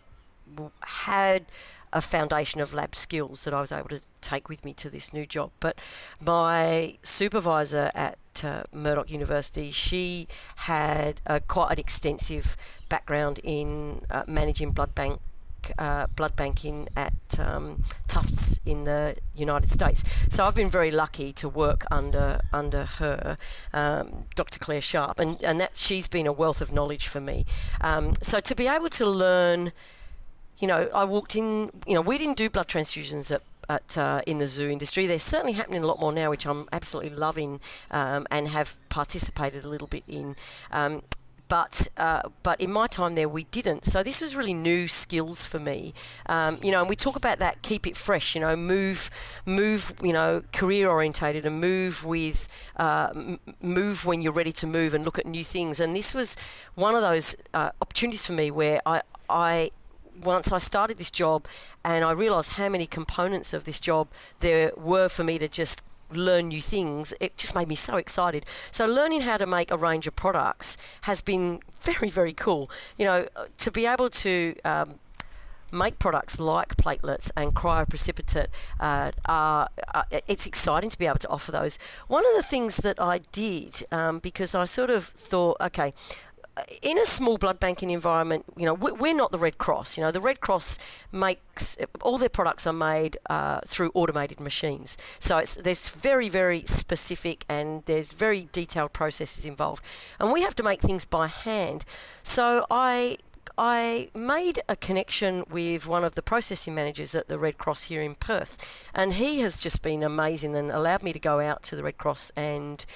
had 0.82 1.46
a 1.92 2.00
foundation 2.00 2.60
of 2.60 2.74
lab 2.74 2.94
skills 2.94 3.44
that 3.44 3.54
I 3.54 3.60
was 3.60 3.72
able 3.72 3.88
to 3.88 4.00
take 4.20 4.48
with 4.48 4.64
me 4.64 4.72
to 4.74 4.90
this 4.90 5.12
new 5.12 5.26
job. 5.26 5.50
But 5.60 5.82
my 6.20 6.98
supervisor 7.02 7.90
at 7.94 8.18
uh, 8.44 8.64
Murdoch 8.72 9.10
University, 9.10 9.70
she 9.70 10.28
had 10.56 11.20
uh, 11.26 11.40
quite 11.48 11.72
an 11.72 11.78
extensive 11.78 12.56
background 12.88 13.40
in 13.42 14.02
uh, 14.10 14.24
managing 14.26 14.72
blood 14.72 14.94
bank. 14.94 15.20
Uh, 15.78 16.06
blood 16.16 16.34
banking 16.34 16.88
at 16.96 17.12
um, 17.38 17.82
Tufts 18.06 18.60
in 18.64 18.84
the 18.84 19.16
United 19.34 19.70
States, 19.70 20.02
so 20.28 20.46
I've 20.46 20.54
been 20.54 20.70
very 20.70 20.90
lucky 20.90 21.32
to 21.34 21.48
work 21.48 21.84
under 21.90 22.40
under 22.52 22.84
her, 22.84 23.36
um, 23.72 24.24
Dr. 24.34 24.58
Claire 24.58 24.80
Sharp, 24.80 25.18
and 25.20 25.42
and 25.42 25.60
that 25.60 25.76
she's 25.76 26.08
been 26.08 26.26
a 26.26 26.32
wealth 26.32 26.60
of 26.60 26.72
knowledge 26.72 27.06
for 27.06 27.20
me. 27.20 27.44
Um, 27.80 28.14
so 28.22 28.40
to 28.40 28.54
be 28.54 28.66
able 28.66 28.88
to 28.90 29.06
learn 29.06 29.72
you 30.58 30.66
know, 30.66 30.88
I 30.92 31.04
walked 31.04 31.36
in, 31.36 31.70
you 31.86 31.94
know, 31.94 32.00
we 32.00 32.18
didn't 32.18 32.36
do 32.36 32.50
blood 32.50 32.66
transfusions 32.66 33.32
at 33.32 33.42
at, 33.68 33.98
uh, 33.98 34.22
in 34.26 34.38
the 34.38 34.46
zoo 34.46 34.70
industry. 34.70 35.06
They're 35.06 35.18
certainly 35.18 35.52
happening 35.52 35.82
a 35.82 35.86
lot 35.86 36.00
more 36.00 36.12
now, 36.12 36.30
which 36.30 36.46
I'm 36.46 36.66
absolutely 36.72 37.14
loving 37.14 37.60
um, 37.90 38.26
and 38.30 38.48
have 38.48 38.78
participated 38.88 39.64
a 39.64 39.68
little 39.68 39.86
bit 39.86 40.04
in. 40.08 40.36
Um, 40.72 41.02
but 41.48 41.88
uh, 41.96 42.22
but 42.42 42.60
in 42.60 42.72
my 42.72 42.86
time 42.86 43.14
there 43.14 43.28
we 43.28 43.44
didn't. 43.44 43.84
So 43.84 44.02
this 44.02 44.20
was 44.20 44.36
really 44.36 44.54
new 44.54 44.88
skills 44.88 45.44
for 45.44 45.58
me. 45.58 45.94
Um, 46.26 46.58
you 46.62 46.70
know, 46.70 46.80
and 46.80 46.88
we 46.88 46.96
talk 46.96 47.16
about 47.16 47.38
that 47.38 47.62
keep 47.62 47.86
it 47.86 47.96
fresh. 47.96 48.34
You 48.34 48.42
know, 48.42 48.56
move 48.56 49.10
move. 49.46 49.94
You 50.02 50.12
know, 50.12 50.42
career 50.52 50.88
orientated 50.88 51.46
and 51.46 51.60
move 51.60 52.04
with 52.04 52.48
uh, 52.76 53.08
m- 53.14 53.40
move 53.60 54.04
when 54.04 54.20
you're 54.20 54.32
ready 54.32 54.52
to 54.52 54.66
move 54.66 54.94
and 54.94 55.04
look 55.04 55.18
at 55.18 55.26
new 55.26 55.44
things. 55.44 55.80
And 55.80 55.96
this 55.96 56.14
was 56.14 56.36
one 56.74 56.94
of 56.94 57.02
those 57.02 57.36
uh, 57.54 57.70
opportunities 57.80 58.26
for 58.26 58.32
me 58.32 58.50
where 58.50 58.80
I 58.86 59.02
I 59.28 59.70
once 60.22 60.52
I 60.52 60.58
started 60.58 60.98
this 60.98 61.10
job 61.10 61.46
and 61.84 62.04
I 62.04 62.10
realised 62.12 62.54
how 62.54 62.68
many 62.68 62.86
components 62.86 63.52
of 63.52 63.64
this 63.64 63.80
job 63.80 64.08
there 64.40 64.72
were 64.76 65.08
for 65.08 65.24
me 65.24 65.38
to 65.38 65.48
just 65.48 65.82
learn 66.10 66.48
new 66.48 66.62
things, 66.62 67.14
it 67.20 67.36
just 67.36 67.54
made 67.54 67.68
me 67.68 67.74
so 67.74 67.96
excited. 67.96 68.44
So 68.72 68.86
learning 68.86 69.22
how 69.22 69.36
to 69.36 69.46
make 69.46 69.70
a 69.70 69.76
range 69.76 70.06
of 70.06 70.16
products 70.16 70.76
has 71.02 71.20
been 71.20 71.60
very, 71.82 72.10
very 72.10 72.32
cool. 72.32 72.70
You 72.96 73.04
know, 73.06 73.26
to 73.58 73.70
be 73.70 73.86
able 73.86 74.10
to 74.10 74.54
um, 74.64 74.98
make 75.72 75.98
products 75.98 76.40
like 76.40 76.76
platelets 76.76 77.30
and 77.36 77.54
cryoprecipitate 77.54 78.46
uh, 78.80 79.10
are, 79.26 79.68
uh, 79.94 80.02
it's 80.26 80.46
exciting 80.46 80.90
to 80.90 80.98
be 80.98 81.06
able 81.06 81.18
to 81.18 81.28
offer 81.28 81.52
those. 81.52 81.78
One 82.06 82.24
of 82.26 82.34
the 82.36 82.42
things 82.42 82.78
that 82.78 83.00
I 83.00 83.18
did 83.32 83.84
um, 83.92 84.18
because 84.18 84.54
I 84.54 84.64
sort 84.64 84.90
of 84.90 85.04
thought, 85.04 85.56
okay, 85.60 85.92
in 86.82 86.98
a 86.98 87.06
small 87.06 87.38
blood 87.38 87.60
banking 87.60 87.90
environment, 87.90 88.44
you 88.56 88.66
know, 88.66 88.74
we're 88.74 89.14
not 89.14 89.32
the 89.32 89.38
Red 89.38 89.58
Cross. 89.58 89.96
You 89.96 90.04
know, 90.04 90.10
the 90.10 90.20
Red 90.20 90.40
Cross 90.40 90.78
makes 91.12 91.76
all 92.02 92.18
their 92.18 92.28
products 92.28 92.66
are 92.66 92.72
made 92.72 93.16
uh, 93.28 93.60
through 93.66 93.90
automated 93.94 94.40
machines. 94.40 94.96
So 95.18 95.38
it's 95.38 95.56
there's 95.56 95.88
very 95.88 96.28
very 96.28 96.62
specific 96.62 97.44
and 97.48 97.84
there's 97.86 98.12
very 98.12 98.48
detailed 98.52 98.92
processes 98.92 99.44
involved, 99.44 99.84
and 100.18 100.32
we 100.32 100.42
have 100.42 100.54
to 100.56 100.62
make 100.62 100.80
things 100.80 101.04
by 101.04 101.26
hand. 101.26 101.84
So 102.22 102.66
I 102.70 103.18
I 103.56 104.10
made 104.14 104.60
a 104.68 104.76
connection 104.76 105.44
with 105.50 105.88
one 105.88 106.04
of 106.04 106.14
the 106.14 106.22
processing 106.22 106.76
managers 106.76 107.14
at 107.14 107.26
the 107.28 107.38
Red 107.38 107.58
Cross 107.58 107.84
here 107.84 108.02
in 108.02 108.14
Perth, 108.14 108.88
and 108.94 109.14
he 109.14 109.40
has 109.40 109.58
just 109.58 109.82
been 109.82 110.02
amazing 110.02 110.54
and 110.54 110.70
allowed 110.70 111.02
me 111.02 111.12
to 111.12 111.18
go 111.18 111.40
out 111.40 111.62
to 111.64 111.76
the 111.76 111.82
Red 111.82 111.98
Cross 111.98 112.30
and 112.36 112.86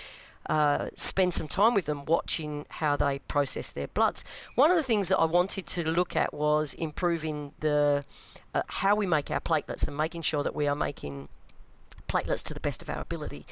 uh, 0.49 0.89
spend 0.95 1.35
some 1.35 1.49
time 1.49 1.75
with 1.75 1.87
them 1.87 2.05
watching 2.05 2.67
how 2.69 2.97
they 2.97 3.21
process 3.21 3.71
their 3.71 3.89
bloods. 3.89 4.25
One 4.55 4.71
of 4.71 4.77
the 4.77 4.83
things 4.83 5.09
that 5.09 5.19
I 5.19 5.25
wanted 5.25 5.67
to 5.67 5.89
look 5.89 6.17
at 6.17 6.35
was 6.35 6.75
improving 6.75 7.53
the 7.61 8.05
uh, 8.55 8.63
how 8.67 8.95
we 8.95 9.07
make 9.07 9.31
our 9.31 9.41
platelets 9.41 9.87
and 9.87 9.97
making 9.97 10.23
sure 10.23 10.43
that 10.43 10.55
we 10.55 10.67
are 10.67 10.77
making 10.77 11.29
platelets 12.09 12.43
to 12.45 12.55
the 12.55 12.61
best 12.61 12.83
of 12.83 12.91
our 12.91 13.01
ability. 13.01 13.47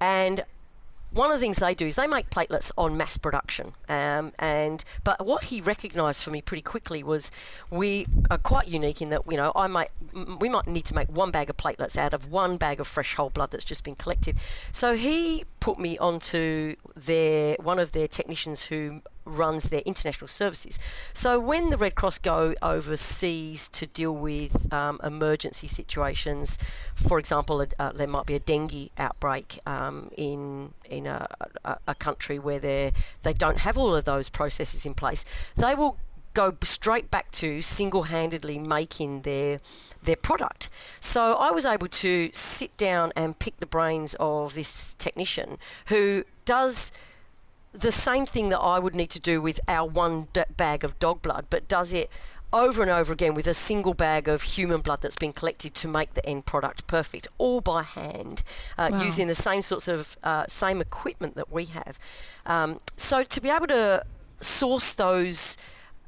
And 0.00 0.44
one 1.14 1.30
of 1.30 1.36
the 1.36 1.40
things 1.40 1.58
they 1.58 1.74
do 1.74 1.86
is 1.86 1.96
they 1.96 2.06
make 2.06 2.28
platelets 2.30 2.72
on 2.76 2.96
mass 2.96 3.16
production. 3.16 3.72
Um, 3.88 4.32
and 4.38 4.84
but 5.04 5.24
what 5.24 5.44
he 5.44 5.60
recognised 5.60 6.22
for 6.22 6.30
me 6.30 6.42
pretty 6.42 6.62
quickly 6.62 7.02
was 7.02 7.30
we 7.70 8.06
are 8.30 8.38
quite 8.38 8.68
unique 8.68 9.00
in 9.00 9.10
that 9.10 9.22
you 9.30 9.36
know 9.36 9.52
I 9.54 9.68
might 9.68 9.90
we 10.40 10.48
might 10.48 10.66
need 10.66 10.84
to 10.86 10.94
make 10.94 11.08
one 11.08 11.30
bag 11.30 11.48
of 11.50 11.56
platelets 11.56 11.96
out 11.96 12.14
of 12.14 12.30
one 12.30 12.56
bag 12.56 12.80
of 12.80 12.88
fresh 12.88 13.14
whole 13.14 13.30
blood 13.30 13.52
that's 13.52 13.64
just 13.64 13.84
been 13.84 13.94
collected. 13.94 14.36
So 14.72 14.94
he 14.94 15.44
put 15.60 15.78
me 15.78 15.96
onto 15.98 16.74
their 16.94 17.56
one 17.60 17.78
of 17.78 17.92
their 17.92 18.08
technicians 18.08 18.64
who 18.64 19.02
runs 19.24 19.70
their 19.70 19.82
international 19.86 20.28
services. 20.28 20.78
So 21.12 21.40
when 21.40 21.70
the 21.70 21.76
Red 21.76 21.94
Cross 21.94 22.18
go 22.18 22.54
overseas 22.62 23.68
to 23.70 23.86
deal 23.86 24.14
with 24.14 24.72
um, 24.72 25.00
emergency 25.02 25.66
situations, 25.66 26.58
for 26.94 27.18
example, 27.18 27.64
uh, 27.78 27.92
there 27.92 28.08
might 28.08 28.26
be 28.26 28.34
a 28.34 28.40
dengue 28.40 28.90
outbreak 28.98 29.58
um, 29.66 30.10
in 30.16 30.72
in 30.88 31.06
a, 31.06 31.26
a, 31.64 31.78
a 31.88 31.94
country 31.94 32.38
where 32.38 32.58
they 32.58 32.92
they 33.22 33.32
don't 33.32 33.58
have 33.58 33.78
all 33.78 33.94
of 33.94 34.04
those 34.04 34.28
processes 34.28 34.86
in 34.86 34.94
place, 34.94 35.24
they 35.56 35.74
will 35.74 35.98
go 36.34 36.52
straight 36.64 37.10
back 37.10 37.30
to 37.30 37.62
single-handedly 37.62 38.58
making 38.58 39.22
their 39.22 39.60
their 40.02 40.16
product. 40.16 40.68
So 41.00 41.34
I 41.34 41.50
was 41.50 41.64
able 41.64 41.88
to 41.88 42.28
sit 42.32 42.76
down 42.76 43.12
and 43.16 43.38
pick 43.38 43.56
the 43.56 43.66
brains 43.66 44.14
of 44.20 44.54
this 44.54 44.94
technician 44.94 45.56
who 45.86 46.24
does 46.44 46.92
the 47.74 47.92
same 47.92 48.24
thing 48.24 48.50
that 48.50 48.60
I 48.60 48.78
would 48.78 48.94
need 48.94 49.10
to 49.10 49.20
do 49.20 49.42
with 49.42 49.60
our 49.66 49.86
one 49.86 50.28
d- 50.32 50.42
bag 50.56 50.84
of 50.84 50.98
dog 50.98 51.20
blood, 51.22 51.46
but 51.50 51.66
does 51.66 51.92
it 51.92 52.08
over 52.52 52.82
and 52.82 52.90
over 52.90 53.12
again 53.12 53.34
with 53.34 53.48
a 53.48 53.54
single 53.54 53.94
bag 53.94 54.28
of 54.28 54.42
human 54.42 54.80
blood 54.80 55.02
that's 55.02 55.16
been 55.16 55.32
collected 55.32 55.74
to 55.74 55.88
make 55.88 56.14
the 56.14 56.24
end 56.24 56.46
product 56.46 56.86
perfect, 56.86 57.26
all 57.36 57.60
by 57.60 57.82
hand, 57.82 58.44
uh, 58.78 58.90
wow. 58.92 59.02
using 59.02 59.26
the 59.26 59.34
same 59.34 59.60
sorts 59.60 59.88
of 59.88 60.16
uh, 60.22 60.44
same 60.46 60.80
equipment 60.80 61.34
that 61.34 61.50
we 61.50 61.64
have. 61.66 61.98
Um, 62.46 62.78
so 62.96 63.24
to 63.24 63.40
be 63.40 63.50
able 63.50 63.66
to 63.66 64.04
source 64.40 64.94
those 64.94 65.56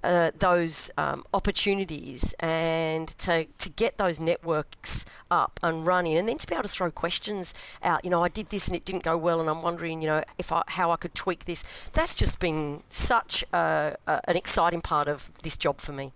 uh, 0.03 0.30
those 0.38 0.90
um, 0.97 1.24
opportunities 1.34 2.34
and 2.40 3.09
to, 3.18 3.47
to 3.59 3.68
get 3.70 3.99
those 3.99 4.20
networks 4.20 5.05
up 5.30 5.59
and 5.62 5.86
running 5.86 6.16
and 6.16 6.28
then 6.28 6.38
to 6.38 6.47
be 6.47 6.55
able 6.55 6.62
to 6.62 6.68
throw 6.68 6.90
questions 6.90 7.55
out 7.82 8.05
you 8.05 8.11
know 8.11 8.22
I 8.22 8.28
did 8.28 8.49
this 8.49 8.68
and 8.68 8.76
it 8.76 8.84
didn't 8.84 9.03
go 9.03 9.16
well 9.16 9.40
and 9.40 9.49
I'm 9.49 9.62
wondering 9.62 10.01
you 10.03 10.09
know 10.09 10.22
if 10.38 10.53
I, 10.53 10.62
how 10.68 10.90
I 10.90 10.97
could 10.97 11.14
tweak 11.14 11.44
this. 11.44 11.64
That's 11.92 12.14
just 12.14 12.38
been 12.38 12.82
such 12.90 13.44
a, 13.53 13.97
a, 14.07 14.20
an 14.28 14.36
exciting 14.36 14.80
part 14.80 15.09
of 15.09 15.30
this 15.42 15.57
job 15.57 15.80
for 15.80 15.92
me 15.92 16.12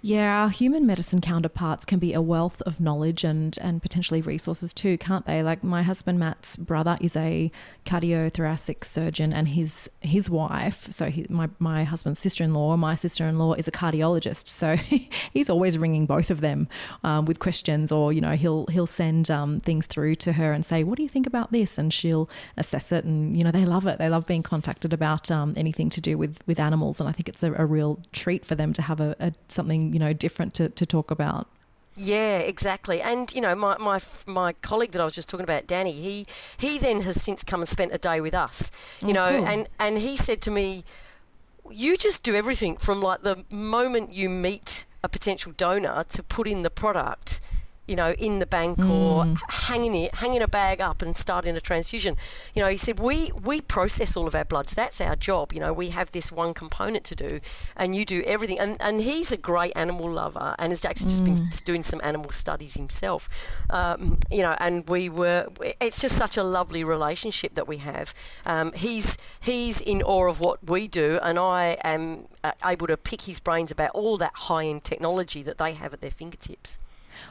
yeah, 0.00 0.42
our 0.42 0.50
human 0.50 0.86
medicine 0.86 1.20
counterparts 1.20 1.84
can 1.84 1.98
be 1.98 2.12
a 2.12 2.20
wealth 2.20 2.60
of 2.62 2.80
knowledge 2.80 3.24
and, 3.24 3.56
and 3.60 3.80
potentially 3.80 4.20
resources 4.20 4.72
too, 4.72 4.98
can't 4.98 5.26
they? 5.26 5.42
Like 5.42 5.64
my 5.64 5.82
husband 5.82 6.18
Matt's 6.18 6.56
brother 6.56 6.98
is 7.00 7.16
a 7.16 7.50
cardiothoracic 7.86 8.84
surgeon, 8.84 9.32
and 9.32 9.48
his 9.48 9.90
his 10.00 10.28
wife, 10.28 10.88
so 10.90 11.06
he, 11.06 11.26
my 11.28 11.48
my 11.58 11.84
husband's 11.84 12.20
sister 12.20 12.44
in 12.44 12.52
law, 12.54 12.76
my 12.76 12.94
sister 12.94 13.26
in 13.26 13.38
law 13.38 13.54
is 13.54 13.66
a 13.66 13.72
cardiologist. 13.72 14.48
So 14.48 14.76
he's 15.32 15.50
always 15.50 15.78
ringing 15.78 16.06
both 16.06 16.30
of 16.30 16.40
them 16.40 16.68
um, 17.02 17.24
with 17.24 17.38
questions, 17.38 17.90
or 17.90 18.12
you 18.12 18.20
know 18.20 18.32
he'll 18.32 18.66
he'll 18.66 18.86
send 18.86 19.30
um, 19.30 19.60
things 19.60 19.86
through 19.86 20.16
to 20.16 20.34
her 20.34 20.52
and 20.52 20.64
say, 20.64 20.84
"What 20.84 20.96
do 20.96 21.02
you 21.02 21.08
think 21.08 21.26
about 21.26 21.50
this?" 21.50 21.78
And 21.78 21.92
she'll 21.92 22.28
assess 22.56 22.92
it, 22.92 23.04
and 23.04 23.36
you 23.36 23.42
know 23.42 23.50
they 23.50 23.64
love 23.64 23.86
it. 23.86 23.98
They 23.98 24.08
love 24.08 24.26
being 24.26 24.42
contacted 24.42 24.92
about 24.92 25.30
um, 25.30 25.54
anything 25.56 25.90
to 25.90 26.00
do 26.00 26.18
with 26.18 26.38
with 26.46 26.60
animals, 26.60 27.00
and 27.00 27.08
I 27.08 27.12
think 27.12 27.28
it's 27.28 27.42
a, 27.42 27.52
a 27.54 27.66
real 27.66 28.00
treat 28.12 28.44
for 28.44 28.54
them 28.54 28.72
to 28.74 28.82
have 28.82 29.00
a, 29.00 29.16
a 29.18 29.32
something 29.48 29.63
you 29.70 29.98
know 29.98 30.12
different 30.12 30.54
to, 30.54 30.68
to 30.68 30.86
talk 30.86 31.10
about. 31.10 31.48
Yeah, 31.96 32.38
exactly. 32.38 33.00
And 33.00 33.32
you 33.32 33.40
know, 33.40 33.54
my, 33.54 33.76
my 33.78 34.00
my 34.26 34.52
colleague 34.54 34.90
that 34.92 35.00
I 35.00 35.04
was 35.04 35.12
just 35.12 35.28
talking 35.28 35.44
about, 35.44 35.66
Danny, 35.66 35.92
he 35.92 36.26
he 36.58 36.78
then 36.78 37.02
has 37.02 37.22
since 37.22 37.44
come 37.44 37.60
and 37.60 37.68
spent 37.68 37.92
a 37.94 37.98
day 37.98 38.20
with 38.20 38.34
us. 38.34 38.70
You 39.00 39.10
oh, 39.10 39.12
know, 39.12 39.36
cool. 39.38 39.46
and 39.46 39.68
and 39.78 39.98
he 39.98 40.16
said 40.16 40.40
to 40.42 40.50
me, 40.50 40.84
"You 41.70 41.96
just 41.96 42.22
do 42.22 42.34
everything 42.34 42.76
from 42.76 43.00
like 43.00 43.22
the 43.22 43.44
moment 43.48 44.12
you 44.12 44.28
meet 44.28 44.86
a 45.02 45.08
potential 45.08 45.52
donor 45.56 46.04
to 46.10 46.22
put 46.22 46.48
in 46.48 46.62
the 46.62 46.70
product." 46.70 47.40
You 47.86 47.96
know, 47.96 48.12
in 48.12 48.38
the 48.38 48.46
bank 48.46 48.78
or 48.78 49.26
hanging 49.48 49.94
it, 49.94 50.14
hanging 50.16 50.42
a 50.42 50.48
bag 50.48 50.80
up 50.80 51.02
and 51.02 51.16
starting 51.16 51.56
a 51.56 51.60
transfusion. 51.60 52.16
You 52.54 52.62
know, 52.62 52.68
he 52.68 52.76
said 52.76 52.98
we 52.98 53.30
we 53.42 53.60
process 53.60 54.16
all 54.16 54.26
of 54.26 54.34
our 54.34 54.44
bloods. 54.44 54.74
That's 54.74 55.00
our 55.00 55.16
job. 55.16 55.52
You 55.52 55.60
know, 55.60 55.72
we 55.72 55.90
have 55.90 56.10
this 56.12 56.32
one 56.32 56.54
component 56.54 57.04
to 57.04 57.14
do, 57.14 57.40
and 57.76 57.94
you 57.94 58.04
do 58.04 58.22
everything. 58.26 58.58
And 58.58 58.76
and 58.80 59.00
he's 59.02 59.32
a 59.32 59.36
great 59.36 59.72
animal 59.76 60.10
lover, 60.10 60.54
and 60.58 60.72
has 60.72 60.84
actually 60.84 61.10
just 61.10 61.24
been 61.24 61.48
doing 61.64 61.82
some 61.82 62.00
animal 62.02 62.30
studies 62.30 62.74
himself. 62.74 63.28
Um, 63.70 64.18
you 64.30 64.42
know, 64.42 64.56
and 64.58 64.88
we 64.88 65.08
were. 65.08 65.48
It's 65.80 66.00
just 66.00 66.16
such 66.16 66.36
a 66.36 66.42
lovely 66.42 66.84
relationship 66.84 67.54
that 67.54 67.68
we 67.68 67.78
have. 67.78 68.14
Um, 68.46 68.72
he's 68.72 69.18
he's 69.40 69.80
in 69.80 70.02
awe 70.02 70.28
of 70.28 70.40
what 70.40 70.64
we 70.64 70.88
do, 70.88 71.18
and 71.22 71.38
I 71.38 71.76
am 71.84 72.28
uh, 72.42 72.52
able 72.64 72.86
to 72.86 72.96
pick 72.96 73.22
his 73.22 73.40
brains 73.40 73.70
about 73.70 73.90
all 73.90 74.16
that 74.18 74.32
high 74.34 74.66
end 74.66 74.84
technology 74.84 75.42
that 75.42 75.58
they 75.58 75.74
have 75.74 75.92
at 75.92 76.00
their 76.00 76.10
fingertips. 76.10 76.78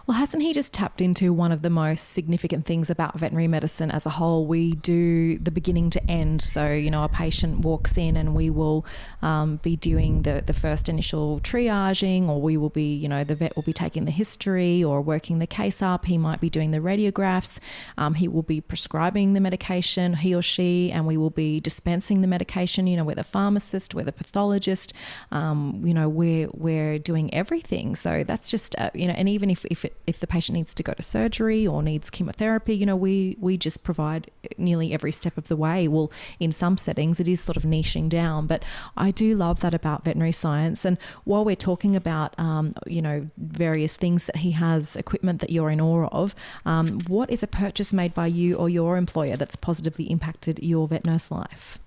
Well, 0.07 0.17
hasn't 0.17 0.43
he 0.43 0.53
just 0.53 0.73
tapped 0.73 1.01
into 1.01 1.33
one 1.33 1.51
of 1.51 1.61
the 1.61 1.69
most 1.69 2.09
significant 2.09 2.65
things 2.65 2.89
about 2.89 3.17
veterinary 3.17 3.47
medicine 3.47 3.91
as 3.91 4.05
a 4.05 4.09
whole? 4.09 4.45
We 4.45 4.71
do 4.71 5.37
the 5.37 5.51
beginning 5.51 5.89
to 5.91 6.09
end. 6.09 6.41
So, 6.41 6.71
you 6.71 6.91
know, 6.91 7.03
a 7.03 7.09
patient 7.09 7.59
walks 7.59 7.97
in 7.97 8.17
and 8.17 8.35
we 8.35 8.49
will 8.49 8.85
um, 9.21 9.57
be 9.57 9.75
doing 9.75 10.23
the, 10.23 10.43
the 10.45 10.53
first 10.53 10.89
initial 10.89 11.39
triaging, 11.41 12.27
or 12.27 12.41
we 12.41 12.57
will 12.57 12.69
be, 12.69 12.95
you 12.95 13.07
know, 13.07 13.23
the 13.23 13.35
vet 13.35 13.55
will 13.55 13.63
be 13.63 13.73
taking 13.73 14.05
the 14.05 14.11
history 14.11 14.83
or 14.83 15.01
working 15.01 15.39
the 15.39 15.47
case 15.47 15.81
up. 15.81 16.05
He 16.05 16.17
might 16.17 16.41
be 16.41 16.49
doing 16.49 16.71
the 16.71 16.79
radiographs. 16.79 17.59
Um, 17.97 18.15
he 18.15 18.27
will 18.27 18.43
be 18.43 18.61
prescribing 18.61 19.33
the 19.33 19.39
medication, 19.39 20.15
he 20.15 20.35
or 20.35 20.41
she, 20.41 20.91
and 20.91 21.07
we 21.07 21.17
will 21.17 21.29
be 21.29 21.59
dispensing 21.59 22.21
the 22.21 22.27
medication. 22.27 22.87
You 22.87 22.97
know, 22.97 23.03
we're 23.03 23.15
the 23.15 23.23
pharmacist, 23.23 23.93
we're 23.93 24.03
the 24.03 24.11
pathologist. 24.11 24.93
Um, 25.31 25.81
you 25.83 25.93
know, 25.93 26.09
we're, 26.09 26.49
we're 26.53 26.99
doing 26.99 27.33
everything. 27.33 27.95
So 27.95 28.23
that's 28.23 28.49
just, 28.49 28.77
uh, 28.77 28.89
you 28.93 29.07
know, 29.07 29.13
and 29.13 29.29
even 29.29 29.49
if, 29.49 29.65
if, 29.73 29.83
it, 29.83 29.95
if 30.07 30.19
the 30.19 30.27
patient 30.27 30.55
needs 30.57 30.73
to 30.73 30.83
go 30.83 30.93
to 30.93 31.03
surgery 31.03 31.67
or 31.67 31.83
needs 31.83 32.09
chemotherapy, 32.09 32.73
you 32.75 32.85
know, 32.85 32.95
we, 32.95 33.35
we 33.39 33.57
just 33.57 33.83
provide 33.83 34.31
nearly 34.57 34.93
every 34.93 35.11
step 35.11 35.37
of 35.37 35.49
the 35.49 35.55
way. 35.57 35.87
Well, 35.87 36.11
in 36.39 36.51
some 36.53 36.77
settings, 36.77 37.19
it 37.19 37.27
is 37.27 37.41
sort 37.41 37.57
of 37.57 37.63
niching 37.63 38.07
down, 38.07 38.47
but 38.47 38.63
I 38.95 39.11
do 39.11 39.35
love 39.35 39.59
that 39.59 39.73
about 39.73 40.05
veterinary 40.05 40.31
science. 40.31 40.85
And 40.85 40.97
while 41.25 41.43
we're 41.43 41.55
talking 41.55 41.95
about, 41.95 42.39
um, 42.39 42.73
you 42.87 43.01
know, 43.01 43.29
various 43.37 43.97
things 43.97 44.25
that 44.27 44.37
he 44.37 44.51
has, 44.51 44.95
equipment 44.95 45.41
that 45.41 45.49
you're 45.49 45.69
in 45.69 45.81
awe 45.81 46.07
of, 46.07 46.33
um, 46.65 47.01
what 47.01 47.29
is 47.29 47.43
a 47.43 47.47
purchase 47.47 47.91
made 47.91 48.13
by 48.13 48.27
you 48.27 48.55
or 48.55 48.69
your 48.69 48.95
employer 48.95 49.35
that's 49.35 49.55
positively 49.55 50.05
impacted 50.05 50.59
your 50.63 50.87
vet 50.87 51.05
nurse 51.05 51.29
life? 51.29 51.79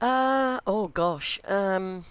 Uh, 0.00 0.60
oh 0.66 0.88
gosh. 0.88 1.40
Um, 1.46 2.04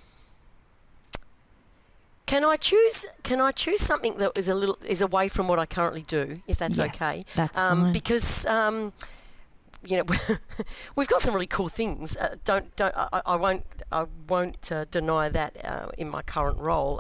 can 2.28 2.44
I 2.46 2.58
choose? 2.58 3.08
Can 3.24 3.42
I 3.42 3.52
choose 3.52 3.80
something 3.80 4.18
that 4.18 4.38
is 4.38 4.48
a 4.48 4.54
little 4.54 4.78
is 4.86 5.02
away 5.02 5.30
from 5.30 5.48
what 5.48 5.58
I 5.58 5.66
currently 5.66 6.04
do, 6.04 6.42
if 6.46 6.58
that's 6.60 6.78
Yes, 6.78 6.90
okay? 6.90 7.26
that's 7.36 7.58
um, 7.58 7.82
fine. 7.82 7.94
Because 7.94 8.46
um, 8.46 8.94
you 9.86 9.98
know 9.98 10.04
we've 10.96 11.08
got 11.08 11.22
some 11.22 11.34
really 11.34 11.48
cool 11.48 11.70
things. 11.70 12.18
Uh, 12.18 12.36
don't 12.44 12.76
don't 12.76 12.94
I, 12.96 13.22
I 13.26 13.36
won't 13.38 13.66
I 13.92 14.06
won't 14.28 14.72
uh, 14.72 14.86
deny 14.92 15.30
that 15.30 15.66
uh, 15.66 15.90
in 15.98 16.10
my 16.10 16.22
current 16.22 16.60
role. 16.60 17.00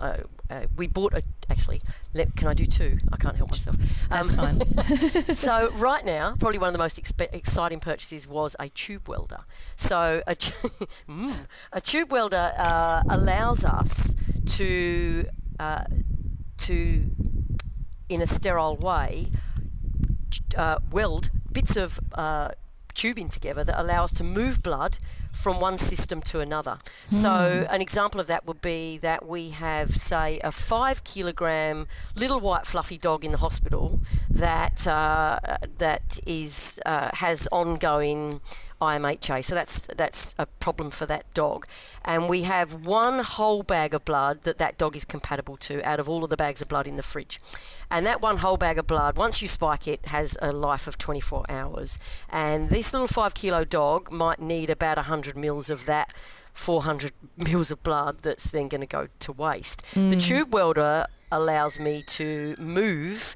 Uh, 0.49 0.61
we 0.75 0.87
bought 0.87 1.13
a 1.13 1.23
actually. 1.49 1.81
Let, 2.13 2.35
can 2.35 2.47
I 2.47 2.53
do 2.53 2.65
two? 2.65 2.97
I 3.11 3.17
can't 3.17 3.35
help 3.35 3.51
myself. 3.51 3.75
Um, 4.11 4.27
so 5.33 5.71
right 5.71 6.05
now, 6.05 6.35
probably 6.39 6.59
one 6.59 6.67
of 6.67 6.73
the 6.73 6.79
most 6.79 7.01
expe- 7.01 7.33
exciting 7.33 7.79
purchases 7.79 8.27
was 8.27 8.55
a 8.59 8.69
tube 8.69 9.07
welder. 9.07 9.41
So 9.75 10.23
a, 10.27 10.35
mm, 10.35 11.35
a 11.73 11.81
tube 11.81 12.11
welder 12.11 12.53
uh, 12.57 13.03
allows 13.09 13.65
us 13.65 14.15
to 14.45 15.25
uh, 15.59 15.83
to 16.57 17.11
in 18.09 18.21
a 18.21 18.27
sterile 18.27 18.77
way 18.77 19.27
uh, 20.55 20.79
weld 20.91 21.29
bits 21.51 21.75
of 21.75 21.99
uh, 22.13 22.49
tubing 22.97 23.29
together 23.29 23.63
that 23.63 23.79
allow 23.79 24.03
us 24.03 24.11
to 24.13 24.23
move 24.23 24.61
blood 24.61 24.97
from 25.31 25.59
one 25.61 25.77
system 25.77 26.21
to 26.21 26.39
another. 26.39 26.77
So, 27.09 27.67
an 27.69 27.79
example 27.79 28.19
of 28.19 28.27
that 28.27 28.45
would 28.47 28.61
be 28.61 28.97
that 28.97 29.25
we 29.25 29.51
have, 29.51 29.95
say, 29.95 30.39
a 30.43 30.51
five 30.51 31.03
kilogram 31.03 31.87
little 32.15 32.39
white 32.39 32.65
fluffy 32.65 32.97
dog 32.97 33.23
in 33.23 33.31
the 33.31 33.37
hospital 33.37 33.99
that 34.29 34.87
uh, 34.87 35.39
that 35.77 36.19
is 36.25 36.79
uh, 36.85 37.09
has 37.13 37.47
ongoing 37.51 38.41
IMHA. 38.81 39.43
So 39.43 39.55
that's 39.55 39.87
that's 39.87 40.35
a 40.37 40.45
problem 40.45 40.91
for 40.91 41.05
that 41.05 41.31
dog. 41.33 41.67
And 42.05 42.29
we 42.29 42.43
have 42.43 42.85
one 42.85 43.19
whole 43.19 43.63
bag 43.63 43.93
of 43.93 44.05
blood 44.05 44.43
that 44.43 44.57
that 44.59 44.77
dog 44.77 44.95
is 44.95 45.05
compatible 45.05 45.57
to 45.57 45.81
out 45.87 45.99
of 45.99 46.07
all 46.07 46.23
of 46.23 46.29
the 46.29 46.37
bags 46.37 46.61
of 46.61 46.67
blood 46.67 46.87
in 46.87 46.95
the 46.95 47.03
fridge. 47.03 47.39
And 47.89 48.05
that 48.05 48.21
one 48.21 48.37
whole 48.37 48.57
bag 48.57 48.77
of 48.77 48.87
blood, 48.87 49.17
once 49.17 49.41
you 49.41 49.47
spike 49.47 49.87
it, 49.87 50.05
has 50.07 50.37
a 50.41 50.51
life 50.51 50.87
of 50.87 50.97
24 50.97 51.45
hours. 51.49 51.97
And 52.29 52.69
this 52.69 52.93
little 52.93 53.07
five 53.07 53.33
kilo 53.33 53.63
dog 53.63 54.11
might 54.11 54.39
need 54.39 54.69
about 54.69 54.97
100 54.97 55.37
mils 55.37 55.69
of 55.69 55.85
that 55.85 56.13
400 56.53 57.11
mils 57.37 57.71
of 57.71 57.83
blood 57.83 58.19
that's 58.19 58.49
then 58.49 58.67
going 58.67 58.81
to 58.81 58.87
go 58.87 59.07
to 59.19 59.31
waste. 59.31 59.83
The 59.93 60.15
mm. 60.15 60.21
tube 60.21 60.53
welder 60.53 61.05
allows 61.31 61.79
me 61.79 62.01
to 62.01 62.55
move 62.57 63.35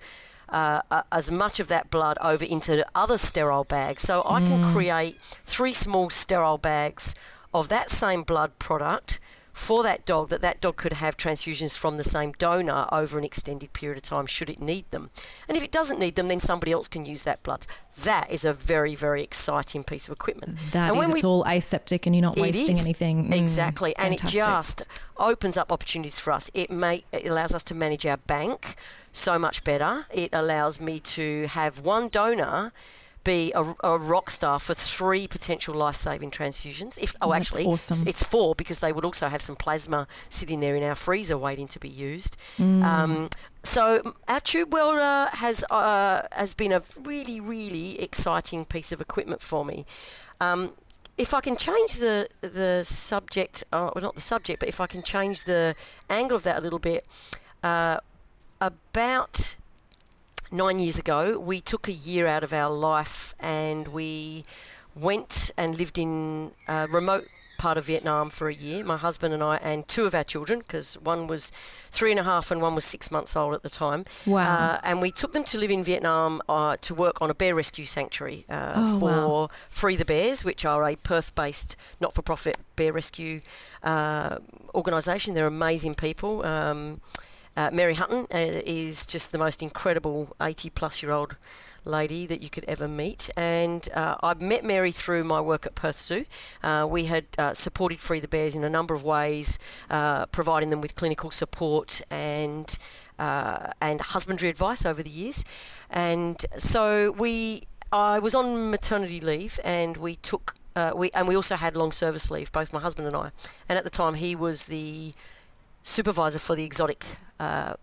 uh, 0.51 0.81
uh, 0.91 1.03
as 1.11 1.31
much 1.31 1.59
of 1.59 1.67
that 1.69 1.89
blood 1.89 2.17
over 2.21 2.43
into 2.43 2.85
other 2.93 3.17
sterile 3.17 3.63
bags. 3.63 4.03
So 4.03 4.23
I 4.25 4.41
can 4.41 4.71
create 4.73 5.17
three 5.45 5.73
small 5.73 6.09
sterile 6.09 6.57
bags 6.57 7.15
of 7.53 7.69
that 7.69 7.89
same 7.89 8.23
blood 8.23 8.59
product 8.59 9.19
for 9.53 9.83
that 9.83 10.05
dog 10.05 10.29
that 10.29 10.41
that 10.41 10.61
dog 10.61 10.75
could 10.77 10.93
have 10.93 11.17
transfusions 11.17 11.77
from 11.77 11.97
the 11.97 12.03
same 12.03 12.31
donor 12.33 12.87
over 12.91 13.17
an 13.17 13.23
extended 13.23 13.71
period 13.73 13.97
of 13.97 14.03
time 14.03 14.25
should 14.25 14.49
it 14.49 14.61
need 14.61 14.89
them 14.91 15.09
and 15.47 15.57
if 15.57 15.63
it 15.63 15.71
doesn't 15.71 15.99
need 15.99 16.15
them 16.15 16.27
then 16.29 16.39
somebody 16.39 16.71
else 16.71 16.87
can 16.87 17.05
use 17.05 17.23
that 17.23 17.41
blood 17.43 17.65
that 18.03 18.31
is 18.31 18.45
a 18.45 18.53
very 18.53 18.95
very 18.95 19.21
exciting 19.21 19.83
piece 19.83 20.07
of 20.07 20.13
equipment 20.13 20.57
That 20.71 20.87
and 20.87 20.93
is, 20.93 20.99
when 20.99 21.11
it's 21.11 21.23
we 21.23 21.27
all 21.27 21.43
aseptic 21.45 22.05
and 22.05 22.15
you're 22.15 22.21
not 22.21 22.37
wasting 22.37 22.77
is. 22.77 22.85
anything. 22.85 23.29
Mm, 23.29 23.35
exactly, 23.37 23.95
and 23.97 24.17
fantastic. 24.17 24.39
it 24.39 24.43
just 24.43 24.83
opens 25.17 25.57
up 25.57 25.71
opportunities 25.71 26.17
for 26.19 26.31
us. 26.31 26.49
It 26.53 26.71
may 26.71 27.03
it 27.11 27.27
allows 27.27 27.53
us 27.53 27.63
to 27.65 27.75
manage 27.75 28.05
our 28.05 28.17
bank 28.17 28.75
so 29.11 29.37
much 29.37 29.63
better. 29.63 30.05
It 30.13 30.29
allows 30.33 30.79
me 30.79 30.99
to 31.01 31.47
have 31.47 31.79
one 31.81 32.07
donor 32.07 32.71
be 33.23 33.51
a, 33.53 33.73
a 33.83 33.97
rock 33.97 34.29
star 34.29 34.59
for 34.59 34.73
three 34.73 35.27
potential 35.27 35.75
life-saving 35.75 36.31
transfusions. 36.31 36.97
If 36.99 37.15
oh, 37.21 37.31
That's 37.31 37.47
actually, 37.47 37.65
awesome. 37.65 38.07
it's 38.07 38.23
four 38.23 38.55
because 38.55 38.79
they 38.79 38.91
would 38.91 39.05
also 39.05 39.27
have 39.27 39.41
some 39.41 39.55
plasma 39.55 40.07
sitting 40.29 40.59
there 40.59 40.75
in 40.75 40.83
our 40.83 40.95
freezer 40.95 41.37
waiting 41.37 41.67
to 41.69 41.79
be 41.79 41.89
used. 41.89 42.37
Mm. 42.57 42.83
Um, 42.83 43.29
so 43.63 44.15
our 44.27 44.39
tube 44.39 44.73
welder 44.73 45.29
has 45.33 45.63
uh, 45.69 46.27
has 46.31 46.53
been 46.53 46.71
a 46.71 46.81
really 46.99 47.39
really 47.39 48.01
exciting 48.01 48.65
piece 48.65 48.91
of 48.91 49.01
equipment 49.01 49.41
for 49.41 49.63
me. 49.63 49.85
Um, 50.39 50.73
if 51.17 51.33
I 51.33 51.41
can 51.41 51.55
change 51.55 51.99
the 51.99 52.27
the 52.41 52.83
subject, 52.83 53.63
uh, 53.71 53.91
well, 53.93 54.03
not 54.03 54.15
the 54.15 54.21
subject, 54.21 54.59
but 54.59 54.69
if 54.69 54.81
I 54.81 54.87
can 54.87 55.03
change 55.03 55.43
the 55.43 55.75
angle 56.09 56.37
of 56.37 56.43
that 56.43 56.57
a 56.57 56.61
little 56.61 56.79
bit, 56.79 57.05
uh, 57.63 57.97
about 58.59 59.55
nine 60.51 60.79
years 60.79 60.99
ago, 60.99 61.39
we 61.39 61.61
took 61.61 61.87
a 61.87 61.91
year 61.93 62.27
out 62.27 62.43
of 62.43 62.53
our 62.53 62.69
life 62.69 63.33
and 63.39 63.87
we 63.89 64.45
went 64.95 65.51
and 65.57 65.77
lived 65.77 65.97
in 65.97 66.51
a 66.67 66.87
remote 66.87 67.27
part 67.57 67.77
of 67.77 67.85
Vietnam 67.85 68.31
for 68.31 68.49
a 68.49 68.53
year. 68.53 68.83
My 68.83 68.97
husband 68.97 69.35
and 69.35 69.43
I, 69.43 69.57
and 69.57 69.87
two 69.87 70.05
of 70.05 70.15
our 70.15 70.23
children, 70.23 70.59
because 70.59 70.95
one 70.95 71.27
was 71.27 71.51
three 71.91 72.09
and 72.09 72.19
a 72.19 72.23
half 72.23 72.49
and 72.49 72.59
one 72.59 72.73
was 72.73 72.83
six 72.83 73.11
months 73.11 73.35
old 73.35 73.53
at 73.53 73.61
the 73.61 73.69
time. 73.69 74.03
Wow. 74.25 74.51
Uh, 74.51 74.79
and 74.83 74.99
we 74.99 75.11
took 75.11 75.33
them 75.33 75.43
to 75.43 75.59
live 75.59 75.69
in 75.69 75.83
Vietnam 75.83 76.41
uh, 76.49 76.77
to 76.81 76.95
work 76.95 77.21
on 77.21 77.29
a 77.29 77.35
bear 77.35 77.53
rescue 77.53 77.85
sanctuary 77.85 78.45
uh, 78.49 78.73
Oh, 78.75 78.99
for 78.99 79.11
wow. 79.11 79.49
Free 79.69 79.95
the 79.95 80.05
Bears, 80.05 80.43
which 80.43 80.65
are 80.65 80.83
a 80.83 80.95
Perth 80.95 81.35
based 81.35 81.75
not 81.99 82.15
for 82.15 82.23
profit 82.23 82.57
bear 82.75 82.93
rescue 82.93 83.41
uh, 83.83 84.39
organisation. 84.73 85.35
They're 85.35 85.45
amazing 85.45 85.95
people. 85.95 86.43
Um, 86.43 86.99
uh, 87.55 87.69
Mary 87.71 87.95
Hutton 87.95 88.27
uh, 88.33 88.61
is 88.65 89.05
just 89.05 89.31
the 89.31 89.37
most 89.37 89.61
incredible 89.61 90.35
80 90.41 90.69
plus 90.71 91.03
year 91.03 91.11
old 91.11 91.35
lady 91.83 92.27
that 92.27 92.41
you 92.41 92.49
could 92.49 92.65
ever 92.67 92.87
meet. 92.87 93.29
And 93.35 93.87
uh, 93.93 94.15
I 94.21 94.33
met 94.35 94.63
Mary 94.63 94.91
through 94.91 95.23
my 95.23 95.41
work 95.41 95.65
at 95.65 95.75
Perth 95.75 95.99
Zoo. 95.99 96.25
Uh, 96.63 96.87
we 96.89 97.05
had 97.05 97.25
uh, 97.37 97.53
supported 97.53 97.99
Free 97.99 98.19
the 98.19 98.27
Bears 98.27 98.55
in 98.55 98.63
a 98.63 98.69
number 98.69 98.93
of 98.93 99.03
ways, 99.03 99.57
uh, 99.89 100.25
providing 100.27 100.69
them 100.69 100.81
with 100.81 100.95
clinical 100.95 101.31
support 101.31 102.01
and 102.09 102.77
uh, 103.19 103.71
and 103.79 104.01
husbandry 104.01 104.49
advice 104.49 104.85
over 104.85 105.03
the 105.03 105.09
years. 105.09 105.45
And 105.89 106.43
so 106.57 107.11
we, 107.11 107.63
I 107.91 108.17
was 108.17 108.33
on 108.33 108.71
maternity 108.71 109.19
leave, 109.19 109.59
and 109.63 109.97
we 109.97 110.15
took. 110.17 110.55
Uh, 110.73 110.93
we 110.95 111.11
and 111.11 111.27
we 111.27 111.35
also 111.35 111.55
had 111.55 111.75
long 111.75 111.91
service 111.91 112.31
leave, 112.31 112.51
both 112.51 112.71
my 112.71 112.79
husband 112.79 113.07
and 113.07 113.15
I. 113.15 113.31
And 113.67 113.77
at 113.77 113.83
the 113.83 113.89
time, 113.89 114.15
he 114.15 114.35
was 114.35 114.67
the 114.67 115.13
supervisor 115.83 116.39
for 116.39 116.55
the 116.55 116.63
exotic 116.63 117.05
uh, 117.41 117.73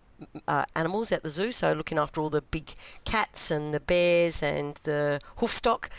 uh, 0.47 0.65
animals 0.75 1.11
at 1.11 1.23
the 1.23 1.29
zoo, 1.29 1.51
so 1.51 1.73
looking 1.73 1.97
after 1.97 2.21
all 2.21 2.29
the 2.29 2.41
big 2.41 2.67
cats 3.05 3.51
and 3.51 3.73
the 3.73 3.79
bears 3.79 4.43
and 4.43 4.75
the 4.83 5.19
hoofstock. 5.39 5.89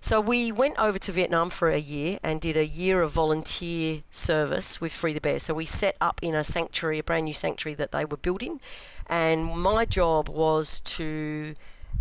So 0.00 0.20
we 0.20 0.52
went 0.52 0.78
over 0.78 0.98
to 0.98 1.12
Vietnam 1.12 1.50
for 1.50 1.70
a 1.70 1.78
year 1.78 2.18
and 2.22 2.40
did 2.40 2.56
a 2.56 2.64
year 2.64 3.02
of 3.02 3.10
volunteer 3.10 4.02
service 4.12 4.80
with 4.80 4.92
Free 4.92 5.12
the 5.12 5.20
Bear. 5.20 5.40
So 5.40 5.54
we 5.54 5.66
set 5.66 5.96
up 6.00 6.20
in 6.22 6.34
a 6.36 6.44
sanctuary, 6.44 7.00
a 7.00 7.02
brand 7.02 7.24
new 7.24 7.34
sanctuary 7.34 7.74
that 7.74 7.90
they 7.90 8.04
were 8.04 8.16
building, 8.16 8.60
and 9.06 9.46
my 9.46 9.84
job 9.84 10.28
was 10.28 10.80
to 10.96 11.54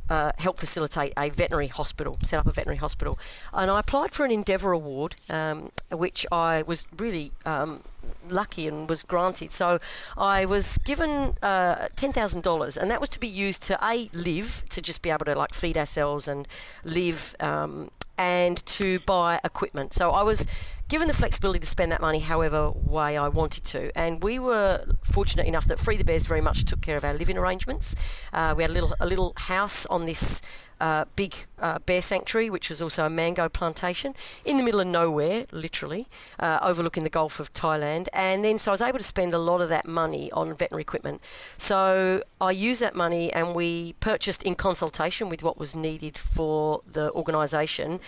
uh, 0.09 0.31
help 0.37 0.59
facilitate 0.59 1.13
a 1.17 1.29
veterinary 1.29 1.67
hospital, 1.67 2.17
set 2.23 2.39
up 2.39 2.47
a 2.47 2.51
veterinary 2.51 2.77
hospital. 2.77 3.17
And 3.53 3.69
I 3.69 3.79
applied 3.79 4.11
for 4.11 4.25
an 4.25 4.31
Endeavour 4.31 4.71
Award, 4.71 5.15
um, 5.29 5.71
which 5.91 6.25
I 6.31 6.63
was 6.63 6.85
really 6.97 7.31
um, 7.45 7.83
lucky 8.29 8.67
and 8.67 8.89
was 8.89 9.03
granted. 9.03 9.51
So 9.51 9.79
I 10.17 10.45
was 10.45 10.77
given 10.79 11.35
uh, 11.41 11.87
$10,000, 11.95 12.77
and 12.77 12.91
that 12.91 12.99
was 12.99 13.09
to 13.09 13.19
be 13.19 13.27
used 13.27 13.63
to 13.63 13.77
A, 13.83 14.09
live, 14.13 14.63
to 14.69 14.81
just 14.81 15.01
be 15.01 15.09
able 15.09 15.25
to 15.25 15.35
like 15.35 15.53
feed 15.53 15.77
ourselves 15.77 16.27
and 16.27 16.47
live, 16.83 17.35
um, 17.39 17.89
and 18.17 18.65
to 18.65 18.99
buy 19.01 19.39
equipment. 19.43 19.93
So 19.93 20.11
I 20.11 20.23
was 20.23 20.47
given 20.87 21.07
the 21.07 21.13
flexibility 21.13 21.59
to 21.59 21.67
spend 21.67 21.91
that 21.91 22.01
money 22.01 22.19
however 22.19 22.71
way 22.71 23.17
I 23.17 23.27
wanted 23.27 23.65
to. 23.65 23.91
And 23.97 24.23
we 24.23 24.39
were 24.39 24.85
fortunate 25.01 25.47
enough 25.47 25.65
that 25.65 25.79
Free 25.79 25.97
the 25.97 26.05
Bears 26.05 26.25
very 26.25 26.41
much 26.41 26.63
took 26.65 26.81
care 26.81 26.97
of 26.97 27.03
our 27.03 27.13
living 27.13 27.37
arrangements. 27.37 27.95
Uh, 28.31 28.53
we 28.55 28.63
had 28.63 28.69
a 28.69 28.73
little 28.73 28.93
a 28.99 29.05
little 29.05 29.33
house 29.35 29.85
on 29.87 30.05
this. 30.05 30.41
Uh, 30.79 31.05
big 31.15 31.33
uh, 31.59 31.79
bear 31.79 32.03
sanctuary, 32.03 32.51
which 32.51 32.69
was 32.69 32.83
also 32.83 33.03
a 33.03 33.09
mango 33.09 33.49
plantation 33.49 34.13
in 34.45 34.57
the 34.57 34.63
middle 34.63 34.79
of 34.79 34.85
nowhere, 34.85 35.47
literally, 35.51 36.05
uh, 36.37 36.59
overlooking 36.61 37.01
the 37.01 37.09
Gulf 37.09 37.39
of 37.39 37.51
Thailand. 37.51 38.07
And 38.13 38.45
then, 38.45 38.59
so 38.59 38.69
I 38.69 38.73
was 38.73 38.81
able 38.83 38.99
to 38.99 39.03
spend 39.03 39.33
a 39.33 39.39
lot 39.39 39.59
of 39.59 39.69
that 39.69 39.87
money 39.87 40.31
on 40.33 40.55
veterinary 40.55 40.83
equipment. 40.83 41.19
So 41.57 42.21
I 42.39 42.51
used 42.51 42.79
that 42.83 42.93
money 42.93 43.33
and 43.33 43.55
we 43.55 43.93
purchased, 43.93 44.43
in 44.43 44.53
consultation 44.53 45.29
with 45.29 45.41
what 45.41 45.57
was 45.57 45.75
needed 45.75 46.15
for 46.15 46.81
the 46.85 47.11
organisation, 47.13 47.99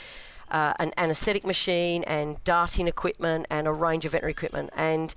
uh, 0.52 0.74
an 0.80 0.92
anaesthetic 0.98 1.46
machine 1.46 2.04
and 2.04 2.44
darting 2.44 2.88
equipment 2.88 3.46
and 3.50 3.68
a 3.68 3.72
range 3.72 4.06
of 4.06 4.12
veterinary 4.14 4.32
equipment. 4.32 4.70
And, 4.76 5.14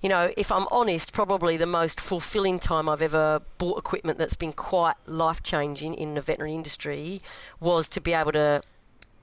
you 0.00 0.08
know, 0.08 0.32
if 0.36 0.52
I'm 0.52 0.66
honest, 0.70 1.12
probably 1.12 1.56
the 1.56 1.66
most 1.66 2.00
fulfilling 2.00 2.58
time 2.58 2.88
I've 2.88 3.02
ever 3.02 3.42
bought 3.58 3.78
equipment 3.78 4.18
that's 4.18 4.36
been 4.36 4.52
quite 4.52 4.96
life 5.06 5.42
changing 5.42 5.94
in 5.94 6.14
the 6.14 6.20
veterinary 6.20 6.54
industry 6.54 7.20
was 7.60 7.88
to 7.88 8.00
be 8.00 8.12
able 8.12 8.32
to 8.32 8.62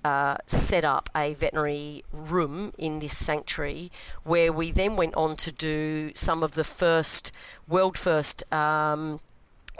uh, 0.03 0.35
set 0.47 0.83
up 0.83 1.09
a 1.15 1.33
veterinary 1.33 2.03
room 2.11 2.73
in 2.77 2.99
this 2.99 3.17
sanctuary 3.17 3.89
where 4.23 4.51
we 4.51 4.71
then 4.71 4.97
went 4.97 5.15
on 5.15 5.35
to 5.37 5.51
do 5.51 6.11
some 6.13 6.43
of 6.43 6.51
the 6.51 6.63
first, 6.63 7.31
world 7.67 7.97
first 7.97 8.43
um, 8.53 9.21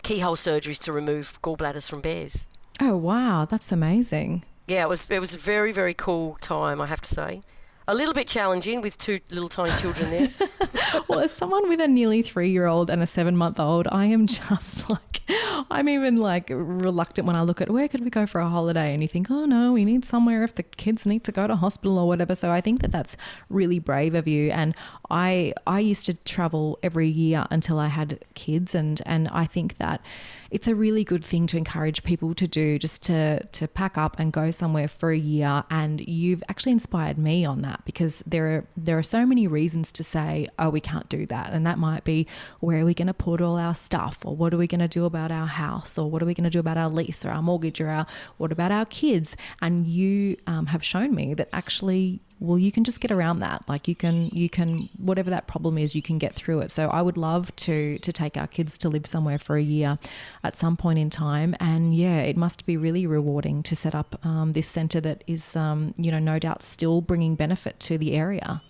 keyhole 0.01 0.35
surgeries 0.35 0.79
to 0.79 0.93
remove 0.93 1.41
gallbladders 1.41 1.89
from 1.89 1.99
bears. 1.99 2.47
Oh, 2.79 2.95
wow. 2.95 3.45
That's 3.45 3.71
amazing 3.71 4.43
yeah, 4.67 4.83
it 4.83 4.89
was 4.89 5.09
it 5.09 5.19
was 5.19 5.35
a 5.35 5.39
very 5.39 5.71
very 5.71 5.93
cool 5.93 6.37
time, 6.41 6.81
I 6.81 6.87
have 6.87 7.01
to 7.01 7.09
say. 7.09 7.41
A 7.85 7.93
little 7.93 8.13
bit 8.13 8.29
challenging 8.29 8.81
with 8.81 8.97
two 8.97 9.19
little 9.29 9.49
tiny 9.49 9.75
children 9.75 10.09
there. 10.09 10.29
well, 11.09 11.19
as 11.19 11.33
someone 11.33 11.67
with 11.67 11.81
a 11.81 11.87
nearly 11.87 12.21
three 12.21 12.49
year 12.49 12.65
old 12.65 12.89
and 12.89 13.03
a 13.03 13.07
seven 13.07 13.35
month 13.35 13.59
old, 13.59 13.89
I 13.91 14.05
am 14.05 14.25
just 14.27 14.89
like, 14.89 15.21
I'm 15.69 15.89
even 15.89 16.15
like 16.15 16.47
reluctant 16.49 17.27
when 17.27 17.35
I 17.35 17.41
look 17.41 17.59
at 17.59 17.69
where 17.69 17.89
could 17.89 18.01
we 18.01 18.09
go 18.09 18.25
for 18.25 18.39
a 18.39 18.47
holiday, 18.47 18.93
and 18.93 19.01
you 19.03 19.09
think, 19.09 19.29
oh 19.29 19.43
no, 19.43 19.73
we 19.73 19.83
need 19.83 20.05
somewhere 20.05 20.45
if 20.45 20.55
the 20.55 20.63
kids 20.63 21.05
need 21.05 21.25
to 21.25 21.33
go 21.33 21.45
to 21.45 21.57
hospital 21.57 21.97
or 21.99 22.07
whatever. 22.07 22.35
So 22.35 22.51
I 22.51 22.61
think 22.61 22.81
that 22.81 22.93
that's 22.93 23.17
really 23.49 23.79
brave 23.79 24.15
of 24.15 24.29
you. 24.29 24.49
And 24.51 24.75
I 25.13 25.53
I 25.67 25.79
used 25.79 26.07
to 26.07 26.15
travel 26.25 26.79
every 26.81 27.07
year 27.07 27.45
until 27.51 27.77
I 27.77 27.87
had 27.87 28.25
kids, 28.33 28.73
and 28.73 28.99
and 29.05 29.27
I 29.27 29.45
think 29.45 29.77
that 29.77 30.01
it's 30.49 30.67
a 30.67 30.73
really 30.73 31.03
good 31.03 31.23
thing 31.23 31.45
to 31.47 31.57
encourage 31.57 32.03
people 32.03 32.33
to 32.33 32.47
do 32.47 32.79
just 32.79 33.03
to 33.03 33.45
to 33.45 33.67
pack 33.67 33.95
up 33.95 34.19
and 34.19 34.33
go 34.33 34.49
somewhere 34.49 34.87
for 34.87 35.11
a 35.11 35.17
year. 35.17 35.65
And 35.69 36.01
you've 36.01 36.43
actually 36.49 36.71
inspired 36.71 37.19
me 37.19 37.45
on 37.45 37.61
that 37.61 37.85
because 37.85 38.23
there 38.25 38.47
are 38.47 38.65
there 38.75 38.97
are 38.97 39.03
so 39.03 39.23
many 39.23 39.45
reasons 39.45 39.91
to 39.93 40.03
say 40.03 40.47
oh 40.57 40.71
we 40.71 40.81
can't 40.81 41.09
do 41.09 41.27
that. 41.27 41.53
And 41.53 41.63
that 41.67 41.77
might 41.77 42.03
be 42.03 42.25
where 42.59 42.81
are 42.81 42.85
we 42.85 42.95
going 42.95 43.07
to 43.07 43.13
put 43.13 43.39
all 43.39 43.57
our 43.57 43.75
stuff? 43.75 44.25
Or 44.25 44.35
what 44.35 44.51
are 44.51 44.57
we 44.57 44.65
going 44.65 44.81
to 44.81 44.87
do 44.87 45.05
about 45.05 45.31
our 45.31 45.47
house? 45.47 45.95
Or 45.95 46.09
what 46.09 46.23
are 46.23 46.25
we 46.25 46.33
going 46.33 46.45
to 46.45 46.49
do 46.49 46.59
about 46.59 46.79
our 46.79 46.89
lease 46.89 47.23
or 47.23 47.29
our 47.29 47.43
mortgage 47.43 47.79
or 47.79 47.89
our 47.89 48.07
what 48.37 48.51
about 48.51 48.71
our 48.71 48.85
kids? 48.87 49.37
And 49.61 49.85
you 49.85 50.37
um, 50.47 50.67
have 50.67 50.83
shown 50.83 51.13
me 51.13 51.35
that 51.35 51.49
actually 51.53 52.21
well 52.43 52.59
you 52.59 52.71
can 52.71 52.83
just 52.83 52.99
get 52.99 53.11
around 53.11 53.39
that. 53.39 53.67
Like 53.69 53.87
you 53.87 53.95
can 53.95 54.25
you 54.27 54.49
can 54.49 54.89
whatever 54.97 55.29
that 55.29 55.47
problem 55.47 55.77
is 55.77 55.95
you 55.95 56.01
can 56.01 56.17
get 56.17 56.33
through 56.33 56.59
it. 56.59 56.71
So 56.71 56.89
i 56.89 57.01
would 57.01 57.17
love 57.17 57.55
to 57.67 57.97
to 57.99 58.13
take 58.13 58.35
our 58.37 58.47
kids 58.47 58.77
to 58.79 58.89
live 58.89 59.07
somewhere 59.07 59.39
for 59.39 59.55
a 59.55 59.61
year 59.61 59.97
at 60.43 60.59
some 60.59 60.75
point 60.75 60.99
in 60.99 61.09
time. 61.09 61.55
And 61.59 61.95
yeah 61.95 62.21
it 62.21 62.35
must 62.35 62.65
be 62.65 62.75
really 62.75 63.07
rewarding 63.07 63.63
to 63.63 63.75
set 63.75 63.95
up 63.95 64.23
um, 64.25 64.51
this 64.53 64.67
center 64.67 64.99
that 65.01 65.23
is 65.25 65.55
um, 65.55 65.93
you 65.97 66.11
know 66.11 66.19
no 66.19 66.37
doubt 66.37 66.63
still 66.63 67.01
bringing 67.01 67.35
benefit 67.35 67.79
to 67.81 67.97
the 67.97 68.13
area. 68.13 68.61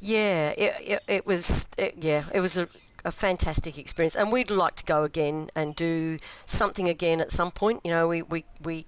Yeah 0.00 0.50
it, 0.50 0.74
it, 0.80 1.02
it 1.08 1.26
was 1.26 1.68
it, 1.78 1.94
yeah 1.98 2.24
it 2.32 2.40
was 2.40 2.58
a 2.58 2.68
a 3.06 3.12
fantastic 3.12 3.76
experience, 3.76 4.16
and 4.16 4.32
we'd 4.32 4.50
like 4.50 4.76
to 4.76 4.84
go 4.84 5.04
again 5.04 5.50
and 5.54 5.76
do 5.76 6.18
something 6.46 6.88
again 6.88 7.20
at 7.20 7.30
some 7.30 7.50
point. 7.50 7.82
You 7.84 7.90
know, 7.90 8.08
we, 8.08 8.22
we, 8.22 8.46
we 8.62 8.86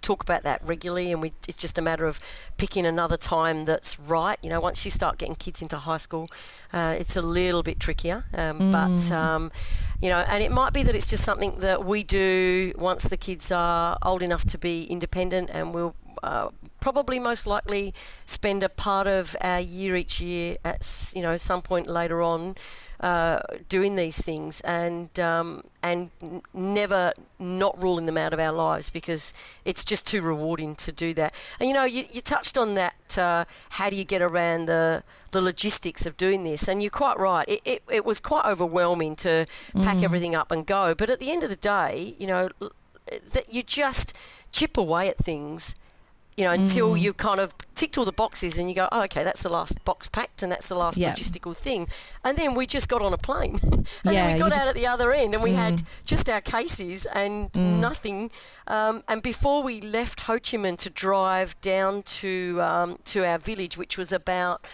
talk 0.00 0.22
about 0.22 0.42
that 0.42 0.60
regularly, 0.64 1.12
and 1.12 1.22
we, 1.22 1.32
it's 1.46 1.56
just 1.56 1.78
a 1.78 1.82
matter 1.82 2.06
of 2.06 2.20
picking 2.56 2.86
another 2.86 3.16
time 3.16 3.64
that's 3.64 3.98
right. 4.00 4.38
You 4.42 4.50
know, 4.50 4.60
once 4.60 4.84
you 4.84 4.90
start 4.90 5.18
getting 5.18 5.34
kids 5.34 5.62
into 5.62 5.76
high 5.76 5.98
school, 5.98 6.28
uh, 6.72 6.96
it's 6.98 7.16
a 7.16 7.22
little 7.22 7.62
bit 7.62 7.80
trickier. 7.80 8.24
Um, 8.34 8.58
mm. 8.58 8.72
But 8.72 9.14
um, 9.14 9.52
you 10.00 10.08
know, 10.08 10.20
and 10.20 10.42
it 10.42 10.50
might 10.50 10.72
be 10.72 10.82
that 10.82 10.94
it's 10.94 11.10
just 11.10 11.24
something 11.24 11.60
that 11.60 11.84
we 11.84 12.02
do 12.02 12.72
once 12.76 13.04
the 13.04 13.16
kids 13.16 13.52
are 13.52 13.98
old 14.02 14.22
enough 14.22 14.44
to 14.46 14.58
be 14.58 14.84
independent, 14.84 15.50
and 15.52 15.74
we'll 15.74 15.94
uh, 16.22 16.48
probably 16.80 17.18
most 17.18 17.46
likely 17.46 17.94
spend 18.26 18.62
a 18.62 18.68
part 18.68 19.06
of 19.06 19.36
our 19.40 19.60
year 19.60 19.96
each 19.96 20.20
year 20.20 20.56
at 20.64 21.12
you 21.14 21.22
know 21.22 21.36
some 21.36 21.62
point 21.62 21.86
later 21.86 22.22
on 22.22 22.56
uh, 23.00 23.40
doing 23.70 23.96
these 23.96 24.20
things 24.20 24.60
and 24.60 25.18
um, 25.18 25.62
and 25.82 26.10
never 26.52 27.12
not 27.38 27.82
ruling 27.82 28.04
them 28.04 28.18
out 28.18 28.34
of 28.34 28.38
our 28.38 28.52
lives 28.52 28.90
because 28.90 29.32
it's 29.64 29.84
just 29.84 30.06
too 30.06 30.20
rewarding 30.20 30.76
to 30.76 30.92
do 30.92 31.14
that. 31.14 31.34
And 31.58 31.66
you 31.68 31.74
know, 31.74 31.84
you, 31.84 32.04
you 32.10 32.20
touched 32.20 32.58
on 32.58 32.74
that. 32.74 33.16
Uh, 33.16 33.46
how 33.70 33.88
do 33.88 33.96
you 33.96 34.04
get 34.04 34.20
around 34.20 34.66
the 34.66 35.02
the 35.30 35.40
logistics 35.40 36.04
of 36.04 36.18
doing 36.18 36.44
this? 36.44 36.68
And 36.68 36.82
you're 36.82 36.90
quite 36.90 37.18
right. 37.18 37.48
It, 37.48 37.62
it, 37.64 37.82
it 37.90 38.04
was 38.04 38.20
quite 38.20 38.44
overwhelming 38.44 39.16
to 39.16 39.46
mm. 39.74 39.82
pack 39.82 40.02
everything 40.02 40.34
up 40.34 40.50
and 40.50 40.66
go. 40.66 40.94
But 40.94 41.08
at 41.08 41.20
the 41.20 41.30
end 41.30 41.42
of 41.42 41.48
the 41.48 41.56
day, 41.56 42.14
you 42.18 42.26
know, 42.26 42.50
that 43.32 43.50
you 43.50 43.62
just 43.62 44.14
chip 44.52 44.76
away 44.76 45.08
at 45.08 45.16
things 45.16 45.74
you 46.36 46.44
know, 46.44 46.52
until 46.52 46.94
mm. 46.94 47.00
you 47.00 47.12
kind 47.12 47.40
of 47.40 47.54
ticked 47.74 47.98
all 47.98 48.04
the 48.04 48.12
boxes 48.12 48.58
and 48.58 48.68
you 48.68 48.74
go, 48.74 48.88
oh, 48.92 49.02
okay, 49.02 49.24
that's 49.24 49.42
the 49.42 49.48
last 49.48 49.82
box 49.84 50.08
packed 50.08 50.42
and 50.42 50.50
that's 50.50 50.68
the 50.68 50.74
last 50.74 50.96
yep. 50.96 51.14
logistical 51.14 51.56
thing. 51.56 51.88
And 52.24 52.38
then 52.38 52.54
we 52.54 52.66
just 52.66 52.88
got 52.88 53.02
on 53.02 53.12
a 53.12 53.18
plane. 53.18 53.58
and 53.62 53.86
yeah, 54.04 54.26
then 54.26 54.34
we 54.34 54.38
got 54.38 54.52
out 54.52 54.58
just... 54.58 54.68
at 54.68 54.74
the 54.74 54.86
other 54.86 55.12
end 55.12 55.34
and 55.34 55.42
we 55.42 55.50
mm. 55.52 55.56
had 55.56 55.82
just 56.04 56.30
our 56.30 56.40
cases 56.40 57.06
and 57.06 57.52
mm. 57.52 57.80
nothing. 57.80 58.30
Um, 58.66 59.02
and 59.08 59.22
before 59.22 59.62
we 59.62 59.80
left 59.80 60.20
Ho 60.20 60.34
Chi 60.34 60.56
Minh 60.56 60.78
to 60.78 60.90
drive 60.90 61.60
down 61.60 62.02
to, 62.02 62.60
um, 62.62 62.98
to 63.04 63.24
our 63.26 63.38
village, 63.38 63.76
which 63.76 63.98
was 63.98 64.12
about 64.12 64.66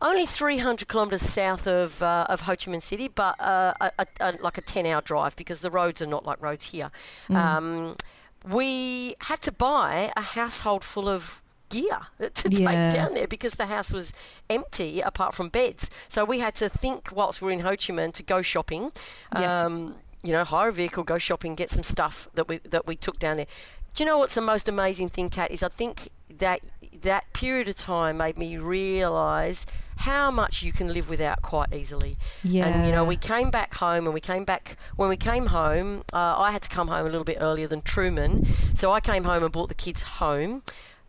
only 0.00 0.26
300 0.26 0.88
kilometres 0.88 1.22
south 1.22 1.66
of, 1.66 2.02
uh, 2.02 2.26
of 2.28 2.42
Ho 2.42 2.56
Chi 2.56 2.70
Minh 2.70 2.82
City, 2.82 3.08
but 3.08 3.40
uh, 3.40 3.72
a, 3.80 3.90
a, 3.98 4.06
a, 4.20 4.32
like 4.40 4.58
a 4.58 4.62
10 4.62 4.86
hour 4.86 5.00
drive 5.00 5.36
because 5.36 5.60
the 5.60 5.70
roads 5.70 6.02
are 6.02 6.06
not 6.06 6.26
like 6.26 6.42
roads 6.42 6.66
here. 6.66 6.90
Mm. 7.28 7.36
Um, 7.36 7.96
we 8.44 9.14
had 9.22 9.40
to 9.42 9.52
buy 9.52 10.12
a 10.16 10.22
household 10.22 10.84
full 10.84 11.08
of 11.08 11.42
gear 11.70 11.98
to 12.34 12.48
yeah. 12.50 12.88
take 12.88 12.94
down 12.94 13.14
there 13.14 13.26
because 13.26 13.54
the 13.54 13.66
house 13.66 13.92
was 13.92 14.12
empty 14.48 15.00
apart 15.00 15.34
from 15.34 15.48
beds. 15.48 15.90
So 16.08 16.24
we 16.24 16.40
had 16.40 16.54
to 16.56 16.68
think 16.68 17.08
whilst 17.12 17.40
we 17.40 17.48
are 17.48 17.52
in 17.52 17.60
Ho 17.60 17.70
Chi 17.70 17.92
Minh 17.92 18.12
to 18.12 18.22
go 18.22 18.42
shopping. 18.42 18.92
Yeah. 19.34 19.64
Um, 19.64 19.96
you 20.22 20.32
know, 20.32 20.44
hire 20.44 20.68
a 20.68 20.72
vehicle, 20.72 21.04
go 21.04 21.18
shopping, 21.18 21.54
get 21.54 21.68
some 21.68 21.82
stuff 21.82 22.28
that 22.34 22.48
we 22.48 22.58
that 22.58 22.86
we 22.86 22.96
took 22.96 23.18
down 23.18 23.36
there. 23.36 23.46
Do 23.94 24.02
you 24.02 24.10
know 24.10 24.18
what's 24.18 24.34
the 24.34 24.40
most 24.40 24.68
amazing 24.68 25.08
thing, 25.08 25.30
Kat? 25.30 25.50
Is 25.50 25.62
I 25.62 25.68
think 25.68 26.08
that 26.28 26.60
that 27.02 27.32
period 27.32 27.68
of 27.68 27.76
time 27.76 28.16
made 28.16 28.36
me 28.36 28.56
realise 28.56 29.66
how 29.98 30.30
much 30.30 30.62
you 30.62 30.72
can 30.72 30.92
live 30.92 31.08
without 31.08 31.42
quite 31.42 31.72
easily. 31.72 32.16
Yeah. 32.42 32.66
And 32.66 32.86
you 32.86 32.92
know, 32.92 33.04
we 33.04 33.16
came 33.16 33.50
back 33.50 33.74
home, 33.74 34.06
and 34.06 34.14
we 34.14 34.20
came 34.20 34.44
back 34.44 34.76
when 34.96 35.08
we 35.08 35.16
came 35.16 35.46
home. 35.46 36.02
Uh, 36.12 36.34
I 36.38 36.50
had 36.50 36.62
to 36.62 36.68
come 36.68 36.88
home 36.88 37.02
a 37.06 37.08
little 37.08 37.24
bit 37.24 37.38
earlier 37.40 37.68
than 37.68 37.82
Truman, 37.82 38.44
so 38.74 38.90
I 38.90 39.00
came 39.00 39.24
home 39.24 39.42
and 39.42 39.52
brought 39.52 39.68
the 39.68 39.74
kids 39.74 40.02
home. 40.02 40.62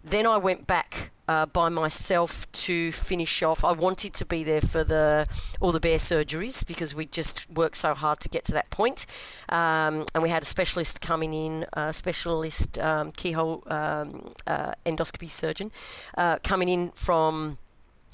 Then 0.04 0.28
I 0.28 0.38
went 0.38 0.68
back 0.68 1.10
uh, 1.28 1.46
by 1.46 1.70
myself 1.70 2.52
to 2.52 2.92
finish 2.92 3.42
off. 3.44 3.64
I 3.64 3.72
wanted 3.72 4.14
to 4.14 4.26
be 4.26 4.44
there 4.44 4.62
for 4.62 4.84
the 4.84 5.28
all 5.60 5.72
the 5.72 5.80
bear 5.80 5.98
surgeries 5.98 6.66
because 6.66 6.94
we 6.94 7.06
just 7.06 7.50
worked 7.50 7.78
so 7.78 7.94
hard 7.94 8.20
to 8.22 8.30
get 8.30 8.46
to 8.46 8.54
that 8.54 8.70
point. 8.70 9.06
Um, 9.50 10.06
and 10.14 10.22
we 10.22 10.30
had 10.30 10.44
a 10.44 10.46
specialist 10.46 11.02
coming 11.02 11.34
in, 11.34 11.66
a 11.74 11.94
specialist 11.94 12.80
um, 12.80 13.12
keyhole 13.12 13.64
um, 13.68 14.34
uh, 14.48 14.74
endoscopy 14.86 15.30
surgeon 15.30 15.72
uh, 16.18 16.40
coming 16.44 16.70
in 16.70 16.92
from 16.92 17.58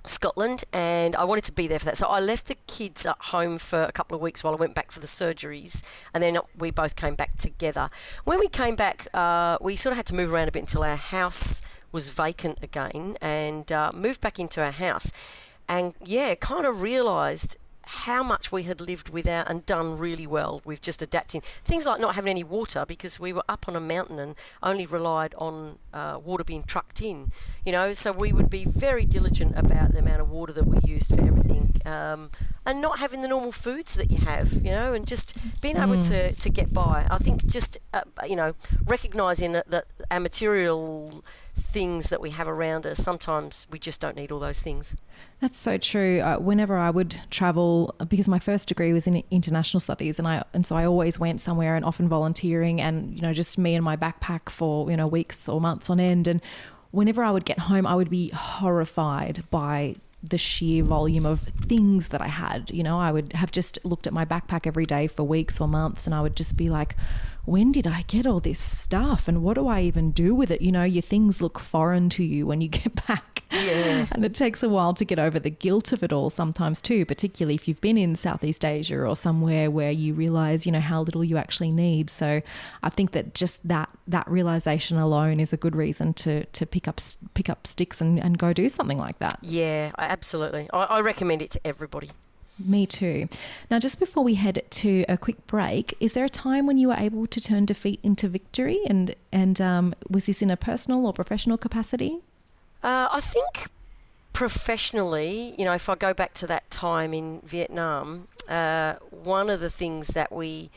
Scotland, 0.03 0.63
and 0.73 1.15
I 1.15 1.25
wanted 1.25 1.43
to 1.45 1.51
be 1.51 1.67
there 1.67 1.79
for 1.79 1.85
that. 1.85 1.97
So 1.97 2.07
I 2.07 2.19
left 2.19 2.47
the 2.47 2.57
kids 2.67 3.05
at 3.05 3.17
home 3.19 3.57
for 3.57 3.83
a 3.83 3.91
couple 3.91 4.15
of 4.15 4.21
weeks 4.21 4.43
while 4.43 4.53
I 4.53 4.57
went 4.57 4.73
back 4.73 4.91
for 4.91 4.99
the 4.99 5.07
surgeries, 5.07 5.83
and 6.13 6.23
then 6.23 6.37
we 6.57 6.71
both 6.71 6.95
came 6.95 7.15
back 7.15 7.37
together. 7.37 7.89
When 8.23 8.39
we 8.39 8.47
came 8.47 8.75
back, 8.75 9.07
uh, 9.13 9.57
we 9.61 9.75
sort 9.75 9.91
of 9.91 9.97
had 9.97 10.07
to 10.07 10.15
move 10.15 10.33
around 10.33 10.47
a 10.47 10.51
bit 10.51 10.61
until 10.61 10.83
our 10.83 10.95
house 10.95 11.61
was 11.91 12.09
vacant 12.09 12.59
again, 12.61 13.17
and 13.21 13.71
uh, 13.71 13.91
moved 13.93 14.21
back 14.21 14.39
into 14.39 14.63
our 14.63 14.71
house. 14.71 15.11
And 15.67 15.93
yeah, 16.03 16.35
kind 16.35 16.65
of 16.65 16.81
realised 16.81 17.57
how 17.83 18.23
much 18.23 18.51
we 18.51 18.63
had 18.63 18.79
lived 18.79 19.09
without 19.09 19.49
and 19.49 19.65
done 19.65 19.97
really 19.97 20.27
well 20.27 20.61
with 20.63 20.81
just 20.81 21.01
adapting. 21.01 21.41
Things 21.41 21.85
like 21.85 21.99
not 21.99 22.15
having 22.15 22.31
any 22.31 22.43
water 22.43 22.85
because 22.87 23.19
we 23.19 23.33
were 23.33 23.43
up 23.49 23.65
on 23.67 23.75
a 23.75 23.79
mountain 23.79 24.19
and 24.19 24.35
only 24.61 24.85
relied 24.85 25.33
on 25.37 25.79
uh, 25.93 26.19
water 26.23 26.43
being 26.43 26.63
trucked 26.63 27.01
in, 27.01 27.31
you 27.65 27.71
know. 27.71 27.93
So 27.93 28.11
we 28.11 28.31
would 28.31 28.49
be 28.49 28.65
very 28.65 29.05
diligent 29.05 29.57
about 29.57 29.91
the 29.91 29.99
amount 29.99 30.21
of 30.21 30.29
water 30.29 30.53
that 30.53 30.65
we 30.65 30.77
used 30.85 31.13
for 31.13 31.21
everything. 31.21 31.81
Um, 31.85 32.29
and 32.65 32.79
not 32.79 32.99
having 32.99 33.23
the 33.23 33.27
normal 33.27 33.51
foods 33.51 33.95
that 33.95 34.11
you 34.11 34.19
have, 34.19 34.53
you 34.53 34.69
know, 34.71 34.93
and 34.93 35.07
just 35.07 35.61
being 35.61 35.77
able 35.77 35.95
mm. 35.95 36.07
to, 36.09 36.31
to 36.33 36.49
get 36.49 36.71
by. 36.71 37.07
I 37.09 37.17
think 37.17 37.45
just, 37.47 37.77
uh, 37.91 38.03
you 38.27 38.35
know, 38.35 38.53
recognizing 38.85 39.53
that, 39.53 39.71
that 39.71 39.85
our 40.11 40.19
material 40.19 41.23
things 41.61 42.09
that 42.09 42.21
we 42.21 42.31
have 42.31 42.47
around 42.47 42.85
us, 42.85 42.99
sometimes 42.99 43.67
we 43.71 43.79
just 43.79 44.01
don't 44.01 44.15
need 44.15 44.31
all 44.31 44.39
those 44.39 44.61
things. 44.61 44.95
That's 45.39 45.59
so 45.59 45.77
true. 45.77 46.19
Uh, 46.19 46.37
whenever 46.37 46.77
I 46.77 46.89
would 46.89 47.19
travel, 47.29 47.95
because 48.07 48.27
my 48.27 48.39
first 48.39 48.67
degree 48.67 48.93
was 48.93 49.07
in 49.07 49.23
international 49.31 49.79
studies, 49.79 50.19
and 50.19 50.27
I 50.27 50.43
and 50.53 50.65
so 50.65 50.75
I 50.75 50.85
always 50.85 51.19
went 51.19 51.41
somewhere 51.41 51.75
and 51.75 51.85
often 51.85 52.07
volunteering, 52.07 52.81
and 52.81 53.15
you 53.15 53.21
know 53.21 53.33
just 53.33 53.57
me 53.57 53.75
and 53.75 53.83
my 53.83 53.95
backpack 53.95 54.49
for 54.49 54.89
you 54.91 54.97
know 54.97 55.07
weeks 55.07 55.47
or 55.47 55.61
months 55.61 55.89
on 55.89 55.99
end. 55.99 56.27
And 56.27 56.41
whenever 56.91 57.23
I 57.23 57.31
would 57.31 57.45
get 57.45 57.59
home, 57.59 57.87
I 57.87 57.95
would 57.95 58.09
be 58.09 58.29
horrified 58.29 59.43
by 59.49 59.95
the 60.23 60.37
sheer 60.37 60.83
volume 60.83 61.25
of 61.25 61.41
things 61.67 62.09
that 62.09 62.21
I 62.21 62.27
had. 62.27 62.69
You 62.69 62.83
know, 62.83 62.99
I 62.99 63.11
would 63.11 63.33
have 63.33 63.51
just 63.51 63.79
looked 63.83 64.05
at 64.05 64.13
my 64.13 64.25
backpack 64.25 64.67
every 64.67 64.85
day 64.85 65.07
for 65.07 65.23
weeks 65.23 65.59
or 65.59 65.67
months, 65.67 66.05
and 66.05 66.13
I 66.13 66.21
would 66.21 66.35
just 66.35 66.57
be 66.57 66.69
like, 66.69 66.95
when 67.45 67.71
did 67.71 67.87
I 67.87 68.03
get 68.03 68.27
all 68.27 68.39
this 68.39 68.59
stuff 68.59 69.27
and 69.27 69.41
what 69.43 69.55
do 69.55 69.67
I 69.67 69.81
even 69.81 70.11
do 70.11 70.35
with 70.35 70.51
it? 70.51 70.61
You 70.61 70.71
know, 70.71 70.83
your 70.83 71.01
things 71.01 71.41
look 71.41 71.59
foreign 71.59 72.09
to 72.09 72.23
you 72.23 72.45
when 72.45 72.61
you 72.61 72.67
get 72.69 73.05
back. 73.07 73.43
Yeah. 73.51 74.05
and 74.13 74.23
it 74.23 74.33
takes 74.33 74.63
a 74.63 74.69
while 74.69 74.93
to 74.93 75.03
get 75.03 75.19
over 75.19 75.37
the 75.37 75.49
guilt 75.49 75.91
of 75.91 76.03
it 76.03 76.13
all 76.13 76.29
sometimes 76.29 76.81
too, 76.81 77.05
particularly 77.05 77.55
if 77.55 77.67
you've 77.67 77.81
been 77.81 77.97
in 77.97 78.15
Southeast 78.15 78.63
Asia 78.63 79.05
or 79.05 79.15
somewhere 79.15 79.69
where 79.69 79.91
you 79.91 80.13
realize, 80.13 80.65
you 80.65 80.71
know, 80.71 80.79
how 80.79 81.01
little 81.01 81.23
you 81.23 81.35
actually 81.35 81.71
need. 81.71 82.09
So 82.09 82.41
I 82.81 82.89
think 82.89 83.11
that 83.11 83.33
just 83.33 83.67
that 83.67 83.89
that 84.07 84.27
realization 84.29 84.97
alone 84.97 85.39
is 85.39 85.51
a 85.51 85.57
good 85.57 85.75
reason 85.75 86.13
to 86.13 86.45
to 86.45 86.65
pick 86.65 86.87
up 86.87 87.01
pick 87.33 87.49
up 87.49 87.67
sticks 87.67 87.99
and, 87.99 88.19
and 88.19 88.37
go 88.37 88.53
do 88.53 88.69
something 88.69 88.97
like 88.97 89.19
that. 89.19 89.39
Yeah, 89.41 89.91
absolutely. 89.97 90.69
I, 90.71 90.83
I 90.83 91.01
recommend 91.01 91.41
it 91.41 91.51
to 91.51 91.67
everybody. 91.67 92.09
Me 92.65 92.85
too. 92.85 93.27
Now, 93.69 93.79
just 93.79 93.99
before 93.99 94.23
we 94.23 94.35
head 94.35 94.63
to 94.69 95.05
a 95.07 95.17
quick 95.17 95.45
break, 95.47 95.95
is 95.99 96.13
there 96.13 96.25
a 96.25 96.29
time 96.29 96.67
when 96.67 96.77
you 96.77 96.89
were 96.89 96.95
able 96.95 97.27
to 97.27 97.41
turn 97.41 97.65
defeat 97.65 97.99
into 98.03 98.27
victory? 98.27 98.79
And 98.85 99.15
and 99.31 99.59
um, 99.61 99.95
was 100.09 100.25
this 100.25 100.41
in 100.41 100.49
a 100.49 100.57
personal 100.57 101.05
or 101.05 101.13
professional 101.13 101.57
capacity? 101.57 102.19
Uh, 102.83 103.07
I 103.11 103.19
think 103.19 103.67
professionally, 104.33 105.53
you 105.57 105.65
know, 105.65 105.73
if 105.73 105.87
I 105.89 105.95
go 105.95 106.13
back 106.13 106.33
to 106.35 106.47
that 106.47 106.69
time 106.71 107.13
in 107.13 107.41
Vietnam, 107.41 108.27
uh, 108.49 108.95
one 109.09 109.49
of 109.49 109.59
the 109.59 109.69
things 109.69 110.09
that 110.09 110.31
we 110.31 110.71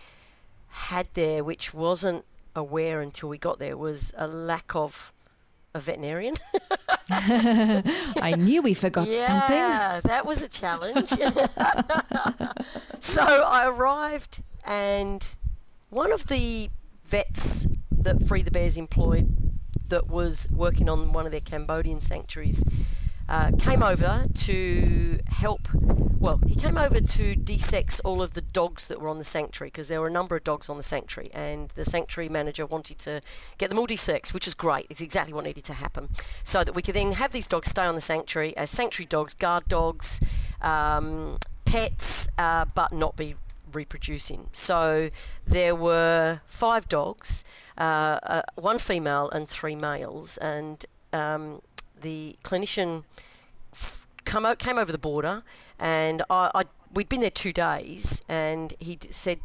had 0.68 1.08
there, 1.14 1.42
which 1.42 1.72
wasn't 1.72 2.24
aware 2.54 3.00
until 3.00 3.28
we 3.28 3.38
got 3.38 3.58
there, 3.58 3.76
was 3.76 4.12
a 4.16 4.26
lack 4.26 4.74
of 4.74 5.12
a 5.74 5.80
veterinarian. 5.80 6.34
I 7.10 8.34
knew 8.38 8.62
we 8.62 8.74
forgot 8.74 9.06
yeah, 9.08 9.26
something. 9.26 9.56
Yeah, 9.56 10.00
that 10.04 10.24
was 10.24 10.42
a 10.42 10.48
challenge. 10.48 11.08
so 13.00 13.22
I 13.22 13.66
arrived, 13.66 14.42
and 14.66 15.34
one 15.90 16.12
of 16.12 16.28
the 16.28 16.70
vets 17.04 17.66
that 17.90 18.26
Free 18.26 18.42
the 18.42 18.50
Bears 18.50 18.76
employed 18.76 19.60
that 19.88 20.08
was 20.08 20.48
working 20.50 20.88
on 20.88 21.12
one 21.12 21.26
of 21.26 21.32
their 21.32 21.40
Cambodian 21.40 22.00
sanctuaries 22.00 22.64
uh, 23.28 23.52
came 23.58 23.82
over 23.82 24.26
to 24.34 25.18
help. 25.28 25.68
Well, 25.74 26.40
he 26.46 26.54
came 26.54 26.78
over 26.78 27.00
to 27.00 27.34
desex 27.34 28.00
all 28.02 28.22
of 28.22 28.32
the 28.32 28.40
dogs 28.40 28.88
that 28.88 29.00
were 29.00 29.08
on 29.08 29.18
the 29.18 29.24
sanctuary 29.24 29.68
because 29.68 29.88
there 29.88 30.00
were 30.00 30.06
a 30.06 30.12
number 30.12 30.36
of 30.36 30.44
dogs 30.44 30.68
on 30.70 30.76
the 30.76 30.82
sanctuary, 30.82 31.30
and 31.34 31.68
the 31.70 31.84
sanctuary 31.84 32.28
manager 32.28 32.64
wanted 32.64 32.98
to 33.00 33.20
get 33.58 33.68
them 33.68 33.78
all 33.78 33.86
desexed, 33.86 34.32
which 34.32 34.46
is 34.46 34.54
great. 34.54 34.86
It's 34.88 35.02
exactly 35.02 35.34
what 35.34 35.44
needed 35.44 35.64
to 35.64 35.74
happen, 35.74 36.08
so 36.42 36.64
that 36.64 36.74
we 36.74 36.82
could 36.82 36.94
then 36.94 37.12
have 37.12 37.32
these 37.32 37.48
dogs 37.48 37.68
stay 37.68 37.84
on 37.84 37.94
the 37.94 38.00
sanctuary 38.00 38.56
as 38.56 38.70
sanctuary 38.70 39.06
dogs, 39.06 39.34
guard 39.34 39.64
dogs, 39.68 40.20
um, 40.62 41.36
pets, 41.64 42.28
uh, 42.38 42.64
but 42.74 42.92
not 42.92 43.16
be 43.16 43.34
reproducing. 43.72 44.48
So 44.52 45.10
there 45.46 45.74
were 45.74 46.40
five 46.46 46.88
dogs, 46.88 47.44
uh, 47.76 48.18
uh, 48.22 48.42
one 48.54 48.78
female 48.78 49.28
and 49.30 49.48
three 49.48 49.76
males, 49.76 50.38
and 50.38 50.86
um, 51.12 51.60
the 52.04 52.36
clinician 52.44 53.02
f- 53.72 54.06
come 54.24 54.46
o- 54.46 54.54
came 54.54 54.78
over 54.78 54.92
the 54.92 54.98
border, 55.10 55.42
and 55.78 56.22
I, 56.30 56.50
I 56.54 56.62
we'd 56.94 57.08
been 57.08 57.20
there 57.22 57.30
two 57.44 57.52
days, 57.52 58.22
and 58.28 58.74
he 58.78 58.96
d- 58.96 59.08
said, 59.10 59.40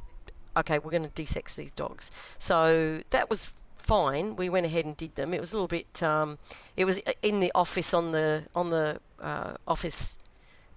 "Okay, 0.55 0.77
we're 0.77 0.91
going 0.91 1.09
to 1.09 1.21
desex 1.23 1.55
these 1.55 1.71
dogs." 1.71 2.11
So 2.37 3.01
that 3.09 3.29
was 3.29 3.55
fine. 3.77 4.35
We 4.35 4.49
went 4.49 4.65
ahead 4.67 4.85
and 4.85 4.95
did 4.95 5.15
them. 5.15 5.33
It 5.33 5.39
was 5.39 5.51
a 5.51 5.55
little 5.55 5.67
bit. 5.67 6.03
Um, 6.03 6.37
it 6.77 6.85
was 6.85 7.01
in 7.23 7.39
the 7.39 7.51
office 7.55 7.93
on 7.93 8.11
the 8.11 8.43
on 8.53 8.69
the 8.69 8.99
uh, 9.19 9.55
office. 9.67 10.17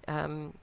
Um, 0.07 0.53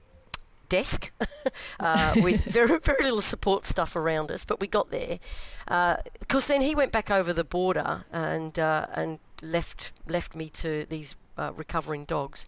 desk 0.69 1.11
uh, 1.81 2.13
with 2.23 2.45
very 2.45 2.79
very 2.79 3.03
little 3.03 3.19
support 3.21 3.65
stuff 3.65 3.95
around 3.95 4.31
us, 4.31 4.45
but 4.45 4.61
we 4.61 4.67
got 4.67 4.89
there. 4.89 5.19
Because 5.65 6.49
uh, 6.49 6.53
then 6.53 6.61
he 6.61 6.73
went 6.75 6.91
back 6.93 7.11
over 7.11 7.33
the 7.33 7.43
border 7.43 8.05
and 8.11 8.57
uh, 8.57 8.87
and 8.93 9.19
left 9.41 9.91
left 10.07 10.35
me 10.35 10.49
to 10.49 10.85
these 10.89 11.15
uh, 11.37 11.51
recovering 11.55 12.05
dogs. 12.05 12.45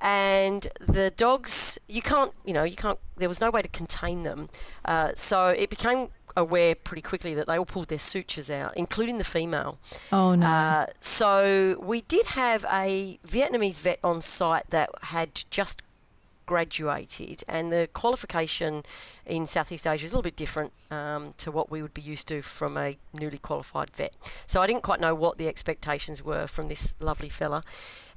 And 0.00 0.68
the 0.78 1.10
dogs, 1.10 1.76
you 1.88 2.02
can't, 2.02 2.32
you 2.44 2.52
know, 2.52 2.62
you 2.62 2.76
can't. 2.76 3.00
There 3.16 3.28
was 3.28 3.40
no 3.40 3.50
way 3.50 3.62
to 3.62 3.68
contain 3.68 4.22
them, 4.22 4.48
uh, 4.84 5.10
so 5.16 5.48
it 5.48 5.70
became 5.70 6.08
aware 6.36 6.76
pretty 6.76 7.02
quickly 7.02 7.34
that 7.34 7.48
they 7.48 7.58
all 7.58 7.64
pulled 7.64 7.88
their 7.88 7.98
sutures 7.98 8.48
out, 8.48 8.72
including 8.76 9.18
the 9.18 9.24
female. 9.24 9.78
Oh 10.12 10.36
no! 10.36 10.46
Uh, 10.46 10.86
so 11.00 11.76
we 11.82 12.02
did 12.02 12.26
have 12.26 12.64
a 12.70 13.18
Vietnamese 13.26 13.80
vet 13.80 13.98
on 14.04 14.20
site 14.20 14.70
that 14.70 14.90
had 15.02 15.42
just 15.50 15.82
graduated, 16.48 17.44
and 17.46 17.70
the 17.70 17.90
qualification 17.92 18.82
in 19.26 19.46
Southeast 19.46 19.86
Asia 19.86 20.06
is 20.06 20.12
a 20.12 20.14
little 20.14 20.22
bit 20.22 20.34
different 20.34 20.72
um, 20.90 21.34
to 21.36 21.52
what 21.52 21.70
we 21.70 21.82
would 21.82 21.92
be 21.92 22.00
used 22.00 22.26
to 22.28 22.40
from 22.40 22.78
a 22.78 22.96
newly 23.12 23.36
qualified 23.36 23.90
vet. 23.90 24.16
So 24.46 24.62
I 24.62 24.66
didn't 24.66 24.82
quite 24.82 24.98
know 24.98 25.14
what 25.14 25.36
the 25.36 25.46
expectations 25.46 26.24
were 26.24 26.46
from 26.46 26.68
this 26.68 26.94
lovely 27.00 27.28
fella 27.28 27.62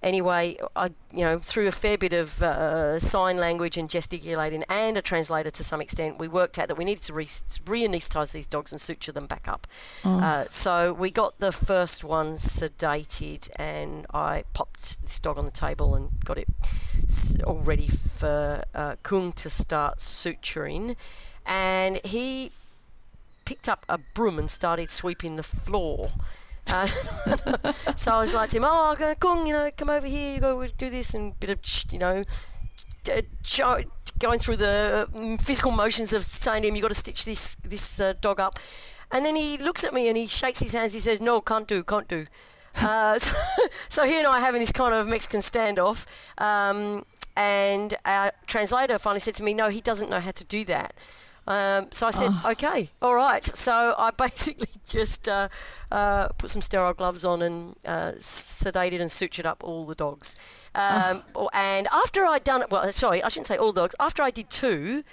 anyway, 0.03 0.57
I 0.75 0.91
you 1.13 1.21
know 1.21 1.39
through 1.39 1.67
a 1.67 1.71
fair 1.71 1.97
bit 1.97 2.13
of 2.13 2.41
uh, 2.41 2.99
sign 2.99 3.37
language 3.37 3.77
and 3.77 3.89
gesticulating 3.89 4.63
and 4.69 4.97
a 4.97 5.01
translator 5.01 5.51
to 5.51 5.63
some 5.63 5.81
extent, 5.81 6.19
we 6.19 6.27
worked 6.27 6.57
out 6.59 6.67
that 6.67 6.77
we 6.77 6.85
needed 6.85 7.03
to 7.03 7.13
re- 7.13 7.25
anaesthetize 7.25 8.31
these 8.31 8.47
dogs 8.47 8.71
and 8.71 8.79
suture 8.79 9.11
them 9.11 9.25
back 9.25 9.47
up. 9.47 9.67
Oh. 10.03 10.19
Uh, 10.19 10.45
so 10.49 10.93
we 10.93 11.11
got 11.11 11.39
the 11.39 11.51
first 11.51 12.03
one 12.03 12.35
sedated, 12.35 13.49
and 13.55 14.05
I 14.13 14.43
popped 14.53 15.01
this 15.01 15.19
dog 15.19 15.37
on 15.37 15.45
the 15.45 15.51
table 15.51 15.95
and 15.95 16.11
got 16.23 16.37
it 16.37 16.47
all 17.45 17.59
ready 17.59 17.87
for 17.87 18.63
uh, 18.73 18.95
Kung 19.03 19.31
to 19.33 19.49
start 19.49 19.99
suturing, 19.99 20.95
and 21.45 21.99
he 22.03 22.51
picked 23.45 23.67
up 23.67 23.85
a 23.89 23.97
broom 23.97 24.39
and 24.39 24.49
started 24.49 24.89
sweeping 24.89 25.35
the 25.35 25.43
floor. 25.43 26.11
Uh, 26.71 26.87
so 27.95 28.11
I 28.11 28.19
was 28.19 28.33
like 28.33 28.49
to 28.49 28.57
him, 28.57 28.63
oh, 28.65 28.95
Kung, 29.19 29.45
you 29.45 29.53
know, 29.53 29.69
come 29.75 29.89
over 29.89 30.07
here, 30.07 30.35
you 30.35 30.39
go 30.39 30.65
do 30.77 30.89
this, 30.89 31.13
and 31.13 31.37
bit 31.39 31.49
of, 31.49 31.59
you 31.91 31.99
know, 31.99 32.23
going 34.19 34.39
through 34.39 34.55
the 34.55 35.07
mm, 35.13 35.41
physical 35.41 35.71
motions 35.71 36.13
of 36.13 36.23
saying 36.23 36.61
to 36.61 36.69
him, 36.69 36.75
you've 36.75 36.83
got 36.83 36.91
to 36.91 36.97
stitch 36.97 37.25
this 37.25 37.55
this 37.55 37.99
uh, 37.99 38.13
dog 38.21 38.39
up. 38.39 38.57
And 39.11 39.25
then 39.25 39.35
he 39.35 39.57
looks 39.57 39.83
at 39.83 39.93
me 39.93 40.07
and 40.07 40.15
he 40.15 40.27
shakes 40.27 40.59
his 40.59 40.71
hands. 40.71 40.93
He 40.93 40.99
says, 41.01 41.19
no, 41.19 41.41
can't 41.41 41.67
do, 41.67 41.83
can't 41.83 42.07
do. 42.07 42.25
Uh, 42.75 43.19
so, 43.19 43.63
so, 43.89 44.05
he 44.05 44.17
and 44.17 44.27
I 44.27 44.37
are 44.37 44.41
having 44.41 44.61
this 44.61 44.71
kind 44.71 44.93
of 44.93 45.07
Mexican 45.07 45.41
standoff. 45.41 46.07
Um, 46.41 47.03
and 47.35 47.95
our 48.05 48.31
translator 48.47 48.97
finally 48.97 49.19
said 49.19 49.35
to 49.35 49.43
me, 49.43 49.53
no, 49.53 49.69
he 49.69 49.81
doesn't 49.81 50.09
know 50.09 50.21
how 50.21 50.31
to 50.31 50.45
do 50.45 50.63
that. 50.65 50.93
Um, 51.51 51.87
so 51.91 52.07
I 52.07 52.11
said, 52.11 52.29
oh. 52.31 52.51
okay, 52.51 52.89
all 53.01 53.13
right. 53.13 53.43
So 53.43 53.93
I 53.97 54.11
basically 54.17 54.69
just 54.87 55.27
uh, 55.27 55.49
uh, 55.91 56.29
put 56.37 56.49
some 56.49 56.61
sterile 56.61 56.93
gloves 56.93 57.25
on 57.25 57.41
and 57.41 57.75
uh, 57.85 58.13
sedated 58.13 59.01
and 59.01 59.09
sutured 59.09 59.45
up 59.45 59.61
all 59.63 59.85
the 59.85 59.95
dogs. 59.95 60.35
Um, 60.73 61.23
oh. 61.35 61.49
And 61.53 61.87
after 61.91 62.25
I'd 62.25 62.45
done 62.45 62.61
it, 62.61 62.71
well, 62.71 62.89
sorry, 62.91 63.21
I 63.21 63.27
shouldn't 63.27 63.47
say 63.47 63.57
all 63.57 63.73
the 63.73 63.81
dogs. 63.81 63.95
After 63.99 64.23
I 64.23 64.31
did 64.31 64.49
two, 64.49 65.03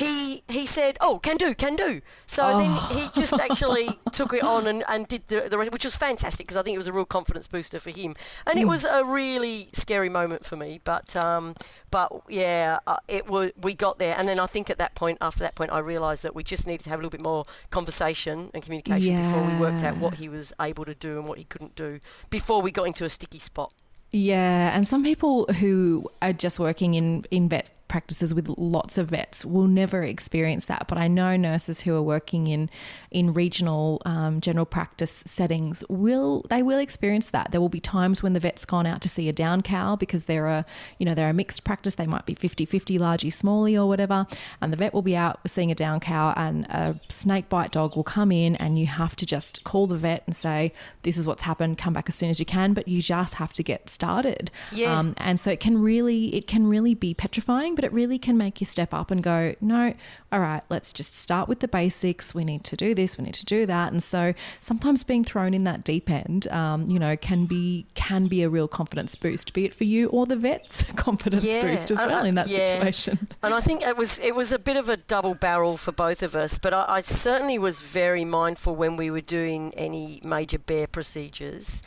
he 0.00 0.42
he 0.48 0.66
said, 0.66 0.96
"Oh, 1.00 1.18
can 1.18 1.36
do, 1.36 1.54
can 1.54 1.76
do." 1.76 2.00
So 2.26 2.42
Oh. 2.44 2.58
then 2.58 2.98
he 2.98 3.06
just 3.14 3.32
actually 3.38 3.88
took 4.12 4.32
it 4.32 4.42
on 4.42 4.66
and, 4.66 4.82
and 4.88 5.06
did 5.08 5.26
the, 5.28 5.48
the 5.50 5.58
rest, 5.58 5.72
which 5.72 5.84
was 5.84 5.96
fantastic 5.96 6.46
because 6.46 6.56
I 6.56 6.62
think 6.62 6.74
it 6.74 6.78
was 6.78 6.86
a 6.88 6.92
real 6.92 7.04
confidence 7.04 7.46
booster 7.48 7.78
for 7.80 7.90
him, 7.90 8.14
and 8.46 8.56
Mm. 8.56 8.62
it 8.62 8.68
was 8.68 8.84
a 8.84 9.04
really 9.04 9.66
scary 9.72 10.08
moment 10.08 10.44
for 10.44 10.56
me. 10.56 10.80
But 10.84 11.14
um, 11.16 11.54
but 11.90 12.10
yeah, 12.28 12.78
uh, 12.86 12.96
it 13.08 13.28
was 13.28 13.52
we 13.60 13.74
got 13.74 13.98
there, 13.98 14.14
and 14.18 14.26
then 14.28 14.38
I 14.40 14.46
think 14.46 14.70
at 14.70 14.78
that 14.78 14.94
point, 14.94 15.18
after 15.20 15.40
that 15.40 15.54
point, 15.54 15.72
I 15.72 15.78
realised 15.78 16.22
that 16.24 16.34
we 16.34 16.42
just 16.42 16.66
needed 16.66 16.84
to 16.84 16.90
have 16.90 16.98
a 16.98 17.02
little 17.02 17.10
bit 17.16 17.22
more 17.22 17.44
conversation 17.70 18.50
and 18.54 18.62
communication 18.62 19.16
before 19.16 19.42
we 19.44 19.54
worked 19.54 19.82
out 19.84 19.96
what 19.98 20.14
he 20.14 20.28
was 20.28 20.52
able 20.60 20.84
to 20.84 20.94
do 20.94 21.18
and 21.18 21.26
what 21.28 21.38
he 21.38 21.44
couldn't 21.44 21.74
do 21.74 21.98
before 22.30 22.60
we 22.62 22.70
got 22.70 22.84
into 22.86 23.04
a 23.04 23.08
sticky 23.08 23.38
spot. 23.38 23.72
Yeah, 24.12 24.74
and 24.74 24.86
some 24.86 25.02
people 25.04 25.46
who 25.60 26.08
are 26.20 26.32
just 26.32 26.58
working 26.60 26.94
in 26.94 27.24
in 27.30 27.48
vet 27.48 27.70
practices 27.90 28.32
with 28.32 28.48
lots 28.56 28.96
of 28.96 29.08
vets 29.08 29.44
will 29.44 29.66
never 29.66 30.02
experience 30.02 30.64
that. 30.66 30.86
But 30.88 30.96
I 30.96 31.08
know 31.08 31.36
nurses 31.36 31.82
who 31.82 31.94
are 31.96 32.02
working 32.02 32.46
in 32.46 32.70
in 33.10 33.34
regional 33.34 34.00
um, 34.06 34.40
general 34.40 34.64
practice 34.64 35.24
settings 35.26 35.84
will 35.88 36.46
they 36.48 36.62
will 36.62 36.78
experience 36.78 37.30
that. 37.30 37.50
There 37.50 37.60
will 37.60 37.68
be 37.68 37.80
times 37.80 38.22
when 38.22 38.32
the 38.32 38.40
vet's 38.40 38.64
gone 38.64 38.86
out 38.86 39.02
to 39.02 39.08
see 39.08 39.28
a 39.28 39.32
down 39.32 39.60
cow 39.62 39.96
because 39.96 40.24
they're 40.24 40.46
a 40.46 40.64
you 40.98 41.04
know 41.04 41.14
they're 41.14 41.28
a 41.28 41.34
mixed 41.34 41.64
practice. 41.64 41.96
They 41.96 42.06
might 42.06 42.24
be 42.24 42.34
50-50, 42.34 42.98
largey, 42.98 43.30
smally, 43.30 43.74
or 43.74 43.86
whatever, 43.86 44.26
and 44.60 44.72
the 44.72 44.76
vet 44.76 44.94
will 44.94 45.02
be 45.02 45.16
out 45.16 45.40
seeing 45.46 45.72
a 45.72 45.74
down 45.74 45.98
cow, 45.98 46.32
and 46.36 46.66
a 46.66 46.98
snake 47.08 47.48
bite 47.48 47.72
dog 47.72 47.96
will 47.96 48.04
come 48.04 48.30
in, 48.30 48.54
and 48.56 48.78
you 48.78 48.86
have 48.86 49.16
to 49.16 49.26
just 49.26 49.64
call 49.64 49.88
the 49.88 49.98
vet 49.98 50.22
and 50.26 50.36
say 50.36 50.72
this 51.02 51.18
is 51.18 51.26
what's 51.26 51.42
happened. 51.42 51.76
Come 51.76 51.92
back 51.92 52.08
as 52.08 52.14
soon 52.14 52.30
as 52.30 52.38
you 52.38 52.46
can, 52.46 52.72
but 52.72 52.86
you 52.86 53.02
just 53.02 53.34
have 53.34 53.52
to 53.54 53.64
get 53.64 53.90
started. 53.90 54.52
Yeah. 54.70 54.96
Um, 54.96 55.14
and 55.16 55.40
so 55.40 55.50
it 55.50 55.58
can 55.58 55.82
really 55.82 56.32
it 56.36 56.46
can 56.46 56.68
really 56.68 56.94
be 56.94 57.14
petrifying 57.14 57.74
but 57.80 57.86
it 57.86 57.92
really 57.94 58.18
can 58.18 58.36
make 58.36 58.60
you 58.60 58.66
step 58.66 58.92
up 58.92 59.10
and 59.10 59.22
go 59.22 59.54
no 59.62 59.94
all 60.30 60.40
right 60.40 60.62
let's 60.68 60.92
just 60.92 61.14
start 61.14 61.48
with 61.48 61.60
the 61.60 61.68
basics 61.68 62.34
we 62.34 62.44
need 62.44 62.62
to 62.62 62.76
do 62.76 62.94
this 62.94 63.16
we 63.16 63.24
need 63.24 63.32
to 63.32 63.46
do 63.46 63.64
that 63.64 63.90
and 63.90 64.02
so 64.02 64.34
sometimes 64.60 65.02
being 65.02 65.24
thrown 65.24 65.54
in 65.54 65.64
that 65.64 65.82
deep 65.82 66.10
end 66.10 66.46
um, 66.48 66.86
you 66.90 66.98
know 66.98 67.16
can 67.16 67.46
be 67.46 67.86
can 67.94 68.26
be 68.26 68.42
a 68.42 68.50
real 68.50 68.68
confidence 68.68 69.14
boost 69.14 69.54
be 69.54 69.64
it 69.64 69.72
for 69.72 69.84
you 69.84 70.08
or 70.08 70.26
the 70.26 70.36
vet's 70.36 70.82
confidence 70.96 71.42
Yeah, 71.42 71.62
boost 71.62 71.90
as 71.90 71.98
uh, 71.98 72.06
well 72.06 72.24
uh, 72.24 72.26
in 72.26 72.34
that 72.34 72.48
yeah. 72.48 72.74
situation 72.74 73.26
And 73.42 73.54
I 73.54 73.60
think 73.60 73.80
it 73.80 73.96
was 73.96 74.20
it 74.20 74.34
was 74.34 74.52
a 74.52 74.58
bit 74.58 74.76
of 74.76 74.90
a 74.90 74.98
double 74.98 75.34
barrel 75.34 75.78
for 75.78 75.92
both 75.92 76.22
of 76.22 76.36
us. 76.36 76.58
But 76.58 76.74
I, 76.74 76.84
I 76.86 77.00
certainly 77.00 77.58
was 77.58 77.80
very 77.80 78.26
mindful 78.26 78.76
when 78.76 78.98
we 78.98 79.10
were 79.10 79.22
doing 79.22 79.72
any 79.74 80.20
major 80.22 80.58
bear 80.58 80.86
procedures 80.86 81.82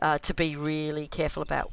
uh, 0.00 0.18
to 0.18 0.32
be 0.32 0.54
really 0.54 1.08
careful 1.08 1.42
about 1.42 1.72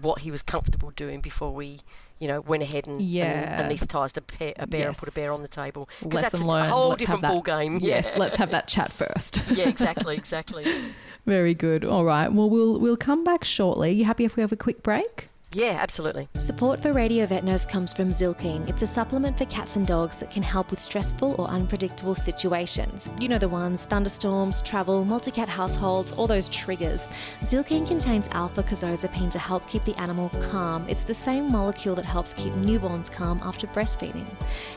what 0.00 0.20
he 0.20 0.30
was 0.30 0.42
comfortable 0.42 0.90
doing 0.90 1.20
before 1.20 1.52
we, 1.52 1.80
you 2.18 2.28
know, 2.28 2.40
went 2.40 2.62
ahead 2.62 2.86
and, 2.86 3.00
Yeah. 3.02 3.60
and 3.60 3.66
anaesthetized 3.72 4.18
a, 4.18 4.62
a 4.62 4.66
bear 4.66 4.88
and 4.88 4.96
put 4.96 5.08
a 5.08 5.12
bear 5.12 5.32
on 5.32 5.42
the 5.42 5.48
table 5.48 5.88
because 6.02 6.22
that's 6.22 6.42
a, 6.42 6.46
learned 6.46 6.70
whole 6.70 6.88
Let's 6.90 7.00
different 7.00 7.22
that- 7.22 7.32
ball 7.32 7.42
game. 7.42 7.78
yes 7.82 8.10
yeah. 8.14 8.20
let's 8.20 8.36
have 8.36 8.50
that 8.50 8.68
chat 8.68 8.92
first 8.92 9.42
yeah, 9.54 9.68
exactly, 9.68 10.16
exactly. 10.16 10.64
very 11.26 11.54
good 11.54 11.84
all 11.84 12.04
right 12.04 12.32
well 12.32 12.48
we'll 12.48 12.78
we'll 12.78 12.96
come 12.96 13.24
back 13.24 13.44
shortly 13.44 13.90
you 13.92 14.04
happy 14.04 14.24
if 14.24 14.36
we 14.36 14.40
have 14.40 14.52
a 14.52 14.56
quick 14.56 14.82
break 14.82 15.28
Yeah, 15.56 15.78
absolutely. 15.80 16.28
Support 16.36 16.82
for 16.82 16.92
Radio 16.92 17.24
Vet 17.24 17.42
Nurse 17.42 17.64
comes 17.64 17.94
from 17.94 18.10
Zylkene. 18.10 18.68
It's 18.68 18.82
a 18.82 18.86
supplement 18.86 19.38
for 19.38 19.46
cats 19.46 19.76
and 19.76 19.86
dogs 19.86 20.16
that 20.16 20.30
can 20.30 20.42
help 20.42 20.70
with 20.70 20.82
stressful 20.82 21.34
or 21.38 21.48
unpredictable 21.48 22.14
situations. 22.14 23.08
You 23.18 23.30
know 23.30 23.38
the 23.38 23.48
ones 23.48 23.86
thunderstorms, 23.86 24.60
travel, 24.60 25.02
multi 25.02 25.30
cat 25.30 25.48
households, 25.48 26.12
all 26.12 26.26
those 26.26 26.50
triggers. 26.50 27.08
Zylkene 27.40 27.88
contains 27.88 28.28
alpha 28.32 28.62
casozepine 28.62 29.30
to 29.30 29.38
help 29.38 29.66
keep 29.66 29.82
the 29.84 29.98
animal 29.98 30.28
calm. 30.42 30.84
It's 30.90 31.04
the 31.04 31.14
same 31.14 31.50
molecule 31.50 31.94
that 31.94 32.04
helps 32.04 32.34
keep 32.34 32.52
newborns 32.52 33.10
calm 33.10 33.40
after 33.42 33.66
breastfeeding. 33.68 34.26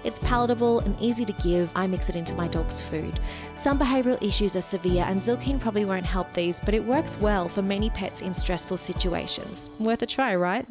It's 0.06 0.20
palatable 0.20 0.80
and 0.80 0.98
easy 1.02 1.26
to 1.26 1.34
give. 1.44 1.70
I 1.76 1.88
mix 1.88 2.08
it 2.08 2.16
into 2.16 2.36
my 2.36 2.48
dog's 2.48 2.80
food. 2.80 3.20
Some 3.56 3.78
behavioural 3.78 4.24
issues 4.24 4.56
are 4.56 4.62
severe, 4.62 5.04
and 5.06 5.20
Zylkene 5.20 5.60
probably 5.60 5.84
won't 5.84 6.06
help 6.06 6.32
these, 6.32 6.62
but 6.62 6.74
it 6.74 6.86
works 6.86 7.20
well 7.20 7.50
for 7.50 7.62
many 7.62 7.90
pets 7.90 8.22
in 8.22 8.34
stressful 8.34 8.78
situations. 8.78 9.72
Worth 9.78 10.04
a 10.04 10.06
try, 10.06 10.38
right? 10.38 10.69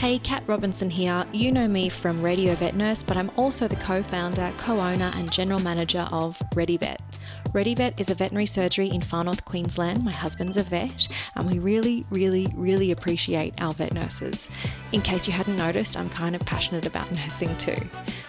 Hey, 0.00 0.18
Kat 0.18 0.42
Robinson 0.46 0.88
here. 0.88 1.26
You 1.30 1.52
know 1.52 1.68
me 1.68 1.90
from 1.90 2.22
Radio 2.22 2.54
Vet 2.54 2.74
Nurse, 2.74 3.02
but 3.02 3.18
I'm 3.18 3.30
also 3.36 3.68
the 3.68 3.76
co 3.76 4.02
founder, 4.02 4.50
co 4.56 4.80
owner, 4.80 5.12
and 5.14 5.30
general 5.30 5.60
manager 5.60 6.08
of 6.10 6.38
ReadyVet. 6.54 6.96
ReadyVet 7.50 8.00
is 8.00 8.08
a 8.08 8.14
veterinary 8.14 8.46
surgery 8.46 8.88
in 8.88 9.02
far 9.02 9.24
north 9.24 9.44
Queensland. 9.44 10.02
My 10.02 10.10
husband's 10.10 10.56
a 10.56 10.62
vet, 10.62 11.06
and 11.36 11.52
we 11.52 11.58
really, 11.58 12.06
really, 12.08 12.48
really 12.56 12.92
appreciate 12.92 13.52
our 13.60 13.74
vet 13.74 13.92
nurses. 13.92 14.48
In 14.92 15.02
case 15.02 15.26
you 15.26 15.34
hadn't 15.34 15.58
noticed, 15.58 15.98
I'm 15.98 16.08
kind 16.08 16.34
of 16.34 16.40
passionate 16.46 16.86
about 16.86 17.12
nursing 17.12 17.54
too. 17.58 17.76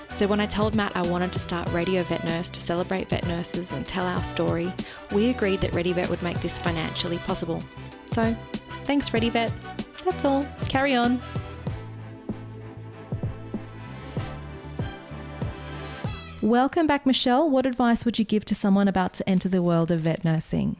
So, 0.09 0.27
when 0.27 0.41
I 0.41 0.47
told 0.47 0.75
Matt 0.75 0.91
I 0.93 1.03
wanted 1.03 1.31
to 1.31 1.39
start 1.39 1.69
Radio 1.69 2.03
Vet 2.03 2.25
Nurse 2.25 2.49
to 2.49 2.59
celebrate 2.59 3.07
vet 3.07 3.25
nurses 3.27 3.71
and 3.71 3.85
tell 3.85 4.05
our 4.05 4.23
story, 4.23 4.73
we 5.13 5.29
agreed 5.29 5.61
that 5.61 5.71
ReadyVet 5.71 6.09
would 6.09 6.21
make 6.21 6.41
this 6.41 6.59
financially 6.59 7.19
possible. 7.19 7.63
So, 8.11 8.35
thanks, 8.83 9.11
ReadyVet. 9.11 9.53
That's 10.03 10.25
all. 10.25 10.45
Carry 10.67 10.95
on. 10.95 11.21
Welcome 16.41 16.87
back, 16.87 17.05
Michelle. 17.05 17.47
What 17.47 17.67
advice 17.67 18.03
would 18.03 18.17
you 18.17 18.25
give 18.25 18.45
to 18.45 18.55
someone 18.55 18.87
about 18.87 19.13
to 19.13 19.29
enter 19.29 19.47
the 19.47 19.61
world 19.61 19.91
of 19.91 19.99
vet 19.99 20.23
nursing? 20.25 20.77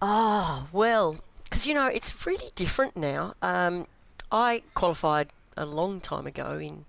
Oh, 0.00 0.66
well, 0.72 1.18
because 1.44 1.66
you 1.66 1.74
know, 1.74 1.88
it's 1.88 2.26
really 2.26 2.50
different 2.54 2.96
now. 2.96 3.34
Um, 3.42 3.86
I 4.32 4.62
qualified 4.72 5.28
a 5.58 5.66
long 5.66 6.00
time 6.00 6.26
ago 6.26 6.58
in 6.58 6.86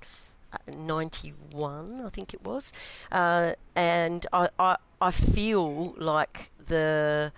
uh, 0.54 0.72
91, 0.72 2.04
I 2.06 2.10
think 2.10 2.34
it 2.34 2.42
was. 2.42 2.72
Uh, 3.12 3.56
and 3.76 4.26
I, 4.32 4.48
I, 4.58 4.78
I 5.02 5.12
feel 5.12 5.94
like 5.98 6.52
the. 6.66 7.34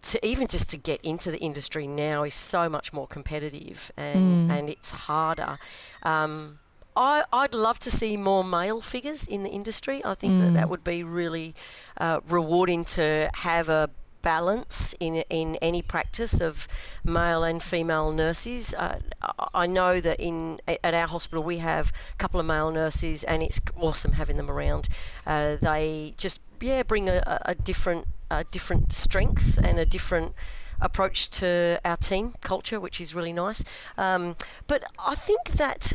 To 0.00 0.24
even 0.24 0.46
just 0.46 0.70
to 0.70 0.76
get 0.76 1.00
into 1.02 1.32
the 1.32 1.38
industry 1.38 1.88
now 1.88 2.22
is 2.22 2.34
so 2.34 2.68
much 2.68 2.92
more 2.92 3.08
competitive 3.08 3.90
and, 3.96 4.52
and 4.52 4.70
it's 4.70 4.92
harder. 4.92 5.58
Um, 6.04 6.60
I, 6.98 7.22
I'd 7.32 7.54
love 7.54 7.78
to 7.80 7.90
see 7.90 8.16
more 8.16 8.42
male 8.42 8.80
figures 8.80 9.26
in 9.26 9.42
the 9.44 9.50
industry. 9.50 9.98
I 10.04 10.14
think 10.14 10.40
that 10.42 10.52
that 10.54 10.68
would 10.68 10.82
be 10.84 11.04
really 11.04 11.54
uh, 11.96 12.20
rewarding 12.28 12.84
to 12.96 13.30
have 13.48 13.68
a 13.68 13.88
balance 14.20 14.96
in 14.98 15.14
in 15.30 15.56
any 15.62 15.80
practice 15.80 16.40
of 16.48 16.66
male 17.04 17.44
and 17.44 17.62
female 17.62 18.10
nurses. 18.12 18.74
Uh, 18.74 18.98
I- 19.22 19.48
I 19.62 19.66
know 19.66 20.00
that 20.00 20.18
in 20.20 20.58
at 20.66 20.92
our 20.94 21.06
hospital 21.06 21.42
we 21.52 21.58
have 21.58 21.92
a 22.14 22.16
couple 22.22 22.40
of 22.40 22.46
male 22.46 22.70
nurses, 22.72 23.22
and 23.24 23.42
it's 23.46 23.60
awesome 23.76 24.12
having 24.12 24.36
them 24.36 24.50
around. 24.50 24.88
Uh, 25.26 25.56
they 25.68 26.14
just 26.24 26.40
yeah 26.60 26.82
bring 26.82 27.08
a, 27.08 27.22
a- 27.34 27.42
a 27.52 27.54
different 27.54 28.06
a 28.30 28.42
different 28.56 28.92
strength 28.92 29.58
and 29.62 29.78
a 29.78 29.86
different 29.86 30.34
approach 30.80 31.30
to 31.40 31.80
our 31.84 31.96
team 31.96 32.34
culture, 32.40 32.78
which 32.80 33.00
is 33.00 33.14
really 33.14 33.32
nice. 33.32 33.62
Um, 33.96 34.34
but 34.66 34.82
I 35.12 35.14
think 35.14 35.42
that 35.62 35.92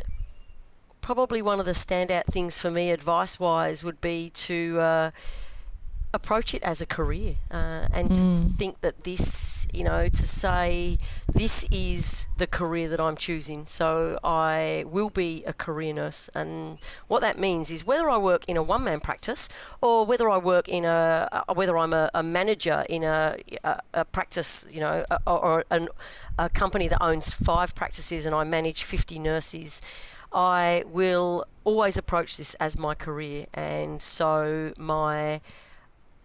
probably 1.04 1.42
one 1.42 1.60
of 1.60 1.66
the 1.66 1.72
standout 1.72 2.24
things 2.24 2.56
for 2.56 2.70
me, 2.70 2.90
advice 2.90 3.38
wise, 3.38 3.84
would 3.84 4.00
be 4.00 4.30
to 4.30 4.80
uh, 4.80 5.10
approach 6.14 6.54
it 6.54 6.62
as 6.62 6.80
a 6.80 6.86
career 6.86 7.34
uh, 7.50 7.86
and 7.92 8.16
to 8.16 8.22
think 8.56 8.80
that 8.80 9.04
this, 9.04 9.68
you 9.74 9.84
know, 9.84 10.08
to 10.08 10.26
say 10.26 10.96
this 11.30 11.66
is 11.70 12.26
the 12.38 12.46
career 12.46 12.88
that 12.88 13.02
I'm 13.02 13.18
choosing. 13.18 13.66
So 13.66 14.18
I 14.24 14.84
will 14.86 15.10
be 15.10 15.44
a 15.46 15.52
career 15.52 15.92
nurse. 15.92 16.30
And 16.34 16.78
what 17.06 17.20
that 17.20 17.38
means 17.38 17.70
is 17.70 17.84
whether 17.84 18.08
I 18.08 18.16
work 18.16 18.46
in 18.48 18.56
a 18.56 18.62
one 18.62 18.84
man 18.84 19.00
practice 19.00 19.50
or 19.82 20.06
whether 20.06 20.30
I 20.30 20.38
work 20.38 20.70
in 20.70 20.86
a, 20.86 21.28
uh, 21.30 21.52
whether 21.52 21.76
I'm 21.76 21.92
a, 21.92 22.08
a 22.14 22.22
manager 22.22 22.86
in 22.88 23.02
a, 23.04 23.36
a, 23.62 23.80
a 23.92 24.04
practice, 24.06 24.66
you 24.70 24.80
know, 24.80 25.04
or, 25.26 25.38
or 25.38 25.64
an, 25.70 25.88
a 26.38 26.48
company 26.48 26.88
that 26.88 27.02
owns 27.02 27.30
five 27.30 27.74
practices 27.74 28.24
and 28.24 28.34
I 28.34 28.44
manage 28.44 28.84
50 28.84 29.18
nurses. 29.18 29.82
I 30.34 30.84
will 30.86 31.46
always 31.62 31.96
approach 31.96 32.36
this 32.36 32.54
as 32.54 32.76
my 32.76 32.94
career, 32.94 33.46
and 33.54 34.02
so 34.02 34.72
my 34.76 35.40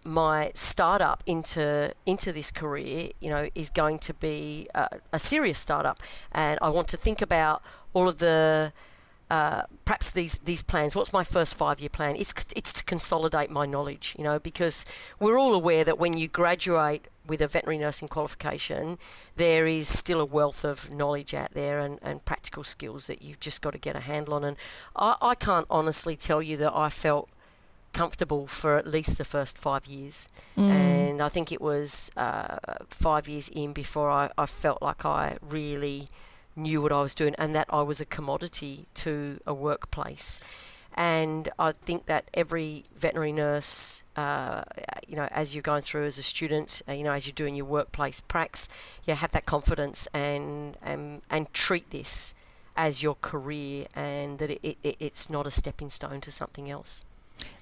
my 0.03 0.51
startup 0.55 1.23
into 1.25 1.93
into 2.05 2.31
this 2.31 2.51
career, 2.51 3.11
you 3.19 3.29
know, 3.29 3.49
is 3.53 3.69
going 3.69 3.99
to 3.99 4.13
be 4.15 4.67
a, 4.73 4.87
a 5.13 5.19
serious 5.19 5.59
startup, 5.59 5.99
and 6.31 6.57
I 6.61 6.69
want 6.69 6.87
to 6.89 6.97
think 6.97 7.21
about 7.21 7.61
all 7.93 8.09
of 8.09 8.17
the 8.17 8.73
uh, 9.29 9.63
perhaps 9.85 10.11
these 10.11 10.39
these 10.39 10.63
plans. 10.63 10.95
What's 10.95 11.13
my 11.13 11.23
first 11.23 11.55
five 11.55 11.79
year 11.79 11.89
plan? 11.89 12.15
It's 12.15 12.33
it's 12.55 12.73
to 12.73 12.83
consolidate 12.83 13.49
my 13.49 13.65
knowledge, 13.65 14.15
you 14.17 14.23
know, 14.23 14.39
because 14.39 14.85
we're 15.19 15.37
all 15.37 15.53
aware 15.53 15.83
that 15.83 15.99
when 15.99 16.17
you 16.17 16.27
graduate 16.27 17.07
with 17.27 17.41
a 17.41 17.47
veterinary 17.47 17.77
nursing 17.77 18.07
qualification, 18.07 18.97
there 19.35 19.67
is 19.67 19.87
still 19.87 20.19
a 20.19 20.25
wealth 20.25 20.65
of 20.65 20.89
knowledge 20.89 21.33
out 21.35 21.53
there 21.53 21.79
and, 21.79 21.99
and 22.01 22.25
practical 22.25 22.63
skills 22.63 23.05
that 23.05 23.21
you've 23.21 23.39
just 23.39 23.61
got 23.61 23.71
to 23.71 23.77
get 23.77 23.95
a 23.95 23.99
handle 23.99 24.33
on. 24.33 24.43
And 24.43 24.57
I, 24.95 25.15
I 25.21 25.35
can't 25.35 25.67
honestly 25.69 26.15
tell 26.15 26.41
you 26.41 26.57
that 26.57 26.75
I 26.75 26.89
felt 26.89 27.29
comfortable 27.93 28.47
for 28.47 28.77
at 28.77 28.87
least 28.87 29.17
the 29.17 29.25
first 29.25 29.57
five 29.57 29.85
years. 29.85 30.27
And 30.71 31.21
I 31.21 31.29
think 31.29 31.51
it 31.51 31.61
was 31.61 32.11
uh, 32.17 32.57
five 32.87 33.27
years 33.27 33.49
in 33.49 33.73
before 33.73 34.09
I, 34.09 34.31
I 34.37 34.45
felt 34.47 34.81
like 34.81 35.05
I 35.05 35.37
really 35.47 36.09
knew 36.55 36.81
what 36.81 36.91
I 36.91 37.01
was 37.01 37.15
doing 37.15 37.35
and 37.37 37.55
that 37.55 37.67
I 37.69 37.81
was 37.81 38.01
a 38.01 38.05
commodity 38.05 38.87
to 38.95 39.39
a 39.45 39.53
workplace. 39.53 40.39
And 40.95 41.49
I 41.57 41.71
think 41.71 42.07
that 42.07 42.29
every 42.33 42.83
veterinary 42.95 43.31
nurse, 43.31 44.03
uh, 44.15 44.63
you 45.07 45.15
know, 45.15 45.27
as 45.31 45.55
you're 45.55 45.61
going 45.61 45.81
through 45.81 46.05
as 46.05 46.17
a 46.17 46.23
student, 46.23 46.81
uh, 46.89 46.93
you 46.93 47.03
know, 47.03 47.13
as 47.13 47.25
you're 47.25 47.33
doing 47.33 47.55
your 47.55 47.65
workplace 47.65 48.21
pracs, 48.21 48.67
you 49.05 49.13
have 49.13 49.31
that 49.31 49.45
confidence 49.45 50.07
and 50.13 50.77
and, 50.81 51.21
and 51.29 51.53
treat 51.53 51.91
this 51.91 52.33
as 52.75 53.03
your 53.03 53.15
career 53.15 53.85
and 53.95 54.39
that 54.39 54.49
it, 54.49 54.77
it, 54.83 54.95
it's 54.99 55.29
not 55.29 55.45
a 55.45 55.51
stepping 55.51 55.89
stone 55.89 56.21
to 56.21 56.31
something 56.31 56.69
else. 56.69 57.03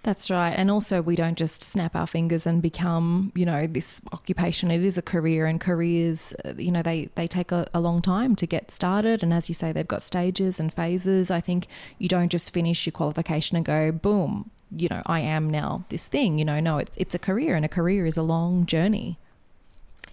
That's 0.04 0.32
right. 0.32 0.52
And 0.52 0.72
also, 0.72 1.02
we 1.02 1.16
don't 1.18 1.38
just 1.38 1.62
snap 1.62 1.96
our 1.96 2.08
fingers 2.08 2.48
and 2.48 2.62
become, 2.62 3.32
you 3.36 3.46
know, 3.46 3.68
this 3.68 4.00
occupation. 4.14 4.72
It 4.72 4.82
is 4.84 4.98
a 4.98 5.02
career, 5.02 5.46
and 5.46 5.60
careers, 5.60 6.34
uh, 6.46 6.54
you 6.58 6.72
know, 6.72 6.82
they, 6.82 7.10
they 7.16 7.28
take 7.28 7.52
a, 7.52 7.68
a, 7.74 7.82
long 7.82 8.02
time 8.02 8.36
to 8.38 8.48
get 8.48 8.72
started. 8.72 9.22
And 9.22 9.34
as 9.34 9.50
you 9.50 9.56
say, 9.56 9.72
they've 9.72 9.88
got 9.88 10.02
stages 10.02 10.60
and 10.60 10.74
phases. 10.74 11.30
I 11.30 11.42
think 11.42 11.68
you 12.00 12.08
don't 12.08 12.30
just 12.30 12.54
finish 12.54 12.86
your 12.86 12.94
qualification 12.94 13.58
and 13.58 13.66
go, 13.66 13.92
boom, 13.92 14.50
you 14.72 14.88
know, 14.90 15.02
I 15.06 15.20
am 15.20 15.50
now 15.50 15.84
this 15.90 16.08
thing. 16.08 16.40
You 16.40 16.46
know, 16.46 16.60
no, 16.62 16.78
it's, 16.78 16.96
it's 16.96 17.16
a 17.16 17.20
career, 17.20 17.56
and 17.56 17.66
a 17.66 17.70
career 17.70 18.06
is 18.06 18.18
a 18.18 18.24
long 18.24 18.66
journey. 18.66 19.18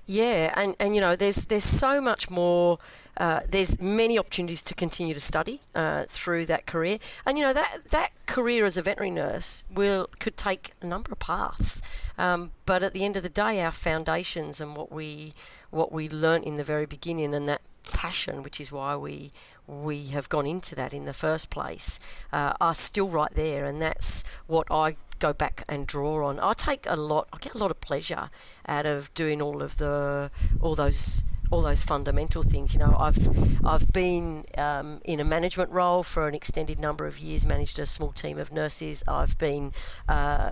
Yeah, 0.07 0.53
and, 0.55 0.77
and 0.79 0.95
you 0.95 1.01
know, 1.01 1.17
there's 1.17 1.47
there's 1.47 1.65
so 1.65 2.01
much 2.01 2.31
more. 2.31 2.79
Uh, 3.17 3.41
there's 3.49 3.81
many 3.81 4.19
opportunities 4.19 4.61
to 4.61 4.75
continue 4.75 5.15
to 5.15 5.21
study 5.21 5.61
uh, 5.75 6.05
through 6.09 6.45
that 6.47 6.67
career, 6.67 6.99
and 7.25 7.39
you 7.39 7.45
know 7.45 7.53
that 7.53 7.79
that 7.91 8.11
career 8.27 8.65
as 8.65 8.77
a 8.77 8.83
veterinary 8.83 9.11
nurse 9.11 9.65
will 9.71 10.09
could 10.19 10.37
take 10.37 10.73
a 10.83 10.87
number 10.87 11.13
of 11.13 11.19
paths. 11.21 11.81
Um, 12.19 12.51
but 12.67 12.83
at 12.83 12.93
the 12.93 13.05
end 13.05 13.17
of 13.17 13.23
the 13.23 13.29
day, 13.29 13.63
our 13.63 13.73
foundations 13.73 14.61
and 14.61 14.77
what 14.77 14.93
we 14.93 15.33
what 15.71 15.91
we 15.91 16.09
learnt 16.09 16.45
in 16.45 16.57
the 16.57 16.65
very 16.65 16.87
beginning, 16.87 17.35
and 17.35 17.49
that 17.49 17.63
passion, 17.93 18.43
which 18.43 18.61
is 18.61 18.73
why 18.73 18.97
we 18.97 19.33
we 19.67 20.09
have 20.09 20.29
gone 20.29 20.47
into 20.47 20.75
that 20.75 20.93
in 20.93 21.07
the 21.07 21.15
first 21.15 21.49
place, 21.49 21.99
uh, 22.33 22.53
are 22.61 22.75
still 22.75 23.09
right 23.09 23.35
there, 23.35 23.65
and 23.65 23.81
that's 23.81 24.25
what 24.47 24.67
I 24.71 24.97
go 25.19 25.33
back 25.33 25.65
and 25.69 25.87
draw 25.87 26.27
on. 26.27 26.41
I 26.41 26.53
take 26.53 26.87
a 26.89 26.97
lot. 26.97 27.29
I 27.33 27.39
get 27.39 27.55
a 27.55 27.59
lot 27.59 27.71
of 27.71 27.81
pleasure 27.81 28.31
out 28.67 28.87
of 28.87 29.13
doing 29.15 29.41
all 29.41 29.63
of 29.63 29.79
the 29.79 30.31
all 30.61 30.75
those 30.75 31.25
all 31.51 31.63
those 31.63 31.83
fundamental 31.83 32.43
things. 32.43 32.75
You 32.75 32.81
know, 32.81 32.97
I've 32.99 33.29
I've 33.65 33.93
been 33.93 34.45
um, 34.59 35.01
in 35.05 35.21
a 35.21 35.25
management 35.25 35.71
role 35.71 36.03
for 36.03 36.29
an 36.29 36.35
extended 36.35 36.79
number 36.79 37.07
of 37.07 37.19
years, 37.19 37.47
managed 37.47 37.79
a 37.79 37.87
small 37.87 38.13
team 38.13 38.39
of 38.39 38.53
nurses. 38.53 39.03
I've 39.07 39.37
been 39.39 39.73
uh, 40.09 40.51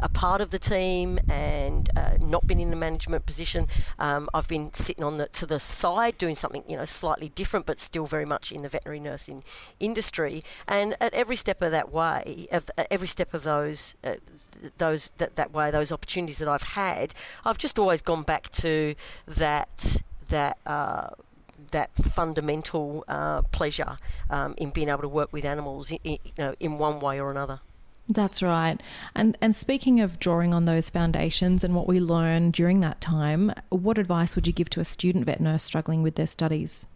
a 0.00 0.08
part 0.08 0.40
of 0.40 0.50
the 0.50 0.58
team 0.58 1.18
and 1.28 1.88
uh, 1.96 2.16
not 2.20 2.46
been 2.46 2.60
in 2.60 2.72
a 2.72 2.76
management 2.76 3.26
position. 3.26 3.68
Um, 3.98 4.28
I've 4.34 4.48
been 4.48 4.72
sitting 4.72 5.04
on 5.04 5.18
the 5.18 5.26
to 5.28 5.46
the 5.46 5.58
side 5.58 6.18
doing 6.18 6.34
something 6.34 6.64
you 6.68 6.76
know 6.76 6.84
slightly 6.84 7.28
different, 7.30 7.66
but 7.66 7.78
still 7.78 8.06
very 8.06 8.26
much 8.26 8.52
in 8.52 8.62
the 8.62 8.68
veterinary 8.68 9.00
nursing 9.00 9.44
industry. 9.80 10.44
And 10.68 10.96
at 11.00 11.12
every 11.14 11.36
step 11.36 11.62
of 11.62 11.70
that 11.72 11.92
way, 11.92 12.46
of 12.52 12.70
every 12.90 13.08
step 13.08 13.34
of 13.34 13.42
those. 13.44 13.94
Uh, 14.04 14.16
those 14.78 15.10
that, 15.18 15.34
that 15.34 15.52
way 15.52 15.70
those 15.70 15.92
opportunities 15.92 16.38
that 16.38 16.48
I've 16.48 16.62
had 16.62 17.12
I've 17.44 17.58
just 17.58 17.78
always 17.78 18.00
gone 18.00 18.22
back 18.22 18.48
to 18.50 18.94
that 19.26 20.02
that 20.28 20.58
uh, 20.66 21.10
that 21.70 21.94
fundamental 21.94 23.04
uh, 23.08 23.42
pleasure 23.42 23.98
um, 24.30 24.54
in 24.56 24.70
being 24.70 24.88
able 24.88 25.02
to 25.02 25.08
work 25.08 25.32
with 25.32 25.44
animals, 25.44 25.90
in, 25.90 25.98
you 26.04 26.18
know, 26.38 26.54
in 26.60 26.78
one 26.78 27.00
way 27.00 27.20
or 27.20 27.30
another. 27.30 27.60
That's 28.08 28.42
right. 28.42 28.80
And 29.14 29.36
and 29.40 29.56
speaking 29.56 30.00
of 30.00 30.18
drawing 30.18 30.52
on 30.52 30.66
those 30.66 30.90
foundations 30.90 31.64
and 31.64 31.74
what 31.74 31.88
we 31.88 32.00
learned 32.00 32.52
during 32.52 32.80
that 32.80 33.00
time, 33.00 33.52
what 33.70 33.98
advice 33.98 34.34
would 34.36 34.46
you 34.46 34.52
give 34.52 34.68
to 34.70 34.80
a 34.80 34.84
student 34.84 35.24
vet 35.24 35.40
nurse 35.40 35.62
struggling 35.62 36.02
with 36.02 36.16
their 36.16 36.26
studies? 36.26 36.86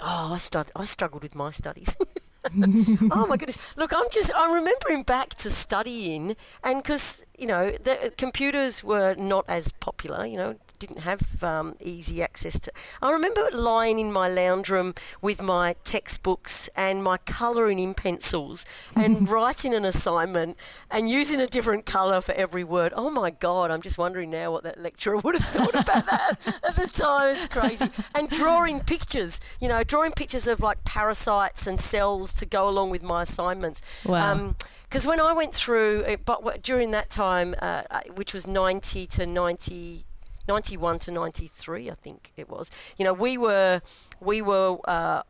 Oh, 0.00 0.32
I, 0.34 0.38
stud- 0.38 0.72
I 0.74 0.86
struggled 0.86 1.22
with 1.22 1.34
my 1.34 1.50
studies. 1.50 1.96
oh 3.10 3.26
my 3.26 3.36
goodness! 3.36 3.76
Look, 3.76 3.92
I'm 3.94 4.04
just 4.10 4.30
I'm 4.36 4.54
remembering 4.54 5.02
back 5.02 5.30
to 5.36 5.50
studying, 5.50 6.36
and 6.62 6.82
because 6.82 7.24
you 7.38 7.46
know 7.46 7.70
the 7.70 8.12
computers 8.18 8.84
were 8.84 9.14
not 9.14 9.46
as 9.48 9.72
popular. 9.72 10.26
You 10.26 10.36
know, 10.36 10.56
didn't 10.86 11.02
have 11.02 11.42
um, 11.42 11.76
easy 11.80 12.22
access 12.22 12.58
to. 12.60 12.72
I 13.00 13.10
remember 13.10 13.48
lying 13.52 13.98
in 13.98 14.12
my 14.12 14.28
lounge 14.28 14.68
room 14.68 14.94
with 15.22 15.40
my 15.42 15.76
textbooks 15.84 16.68
and 16.76 17.02
my 17.02 17.16
colouring 17.18 17.78
in 17.78 17.94
pencils 17.94 18.66
and 18.94 19.28
writing 19.34 19.74
an 19.74 19.84
assignment 19.84 20.58
and 20.90 21.08
using 21.08 21.40
a 21.40 21.46
different 21.46 21.86
colour 21.86 22.20
for 22.20 22.32
every 22.32 22.64
word. 22.64 22.92
Oh 22.96 23.10
my 23.10 23.30
God, 23.30 23.70
I'm 23.70 23.80
just 23.80 23.98
wondering 23.98 24.30
now 24.30 24.52
what 24.52 24.64
that 24.64 24.78
lecturer 24.78 25.16
would 25.24 25.36
have 25.36 25.44
thought 25.46 25.74
about 25.74 26.06
that 26.06 26.60
at 26.68 26.76
the 26.76 26.86
time. 26.86 27.30
It's 27.30 27.46
crazy. 27.46 27.86
And 28.14 28.28
drawing 28.28 28.80
pictures, 28.80 29.40
you 29.60 29.68
know, 29.68 29.84
drawing 29.84 30.12
pictures 30.12 30.46
of 30.46 30.60
like 30.60 30.84
parasites 30.84 31.66
and 31.66 31.80
cells 31.80 32.34
to 32.34 32.46
go 32.46 32.68
along 32.68 32.90
with 32.90 33.02
my 33.02 33.22
assignments. 33.22 33.80
Wow. 34.04 34.32
Um, 34.32 34.56
because 34.84 35.08
when 35.08 35.18
I 35.20 35.32
went 35.32 35.52
through, 35.52 36.04
but 36.24 36.62
during 36.62 36.92
that 36.92 37.10
time, 37.10 37.56
uh, 37.60 37.82
which 38.14 38.32
was 38.32 38.46
90 38.46 39.08
to 39.08 39.26
90, 39.26 40.04
91 40.48 40.98
to 41.00 41.10
93, 41.10 41.90
I 41.90 41.94
think 41.94 42.32
it 42.36 42.48
was. 42.48 42.70
You 42.98 43.04
know, 43.04 43.12
we 43.12 43.38
were 43.38 43.80
we 44.20 44.40
were 44.42 44.78
uh, 44.84 45.22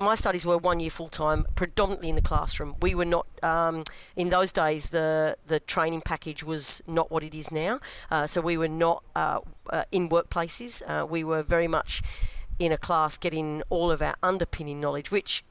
my 0.00 0.14
studies 0.14 0.44
were 0.44 0.58
one 0.58 0.80
year 0.80 0.90
full 0.90 1.08
time, 1.08 1.46
predominantly 1.54 2.08
in 2.08 2.16
the 2.16 2.22
classroom. 2.22 2.76
We 2.80 2.94
were 2.94 3.04
not 3.04 3.26
um, 3.42 3.84
in 4.16 4.30
those 4.30 4.52
days. 4.52 4.90
The 4.90 5.36
the 5.46 5.60
training 5.60 6.02
package 6.02 6.44
was 6.44 6.82
not 6.86 7.10
what 7.10 7.22
it 7.22 7.34
is 7.34 7.50
now. 7.50 7.80
Uh, 8.10 8.26
so 8.26 8.40
we 8.40 8.56
were 8.56 8.68
not 8.68 9.02
uh, 9.14 9.40
uh 9.70 9.84
in 9.90 10.08
workplaces. 10.08 10.82
Uh, 10.86 11.06
we 11.06 11.24
were 11.24 11.42
very 11.42 11.68
much 11.68 12.02
in 12.58 12.72
a 12.72 12.78
class 12.78 13.16
getting 13.16 13.62
all 13.70 13.90
of 13.90 14.02
our 14.02 14.14
underpinning 14.22 14.80
knowledge, 14.80 15.10
which 15.10 15.42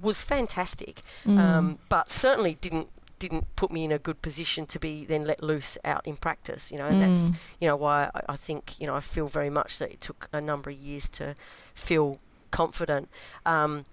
was 0.00 0.22
fantastic, 0.22 1.00
mm. 1.26 1.38
um, 1.38 1.78
but 1.88 2.08
certainly 2.10 2.56
didn't 2.60 2.88
didn't 3.22 3.54
put 3.54 3.70
me 3.70 3.84
in 3.84 3.92
a 3.92 3.98
good 3.98 4.20
position 4.20 4.66
to 4.66 4.80
be 4.80 5.04
then 5.04 5.24
let 5.24 5.42
loose 5.42 5.78
out 5.84 6.04
in 6.04 6.16
practice, 6.16 6.72
you 6.72 6.78
know, 6.78 6.86
and 6.86 6.96
mm. 6.96 7.06
that's, 7.06 7.30
you 7.60 7.68
know, 7.68 7.76
why 7.76 8.10
I, 8.12 8.20
I, 8.30 8.36
think, 8.36 8.80
you 8.80 8.86
know, 8.88 8.96
I 8.96 9.00
feel 9.00 9.28
very 9.28 9.48
much 9.48 9.78
that 9.78 9.92
it 9.92 10.00
took 10.00 10.28
a 10.32 10.40
number 10.40 10.70
of 10.70 10.76
years 10.76 11.08
to 11.10 11.36
feel 11.72 12.18
confident. 12.50 13.08
Um, 13.46 13.86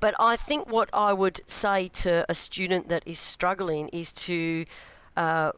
but 0.00 0.14
I 0.18 0.34
think 0.34 0.68
what 0.68 0.90
I 0.92 1.12
would 1.12 1.48
say 1.48 1.86
to 1.88 2.26
a 2.28 2.34
student 2.34 2.88
that 2.88 3.04
is 3.06 3.20
struggling 3.20 3.88
is 3.90 4.12
to, 4.26 4.64
uh, 5.16 5.52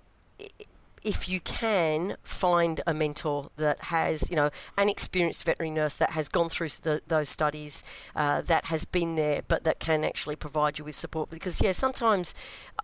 if 1.03 1.29
you 1.29 1.41
can 1.41 2.17
find 2.23 2.81
a 2.87 2.95
mentor 2.95 3.51
that 3.57 3.85
has, 3.85 4.31
you 4.31 4.37
know, 4.37 4.51
an 4.77 4.89
experienced 4.89 5.45
veterinary 5.45 5.75
nurse 5.75 5.97
that 5.97 6.11
has 6.11 6.29
gone 6.29 6.49
through 6.49 6.69
the, 6.83 7.01
those 7.07 7.29
studies, 7.29 7.83
uh, 8.17 8.41
that 8.43 8.67
has 8.67 8.85
been 8.85 9.17
there, 9.17 9.43
but 9.49 9.65
that 9.65 9.79
can 9.79 10.05
actually 10.05 10.37
provide 10.37 10.79
you 10.79 10.85
with 10.85 10.95
support. 10.95 11.31
Because 11.31 11.61
yeah, 11.61 11.73
sometimes 11.73 12.35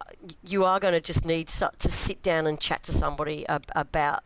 uh, 0.01 0.13
you 0.47 0.65
are 0.65 0.81
going 0.81 0.95
to 0.95 1.01
just 1.01 1.25
need 1.25 1.49
to 1.49 1.91
sit 1.91 2.23
down 2.23 2.47
and 2.47 2.61
chat 2.61 2.83
to 2.85 2.93
somebody 2.93 3.45
about 3.49 4.25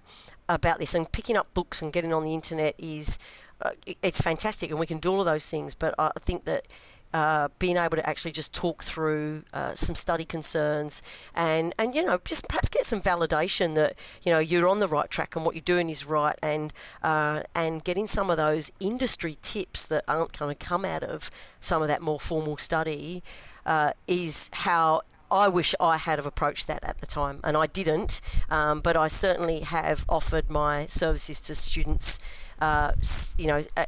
about 0.48 0.78
this. 0.78 0.94
And 0.94 1.10
picking 1.10 1.36
up 1.36 1.52
books 1.54 1.82
and 1.82 1.92
getting 1.92 2.12
on 2.12 2.24
the 2.24 2.34
internet 2.34 2.74
is 2.78 3.18
uh, 3.60 3.72
it's 4.02 4.20
fantastic, 4.20 4.70
and 4.70 4.78
we 4.78 4.86
can 4.86 4.98
do 4.98 5.10
all 5.10 5.20
of 5.20 5.26
those 5.26 5.50
things. 5.50 5.74
But 5.74 5.94
I 5.98 6.10
think 6.20 6.44
that 6.44 6.68
uh, 7.14 7.48
being 7.58 7.76
able 7.76 7.96
to 7.96 8.08
actually 8.08 8.32
just 8.32 8.52
talk 8.52 8.82
through 8.82 9.42
uh, 9.52 9.74
some 9.74 9.94
study 9.94 10.24
concerns 10.24 11.02
and, 11.34 11.74
and 11.78 11.94
you 11.94 12.04
know 12.04 12.20
just 12.24 12.48
perhaps 12.48 12.68
get 12.68 12.84
some 12.84 13.00
validation 13.00 13.74
that 13.74 13.94
you 14.22 14.32
know 14.32 14.38
you're 14.38 14.68
on 14.68 14.78
the 14.78 14.88
right 14.88 15.10
track 15.10 15.34
and 15.36 15.44
what 15.44 15.54
you're 15.54 15.62
doing 15.62 15.88
is 15.88 16.04
right 16.04 16.36
and 16.42 16.72
uh, 17.02 17.42
and 17.54 17.84
getting 17.84 18.06
some 18.06 18.30
of 18.30 18.36
those 18.36 18.70
industry 18.80 19.36
tips 19.40 19.86
that 19.86 20.04
aren't 20.06 20.36
going 20.38 20.54
to 20.54 20.66
come 20.66 20.84
out 20.84 21.02
of 21.02 21.30
some 21.60 21.82
of 21.82 21.88
that 21.88 22.02
more 22.02 22.20
formal 22.20 22.56
study 22.56 23.22
uh, 23.66 23.92
is 24.06 24.50
how 24.52 25.02
I 25.30 25.48
wish 25.48 25.74
I 25.78 25.98
had 25.98 26.18
have 26.18 26.24
approached 26.24 26.66
that 26.68 26.82
at 26.82 27.00
the 27.00 27.06
time, 27.06 27.40
and 27.44 27.54
I 27.54 27.66
didn't. 27.66 28.22
Um, 28.48 28.80
but 28.80 28.96
I 28.96 29.08
certainly 29.08 29.60
have 29.60 30.06
offered 30.08 30.50
my 30.50 30.86
services 30.86 31.38
to 31.42 31.54
students 31.54 32.18
uh, 32.60 32.92
you 33.36 33.46
know, 33.46 33.60
uh, 33.76 33.84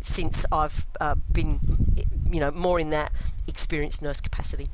since 0.00 0.44
I've 0.52 0.86
uh, 1.00 1.14
been, 1.32 1.60
you 2.32 2.40
know, 2.40 2.50
more 2.50 2.80
in 2.80 2.90
that 2.90 3.12
experienced 3.46 4.02
nurse 4.02 4.20
capacity. 4.20 4.68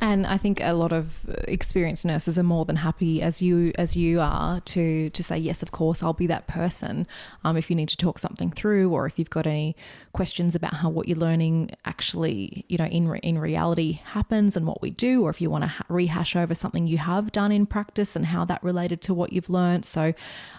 And 0.00 0.26
I 0.26 0.38
think 0.38 0.60
a 0.62 0.72
lot 0.72 0.92
of 0.92 1.28
experienced 1.46 2.06
nurses 2.06 2.38
are 2.38 2.42
more 2.42 2.64
than 2.64 2.76
happy, 2.76 3.20
as 3.20 3.42
you 3.42 3.72
as 3.76 3.96
you 3.96 4.20
are, 4.20 4.60
to 4.60 5.10
to 5.10 5.22
say 5.22 5.36
yes, 5.36 5.62
of 5.62 5.72
course, 5.72 6.02
I'll 6.02 6.14
be 6.14 6.26
that 6.26 6.46
person. 6.46 7.06
Um, 7.44 7.58
if 7.58 7.68
you 7.68 7.76
need 7.76 7.90
to 7.90 7.98
talk 7.98 8.18
something 8.18 8.50
through, 8.50 8.90
or 8.90 9.06
if 9.06 9.18
you've 9.18 9.28
got 9.28 9.46
any 9.46 9.76
questions 10.12 10.54
about 10.54 10.74
how 10.78 10.88
what 10.88 11.06
you're 11.06 11.18
learning 11.18 11.72
actually, 11.84 12.64
you 12.68 12.78
know, 12.78 12.86
in 12.86 13.08
re- 13.08 13.20
in 13.22 13.38
reality 13.38 14.00
happens 14.04 14.56
and 14.56 14.66
what 14.66 14.80
we 14.80 14.90
do, 14.90 15.22
or 15.22 15.28
if 15.28 15.38
you 15.38 15.50
want 15.50 15.64
to 15.64 15.68
ha- 15.68 15.84
rehash 15.90 16.34
over 16.34 16.54
something 16.54 16.86
you 16.86 16.98
have 16.98 17.30
done 17.30 17.52
in 17.52 17.66
practice 17.66 18.16
and 18.16 18.26
how 18.26 18.46
that 18.46 18.62
related 18.64 19.02
to 19.02 19.12
what 19.12 19.34
you've 19.34 19.50
learned. 19.50 19.84
So, 19.84 20.14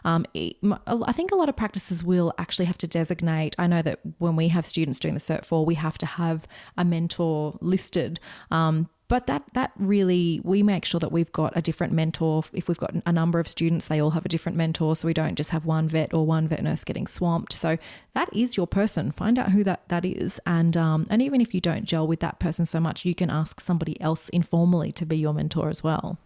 um, 0.05 0.25
it, 0.35 0.55
I 0.85 1.11
think 1.13 1.31
a 1.31 1.35
lot 1.35 1.49
of 1.49 1.55
practices 1.55 2.03
will 2.03 2.31
actually 2.37 2.65
have 2.65 2.77
to 2.77 2.87
designate. 2.87 3.55
I 3.57 3.65
know 3.65 3.81
that 3.81 3.99
when 4.19 4.35
we 4.35 4.49
have 4.49 4.67
students 4.67 4.99
doing 4.99 5.15
the 5.15 5.19
Cert 5.19 5.45
4, 5.45 5.65
we 5.65 5.75
have 5.75 5.97
to 5.97 6.05
have 6.05 6.47
a 6.77 6.85
mentor 6.85 7.57
listed. 7.59 8.19
Um, 8.51 8.87
but 9.11 9.27
that 9.27 9.43
that 9.51 9.73
really 9.75 10.39
we 10.41 10.63
make 10.63 10.85
sure 10.85 10.97
that 10.97 11.11
we've 11.11 11.33
got 11.33 11.51
a 11.53 11.61
different 11.61 11.91
mentor. 11.91 12.45
If 12.53 12.69
we've 12.69 12.77
got 12.77 12.93
a 13.05 13.11
number 13.11 13.41
of 13.41 13.47
students, 13.49 13.89
they 13.89 13.99
all 13.99 14.11
have 14.11 14.23
a 14.23 14.29
different 14.29 14.57
mentor, 14.57 14.95
so 14.95 15.05
we 15.05 15.13
don't 15.13 15.35
just 15.35 15.49
have 15.49 15.65
one 15.65 15.89
vet 15.89 16.13
or 16.13 16.25
one 16.25 16.47
vet 16.47 16.63
nurse 16.63 16.85
getting 16.85 17.07
swamped. 17.07 17.51
So 17.51 17.77
that 18.13 18.33
is 18.33 18.55
your 18.55 18.67
person. 18.67 19.11
Find 19.11 19.37
out 19.37 19.51
who 19.51 19.65
that 19.65 19.85
that 19.89 20.05
is, 20.05 20.39
and 20.45 20.77
um, 20.77 21.07
and 21.09 21.21
even 21.21 21.41
if 21.41 21.53
you 21.53 21.59
don't 21.59 21.83
gel 21.83 22.07
with 22.07 22.21
that 22.21 22.39
person 22.39 22.65
so 22.65 22.79
much, 22.79 23.03
you 23.03 23.13
can 23.13 23.29
ask 23.29 23.59
somebody 23.59 23.99
else 23.99 24.29
informally 24.29 24.93
to 24.93 25.05
be 25.05 25.17
your 25.17 25.33
mentor 25.33 25.67
as 25.67 25.83
well. 25.83 26.17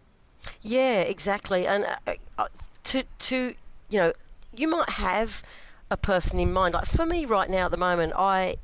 Yeah, 0.62 1.00
exactly. 1.00 1.66
And 1.66 1.84
uh, 2.06 2.14
uh, 2.38 2.46
to 2.84 3.02
to 3.02 3.54
you 3.90 3.98
know, 3.98 4.12
you 4.54 4.68
might 4.68 4.90
have 4.90 5.42
a 5.90 5.96
person 5.96 6.40
in 6.40 6.52
mind. 6.52 6.74
Like 6.74 6.86
for 6.86 7.06
me 7.06 7.24
right 7.24 7.48
now 7.48 7.66
at 7.66 7.70
the 7.70 7.76
moment, 7.76 8.12
I 8.16 8.56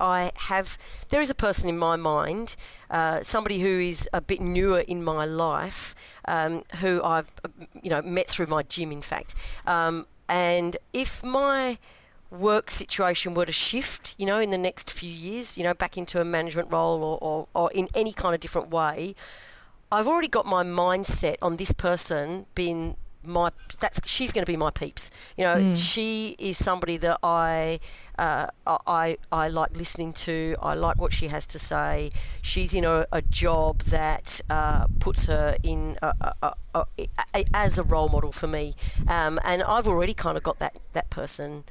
I 0.00 0.32
have 0.36 0.78
there 1.08 1.20
is 1.20 1.30
a 1.30 1.34
person 1.34 1.68
in 1.68 1.78
my 1.78 1.96
mind, 1.96 2.56
uh, 2.90 3.22
somebody 3.22 3.60
who 3.60 3.78
is 3.80 4.08
a 4.12 4.20
bit 4.20 4.40
newer 4.40 4.80
in 4.80 5.02
my 5.02 5.24
life, 5.24 5.94
um, 6.26 6.62
who 6.80 7.02
I've 7.02 7.30
you 7.82 7.90
know 7.90 8.02
met 8.02 8.28
through 8.28 8.46
my 8.46 8.62
gym, 8.62 8.92
in 8.92 9.02
fact. 9.02 9.34
Um, 9.66 10.06
and 10.28 10.76
if 10.92 11.22
my 11.22 11.78
work 12.30 12.70
situation 12.70 13.34
were 13.34 13.46
to 13.46 13.52
shift, 13.52 14.14
you 14.18 14.26
know, 14.26 14.38
in 14.38 14.50
the 14.50 14.58
next 14.58 14.90
few 14.90 15.10
years, 15.10 15.56
you 15.56 15.64
know, 15.64 15.74
back 15.74 15.96
into 15.96 16.20
a 16.20 16.24
management 16.24 16.72
role 16.72 17.02
or, 17.02 17.18
or, 17.20 17.48
or 17.54 17.70
in 17.72 17.88
any 17.94 18.12
kind 18.12 18.34
of 18.34 18.40
different 18.40 18.68
way, 18.68 19.14
I've 19.90 20.08
already 20.08 20.28
got 20.28 20.46
my 20.46 20.64
mindset 20.64 21.36
on 21.40 21.56
this 21.56 21.72
person 21.72 22.46
being 22.54 22.96
my 23.26 23.50
that's 23.80 24.00
she's 24.08 24.32
going 24.32 24.44
to 24.44 24.50
be 24.50 24.56
my 24.56 24.70
peeps. 24.70 25.10
You 25.36 25.44
know, 25.44 25.56
mm. 25.56 25.76
she 25.76 26.36
is 26.38 26.56
somebody 26.56 26.96
that 26.98 27.18
I 27.22 27.80
uh, 28.18 28.48
I 28.66 29.18
I 29.30 29.48
like 29.48 29.76
listening 29.76 30.12
to. 30.14 30.56
I 30.62 30.74
like 30.74 31.00
what 31.00 31.12
she 31.12 31.28
has 31.28 31.46
to 31.48 31.58
say. 31.58 32.10
She's 32.42 32.74
in 32.74 32.84
a, 32.84 33.06
a 33.12 33.22
job 33.22 33.80
that 33.84 34.40
uh, 34.48 34.86
puts 35.00 35.26
her 35.26 35.56
in 35.62 35.98
a, 36.02 36.32
a, 36.74 37.44
as 37.52 37.78
a 37.78 37.82
role 37.82 38.08
model 38.08 38.32
for 38.32 38.46
me, 38.46 38.74
um, 39.08 39.38
and 39.44 39.62
I've 39.62 39.86
already 39.86 40.14
kind 40.14 40.36
of 40.36 40.42
got 40.42 40.58
that 40.58 40.76
that 40.92 41.10
person 41.10 41.64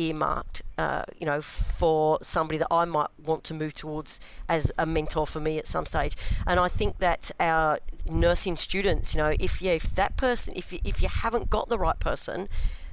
earmarked, 0.00 0.62
uh, 0.78 1.04
you 1.18 1.26
know, 1.26 1.40
for 1.40 2.18
somebody 2.22 2.58
that 2.58 2.68
I 2.70 2.84
might 2.84 3.08
want 3.22 3.44
to 3.44 3.54
move 3.54 3.74
towards 3.74 4.20
as 4.48 4.72
a 4.78 4.86
mentor 4.86 5.26
for 5.26 5.40
me 5.40 5.58
at 5.58 5.66
some 5.66 5.84
stage. 5.84 6.16
And 6.46 6.58
I 6.58 6.68
think 6.68 6.98
that 6.98 7.30
our 7.38 7.78
nursing 8.08 8.56
students, 8.56 9.14
you 9.14 9.18
know, 9.18 9.34
if 9.38 9.60
yeah, 9.60 9.72
if 9.72 9.94
that 9.94 10.16
person, 10.16 10.54
if 10.56 10.72
you, 10.72 10.78
if 10.84 11.02
you 11.02 11.08
haven't 11.08 11.50
got 11.50 11.68
the 11.68 11.78
right 11.78 11.98
person, 11.98 12.48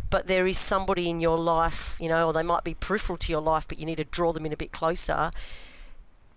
but 0.10 0.28
there 0.28 0.48
is 0.48 0.58
somebody 0.58 1.10
in 1.10 1.20
your 1.20 1.38
life, 1.38 1.98
you 2.00 2.10
know, 2.10 2.28
or 2.28 2.34
they 2.34 2.44
might 2.44 2.64
be 2.64 2.74
peripheral 2.74 3.18
to 3.18 3.32
your 3.32 3.42
life, 3.42 3.68
but 3.68 3.80
you 3.80 3.86
need 3.86 3.98
to 3.98 4.06
draw 4.06 4.32
them 4.32 4.46
in 4.46 4.54
a 4.54 4.58
bit 4.58 4.72
closer. 4.72 5.32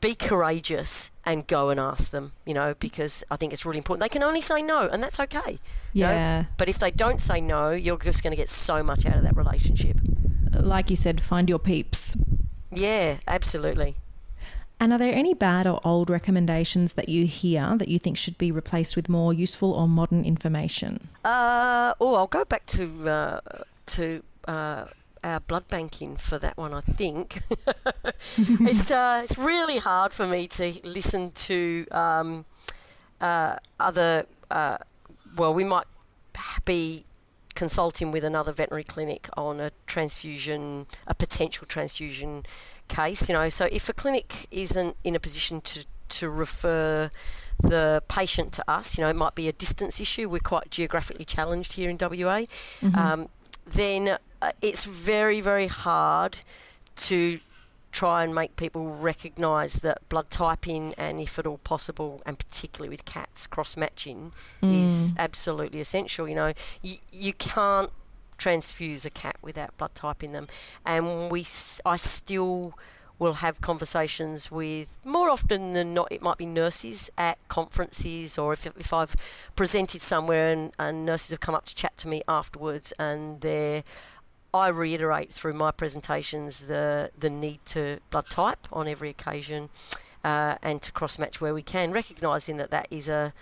Be 0.01 0.15
courageous 0.15 1.11
and 1.27 1.47
go 1.47 1.69
and 1.69 1.79
ask 1.79 2.11
them, 2.11 2.33
you 2.47 2.55
know, 2.55 2.75
because 2.81 3.23
I 3.31 3.37
think 3.37 3.53
it's 3.53 3.67
really 3.67 3.79
important. 3.79 4.03
They 4.03 4.09
can 4.09 4.23
only 4.23 4.41
say 4.41 4.63
no, 4.63 4.89
and 4.89 5.03
that's 5.03 5.21
okay. 5.21 5.59
Yeah. 5.93 6.41
Know? 6.41 6.47
But 6.57 6.71
if 6.71 6.79
they 6.79 6.91
don't 6.91 7.21
say 7.21 7.41
no, 7.41 7.71
you're 7.71 7.99
just 7.99 8.23
going 8.23 8.31
to 8.31 8.37
get 8.37 8.49
so 8.49 8.83
much 8.83 9.05
out 9.05 9.17
of 9.17 9.25
that 9.25 9.37
relationship 9.37 9.99
like 10.53 10.91
you 10.91 10.97
said, 10.97 11.21
find 11.21 11.49
your 11.49 11.59
peeps. 11.59 12.17
Yeah, 12.73 13.19
absolutely. 13.27 13.97
And 14.79 14.95
are 14.95 14.99
there 14.99 15.15
any 15.15 15.35
bad 15.35 15.67
or 15.67 15.79
old 15.85 16.09
recommendations 16.09 16.95
that 16.95 17.11
you 17.11 17.27
hear 17.27 17.77
that 17.77 17.89
you 17.89 17.99
think 17.99 18.17
should 18.17 18.39
be 18.39 18.51
replaced 18.51 18.97
with 18.97 19.11
more 19.11 19.35
useful 19.35 19.73
or 19.73 19.87
modern 19.87 20.25
information? 20.25 21.09
Uh, 21.23 21.93
oh, 22.01 22.15
I'll 22.15 22.27
go 22.27 22.47
back 22.47 22.65
to 22.67 23.09
uh, 23.11 23.41
to 23.87 24.23
uh, 24.49 24.87
our 25.23 25.41
blood 25.41 25.69
banking 25.69 26.17
for 26.17 26.39
that 26.39 26.57
one. 26.57 26.73
I 26.73 26.81
think 26.81 27.41
it's 28.39 28.91
uh, 28.91 29.21
it's 29.23 29.37
really 29.37 29.79
hard 29.79 30.13
for 30.13 30.27
me 30.27 30.47
to 30.47 30.73
listen 30.83 31.33
to 31.33 31.87
um, 31.91 32.47
uh, 33.21 33.57
other. 33.79 34.25
Uh, 34.51 34.79
well, 35.37 35.53
we 35.53 35.63
might 35.63 35.87
be 36.65 37.05
consulting 37.61 38.11
with 38.11 38.25
another 38.25 38.53
veterinary 38.53 38.83
clinic 38.83 39.29
on 39.37 39.61
a 39.61 39.71
transfusion, 39.87 40.87
a 41.07 41.15
potential 41.15 41.67
transfusion 41.67 42.43
case. 42.89 43.29
You 43.29 43.35
know, 43.35 43.51
so 43.51 43.67
if 43.71 43.87
a 43.91 43.93
clinic 43.93 44.47
isn't 44.51 44.97
in 45.05 45.15
a 45.15 45.21
position 45.21 45.61
to 45.61 45.85
to 46.09 46.31
refer 46.31 47.11
the 47.63 48.03
patient 48.09 48.55
to 48.55 48.63
us, 48.67 48.97
you 48.97 49.05
know, 49.05 49.11
it 49.11 49.17
might 49.25 49.35
be 49.35 49.47
a 49.47 49.53
distance 49.53 50.01
issue. 50.01 50.27
We're 50.31 50.39
quite 50.55 50.71
geographically 50.71 51.27
challenged 51.27 51.75
here 51.75 51.91
in 51.91 51.99
WA. 52.01 52.47
Mm-hmm. 52.81 52.97
Um, 52.97 53.29
then 53.67 54.17
uh, 54.41 54.53
it's 54.63 54.85
very, 54.87 55.43
very 55.43 55.67
hard 55.67 56.39
to 57.11 57.41
try 57.93 58.23
and 58.23 58.35
make 58.35 58.57
people 58.57 58.95
recognise 58.95 59.75
that 59.81 60.09
blood 60.09 60.31
typing 60.31 60.95
and, 60.97 61.21
if 61.21 61.39
at 61.39 61.47
all 61.47 61.59
possible, 61.59 62.23
and 62.25 62.39
particularly 62.39 62.89
with 62.89 63.05
cats, 63.05 63.47
cross 63.47 63.77
matching 63.77 64.33
mm. 64.63 64.83
is 64.83 65.13
absolutely 65.19 65.81
essential. 65.81 66.29
You 66.29 66.35
know, 66.35 66.53
you, 66.83 66.97
you 67.11 67.33
can't 67.33 67.91
transfuse 68.39 69.05
a 69.05 69.11
cat 69.11 69.37
without 69.43 69.77
blood 69.77 69.95
typing 69.95 70.33
them, 70.33 70.47
and 70.87 71.31
we 71.31 71.47
I 71.85 71.97
still 71.97 72.75
will 73.21 73.35
have 73.35 73.61
conversations 73.61 74.51
with 74.51 74.97
more 75.05 75.29
often 75.29 75.75
than 75.75 75.93
not 75.93 76.11
it 76.11 76.23
might 76.23 76.39
be 76.39 76.47
nurses 76.47 77.11
at 77.19 77.37
conferences 77.49 78.39
or 78.39 78.55
if, 78.55 78.67
if 78.67 78.95
I've 78.95 79.15
presented 79.55 80.01
somewhere 80.01 80.51
and, 80.51 80.73
and 80.79 81.05
nurses 81.05 81.31
have 81.31 81.41
come 81.41 81.55
up 81.55 81.67
to 81.67 81.75
chat 81.75 81.99
to 81.99 82.09
me 82.09 82.23
afterwards 82.27 82.95
and 82.99 83.43
they're 83.43 83.85
I 84.53 84.69
reiterate 84.69 85.33
through 85.33 85.55
my 85.55 85.71
presentations 85.71 86.67
the 86.67 87.11
the 87.19 87.31
need 87.31 87.65
to 87.67 87.99
blood 88.11 88.27
type 88.27 88.67
on 88.73 88.89
every 88.89 89.11
occasion 89.11 89.69
uh, 90.25 90.57
and 90.63 90.83
to 90.83 90.93
cross 90.93 91.19
match 91.19 91.41
where 91.41 91.55
we 91.55 91.63
can, 91.63 91.93
recognising 91.93 92.57
that 92.59 92.71
that 92.71 92.89
is 92.91 93.09
a, 93.09 93.33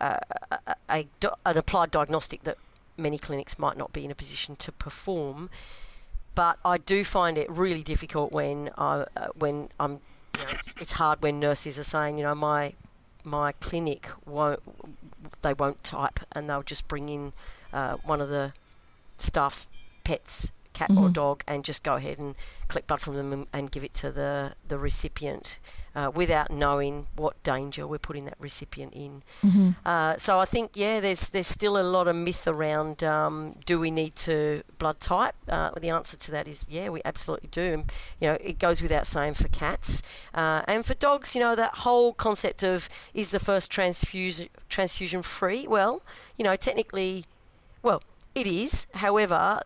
a, 0.00 0.20
a, 0.50 0.76
a, 0.88 1.06
an 1.46 1.56
applied 1.56 1.90
diagnostic 1.90 2.44
that 2.44 2.58
many 2.96 3.18
clinics 3.18 3.58
might 3.58 3.76
not 3.76 3.92
be 3.92 4.04
in 4.04 4.10
a 4.10 4.14
position 4.14 4.56
to 4.56 4.72
perform. 4.72 5.50
But 6.34 6.58
I 6.64 6.78
do 6.78 7.02
find 7.02 7.36
it 7.36 7.50
really 7.50 7.82
difficult 7.82 8.30
when 8.30 8.70
I 8.76 9.06
uh, 9.16 9.28
when 9.34 9.70
I'm 9.80 10.00
you 10.36 10.44
know, 10.44 10.50
it's, 10.50 10.74
it's 10.80 10.92
hard 10.92 11.22
when 11.22 11.40
nurses 11.40 11.78
are 11.78 11.84
saying 11.84 12.18
you 12.18 12.24
know 12.24 12.34
my 12.34 12.74
my 13.24 13.52
clinic 13.52 14.08
won't 14.24 14.60
they 15.42 15.54
won't 15.54 15.82
type 15.82 16.20
and 16.32 16.48
they'll 16.48 16.62
just 16.62 16.86
bring 16.86 17.08
in 17.08 17.32
uh, 17.72 17.96
one 18.04 18.20
of 18.20 18.28
the 18.28 18.52
staff's 19.16 19.66
pets 20.04 20.52
cat 20.78 20.90
mm-hmm. 20.90 21.04
or 21.04 21.08
dog 21.08 21.42
and 21.46 21.64
just 21.64 21.82
go 21.82 21.94
ahead 21.94 22.18
and 22.18 22.34
collect 22.68 22.86
blood 22.86 23.00
from 23.00 23.16
them 23.16 23.32
and, 23.32 23.46
and 23.52 23.70
give 23.70 23.84
it 23.84 23.94
to 23.94 24.10
the, 24.12 24.54
the 24.66 24.78
recipient 24.78 25.58
uh, 25.94 26.10
without 26.14 26.50
knowing 26.50 27.06
what 27.16 27.34
danger 27.42 27.84
we're 27.86 27.98
putting 27.98 28.24
that 28.26 28.36
recipient 28.38 28.92
in. 28.94 29.22
Mm-hmm. 29.44 29.70
Uh, 29.84 30.16
so 30.16 30.38
I 30.38 30.44
think, 30.44 30.72
yeah, 30.74 31.00
there's 31.00 31.28
there's 31.30 31.48
still 31.48 31.76
a 31.76 31.82
lot 31.82 32.06
of 32.06 32.14
myth 32.14 32.46
around 32.46 33.02
um, 33.02 33.56
do 33.66 33.80
we 33.80 33.90
need 33.90 34.14
to 34.28 34.62
blood 34.78 35.00
type? 35.00 35.34
Uh, 35.48 35.70
the 35.80 35.90
answer 35.90 36.16
to 36.16 36.30
that 36.30 36.46
is 36.46 36.64
yeah, 36.68 36.88
we 36.88 37.00
absolutely 37.04 37.48
do. 37.50 37.66
And, 37.74 37.92
you 38.20 38.28
know, 38.28 38.36
it 38.40 38.58
goes 38.58 38.80
without 38.80 39.06
saying 39.06 39.34
for 39.34 39.48
cats. 39.48 40.02
Uh, 40.34 40.62
and 40.68 40.86
for 40.86 40.94
dogs, 40.94 41.34
you 41.34 41.40
know, 41.40 41.56
that 41.56 41.78
whole 41.78 42.12
concept 42.12 42.62
of 42.62 42.88
is 43.12 43.30
the 43.30 43.40
first 43.40 43.70
transfusion, 43.70 44.48
transfusion 44.68 45.22
free? 45.22 45.66
Well, 45.66 46.02
you 46.36 46.44
know, 46.44 46.54
technically, 46.54 47.24
well, 47.82 48.02
it 48.38 48.46
is. 48.46 48.86
However, 48.94 49.60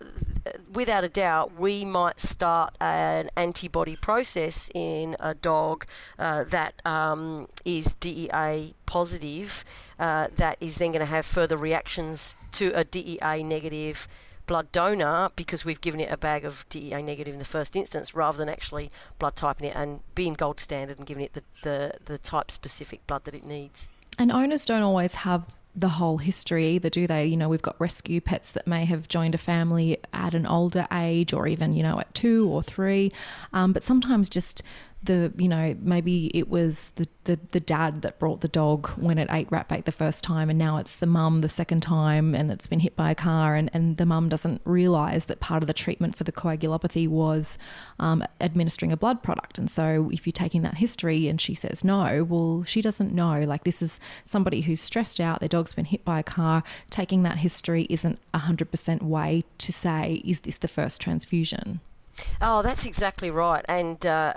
without 0.73 1.05
a 1.05 1.09
doubt, 1.09 1.59
we 1.59 1.85
might 1.85 2.21
start 2.21 2.75
an 2.81 3.31
antibody 3.37 3.97
process 3.97 4.71
in 4.75 5.17
a 5.21 5.35
dog 5.35 5.87
uh, 6.19 6.45
that 6.45 6.75
um, 6.85 7.49
is 7.65 7.95
DEA 7.95 8.75
positive, 8.87 9.65
uh, 9.99 10.29
that 10.37 10.57
is 10.61 10.77
then 10.77 10.93
going 10.93 11.01
to 11.01 11.07
have 11.07 11.27
further 11.27 11.57
reactions 11.57 12.35
to 12.53 12.73
a 12.75 12.85
DEA 12.85 13.43
negative 13.43 14.09
blood 14.47 14.73
donor 14.73 15.31
because 15.37 15.65
we've 15.65 15.81
given 15.81 16.01
it 16.01 16.11
a 16.11 16.17
bag 16.17 16.45
of 16.45 16.69
DEA 16.69 17.01
negative 17.01 17.33
in 17.33 17.39
the 17.39 17.45
first 17.45 17.77
instance 17.77 18.15
rather 18.15 18.39
than 18.39 18.49
actually 18.49 18.91
blood 19.19 19.37
typing 19.37 19.69
it 19.69 19.77
and 19.77 20.01
being 20.15 20.35
gold 20.35 20.59
standard 20.59 20.99
and 20.99 21.07
giving 21.07 21.25
it 21.25 21.33
the, 21.35 21.43
the, 21.63 21.93
the 22.07 22.19
type 22.19 22.51
specific 22.51 23.07
blood 23.07 23.25
that 23.25 23.35
it 23.35 23.45
needs. 23.45 23.89
And 24.19 24.33
owners 24.33 24.65
don't 24.65 24.83
always 24.83 25.15
have 25.15 25.45
the 25.75 25.89
whole 25.89 26.19
history 26.19 26.67
either, 26.69 26.91
do 26.91 27.07
they? 27.07 27.25
You 27.25 27.37
know, 27.37 27.49
we've 27.49 27.63
got 27.63 27.81
rescue 27.81 28.21
pets 28.21 28.53
that 28.53 28.67
may 28.67 28.85
have 28.85 29.09
joined 29.09 29.35
a 29.35 29.39
family 29.39 29.99
at 30.13 30.35
an 30.35 30.47
older 30.47 30.87
age 30.93 31.33
or 31.33 31.47
even, 31.47 31.75
you 31.75 31.83
know, 31.83 31.99
at 31.99 32.15
two 32.15 32.49
or 32.49 32.63
three. 32.63 33.11
Um, 33.53 33.73
but 33.73 33.83
sometimes 33.83 34.29
just 34.29 34.63
the 35.05 35.33
you 35.37 35.49
know 35.49 35.77
maybe 35.81 36.31
it 36.35 36.49
was 36.49 36.91
the, 36.95 37.07
the 37.25 37.39
the 37.51 37.61
dad 37.61 38.03
that 38.03 38.19
brought 38.19 38.41
the 38.41 38.49
dog 38.49 38.89
when 38.91 39.19
it 39.19 39.29
ate 39.31 39.51
rat 39.51 39.69
bait 39.69 39.85
the 39.85 39.93
first 39.93 40.23
time 40.23 40.49
and 40.49 40.59
now 40.59 40.77
it's 40.77 40.97
the 40.97 41.07
mum 41.07 41.41
the 41.41 41.49
second 41.49 41.81
time 41.81 42.35
and 42.35 42.51
it's 42.53 42.67
been 42.67 42.81
hit 42.81 42.95
by 42.95 43.11
a 43.11 43.15
car 43.15 43.57
and, 43.57 43.69
and 43.73 43.97
the 43.97 44.07
mum 44.07 44.29
doesn't 44.29 44.61
realize 44.65 45.27
that 45.27 45.41
part 45.41 45.63
of 45.63 45.67
the 45.67 45.73
treatment 45.73 46.15
for 46.15 46.25
the 46.25 46.33
coagulopathy 46.33 47.09
was 47.09 47.59
um, 47.99 48.23
administering 48.41 48.93
a 48.93 48.97
blood 48.97 49.23
product. 49.23 49.59
And 49.59 49.71
so 49.71 50.09
if 50.13 50.27
you're 50.27 50.33
taking 50.33 50.63
that 50.63 50.75
history 50.75 51.29
and 51.29 51.41
she 51.41 51.55
says 51.55 51.83
no 51.83 52.25
well 52.25 52.63
she 52.65 52.81
doesn't 52.81 53.13
know. 53.13 53.41
Like 53.41 53.65
this 53.65 53.83
is 53.83 53.99
somebody 54.25 54.63
who's 54.63 54.81
stressed 54.81 55.21
out 55.21 55.41
their 55.41 55.49
dog's 55.49 55.75
been 55.75 55.87
hit 55.87 56.05
by 56.05 56.21
a 56.21 56.25
car. 56.25 56.63
Taking 56.91 57.23
that 57.25 57.39
history 57.39 57.87
isn't 57.91 58.19
a 58.33 58.41
100% 58.41 59.03
way 59.03 59.45
to 59.59 59.73
say 59.73 60.23
is 60.25 60.41
this 60.41 60.59
the 60.59 60.69
first 60.69 61.01
transfusion? 61.01 61.81
Oh, 62.41 62.63
that's 62.63 62.87
exactly 62.87 63.31
right. 63.31 63.65
And 63.69 64.05
uh, 64.05 64.35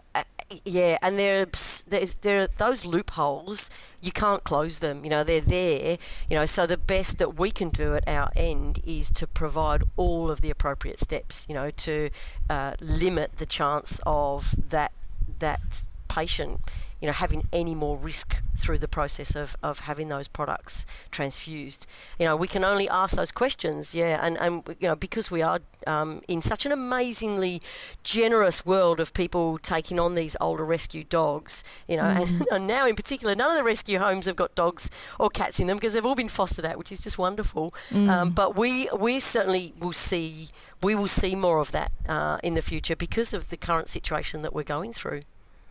yeah, 0.64 0.98
and 1.02 1.18
there, 1.18 1.46
there's 1.88 2.16
there 2.16 2.42
are 2.42 2.48
those 2.58 2.86
loopholes. 2.86 3.70
You 4.02 4.12
can't 4.12 4.44
close 4.44 4.80
them. 4.80 5.04
You 5.04 5.10
know, 5.10 5.24
they're 5.24 5.42
there. 5.42 5.98
You 6.30 6.38
know, 6.38 6.46
so 6.46 6.68
the 6.68 6.78
best 6.78 7.18
that 7.18 7.38
we 7.38 7.52
can 7.52 7.70
do 7.70 7.96
at 7.96 8.08
our 8.08 8.30
end 8.36 8.80
is 8.86 9.10
to 9.12 9.28
provide 9.28 9.84
all 9.96 10.30
of 10.30 10.42
the 10.42 10.50
appropriate 10.50 11.00
steps. 11.00 11.46
You 11.50 11.56
know, 11.56 11.72
to 11.72 12.10
uh, 12.50 12.74
limit 12.80 13.36
the 13.36 13.46
chance 13.46 14.00
of 14.06 14.70
that 14.70 14.92
that 15.40 15.86
patient 16.08 16.62
you 17.06 17.12
know, 17.12 17.14
having 17.14 17.48
any 17.54 17.76
more 17.76 17.98
risk 17.98 18.42
through 18.58 18.80
the 18.80 18.88
process 18.88 19.36
of, 19.36 19.56
of 19.62 19.82
having 19.82 20.08
those 20.08 20.28
products 20.28 20.88
transfused. 21.12 21.86
You 22.18 22.26
know, 22.26 22.36
we 22.36 22.48
can 22.48 22.64
only 22.64 22.90
ask 22.90 23.16
those 23.16 23.32
questions, 23.32 23.94
yeah, 23.94 24.26
and, 24.26 24.40
and 24.42 24.64
you 24.80 24.88
know, 24.88 24.96
because 24.96 25.30
we 25.30 25.44
are 25.44 25.60
um, 25.86 26.24
in 26.28 26.42
such 26.42 26.66
an 26.66 26.72
amazingly 26.72 27.62
generous 28.02 28.66
world 28.66 29.00
of 29.00 29.14
people 29.14 29.60
taking 29.60 30.00
on 30.00 30.16
these 30.16 30.36
older 30.42 30.66
rescue 30.66 31.04
dogs, 31.04 31.64
you 31.88 31.96
know, 31.96 32.02
mm. 32.02 32.22
and, 32.22 32.48
and, 32.52 32.66
now 32.66 32.88
in 32.88 32.96
particular, 32.96 33.36
none 33.36 33.52
of 33.52 33.58
the 33.58 33.64
rescue 33.64 34.00
homes 34.00 34.26
have 34.26 34.36
got 34.36 34.56
dogs 34.56 34.90
or 35.20 35.30
cats 35.30 35.60
in 35.60 35.68
them 35.68 35.78
because 35.78 35.94
they've 35.94 36.08
all 36.08 36.16
been 36.16 36.28
fostered 36.28 36.66
out, 36.66 36.80
which 36.80 36.92
is 36.92 37.02
just 37.02 37.20
wonderful. 37.20 37.72
Mm. 37.92 38.10
Um, 38.10 38.32
but 38.32 38.56
we 38.56 38.90
we 38.98 39.20
certainly 39.20 39.74
will 39.80 39.94
see 39.94 40.48
we 40.82 40.96
will 40.96 41.08
see 41.08 41.36
more 41.36 41.60
of 41.60 41.72
that 41.72 41.92
uh, 42.10 42.40
in 42.42 42.56
the 42.56 42.64
future 42.64 42.96
because 42.96 43.32
of 43.32 43.50
the 43.52 43.58
current 43.58 43.90
situation 43.90 44.42
that 44.42 44.56
we're 44.56 44.64
going 44.64 44.92
through. 44.92 45.22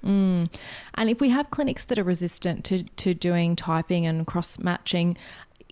Mm. 0.05 0.53
And 0.95 1.11
if 1.11 1.21
we 1.21 1.31
have 1.31 1.51
clinics 1.51 1.85
that 1.87 1.99
are 1.99 2.05
resistant 2.05 2.65
to, 2.67 2.83
to 2.83 3.15
doing 3.15 3.57
typing 3.57 4.05
and 4.07 4.27
cross 4.27 4.59
matching, 4.59 5.17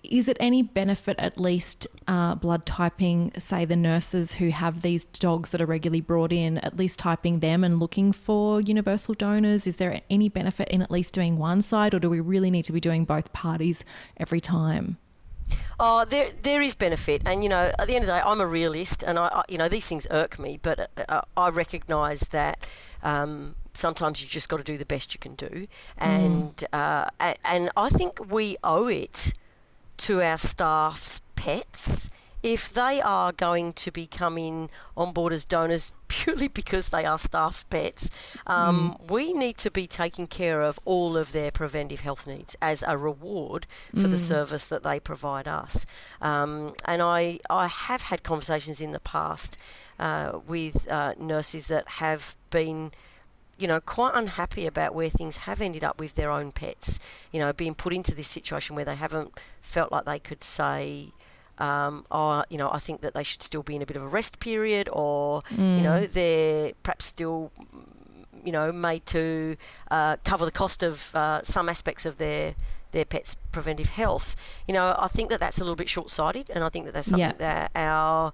is 0.03 0.27
it 0.27 0.35
any 0.39 0.61
benefit 0.61 1.15
at 1.17 1.39
least 1.39 1.87
uh, 2.07 2.35
blood 2.35 2.65
typing, 2.65 3.31
say 3.37 3.63
the 3.63 3.75
nurses 3.75 4.35
who 4.35 4.49
have 4.49 4.81
these 4.81 5.05
dogs 5.05 5.51
that 5.51 5.61
are 5.61 5.65
regularly 5.65 6.01
brought 6.01 6.33
in, 6.33 6.57
at 6.57 6.75
least 6.75 6.99
typing 6.99 7.39
them 7.39 7.63
and 7.63 7.79
looking 7.79 8.11
for 8.11 8.59
universal 8.59 9.13
donors? 9.13 9.65
Is 9.65 9.77
there 9.77 10.01
any 10.09 10.27
benefit 10.29 10.67
in 10.69 10.81
at 10.81 10.91
least 10.91 11.13
doing 11.13 11.37
one 11.37 11.61
side, 11.61 11.93
or 11.93 11.99
do 11.99 12.09
we 12.09 12.19
really 12.19 12.51
need 12.51 12.63
to 12.63 12.73
be 12.73 12.81
doing 12.81 13.05
both 13.05 13.31
parties 13.31 13.85
every 14.17 14.41
time? 14.41 14.97
Oh, 15.79 16.05
there 16.05 16.31
there 16.41 16.61
is 16.61 16.75
benefit, 16.75 17.21
and 17.25 17.43
you 17.43 17.49
know, 17.49 17.71
at 17.77 17.87
the 17.87 17.95
end 17.95 18.03
of 18.03 18.07
the 18.07 18.13
day, 18.13 18.21
I'm 18.25 18.39
a 18.39 18.47
realist, 18.47 19.03
and 19.03 19.17
I, 19.17 19.27
I 19.27 19.43
you 19.49 19.57
know 19.57 19.67
these 19.67 19.87
things 19.87 20.07
irk 20.11 20.39
me, 20.39 20.59
but 20.61 20.89
uh, 21.09 21.21
I 21.35 21.49
recognise 21.49 22.21
that. 22.29 22.67
Um, 23.01 23.55
sometimes 23.73 24.21
you 24.21 24.27
just 24.27 24.49
got 24.49 24.57
to 24.57 24.63
do 24.63 24.77
the 24.77 24.85
best 24.85 25.13
you 25.13 25.19
can 25.19 25.35
do, 25.35 25.67
and 25.97 26.55
mm. 26.55 26.67
uh, 26.73 27.33
and 27.45 27.69
I 27.75 27.89
think 27.89 28.31
we 28.31 28.57
owe 28.63 28.87
it 28.87 29.33
to 29.97 30.21
our 30.21 30.37
staff's 30.37 31.21
pets 31.35 32.09
if 32.43 32.73
they 32.73 33.01
are 33.01 33.31
going 33.31 33.71
to 33.71 33.89
be 33.89 34.05
coming 34.05 34.69
on 34.97 35.13
board 35.13 35.31
as 35.31 35.45
donors 35.45 35.93
purely 36.09 36.49
because 36.49 36.89
they 36.89 37.05
are 37.05 37.17
staff 37.17 37.65
pets, 37.69 38.37
um, 38.45 38.97
mm. 38.99 39.11
we 39.11 39.33
need 39.33 39.57
to 39.57 39.71
be 39.71 39.87
taking 39.87 40.27
care 40.27 40.61
of 40.61 40.79
all 40.85 41.17
of 41.17 41.31
their 41.31 41.49
preventive 41.49 42.01
health 42.01 42.27
needs 42.27 42.55
as 42.61 42.83
a 42.85 42.97
reward 42.97 43.65
for 43.91 44.07
mm. 44.07 44.11
the 44.11 44.17
service 44.17 44.67
that 44.67 44.83
they 44.83 44.99
provide 44.99 45.47
us. 45.47 45.85
Um, 46.21 46.73
and 46.85 47.01
I, 47.01 47.39
I 47.49 47.67
have 47.67 48.03
had 48.03 48.23
conversations 48.23 48.81
in 48.81 48.91
the 48.91 48.99
past 48.99 49.57
uh, 49.97 50.39
with 50.45 50.87
uh, 50.91 51.13
nurses 51.17 51.67
that 51.67 51.87
have 51.87 52.35
been 52.49 52.91
you 53.63 53.67
know, 53.69 53.79
quite 53.79 54.11
unhappy 54.13 54.65
about 54.65 54.93
where 54.93 55.07
things 55.07 55.37
have 55.37 55.61
ended 55.61 55.85
up 55.85 55.97
with 55.97 56.15
their 56.15 56.29
own 56.29 56.51
pets. 56.51 56.99
You 57.31 57.39
know, 57.39 57.53
being 57.53 57.73
put 57.73 57.93
into 57.93 58.13
this 58.13 58.27
situation 58.27 58.75
where 58.75 58.83
they 58.83 58.95
haven't 58.95 59.39
felt 59.61 59.89
like 59.89 60.03
they 60.03 60.19
could 60.19 60.43
say, 60.43 61.13
um, 61.59 62.05
oh, 62.11 62.43
you 62.49 62.57
know, 62.57 62.69
I 62.69 62.79
think 62.79 62.99
that 62.99 63.13
they 63.13 63.23
should 63.23 63.41
still 63.41 63.63
be 63.63 63.77
in 63.77 63.81
a 63.81 63.85
bit 63.85 63.95
of 63.95 64.03
a 64.03 64.07
rest 64.07 64.41
period, 64.41 64.89
or 64.91 65.43
mm. 65.43 65.77
you 65.77 65.81
know, 65.81 66.01
mm. 66.01 66.11
they're 66.11 66.73
perhaps 66.83 67.05
still, 67.05 67.53
you 68.43 68.51
know, 68.51 68.73
made 68.73 69.05
to 69.05 69.55
uh, 69.89 70.17
cover 70.25 70.43
the 70.43 70.51
cost 70.51 70.83
of 70.83 71.15
uh, 71.15 71.41
some 71.43 71.69
aspects 71.69 72.05
of 72.05 72.17
their 72.17 72.55
their 72.91 73.05
pet's 73.05 73.37
preventive 73.53 73.91
health. 73.91 74.35
You 74.67 74.73
know, 74.73 74.93
I 74.99 75.07
think 75.07 75.29
that 75.29 75.39
that's 75.39 75.59
a 75.59 75.63
little 75.63 75.77
bit 75.77 75.87
short 75.87 76.09
sighted, 76.09 76.49
and 76.49 76.65
I 76.65 76.69
think 76.69 76.83
that 76.83 76.93
that's 76.93 77.07
something 77.07 77.29
yeah. 77.39 77.69
that 77.69 77.71
our 77.75 78.33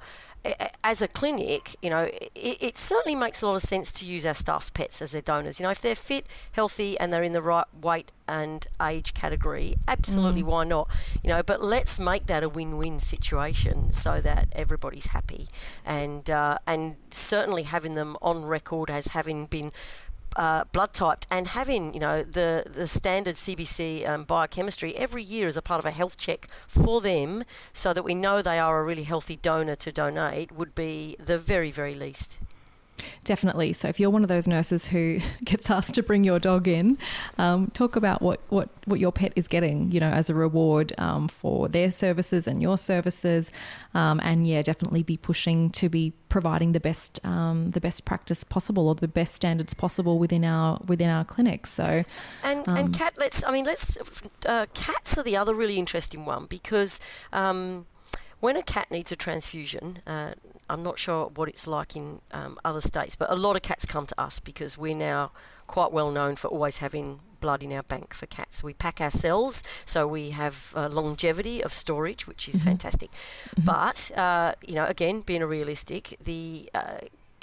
as 0.83 1.01
a 1.01 1.07
clinic, 1.07 1.75
you 1.81 1.89
know, 1.89 2.09
it, 2.35 2.57
it, 2.61 2.77
certainly 2.77 3.15
makes 3.15 3.41
a 3.41 3.47
lot 3.47 3.55
of 3.55 3.61
sense 3.61 3.91
to 3.91 4.05
use 4.05 4.25
our 4.25 4.33
staff's 4.33 4.69
pets 4.69 5.01
as 5.01 5.11
their 5.11 5.21
donors. 5.21 5.59
You 5.59 5.65
know, 5.65 5.69
if 5.69 5.81
they're 5.81 5.95
fit, 5.95 6.27
healthy, 6.53 6.97
and 6.97 7.11
they're 7.11 7.23
in 7.23 7.33
the 7.33 7.41
right 7.41 7.65
weight 7.79 8.11
and 8.27 8.65
age 8.81 9.13
category, 9.13 9.75
absolutely, 9.87 10.43
mm. 10.43 10.47
why 10.47 10.63
not? 10.63 10.89
You 11.23 11.29
know, 11.29 11.43
but 11.43 11.61
let's 11.61 11.99
make 11.99 12.27
that 12.27 12.43
a 12.43 12.49
win-win 12.49 12.99
situation 12.99 13.91
so 13.91 14.21
that 14.21 14.47
everybody's 14.53 15.07
happy, 15.07 15.47
and 15.85 16.29
uh, 16.29 16.59
and 16.65 16.95
certainly 17.09 17.63
having 17.63 17.95
them 17.95 18.15
on 18.21 18.45
record 18.45 18.89
as 18.89 19.07
having 19.07 19.45
been 19.45 19.71
uh, 20.35 20.63
blood 20.71 20.93
typed 20.93 21.27
and 21.31 21.47
having 21.49 21.93
you 21.93 21.99
know 21.99 22.23
the 22.23 22.65
the 22.65 22.87
standard 22.87 23.35
CBC 23.35 24.07
um, 24.07 24.23
biochemistry 24.23 24.95
every 24.95 25.23
year 25.23 25.47
as 25.47 25.57
a 25.57 25.61
part 25.61 25.79
of 25.79 25.85
a 25.85 25.91
health 25.91 26.17
check 26.17 26.47
for 26.67 27.01
them, 27.01 27.43
so 27.73 27.93
that 27.93 28.03
we 28.03 28.15
know 28.15 28.41
they 28.41 28.59
are 28.59 28.79
a 28.79 28.83
really 28.83 29.03
healthy 29.03 29.35
donor 29.35 29.75
to 29.75 29.91
donate, 29.91 30.51
would 30.51 30.75
be 30.75 31.15
the 31.19 31.37
very 31.37 31.71
very 31.71 31.93
least. 31.93 32.39
Definitely. 33.23 33.73
So 33.73 33.87
if 33.87 33.99
you're 33.99 34.09
one 34.09 34.23
of 34.23 34.29
those 34.29 34.47
nurses 34.47 34.87
who 34.87 35.19
gets 35.43 35.69
asked 35.69 35.95
to 35.95 36.03
bring 36.03 36.23
your 36.23 36.39
dog 36.39 36.67
in, 36.67 36.97
um, 37.37 37.67
talk 37.71 37.95
about 37.95 38.21
what, 38.21 38.41
what, 38.49 38.69
what 38.85 38.99
your 38.99 39.11
pet 39.11 39.33
is 39.35 39.47
getting, 39.47 39.91
you 39.91 39.99
know, 39.99 40.09
as 40.09 40.29
a 40.29 40.35
reward 40.35 40.93
um, 40.97 41.27
for 41.27 41.67
their 41.67 41.91
services 41.91 42.47
and 42.47 42.61
your 42.61 42.77
services, 42.77 43.51
um, 43.93 44.19
and 44.23 44.47
yeah, 44.47 44.61
definitely 44.61 45.03
be 45.03 45.17
pushing 45.17 45.69
to 45.71 45.89
be 45.89 46.13
providing 46.29 46.73
the 46.73 46.79
best 46.79 47.19
um, 47.25 47.71
the 47.71 47.81
best 47.81 48.05
practice 48.05 48.43
possible 48.43 48.87
or 48.87 48.95
the 48.95 49.07
best 49.07 49.33
standards 49.33 49.73
possible 49.73 50.19
within 50.19 50.45
our 50.45 50.79
within 50.85 51.09
our 51.09 51.25
clinics. 51.25 51.71
So 51.71 52.03
and 52.43 52.67
and 52.67 52.67
um, 52.67 52.91
cat, 52.91 53.15
let's 53.17 53.43
I 53.43 53.51
mean 53.51 53.65
let's 53.65 53.97
uh, 54.45 54.67
cats 54.73 55.17
are 55.17 55.23
the 55.23 55.35
other 55.35 55.53
really 55.53 55.77
interesting 55.77 56.25
one 56.25 56.45
because 56.45 56.99
um, 57.33 57.87
when 58.39 58.55
a 58.55 58.63
cat 58.63 58.89
needs 58.91 59.11
a 59.11 59.15
transfusion, 59.15 59.99
uh, 60.07 60.33
I'm 60.69 60.83
not 60.83 60.99
sure 60.99 61.31
what 61.35 61.49
it's 61.49 61.67
like 61.67 61.95
in 61.95 62.21
um, 62.31 62.57
other 62.63 62.81
states, 62.81 63.15
but 63.15 63.29
a 63.29 63.35
lot 63.35 63.55
of 63.55 63.61
cats 63.61 63.85
come 63.85 64.05
to 64.07 64.21
us 64.21 64.39
because 64.39 64.77
we're 64.77 64.95
now 64.95 65.31
quite 65.67 65.91
well 65.91 66.11
known 66.11 66.35
for 66.35 66.47
always 66.47 66.77
having 66.77 67.19
blood 67.39 67.63
in 67.63 67.71
our 67.71 67.83
bank 67.83 68.13
for 68.13 68.25
cats. 68.25 68.63
We 68.63 68.73
pack 68.73 68.99
our 68.99 69.09
cells, 69.09 69.63
so 69.85 70.07
we 70.07 70.31
have 70.31 70.73
uh, 70.75 70.89
longevity 70.89 71.63
of 71.63 71.73
storage, 71.73 72.27
which 72.27 72.47
is 72.47 72.55
mm-hmm. 72.55 72.69
fantastic. 72.69 73.11
Mm-hmm. 73.11 73.63
But 73.65 74.11
uh, 74.17 74.53
you 74.65 74.75
know, 74.75 74.85
again, 74.85 75.21
being 75.21 75.41
a 75.41 75.47
realistic, 75.47 76.17
the 76.23 76.69
uh, 76.73 76.99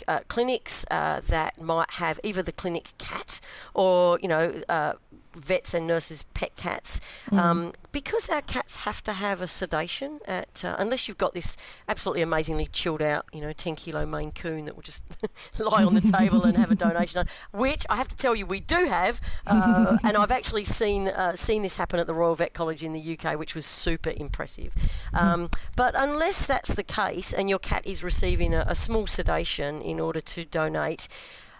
uh, 0.08 0.20
clinics 0.28 0.84
uh, 0.90 1.20
that 1.26 1.60
might 1.60 1.92
have 1.92 2.20
either 2.22 2.42
the 2.42 2.52
clinic 2.52 2.92
cat 2.98 3.40
or 3.74 4.18
you 4.20 4.28
know 4.28 4.60
uh, 4.68 4.94
vets 5.36 5.74
and 5.74 5.86
nurses 5.86 6.24
pet 6.34 6.56
cats 6.56 7.00
mm. 7.30 7.38
um, 7.38 7.72
because 7.92 8.28
our 8.28 8.42
cats 8.42 8.84
have 8.84 9.02
to 9.04 9.12
have 9.12 9.40
a 9.40 9.46
sedation 9.46 10.20
at 10.26 10.64
uh, 10.64 10.74
unless 10.78 11.06
you've 11.06 11.18
got 11.18 11.34
this 11.34 11.56
absolutely 11.88 12.22
amazingly 12.22 12.66
chilled 12.66 13.02
out 13.02 13.24
you 13.32 13.40
know 13.40 13.52
10 13.52 13.76
kilo 13.76 14.06
Maine 14.06 14.32
Coon 14.32 14.64
that 14.64 14.74
will 14.74 14.82
just 14.82 15.02
lie 15.60 15.84
on 15.84 15.94
the 15.94 16.00
table 16.00 16.44
and 16.44 16.56
have 16.56 16.70
a 16.70 16.74
donation 16.74 17.24
which 17.52 17.84
I 17.88 17.96
have 17.96 18.08
to 18.08 18.16
tell 18.16 18.34
you 18.34 18.46
we 18.46 18.60
do 18.60 18.86
have 18.86 19.20
uh, 19.46 19.98
and 20.04 20.16
I've 20.16 20.30
actually 20.30 20.64
seen 20.64 21.08
uh, 21.08 21.34
seen 21.36 21.62
this 21.62 21.76
happen 21.76 22.00
at 22.00 22.06
the 22.06 22.14
Royal 22.14 22.34
Vet 22.34 22.54
College 22.54 22.82
in 22.82 22.92
the 22.92 23.18
UK 23.18 23.38
which 23.38 23.54
was 23.54 23.66
super 23.66 24.12
impressive 24.16 24.74
um, 25.12 25.50
but 25.76 25.94
unless 25.96 26.46
that's 26.46 26.74
the 26.74 26.84
case 26.84 27.32
and 27.32 27.48
your 27.48 27.58
cat 27.58 27.86
is 27.86 28.02
receiving 28.02 28.54
a, 28.54 28.64
a 28.66 28.74
small 28.74 29.06
sedation 29.06 29.82
in 29.82 30.00
order 30.00 30.20
to 30.20 30.44
donate 30.44 31.08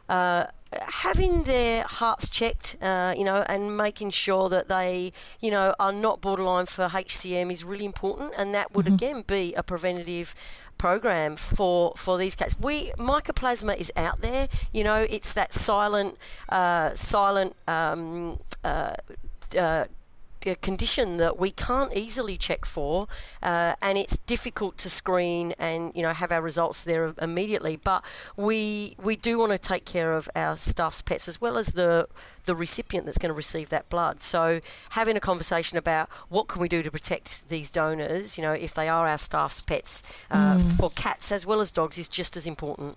uh, 0.09 0.47
having 0.81 1.44
their 1.44 1.85
hearts 1.85 2.28
checked, 2.28 2.77
uh, 2.81 3.15
you 3.16 3.24
know, 3.24 3.44
and 3.48 3.77
making 3.77 4.11
sure 4.11 4.48
that 4.48 4.69
they, 4.69 5.12
you 5.40 5.51
know, 5.51 5.74
are 5.78 5.93
not 5.93 6.20
borderline 6.20 6.66
for 6.66 6.89
HCM 6.89 7.51
is 7.51 7.65
really 7.65 7.85
important, 7.85 8.32
and 8.36 8.55
that 8.55 8.74
would 8.74 8.86
mm-hmm. 8.86 8.94
again 8.94 9.24
be 9.27 9.55
a 9.55 9.62
preventative 9.62 10.35
program 10.78 11.36
for 11.36 11.93
for 11.97 12.19
these 12.19 12.36
cats. 12.36 12.55
We 12.61 12.93
mycoplasma 12.98 13.77
is 13.77 13.93
out 13.97 14.20
there, 14.20 14.48
you 14.73 14.85
know, 14.85 15.07
it's 15.09 15.32
that 15.35 15.53
silent, 15.53 16.16
uh, 16.48 16.94
silent. 16.94 17.57
Um, 17.66 18.39
uh, 18.65 18.94
uh 19.59 19.85
a 20.47 20.56
condition 20.56 21.16
that 21.18 21.39
we 21.39 21.51
can't 21.51 21.94
easily 21.97 22.36
check 22.36 22.64
for, 22.64 23.09
uh, 23.43 23.74
and 23.82 23.98
it's 23.98 24.18
difficult 24.18 24.78
to 24.78 24.90
screen 24.90 25.55
and 25.59 25.93
you 25.94 26.02
know 26.02 26.12
have 26.12 26.32
our 26.32 26.43
results 26.43 26.85
there 26.85 27.14
immediately. 27.20 27.77
But 27.77 28.05
we 28.36 28.97
we 29.02 29.16
do 29.16 29.39
want 29.39 29.52
to 29.52 29.59
take 29.59 29.85
care 29.85 30.12
of 30.12 30.28
our 30.35 30.56
staff's 30.56 31.02
pets 31.02 31.28
as 31.28 31.40
well 31.40 31.56
as 31.59 31.68
the 31.68 32.09
the 32.44 32.55
recipient 32.55 33.05
that's 33.05 33.18
going 33.18 33.31
to 33.31 33.36
receive 33.36 33.68
that 33.68 33.89
blood. 33.89 34.23
So 34.23 34.60
having 34.90 35.16
a 35.16 35.20
conversation 35.20 35.77
about 35.77 36.09
what 36.28 36.48
can 36.48 36.60
we 36.60 36.68
do 36.68 36.82
to 36.82 36.90
protect 36.90 37.48
these 37.48 37.70
donors, 37.70 38.39
you 38.39 38.43
know, 38.43 38.52
if 38.52 38.73
they 38.73 38.89
are 38.89 39.06
our 39.06 39.18
staff's 39.18 39.60
pets, 39.60 40.24
uh, 40.31 40.56
mm. 40.56 40.78
for 40.78 40.90
cats 40.90 41.32
as 41.32 41.44
well 41.44 41.60
as 41.60 41.70
dogs, 41.70 41.98
is 41.98 42.09
just 42.09 42.36
as 42.36 42.47
important. 42.47 42.97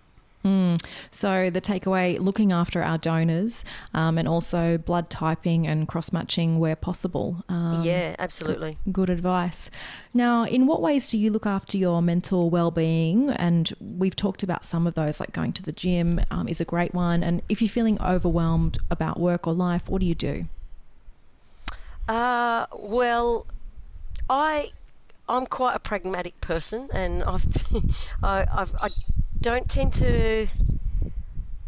So 1.12 1.50
the 1.50 1.62
takeaway: 1.62 2.20
looking 2.20 2.52
after 2.52 2.82
our 2.82 2.98
donors, 2.98 3.66
um, 3.94 4.18
and 4.18 4.28
also 4.28 4.78
blood 4.78 5.10
typing 5.10 5.68
and 5.68 5.88
cross 5.88 6.12
matching 6.12 6.60
where 6.60 6.76
possible. 6.76 7.44
Um, 7.50 7.82
yeah, 7.84 8.16
absolutely. 8.20 8.78
Good 8.92 9.10
advice. 9.10 9.70
Now, 10.14 10.46
in 10.46 10.66
what 10.66 10.82
ways 10.82 11.10
do 11.10 11.18
you 11.18 11.30
look 11.30 11.46
after 11.46 11.78
your 11.78 12.02
mental 12.02 12.50
well-being? 12.50 13.30
And 13.32 13.74
we've 13.80 14.16
talked 14.16 14.44
about 14.44 14.64
some 14.64 14.88
of 14.88 14.94
those, 14.96 15.20
like 15.20 15.34
going 15.34 15.54
to 15.54 15.64
the 15.64 15.72
gym 15.72 16.22
um, 16.32 16.48
is 16.48 16.62
a 16.62 16.66
great 16.66 16.94
one. 16.94 17.24
And 17.24 17.42
if 17.50 17.62
you're 17.62 17.70
feeling 17.70 18.02
overwhelmed 18.02 18.78
about 18.90 19.20
work 19.20 19.46
or 19.48 19.54
life, 19.54 19.90
what 19.90 20.00
do 20.00 20.08
you 20.08 20.16
do? 20.16 20.44
Uh, 22.08 22.66
well, 22.74 23.46
I 24.30 24.70
I'm 25.28 25.46
quite 25.46 25.76
a 25.76 25.80
pragmatic 25.80 26.42
person, 26.42 26.90
and 26.92 27.24
I've, 27.24 27.46
I 28.24 28.46
I've, 28.52 28.74
I 28.82 28.90
don't 29.42 29.70
tend 29.70 29.94
to. 29.94 30.48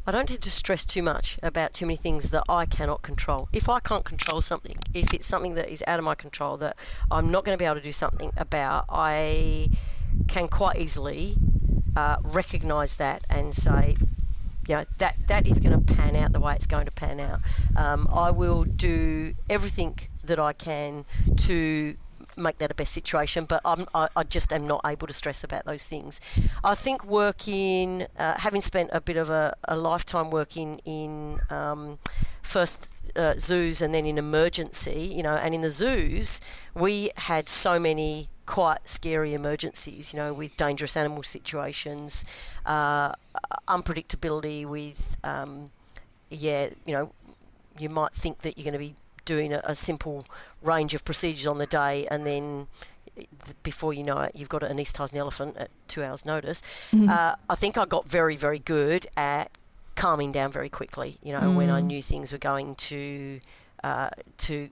I 0.05 0.11
don't 0.11 0.27
tend 0.27 0.41
to 0.41 0.51
stress 0.51 0.83
too 0.83 1.03
much 1.03 1.37
about 1.43 1.73
too 1.73 1.85
many 1.85 1.95
things 1.95 2.31
that 2.31 2.43
I 2.49 2.65
cannot 2.65 3.01
control. 3.03 3.49
If 3.53 3.69
I 3.69 3.79
can't 3.79 4.03
control 4.03 4.41
something, 4.41 4.77
if 4.93 5.13
it's 5.13 5.27
something 5.27 5.53
that 5.55 5.69
is 5.69 5.83
out 5.85 5.99
of 5.99 6.05
my 6.05 6.15
control 6.15 6.57
that 6.57 6.75
I'm 7.11 7.29
not 7.29 7.45
going 7.45 7.55
to 7.55 7.59
be 7.59 7.65
able 7.65 7.75
to 7.75 7.81
do 7.81 7.91
something 7.91 8.31
about, 8.35 8.85
I 8.89 9.69
can 10.27 10.47
quite 10.47 10.77
easily 10.77 11.35
uh, 11.95 12.17
recognize 12.23 12.95
that 12.97 13.25
and 13.29 13.53
say, 13.53 13.95
you 14.67 14.75
know, 14.75 14.85
that 14.97 15.27
that 15.27 15.47
is 15.47 15.59
going 15.59 15.79
to 15.79 15.93
pan 15.93 16.15
out 16.15 16.33
the 16.33 16.39
way 16.39 16.55
it's 16.55 16.67
going 16.67 16.85
to 16.85 16.91
pan 16.91 17.19
out. 17.19 17.39
Um, 17.75 18.07
I 18.11 18.31
will 18.31 18.63
do 18.63 19.35
everything 19.49 19.99
that 20.23 20.39
I 20.39 20.53
can 20.53 21.05
to 21.37 21.95
make 22.37 22.57
that 22.59 22.71
a 22.71 22.75
best 22.75 22.93
situation, 22.93 23.45
but 23.45 23.61
I'm, 23.65 23.85
I, 23.93 24.09
I 24.15 24.23
just 24.23 24.51
am 24.53 24.67
not 24.67 24.81
able 24.85 25.07
to 25.07 25.13
stress 25.13 25.43
about 25.43 25.65
those 25.65 25.87
things. 25.87 26.19
I 26.63 26.75
think 26.75 27.05
working, 27.05 28.07
uh, 28.17 28.39
having 28.39 28.61
spent 28.61 28.89
a 28.93 29.01
bit 29.01 29.17
of 29.17 29.29
a, 29.29 29.55
a 29.65 29.77
lifetime 29.77 30.29
working 30.31 30.79
in 30.85 31.39
um, 31.49 31.99
first 32.41 32.89
uh, 33.15 33.33
zoos 33.37 33.81
and 33.81 33.93
then 33.93 34.05
in 34.05 34.17
emergency, 34.17 35.11
you 35.13 35.23
know, 35.23 35.35
and 35.35 35.53
in 35.53 35.61
the 35.61 35.69
zoos, 35.69 36.41
we 36.73 37.11
had 37.17 37.49
so 37.49 37.79
many 37.79 38.29
quite 38.45 38.87
scary 38.87 39.33
emergencies, 39.33 40.13
you 40.13 40.19
know, 40.19 40.33
with 40.33 40.55
dangerous 40.57 40.97
animal 40.97 41.23
situations, 41.23 42.25
uh, 42.65 43.13
unpredictability 43.67 44.65
with, 44.65 45.17
um, 45.23 45.71
yeah, 46.29 46.69
you 46.85 46.93
know, 46.93 47.13
you 47.79 47.89
might 47.89 48.13
think 48.13 48.39
that 48.39 48.57
you're 48.57 48.65
going 48.65 48.73
to 48.73 48.79
be 48.79 48.95
doing 49.25 49.53
a, 49.53 49.61
a 49.63 49.75
simple 49.75 50.25
range 50.61 50.93
of 50.93 51.03
procedures 51.05 51.47
on 51.47 51.57
the 51.57 51.65
day, 51.65 52.07
and 52.09 52.25
then 52.25 52.67
before 53.63 53.93
you 53.93 54.03
know 54.03 54.19
it, 54.19 54.31
you've 54.35 54.49
got 54.49 54.63
an 54.63 54.71
anaesthetise 54.71 55.11
an 55.11 55.17
elephant 55.17 55.57
at 55.57 55.69
two 55.87 56.03
hours' 56.03 56.25
notice. 56.25 56.61
Mm-hmm. 56.91 57.09
Uh, 57.09 57.35
I 57.49 57.55
think 57.55 57.77
I 57.77 57.85
got 57.85 58.07
very, 58.07 58.35
very 58.35 58.59
good 58.59 59.07
at 59.17 59.51
calming 59.95 60.31
down 60.31 60.51
very 60.51 60.69
quickly. 60.69 61.17
You 61.21 61.33
know, 61.33 61.41
mm. 61.41 61.55
when 61.55 61.69
I 61.69 61.81
mm. 61.81 61.85
knew 61.85 62.01
things 62.01 62.31
were 62.31 62.37
going 62.37 62.75
to 62.75 63.39
uh, 63.83 64.09
to 64.37 64.69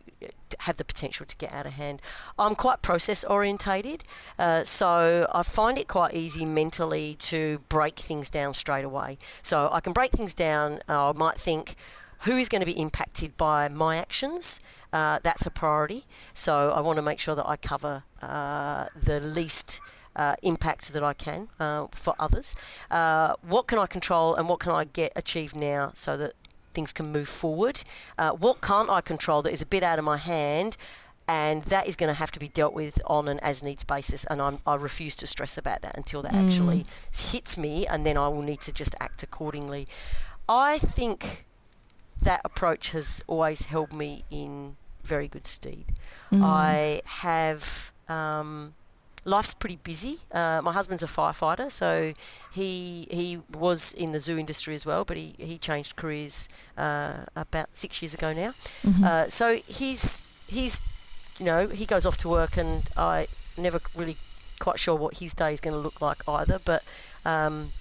have 0.59 0.77
the 0.77 0.85
potential 0.85 1.25
to 1.25 1.35
get 1.37 1.51
out 1.51 1.65
of 1.65 1.73
hand. 1.73 2.01
I'm 2.37 2.55
quite 2.55 2.81
process 2.81 3.23
orientated, 3.23 4.03
uh, 4.37 4.63
so 4.63 5.27
I 5.33 5.43
find 5.43 5.77
it 5.77 5.87
quite 5.87 6.13
easy 6.13 6.45
mentally 6.45 7.15
to 7.19 7.59
break 7.69 7.97
things 7.97 8.29
down 8.29 8.53
straight 8.53 8.85
away. 8.85 9.17
So 9.41 9.69
I 9.71 9.79
can 9.79 9.93
break 9.93 10.11
things 10.11 10.33
down. 10.33 10.79
I 10.87 11.11
might 11.13 11.37
think, 11.37 11.75
who 12.21 12.37
is 12.37 12.49
going 12.49 12.61
to 12.61 12.65
be 12.65 12.79
impacted 12.79 13.37
by 13.37 13.67
my 13.67 13.97
actions? 13.97 14.59
Uh, 14.91 15.19
that's 15.21 15.45
a 15.45 15.51
priority. 15.51 16.05
So 16.33 16.71
I 16.71 16.81
want 16.81 16.97
to 16.97 17.01
make 17.01 17.19
sure 17.19 17.35
that 17.35 17.47
I 17.47 17.55
cover 17.55 18.03
uh, 18.21 18.87
the 18.95 19.19
least. 19.19 19.81
Uh, 20.15 20.35
impact 20.41 20.91
that 20.91 21.03
I 21.03 21.13
can 21.13 21.47
uh, 21.61 21.87
for 21.93 22.13
others. 22.19 22.53
Uh, 22.91 23.35
what 23.41 23.67
can 23.67 23.79
I 23.79 23.85
control 23.85 24.35
and 24.35 24.49
what 24.49 24.59
can 24.59 24.73
I 24.73 24.83
get 24.83 25.13
achieved 25.15 25.55
now 25.55 25.91
so 25.93 26.17
that 26.17 26.33
things 26.71 26.91
can 26.91 27.11
move 27.11 27.29
forward? 27.29 27.83
Uh, 28.17 28.31
what 28.31 28.59
can't 28.59 28.89
I 28.89 28.99
control 28.99 29.41
that 29.43 29.53
is 29.53 29.61
a 29.61 29.65
bit 29.65 29.81
out 29.81 29.97
of 29.97 30.03
my 30.03 30.17
hand? 30.17 30.75
and 31.29 31.65
that 31.65 31.87
is 31.87 31.95
going 31.95 32.07
to 32.07 32.15
have 32.15 32.31
to 32.31 32.39
be 32.39 32.47
dealt 32.47 32.73
with 32.73 32.99
on 33.05 33.27
an 33.27 33.39
as 33.41 33.61
needs 33.61 33.83
basis. 33.83 34.25
And 34.25 34.41
I'm, 34.41 34.57
i 34.65 34.73
refuse 34.73 35.15
to 35.17 35.27
stress 35.27 35.59
about 35.59 35.83
that 35.83 35.95
until 35.95 36.23
that 36.23 36.33
mm. 36.33 36.43
actually 36.43 36.85
hits 37.15 37.55
me, 37.55 37.85
and 37.85 38.03
then 38.03 38.17
I 38.17 38.27
will 38.29 38.41
need 38.41 38.61
to 38.61 38.73
just 38.73 38.95
act 38.99 39.21
accordingly. 39.21 39.87
I 40.49 40.79
think 40.79 41.45
that 42.23 42.41
approach 42.43 42.91
has 42.91 43.23
always 43.27 43.65
held 43.65 43.93
me 43.93 44.23
in 44.29 44.75
very 45.03 45.27
good 45.27 45.47
stead. 45.47 45.85
Mm. 46.31 46.43
I 46.43 47.01
have. 47.05 47.91
Um, 48.07 48.73
life's 49.25 49.53
pretty 49.53 49.77
busy. 49.77 50.17
Uh, 50.31 50.61
my 50.63 50.71
husband's 50.71 51.03
a 51.03 51.07
firefighter, 51.07 51.71
so 51.71 52.13
he 52.51 53.07
he 53.09 53.39
was 53.51 53.93
in 53.93 54.11
the 54.11 54.19
zoo 54.19 54.37
industry 54.37 54.73
as 54.73 54.85
well, 54.85 55.03
but 55.05 55.17
he, 55.17 55.33
he 55.37 55.57
changed 55.57 55.95
careers 55.95 56.49
uh, 56.77 57.25
about 57.35 57.69
six 57.73 58.01
years 58.01 58.13
ago 58.13 58.33
now. 58.33 58.51
Mm-hmm. 58.83 59.03
Uh, 59.03 59.27
so 59.29 59.57
he's 59.67 60.25
he's 60.47 60.81
you 61.37 61.45
know 61.45 61.67
he 61.67 61.85
goes 61.85 62.05
off 62.05 62.17
to 62.17 62.29
work, 62.29 62.57
and 62.57 62.83
I 62.97 63.27
never 63.57 63.79
really 63.95 64.17
quite 64.59 64.79
sure 64.79 64.95
what 64.95 65.17
his 65.17 65.33
day 65.33 65.53
is 65.53 65.61
going 65.61 65.73
to 65.73 65.79
look 65.79 66.01
like 66.01 66.27
either. 66.27 66.59
But 66.63 66.83
um, 67.25 67.71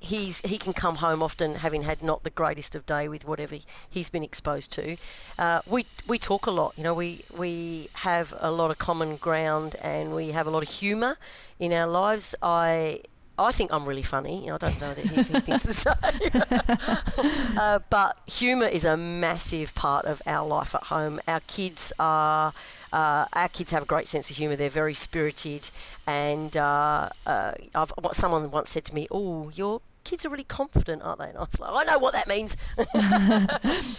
he's 0.00 0.40
he 0.40 0.58
can 0.58 0.72
come 0.72 0.96
home 0.96 1.22
often 1.22 1.56
having 1.56 1.82
had 1.82 2.02
not 2.02 2.22
the 2.22 2.30
greatest 2.30 2.74
of 2.74 2.86
day 2.86 3.08
with 3.08 3.26
whatever 3.26 3.56
he's 3.88 4.10
been 4.10 4.22
exposed 4.22 4.70
to. 4.72 4.96
Uh, 5.38 5.60
we 5.66 5.86
we 6.06 6.18
talk 6.18 6.46
a 6.46 6.50
lot, 6.50 6.74
you 6.76 6.84
know. 6.84 6.94
We 6.94 7.24
we 7.36 7.88
have 7.94 8.34
a 8.38 8.50
lot 8.50 8.70
of 8.70 8.78
common 8.78 9.16
ground 9.16 9.76
and 9.82 10.14
we 10.14 10.30
have 10.30 10.46
a 10.46 10.50
lot 10.50 10.62
of 10.62 10.68
humour 10.68 11.18
in 11.58 11.72
our 11.72 11.86
lives. 11.86 12.34
I. 12.42 13.00
I 13.40 13.52
think 13.52 13.72
I'm 13.72 13.86
really 13.86 14.02
funny. 14.02 14.50
I 14.50 14.58
don't 14.58 14.80
know 14.80 14.94
he, 14.94 15.02
he 15.02 15.22
thinks 15.22 15.62
the 15.62 15.72
same. 15.72 17.56
uh, 17.56 17.78
but 17.88 18.18
humour 18.26 18.66
is 18.66 18.84
a 18.84 18.96
massive 18.96 19.76
part 19.76 20.06
of 20.06 20.20
our 20.26 20.44
life 20.44 20.74
at 20.74 20.82
home. 20.82 21.20
Our 21.28 21.38
kids 21.46 21.92
are 22.00 22.52
uh, 22.92 23.26
our 23.32 23.48
kids 23.48 23.70
have 23.72 23.82
a 23.82 23.86
great 23.86 24.06
sense 24.06 24.30
of 24.30 24.36
humour. 24.36 24.56
They're 24.56 24.68
very 24.68 24.94
spirited, 24.94 25.70
and 26.06 26.56
uh, 26.56 27.10
uh, 27.26 27.52
I've, 27.74 27.92
someone 28.12 28.50
once 28.50 28.70
said 28.70 28.84
to 28.86 28.94
me, 28.94 29.06
"Oh, 29.10 29.50
your 29.50 29.80
kids 30.04 30.24
are 30.24 30.30
really 30.30 30.44
confident, 30.44 31.02
aren't 31.02 31.20
they?" 31.20 31.28
And 31.28 31.38
I 31.38 31.40
was 31.40 31.60
like, 31.60 31.70
"I 31.72 31.92
know 31.92 31.98
what 31.98 32.14
that 32.14 32.28
means." 32.28 32.56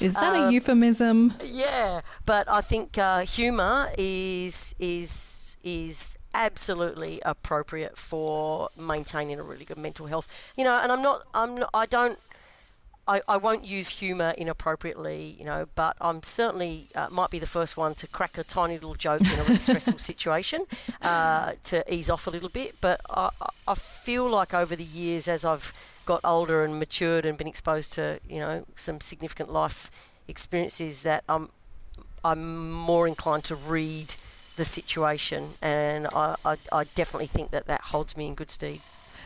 is 0.02 0.14
that 0.14 0.36
a 0.36 0.46
um, 0.46 0.52
euphemism? 0.52 1.36
Yeah, 1.44 2.02
but 2.26 2.50
I 2.50 2.62
think 2.62 2.98
uh, 2.98 3.22
humour 3.22 3.90
is 3.98 4.76
is 4.80 5.58
is 5.64 6.16
absolutely 6.34 7.20
appropriate 7.26 7.98
for 7.98 8.70
maintaining 8.78 9.40
a 9.40 9.44
really 9.44 9.66
good 9.66 9.78
mental 9.78 10.08
health. 10.08 10.54
You 10.58 10.64
know, 10.64 10.80
and 10.82 10.92
I'm 10.92 11.02
not, 11.02 11.24
I'm 11.34 11.56
not, 11.58 11.70
I 11.74 11.86
don't 11.86 12.20
I, 13.10 13.22
I 13.28 13.38
won't 13.38 13.66
use 13.66 13.90
humour 13.90 14.36
inappropriately, 14.38 15.36
you 15.40 15.44
know, 15.44 15.68
but 15.74 15.98
I'm 16.00 16.22
certainly 16.22 16.90
uh, 16.94 17.08
might 17.10 17.32
be 17.32 17.40
the 17.40 17.48
first 17.48 17.76
one 17.76 17.96
to 17.96 18.06
crack 18.06 18.38
a 18.38 18.44
tiny 18.44 18.76
little 18.76 18.94
joke 18.94 19.22
in 19.22 19.40
a 19.40 19.44
really 19.44 19.58
stressful 19.58 19.98
situation 20.12 20.66
uh, 21.02 21.54
to 21.64 21.84
ease 21.92 22.12
off 22.12 22.28
a 22.28 22.30
little 22.30 22.50
bit. 22.50 22.76
But 22.82 23.02
I, 23.10 23.32
I 23.68 23.74
feel 23.74 24.30
like 24.30 24.54
over 24.54 24.76
the 24.76 24.84
years, 24.84 25.28
as 25.28 25.44
I've 25.44 25.74
got 26.06 26.22
older 26.24 26.64
and 26.64 26.78
matured 26.78 27.26
and 27.26 27.36
been 27.36 27.48
exposed 27.48 27.94
to, 27.94 28.20
you 28.30 28.40
know, 28.40 28.66
some 28.76 29.02
significant 29.02 29.52
life 29.52 30.12
experiences, 30.28 31.02
that 31.02 31.24
I'm 31.28 31.50
I'm 32.24 32.70
more 32.70 33.08
inclined 33.08 33.46
to 33.46 33.56
read 33.56 34.16
the 34.56 34.66
situation, 34.66 35.52
and 35.64 36.06
I, 36.08 36.36
I, 36.46 36.58
I 36.72 36.84
definitely 36.84 37.28
think 37.28 37.50
that 37.52 37.66
that 37.66 37.82
holds 37.82 38.16
me 38.16 38.28
in 38.28 38.36
good 38.36 38.52
stead. 38.52 38.82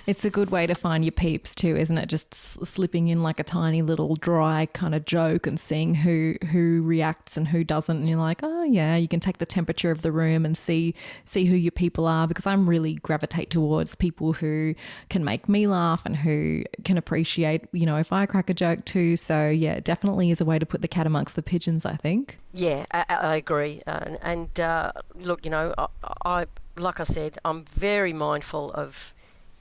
It's 0.05 0.25
a 0.25 0.29
good 0.29 0.51
way 0.51 0.67
to 0.67 0.75
find 0.75 1.05
your 1.05 1.13
peeps 1.13 1.55
too, 1.55 1.77
isn't 1.77 1.97
it? 1.97 2.09
Just 2.09 2.33
slipping 2.33 3.07
in 3.07 3.23
like 3.23 3.39
a 3.39 3.43
tiny 3.43 3.81
little 3.81 4.15
dry 4.15 4.67
kind 4.73 4.93
of 4.93 5.05
joke 5.05 5.47
and 5.47 5.57
seeing 5.57 5.95
who 5.95 6.35
who 6.51 6.81
reacts 6.83 7.37
and 7.37 7.47
who 7.47 7.63
doesn't. 7.63 7.95
And 7.95 8.09
you're 8.09 8.19
like, 8.19 8.41
oh 8.43 8.63
yeah, 8.63 8.97
you 8.97 9.07
can 9.07 9.21
take 9.21 9.37
the 9.37 9.45
temperature 9.45 9.91
of 9.91 10.01
the 10.01 10.11
room 10.11 10.45
and 10.45 10.57
see 10.57 10.93
see 11.23 11.45
who 11.45 11.55
your 11.55 11.71
people 11.71 12.05
are. 12.05 12.27
Because 12.27 12.45
I'm 12.45 12.67
really 12.67 12.95
gravitate 12.95 13.49
towards 13.49 13.95
people 13.95 14.33
who 14.33 14.75
can 15.09 15.23
make 15.23 15.47
me 15.47 15.67
laugh 15.67 16.01
and 16.05 16.17
who 16.17 16.63
can 16.83 16.97
appreciate, 16.97 17.65
you 17.71 17.85
know, 17.85 17.95
if 17.95 18.11
I 18.11 18.25
crack 18.25 18.49
a 18.49 18.53
joke 18.53 18.83
too. 18.83 19.15
So 19.15 19.49
yeah, 19.49 19.79
definitely 19.79 20.31
is 20.31 20.41
a 20.41 20.45
way 20.45 20.59
to 20.59 20.65
put 20.65 20.81
the 20.81 20.89
cat 20.89 21.07
amongst 21.07 21.37
the 21.37 21.43
pigeons. 21.43 21.85
I 21.85 21.95
think. 21.95 22.39
Yeah, 22.53 22.85
I, 22.91 23.05
I 23.07 23.35
agree. 23.37 23.81
Uh, 23.87 24.17
and 24.21 24.59
uh, 24.59 24.91
look, 25.15 25.45
you 25.45 25.51
know, 25.51 25.73
I, 25.77 25.87
I 26.25 26.45
like 26.77 26.99
I 26.99 27.03
said, 27.03 27.37
I'm 27.45 27.63
very 27.63 28.11
mindful 28.11 28.71
of 28.73 29.13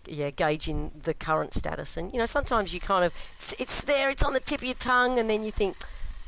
yeah, 0.06 0.30
gauging 0.30 0.92
the 1.02 1.14
current 1.14 1.54
status. 1.54 1.96
And 1.96 2.12
you 2.12 2.18
know, 2.18 2.26
sometimes 2.26 2.72
you 2.74 2.80
kind 2.80 3.04
of 3.04 3.12
it's, 3.36 3.52
it's, 3.58 3.84
there, 3.84 4.10
it's 4.10 4.24
on 4.24 4.32
the 4.32 4.40
tip 4.40 4.60
of 4.60 4.64
your 4.64 4.74
tongue, 4.74 5.18
and 5.18 5.28
then 5.28 5.44
you 5.44 5.50
think, 5.50 5.76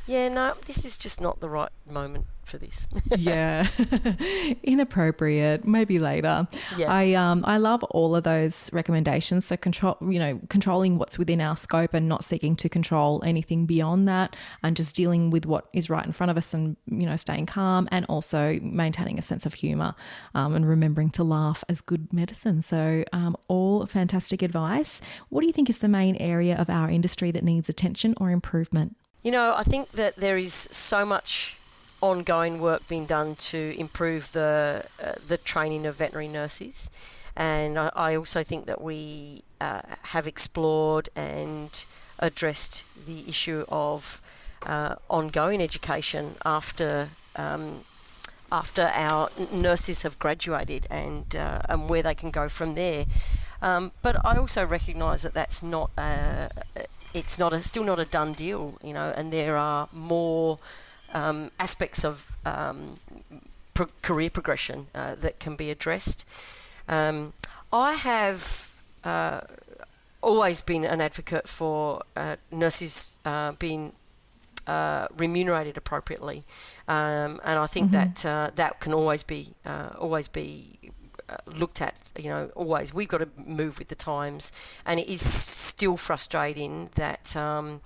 yeah, 0.05 0.29
no, 0.29 0.53
this 0.65 0.85
is 0.85 0.97
just 0.97 1.19
not 1.21 1.39
the 1.39 1.49
right 1.49 1.71
moment 1.89 2.25
for 2.45 2.57
this. 2.57 2.87
yeah, 3.17 3.67
inappropriate. 4.63 5.65
Maybe 5.65 5.99
later. 5.99 6.47
Yeah. 6.77 6.91
I 6.91 7.13
um 7.13 7.43
I 7.45 7.57
love 7.57 7.83
all 7.85 8.15
of 8.15 8.23
those 8.23 8.71
recommendations. 8.71 9.45
So 9.45 9.57
control, 9.57 9.97
you 10.01 10.19
know, 10.19 10.39
controlling 10.49 10.97
what's 10.97 11.17
within 11.17 11.41
our 11.41 11.57
scope 11.57 11.93
and 11.93 12.07
not 12.07 12.23
seeking 12.23 12.55
to 12.57 12.69
control 12.69 13.21
anything 13.25 13.65
beyond 13.65 14.07
that, 14.07 14.35
and 14.63 14.75
just 14.75 14.95
dealing 14.95 15.29
with 15.29 15.45
what 15.45 15.67
is 15.73 15.89
right 15.89 16.05
in 16.05 16.11
front 16.11 16.31
of 16.31 16.37
us, 16.37 16.53
and 16.53 16.77
you 16.87 17.05
know, 17.05 17.15
staying 17.15 17.47
calm, 17.47 17.87
and 17.91 18.05
also 18.07 18.59
maintaining 18.61 19.19
a 19.19 19.21
sense 19.21 19.45
of 19.45 19.55
humour, 19.55 19.95
um, 20.33 20.55
and 20.55 20.67
remembering 20.67 21.09
to 21.11 21.23
laugh 21.23 21.63
as 21.67 21.81
good 21.81 22.11
medicine. 22.13 22.61
So 22.61 23.03
um, 23.11 23.35
all 23.47 23.85
fantastic 23.85 24.41
advice. 24.41 25.01
What 25.29 25.41
do 25.41 25.47
you 25.47 25.53
think 25.53 25.69
is 25.69 25.79
the 25.79 25.87
main 25.87 26.15
area 26.17 26.55
of 26.55 26.69
our 26.69 26.89
industry 26.89 27.31
that 27.31 27.43
needs 27.43 27.69
attention 27.69 28.15
or 28.17 28.31
improvement? 28.31 28.95
You 29.23 29.31
know, 29.31 29.55
I 29.57 29.63
think 29.63 29.93
that 29.93 30.17
there 30.17 30.37
is 30.37 30.53
so 30.53 31.03
much 31.03 31.57
ongoing 32.09 32.59
work 32.59 32.87
being 32.87 33.05
done 33.05 33.35
to 33.35 33.77
improve 33.77 34.31
the 34.31 34.85
uh, 35.03 35.13
the 35.27 35.37
training 35.37 35.85
of 35.85 35.95
veterinary 35.95 36.27
nurses, 36.27 36.89
and 37.35 37.79
I, 37.79 37.91
I 37.95 38.15
also 38.15 38.43
think 38.43 38.65
that 38.67 38.81
we 38.81 39.43
uh, 39.59 39.81
have 40.13 40.27
explored 40.27 41.09
and 41.15 41.85
addressed 42.19 42.83
the 43.05 43.27
issue 43.27 43.65
of 43.69 44.21
uh, 44.65 44.95
ongoing 45.09 45.61
education 45.61 46.35
after. 46.45 47.09
Um, 47.35 47.85
after 48.51 48.91
our 48.93 49.29
nurses 49.51 50.03
have 50.03 50.17
graduated 50.19 50.85
and 50.89 51.35
uh, 51.35 51.61
and 51.67 51.89
where 51.89 52.03
they 52.03 52.13
can 52.13 52.29
go 52.29 52.47
from 52.47 52.75
there, 52.75 53.05
um, 53.61 53.91
but 54.03 54.15
I 54.23 54.37
also 54.37 54.63
recognise 54.63 55.23
that 55.23 55.33
that's 55.33 55.63
not 55.63 55.89
a, 55.97 56.49
it's 57.13 57.39
not 57.39 57.53
a, 57.53 57.63
still 57.63 57.83
not 57.83 57.99
a 57.99 58.05
done 58.05 58.33
deal, 58.33 58.77
you 58.83 58.93
know, 58.93 59.11
and 59.17 59.33
there 59.33 59.57
are 59.57 59.89
more 59.91 60.59
um, 61.15 61.49
aspects 61.57 62.05
of 62.05 62.35
um, 62.45 62.99
pro- 63.73 63.87
career 64.01 64.29
progression 64.29 64.87
uh, 64.93 65.15
that 65.15 65.39
can 65.39 65.55
be 65.55 65.71
addressed. 65.71 66.27
Um, 66.87 67.33
I 67.71 67.93
have 67.93 68.75
uh, 69.03 69.41
always 70.21 70.61
been 70.61 70.85
an 70.85 71.01
advocate 71.01 71.47
for 71.47 72.01
uh, 72.15 72.35
nurses 72.51 73.15
uh, 73.25 73.53
being 73.53 73.93
uh, 74.67 75.07
remunerated 75.17 75.77
appropriately, 75.77 76.43
um, 76.87 77.39
and 77.43 77.59
I 77.59 77.67
think 77.67 77.91
Mm-hmm. 77.91 78.13
that 78.13 78.25
uh, 78.25 78.51
that 78.55 78.79
can 78.79 78.93
always 78.93 79.23
be 79.23 79.53
always 79.99 80.27
be 80.27 80.77
uh, 81.29 81.37
looked 81.45 81.81
at. 81.81 81.99
You 82.17 82.29
know, 82.29 82.49
always 82.55 82.93
we've 82.93 83.07
got 83.07 83.19
to 83.19 83.29
move 83.37 83.79
with 83.79 83.89
the 83.89 83.95
times, 83.95 84.51
and 84.85 84.99
it 84.99 85.07
is 85.07 85.21
still 85.21 85.97
frustrating 85.97 86.89
that 86.95 87.35
um, 87.35 87.81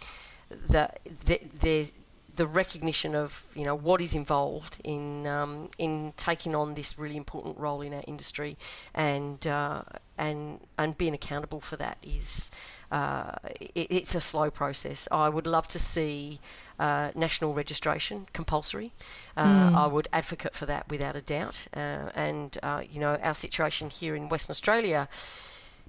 that 0.70 1.00
th- 1.26 1.48
there's 1.60 1.94
the 2.40 2.48
recognition 2.48 3.16
of 3.16 3.52
you 3.54 3.66
know 3.66 3.76
what 3.76 4.00
is 4.00 4.16
involved 4.16 4.80
in 4.86 5.28
um, 5.28 5.68
in 5.78 6.14
taking 6.16 6.56
on 6.56 6.74
this 6.74 6.98
really 6.98 7.18
important 7.18 7.58
role 7.58 7.82
in 7.82 7.94
our 7.94 8.04
industry, 8.08 8.56
and 8.96 9.46
uh, 9.46 9.82
and 10.18 10.62
and 10.78 10.98
being 10.98 11.14
accountable 11.14 11.60
for 11.60 11.76
that 11.76 11.98
is 12.02 12.50
uh, 12.94 13.34
it, 13.60 13.88
it's 13.98 14.16
a 14.16 14.22
slow 14.22 14.50
process. 14.50 15.06
I 15.12 15.28
would 15.28 15.46
love 15.46 15.68
to 15.68 15.80
see 15.80 16.40
uh, 16.80 17.12
national 17.14 17.54
registration 17.54 18.28
compulsory. 18.32 18.94
Uh, 19.36 19.72
I 19.76 19.88
would 19.88 20.08
advocate 20.14 20.56
for 20.56 20.66
that 20.66 20.90
without 20.90 21.18
a 21.18 21.22
doubt. 21.22 21.68
Uh, 21.76 22.10
and 22.16 22.58
uh, 22.64 22.84
you 22.90 23.02
know 23.02 23.18
our 23.22 23.34
situation 23.34 23.90
here 23.90 24.16
in 24.16 24.30
Western 24.30 24.54
Australia 24.54 25.10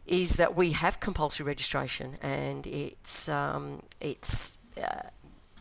is 0.05 0.35
that 0.35 0.56
we 0.56 0.72
have 0.72 0.98
compulsory 0.98 1.47
registration, 1.47 2.16
and 2.20 2.66
it's 2.66 3.28
um, 3.28 3.85
it's 4.01 4.59
uh, 4.77 5.10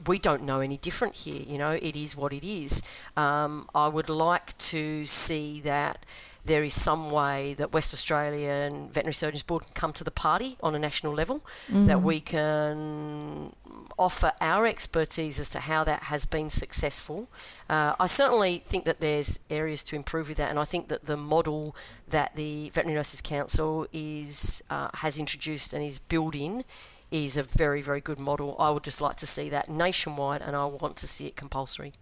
we 0.08 0.20
don't 0.20 0.44
know 0.44 0.60
any 0.60 0.78
different 0.78 1.16
here. 1.16 1.42
You 1.48 1.58
know, 1.58 1.72
it 1.72 1.96
is 1.96 2.16
what 2.16 2.34
it 2.34 2.48
is. 2.48 2.82
Um, 3.18 3.70
I 3.76 3.88
would 3.88 4.10
like 4.10 4.58
to 4.58 5.06
see 5.06 5.62
that 5.62 6.06
there 6.46 6.64
is 6.64 6.74
some 6.74 7.12
way 7.12 7.54
that 7.56 7.74
West 7.74 7.94
Australia 7.94 8.50
and 8.50 8.92
Veterinary 8.92 9.14
Surgeons 9.14 9.44
Board 9.44 9.66
can 9.66 9.74
come 9.74 9.94
to 9.94 10.04
the 10.04 10.12
party 10.12 10.58
on 10.64 10.74
a 10.74 10.80
national 10.80 11.14
level, 11.14 11.46
that 11.86 12.02
we 12.02 12.20
can 12.20 13.54
offer 13.98 14.32
our 14.40 14.66
expertise 14.66 15.40
as 15.40 15.50
to 15.50 15.60
how 15.60 15.84
that 15.84 16.04
has 16.04 16.26
been 16.26 16.50
successful. 16.50 17.28
Uh, 17.70 17.94
I 18.00 18.08
certainly 18.08 18.58
think 18.60 18.86
that 18.86 19.00
there's 19.02 19.40
areas 19.50 19.84
to 19.86 19.96
improve 19.96 20.30
with 20.30 20.38
that, 20.38 20.50
and 20.50 20.58
I 20.58 20.64
think 20.64 20.88
that 20.88 21.04
the 21.04 21.18
model 21.18 21.76
that 22.08 22.36
the 22.36 22.70
Veterinary 22.70 22.96
Nurses 22.98 23.22
Council 23.22 23.86
is 23.92 24.64
uh, 24.70 24.90
has 24.96 25.20
introduced 25.20 25.74
and 25.74 25.84
is 25.84 26.00
building 26.00 26.64
is 27.12 27.38
a 27.38 27.44
very, 27.44 27.82
very 27.82 28.02
good 28.02 28.20
model. 28.20 28.56
I 28.60 28.70
would 28.70 28.84
just 28.84 29.02
like 29.02 29.18
to 29.18 29.28
see 29.28 29.50
that 29.50 29.70
nationwide, 29.70 30.42
and 30.42 30.56
I 30.56 30.66
want 30.66 30.96
to 30.98 31.08
see 31.08 31.28
it 31.28 31.36
compulsory. 31.36 31.94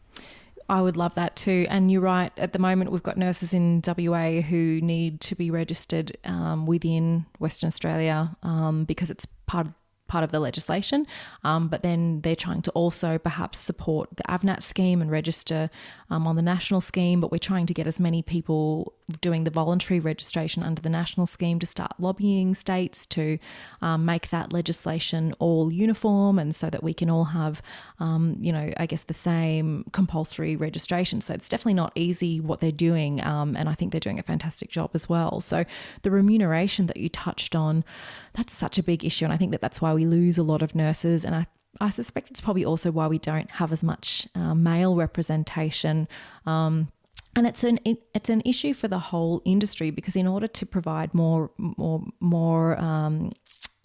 I 0.70 0.82
would 0.82 0.98
love 0.98 1.16
that 1.16 1.36
too. 1.36 1.66
And 1.70 1.92
you're 1.92 2.02
right. 2.02 2.32
At 2.38 2.54
the 2.54 2.60
moment, 2.60 2.92
we've 2.92 3.04
got 3.04 3.18
nurses 3.18 3.54
in 3.54 3.82
WA 3.86 4.42
who 4.42 4.82
need 4.82 5.22
to 5.22 5.36
be 5.36 5.50
registered 5.50 6.18
um, 6.26 6.66
within 6.66 7.26
Western 7.40 7.68
Australia 7.68 8.36
um, 8.44 8.84
because 8.84 9.10
it's 9.10 9.26
part 9.46 9.68
of 9.68 9.74
part 10.08 10.24
of 10.24 10.32
the 10.32 10.40
legislation. 10.40 11.06
Um, 11.44 11.68
but 11.68 11.84
then 11.84 12.22
they're 12.22 12.36
trying 12.36 12.62
to 12.64 12.72
also 12.72 13.18
perhaps 13.18 13.58
support 13.60 14.10
the 14.16 14.24
AVNAT 14.24 14.64
scheme 14.64 15.02
and 15.02 15.12
register 15.12 15.70
um, 16.10 16.28
on 16.28 16.36
the 16.36 16.42
national 16.42 16.82
scheme. 16.82 17.20
But 17.20 17.32
we're 17.32 17.38
trying 17.38 17.66
to 17.68 17.74
get 17.74 17.88
as 17.88 18.00
many 18.00 18.22
people 18.22 18.94
doing 19.22 19.46
the 19.46 19.52
voluntary 19.52 20.00
registration 20.00 20.64
under 20.64 20.82
the 20.82 20.90
national 20.90 21.26
scheme 21.26 21.60
to 21.60 21.66
start 21.66 21.94
lobbying 21.98 22.54
states 22.54 23.06
to 23.06 23.40
um, 23.82 24.04
make 24.06 24.30
that 24.30 24.52
legislation 24.52 25.34
all 25.40 25.72
uniform 25.72 26.38
and 26.38 26.54
so 26.54 26.70
that 26.70 26.84
we 26.84 26.94
can 26.94 27.10
all 27.10 27.26
have, 27.26 27.62
um, 28.00 28.36
you 28.42 28.52
know, 28.52 28.74
I 28.76 28.86
guess 28.86 29.04
the 29.04 29.14
same 29.14 29.86
compulsory 29.94 30.56
registration. 30.56 31.22
So 31.22 31.34
it's 31.34 31.48
definitely 31.48 31.76
not 31.76 31.94
easy 31.96 32.42
what 32.42 32.60
they're 32.60 32.72
doing. 32.72 33.24
Um, 33.24 33.56
and 33.56 33.70
I 33.70 33.74
think 33.76 33.92
they're 33.92 34.00
doing 34.00 34.20
a 34.20 34.24
fantastic 34.24 34.70
job 34.70 34.92
as 34.94 35.08
well. 35.08 35.40
So 35.40 35.64
the 36.02 36.12
remuneration 36.12 36.88
that 36.88 36.98
you 36.98 37.08
touched 37.08 37.56
on, 37.56 37.86
that's 38.34 38.54
such 38.54 38.78
a 38.78 38.84
big 38.84 39.06
issue. 39.06 39.24
And 39.24 39.34
I 39.34 39.38
think 39.38 39.52
that 39.52 39.62
that's 39.62 39.82
why 39.82 39.94
we 39.98 40.06
lose 40.06 40.38
a 40.38 40.44
lot 40.44 40.62
of 40.62 40.76
nurses. 40.76 41.26
And 41.26 41.36
I 41.36 41.48
I 41.80 41.90
suspect 41.90 42.32
it's 42.32 42.42
probably 42.42 42.66
also 42.66 42.92
why 42.92 43.08
we 43.08 43.20
don't 43.20 43.52
have 43.52 43.72
as 43.72 43.84
much 43.84 44.28
uh, 44.34 44.56
male 44.56 44.96
representation. 44.96 46.08
Um, 46.46 46.92
and 47.36 47.46
it's 47.46 47.64
an 47.64 47.80
it, 47.86 48.04
it's 48.14 48.30
an 48.30 48.42
issue 48.46 48.74
for 48.74 48.88
the 48.88 49.00
whole 49.00 49.42
industry 49.46 49.92
because 49.92 50.16
in 50.16 50.28
order 50.28 50.48
to 50.48 50.66
provide 50.66 51.14
more 51.14 51.52
more 51.58 52.04
more 52.20 52.80
um, 52.80 53.32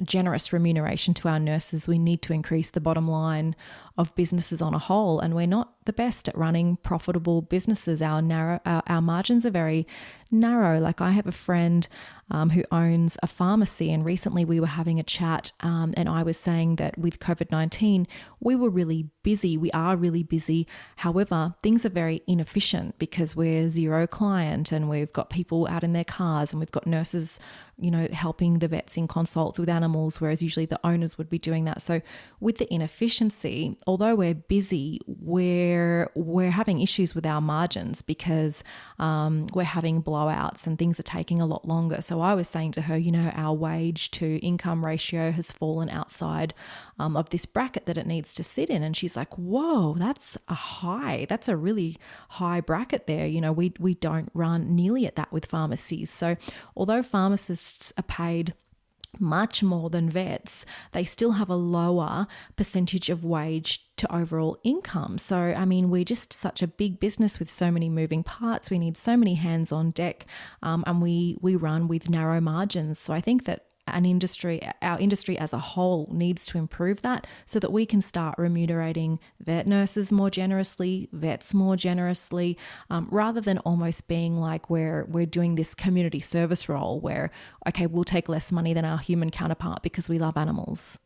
generous 0.02 0.52
remuneration 0.52 1.14
to 1.14 1.28
our 1.28 1.38
nurses, 1.38 1.86
we 1.86 1.98
need 1.98 2.22
to 2.22 2.32
increase 2.32 2.70
the 2.70 2.80
bottom 2.80 3.06
line 3.06 3.54
of 3.98 4.14
businesses 4.14 4.62
on 4.62 4.74
a 4.74 4.78
whole. 4.78 5.20
And 5.20 5.34
we're 5.34 5.46
not 5.46 5.74
the 5.84 5.92
best 5.92 6.28
at 6.28 6.36
running 6.36 6.76
profitable 6.76 7.42
businesses. 7.42 8.00
Our 8.00 8.22
narrow 8.22 8.60
our, 8.64 8.82
our 8.86 9.02
margins 9.02 9.44
are 9.44 9.50
very 9.50 9.86
narrow. 10.32 10.80
Like 10.80 11.00
I 11.00 11.10
have 11.10 11.26
a 11.26 11.32
friend 11.32 11.86
um, 12.30 12.50
who 12.50 12.64
owns 12.72 13.18
a 13.22 13.26
pharmacy, 13.26 13.92
and 13.92 14.04
recently 14.04 14.44
we 14.44 14.58
were 14.58 14.66
having 14.66 14.98
a 14.98 15.02
chat, 15.02 15.52
um, 15.60 15.92
and 15.96 16.08
I 16.08 16.22
was 16.22 16.38
saying 16.38 16.76
that 16.76 16.96
with 16.96 17.20
COVID 17.20 17.50
nineteen, 17.50 18.08
we 18.40 18.56
were 18.56 18.70
really 18.70 19.10
busy. 19.22 19.58
We 19.58 19.70
are 19.72 19.96
really 19.96 20.22
busy. 20.22 20.66
However, 20.96 21.54
things 21.62 21.84
are 21.84 21.90
very 21.90 22.22
inefficient 22.26 22.98
because 22.98 23.36
we're 23.36 23.68
zero 23.68 24.06
client, 24.06 24.72
and 24.72 24.88
we've 24.88 25.12
got 25.12 25.28
people 25.28 25.68
out 25.68 25.84
in 25.84 25.92
their 25.92 26.04
cars, 26.04 26.52
and 26.52 26.60
we've 26.60 26.72
got 26.72 26.86
nurses, 26.86 27.38
you 27.78 27.90
know, 27.90 28.08
helping 28.12 28.60
the 28.60 28.68
vets 28.68 28.96
in 28.96 29.06
consults 29.08 29.58
with 29.58 29.68
animals, 29.68 30.20
whereas 30.20 30.42
usually 30.42 30.66
the 30.66 30.80
owners 30.82 31.18
would 31.18 31.28
be 31.28 31.38
doing 31.38 31.66
that. 31.66 31.82
So 31.82 32.00
with 32.40 32.56
the 32.56 32.72
inefficiency, 32.72 33.76
although 33.86 34.14
we're 34.14 34.34
busy, 34.34 35.00
we're 35.06 36.10
we're 36.14 36.50
having 36.50 36.80
issues 36.80 37.14
with 37.14 37.26
our 37.26 37.42
margins 37.42 38.00
because 38.00 38.64
um, 38.98 39.48
we're 39.52 39.64
having 39.64 40.00
blowouts 40.22 40.66
and 40.66 40.78
things 40.78 40.98
are 40.98 41.04
taking 41.04 41.40
a 41.40 41.46
lot 41.46 41.66
longer. 41.66 42.00
So 42.00 42.20
I 42.20 42.34
was 42.34 42.48
saying 42.48 42.72
to 42.72 42.82
her, 42.82 42.96
you 42.96 43.12
know, 43.12 43.30
our 43.34 43.54
wage 43.54 44.10
to 44.12 44.36
income 44.38 44.84
ratio 44.84 45.32
has 45.32 45.50
fallen 45.50 45.88
outside 45.88 46.54
um, 46.98 47.16
of 47.16 47.30
this 47.30 47.46
bracket 47.46 47.86
that 47.86 47.98
it 47.98 48.06
needs 48.06 48.32
to 48.34 48.44
sit 48.44 48.70
in, 48.70 48.82
and 48.82 48.96
she's 48.96 49.16
like, 49.16 49.36
"Whoa, 49.36 49.94
that's 49.94 50.36
a 50.48 50.54
high. 50.54 51.26
That's 51.28 51.48
a 51.48 51.56
really 51.56 51.98
high 52.30 52.60
bracket 52.60 53.06
there." 53.06 53.26
You 53.26 53.40
know, 53.40 53.52
we 53.52 53.72
we 53.78 53.94
don't 53.94 54.30
run 54.34 54.74
nearly 54.74 55.06
at 55.06 55.16
that 55.16 55.32
with 55.32 55.46
pharmacies. 55.46 56.10
So 56.10 56.36
although 56.76 57.02
pharmacists 57.02 57.92
are 57.98 58.02
paid 58.02 58.54
much 59.18 59.62
more 59.62 59.90
than 59.90 60.08
vets, 60.08 60.64
they 60.92 61.04
still 61.04 61.32
have 61.32 61.50
a 61.50 61.56
lower 61.56 62.26
percentage 62.56 63.10
of 63.10 63.24
wage 63.24 63.86
to 63.96 64.14
overall 64.14 64.58
income. 64.64 65.18
So, 65.18 65.36
I 65.36 65.64
mean, 65.64 65.90
we're 65.90 66.04
just 66.04 66.32
such 66.32 66.62
a 66.62 66.66
big 66.66 66.98
business 66.98 67.38
with 67.38 67.50
so 67.50 67.70
many 67.70 67.88
moving 67.88 68.22
parts. 68.22 68.70
We 68.70 68.78
need 68.78 68.96
so 68.96 69.16
many 69.16 69.34
hands 69.34 69.72
on 69.72 69.90
deck, 69.90 70.26
um, 70.62 70.82
and 70.86 71.02
we 71.02 71.36
we 71.40 71.56
run 71.56 71.88
with 71.88 72.08
narrow 72.08 72.40
margins. 72.40 72.98
So, 72.98 73.12
I 73.12 73.20
think 73.20 73.44
that 73.44 73.66
an 73.86 74.04
industry, 74.04 74.60
our 74.80 74.98
industry 74.98 75.36
as 75.38 75.52
a 75.52 75.58
whole, 75.58 76.08
needs 76.12 76.46
to 76.46 76.58
improve 76.58 77.02
that 77.02 77.26
so 77.46 77.58
that 77.58 77.72
we 77.72 77.84
can 77.84 78.00
start 78.00 78.36
remunerating 78.38 79.18
vet 79.40 79.66
nurses 79.66 80.12
more 80.12 80.30
generously, 80.30 81.08
vets 81.12 81.52
more 81.52 81.76
generously, 81.76 82.56
um, 82.90 83.08
rather 83.10 83.40
than 83.40 83.58
almost 83.58 84.08
being 84.08 84.38
like 84.38 84.70
we're 84.70 85.04
we're 85.06 85.26
doing 85.26 85.56
this 85.56 85.74
community 85.74 86.20
service 86.20 86.68
role 86.68 87.00
where 87.00 87.30
okay, 87.66 87.86
we'll 87.86 88.04
take 88.04 88.28
less 88.28 88.52
money 88.52 88.72
than 88.72 88.84
our 88.84 88.98
human 88.98 89.30
counterpart 89.30 89.82
because 89.82 90.08
we 90.08 90.18
love 90.18 90.36
animals. 90.36 90.98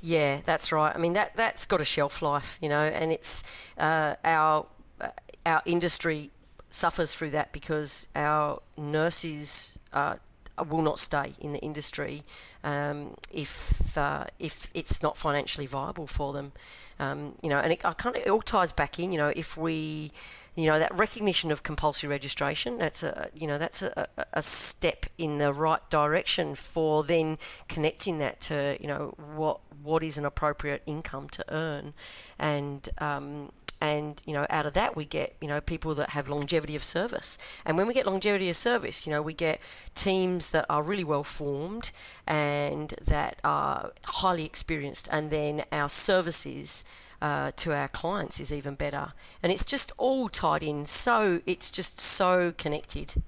Yeah, 0.00 0.40
that's 0.42 0.72
right. 0.72 0.94
I 0.94 0.98
mean 0.98 1.12
that 1.12 1.36
that's 1.36 1.66
got 1.66 1.80
a 1.80 1.84
shelf 1.84 2.22
life, 2.22 2.58
you 2.62 2.68
know, 2.68 2.82
and 2.82 3.12
it's 3.12 3.42
uh, 3.78 4.16
our. 4.24 4.66
Uh, 5.00 5.08
our 5.46 5.62
industry 5.64 6.30
suffers 6.70 7.14
through 7.14 7.30
that 7.30 7.52
because 7.52 8.08
our 8.14 8.60
nurses 8.76 9.78
uh, 9.92 10.16
will 10.62 10.82
not 10.82 10.98
stay 10.98 11.34
in 11.40 11.52
the 11.52 11.58
industry 11.60 12.22
um, 12.62 13.14
if 13.32 13.96
uh, 13.96 14.24
if 14.38 14.70
it's 14.74 15.02
not 15.02 15.16
financially 15.16 15.66
viable 15.66 16.06
for 16.06 16.32
them. 16.32 16.52
Um, 16.98 17.34
you 17.42 17.48
know, 17.48 17.58
and 17.58 17.72
it, 17.72 17.84
I 17.84 17.94
kind 17.94 18.14
of 18.14 18.22
it 18.22 18.28
all 18.28 18.42
ties 18.42 18.72
back 18.72 18.98
in. 18.98 19.10
You 19.10 19.18
know, 19.18 19.32
if 19.34 19.56
we, 19.56 20.12
you 20.54 20.66
know, 20.66 20.78
that 20.78 20.94
recognition 20.94 21.50
of 21.50 21.62
compulsory 21.62 22.10
registration, 22.10 22.76
that's 22.76 23.02
a 23.02 23.30
you 23.34 23.46
know 23.46 23.56
that's 23.56 23.80
a, 23.82 24.06
a 24.34 24.42
step 24.42 25.06
in 25.16 25.38
the 25.38 25.52
right 25.52 25.88
direction 25.88 26.54
for 26.54 27.02
then 27.02 27.38
connecting 27.68 28.18
that 28.18 28.40
to 28.42 28.76
you 28.80 28.86
know 28.86 29.14
what 29.16 29.60
what 29.82 30.02
is 30.02 30.18
an 30.18 30.26
appropriate 30.26 30.82
income 30.84 31.28
to 31.30 31.44
earn, 31.48 31.94
and 32.38 32.90
um, 32.98 33.50
and 33.80 34.20
you 34.24 34.34
know 34.34 34.46
out 34.50 34.66
of 34.66 34.74
that 34.74 34.94
we 34.96 35.04
get 35.04 35.34
you 35.40 35.48
know 35.48 35.60
people 35.60 35.94
that 35.94 36.10
have 36.10 36.28
longevity 36.28 36.76
of 36.76 36.82
service. 36.82 37.38
And 37.64 37.76
when 37.76 37.86
we 37.86 37.94
get 37.94 38.06
longevity 38.06 38.48
of 38.48 38.56
service 38.56 39.06
you 39.06 39.12
know 39.12 39.22
we 39.22 39.34
get 39.34 39.60
teams 39.94 40.50
that 40.50 40.66
are 40.68 40.82
really 40.82 41.04
well 41.04 41.24
formed 41.24 41.92
and 42.26 42.94
that 43.04 43.40
are 43.44 43.92
highly 44.04 44.44
experienced. 44.44 45.08
And 45.10 45.30
then 45.30 45.64
our 45.72 45.88
services 45.88 46.84
uh, 47.20 47.52
to 47.56 47.74
our 47.74 47.88
clients 47.88 48.40
is 48.40 48.52
even 48.52 48.74
better. 48.74 49.08
And 49.42 49.52
it's 49.52 49.64
just 49.64 49.92
all 49.98 50.28
tied 50.28 50.62
in. 50.62 50.86
So 50.86 51.40
it's 51.46 51.70
just 51.70 52.00
so 52.00 52.52
connected 52.56 53.22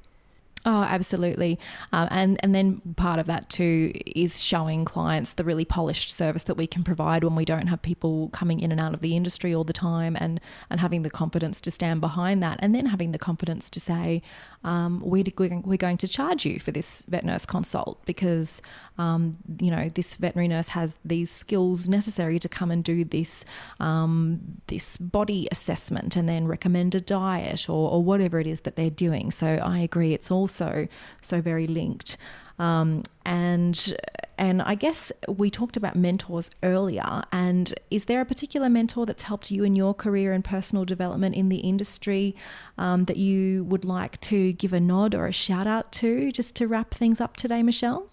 Oh, 0.65 0.85
absolutely. 0.85 1.59
Um, 1.93 2.07
and, 2.13 2.41
and 2.41 2.55
then 2.55 2.81
part 2.97 3.19
of 3.19 3.27
that 3.27 3.51
too 3.51 3.93
is 4.07 4.43
showing 4.43 4.85
clients 4.85 5.33
the 5.33 5.43
really 5.43 5.65
polished 5.65 6.11
service 6.17 6.45
that 6.45 6.55
we 6.57 6.69
can 6.69 6.85
provide 6.85 7.25
when 7.25 7.35
we 7.35 7.45
don't 7.45 7.67
have 7.67 7.83
people 7.83 8.29
coming 8.29 8.61
in 8.61 8.71
and 8.71 8.81
out 8.81 8.95
of 8.95 9.01
the 9.01 9.17
industry 9.17 9.53
all 9.53 9.65
the 9.65 9.73
time 9.73 10.17
and, 10.21 10.41
and 10.71 10.79
having 10.79 11.03
the 11.03 11.11
confidence 11.11 11.61
to 11.63 11.73
stand 11.73 12.01
behind 12.01 12.45
that. 12.45 12.61
And 12.63 12.75
then 12.77 12.87
having 12.87 13.11
the 13.11 13.19
confidence 13.19 13.69
to 13.71 13.81
say, 13.81 14.23
um, 14.63 15.03
we, 15.05 15.25
we're 15.37 15.77
going 15.77 15.97
to 15.97 16.07
charge 16.07 16.47
you 16.47 16.61
for 16.61 16.71
this 16.71 17.03
vet 17.09 17.25
nurse 17.25 17.45
consult 17.45 18.01
because, 18.07 18.63
um, 18.99 19.37
you 19.61 19.71
know, 19.71 19.89
this 19.89 20.17
veterinary 20.17 20.49
nurse 20.49 20.69
has 20.69 20.95
these 21.05 21.31
skills 21.31 21.89
necessary 21.89 22.39
to 22.39 22.49
come 22.49 22.71
and 22.71 22.85
do 22.85 23.05
this, 23.05 23.45
um, 23.81 24.61
this 24.67 24.97
body 24.97 25.49
assessment 25.51 26.17
and 26.17 26.29
then 26.29 26.47
recommend 26.47 26.95
a 26.95 27.01
diet 27.01 27.69
or, 27.69 27.91
or 27.91 28.03
whatever 28.03 28.39
it 28.41 28.47
is 28.47 28.61
that 28.63 28.77
they're 28.77 28.91
doing. 28.91 29.31
So 29.31 29.47
I 29.47 29.79
agree, 29.79 30.13
it's 30.13 30.31
also 30.31 30.89
so 31.21 31.41
very 31.41 31.67
linked. 31.67 32.17
Um, 32.59 33.03
and 33.25 33.97
and 34.39 34.63
I 34.63 34.75
guess 34.75 35.13
we 35.29 35.51
talked 35.51 35.77
about 35.77 35.95
mentors 35.95 36.51
earlier. 36.63 37.23
And 37.33 37.73
is 37.91 38.07
there 38.07 38.21
a 38.21 38.25
particular 38.25 38.69
mentor 38.69 39.07
that's 39.07 39.23
helped 39.25 39.51
you 39.51 39.65
in 39.65 39.77
your 39.77 39.95
career 39.95 40.33
and 40.33 40.45
personal 40.45 40.85
development 40.85 41.35
in 41.35 41.49
the 41.49 41.59
industry 41.59 42.35
um, 42.79 43.05
that 43.05 43.17
you 43.17 43.65
would 43.65 43.85
like 43.85 44.21
to 44.23 44.53
give 44.55 44.73
a 44.73 44.81
nod 44.81 45.15
or 45.15 45.27
a 45.27 45.33
shout 45.33 45.67
out 45.67 45.93
to, 45.93 46.33
just 46.33 46.55
to 46.57 46.67
wrap 46.67 46.93
things 46.93 47.21
up 47.21 47.37
today, 47.37 47.63
Michelle? 47.63 48.09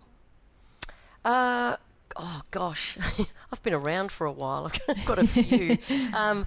Uh, 1.25 1.75
oh 2.15 2.41
gosh, 2.51 2.97
I've 3.51 3.63
been 3.63 3.73
around 3.73 4.11
for 4.11 4.25
a 4.25 4.31
while. 4.31 4.71
I've 4.89 5.05
got 5.05 5.19
a 5.19 5.27
few. 5.27 5.77
um, 6.15 6.45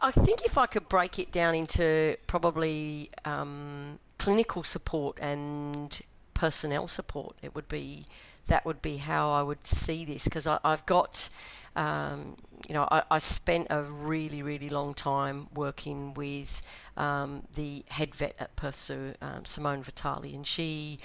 I, 0.00 0.10
think 0.10 0.44
if 0.44 0.56
I 0.58 0.66
could 0.66 0.88
break 0.88 1.18
it 1.18 1.32
down 1.32 1.54
into 1.54 2.16
probably 2.26 3.10
um, 3.24 3.98
clinical 4.18 4.62
support 4.62 5.18
and 5.20 6.00
personnel 6.34 6.86
support. 6.86 7.36
It 7.42 7.54
would 7.54 7.68
be 7.68 8.06
that 8.46 8.66
would 8.66 8.82
be 8.82 8.98
how 8.98 9.30
I 9.30 9.42
would 9.42 9.66
see 9.66 10.04
this 10.04 10.24
because 10.24 10.46
I've 10.46 10.84
got. 10.86 11.28
Um, 11.76 12.36
you 12.68 12.74
know, 12.74 12.86
I, 12.88 13.02
I, 13.10 13.18
spent 13.18 13.66
a 13.68 13.82
really, 13.82 14.40
really 14.40 14.68
long 14.70 14.94
time 14.94 15.48
working 15.52 16.14
with 16.14 16.62
um, 16.96 17.42
the 17.52 17.84
head 17.88 18.14
vet 18.14 18.36
at 18.38 18.54
Perth 18.54 18.78
Zoo, 18.78 19.12
um, 19.20 19.44
Simone 19.44 19.82
Vitali, 19.82 20.36
and 20.36 20.46
she 20.46 21.00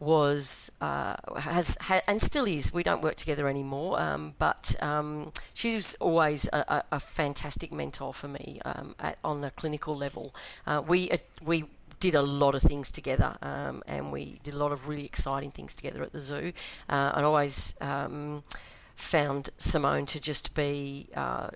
was 0.00 0.70
uh, 0.80 1.16
has 1.36 1.76
ha, 1.80 2.00
and 2.06 2.20
still 2.20 2.46
is. 2.46 2.72
We 2.72 2.82
don't 2.82 3.02
work 3.02 3.16
together 3.16 3.48
anymore, 3.48 4.00
um, 4.00 4.34
but 4.38 4.76
um, 4.80 5.32
she 5.54 5.74
was 5.74 5.94
always 6.00 6.48
a, 6.52 6.64
a, 6.68 6.84
a, 6.92 7.00
fantastic 7.00 7.72
mentor 7.72 8.14
for 8.14 8.28
me 8.28 8.60
um, 8.64 8.94
at, 9.00 9.18
on 9.24 9.42
a 9.42 9.50
clinical 9.50 9.96
level. 9.96 10.34
Uh, 10.66 10.82
we 10.86 11.10
uh, 11.10 11.16
we 11.42 11.64
did 12.00 12.14
a 12.14 12.22
lot 12.22 12.54
of 12.54 12.62
things 12.62 12.90
together, 12.90 13.36
um, 13.42 13.82
and 13.86 14.12
we 14.12 14.38
did 14.44 14.54
a 14.54 14.56
lot 14.56 14.72
of 14.72 14.88
really 14.88 15.04
exciting 15.04 15.50
things 15.50 15.74
together 15.74 16.02
at 16.02 16.12
the 16.12 16.20
zoo. 16.20 16.52
Uh, 16.88 17.12
and 17.14 17.24
always 17.24 17.74
um, 17.80 18.44
found 18.94 19.50
Simone 19.58 20.06
to 20.06 20.20
just 20.20 20.54
be. 20.54 21.08
Uh, 21.14 21.50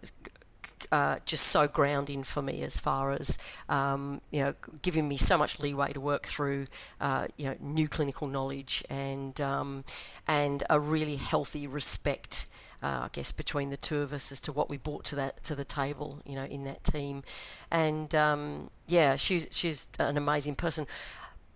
uh, 0.91 1.19
just 1.25 1.47
so 1.47 1.69
grounding 1.69 2.23
for 2.23 2.43
me 2.43 2.63
as 2.63 2.81
far 2.81 3.13
as 3.13 3.39
um, 3.69 4.21
you 4.31 4.41
know 4.41 4.55
giving 4.83 5.09
me 5.09 5.17
so 5.17 5.39
much 5.39 5.61
leeway 5.61 5.93
to 5.93 6.01
work 6.01 6.27
through 6.27 6.67
uh, 7.01 7.27
you 7.37 7.47
know 7.47 7.57
new 7.61 7.89
clinical 7.89 8.27
knowledge 8.27 8.83
and 8.91 9.41
um, 9.41 9.85
and 10.27 10.65
a 10.69 10.81
really 10.81 11.17
healthy 11.17 11.67
respect 11.67 12.47
uh, 12.83 13.03
I 13.05 13.09
guess 13.13 13.31
between 13.31 13.71
the 13.71 13.77
two 13.77 13.99
of 13.99 14.13
us 14.13 14.33
as 14.33 14.41
to 14.43 14.53
what 14.53 14.69
we 14.69 14.77
brought 14.77 15.05
to 15.07 15.17
that 15.17 15.45
to 15.45 15.55
the 15.55 15.65
table, 15.65 16.21
you 16.27 16.35
know, 16.35 16.45
in 16.45 16.65
that 16.65 16.83
team, 16.83 17.23
and 17.71 18.13
um, 18.15 18.71
yeah, 18.89 19.15
she's 19.15 19.47
she's 19.53 19.87
an 20.01 20.17
amazing 20.17 20.57
person. 20.57 20.87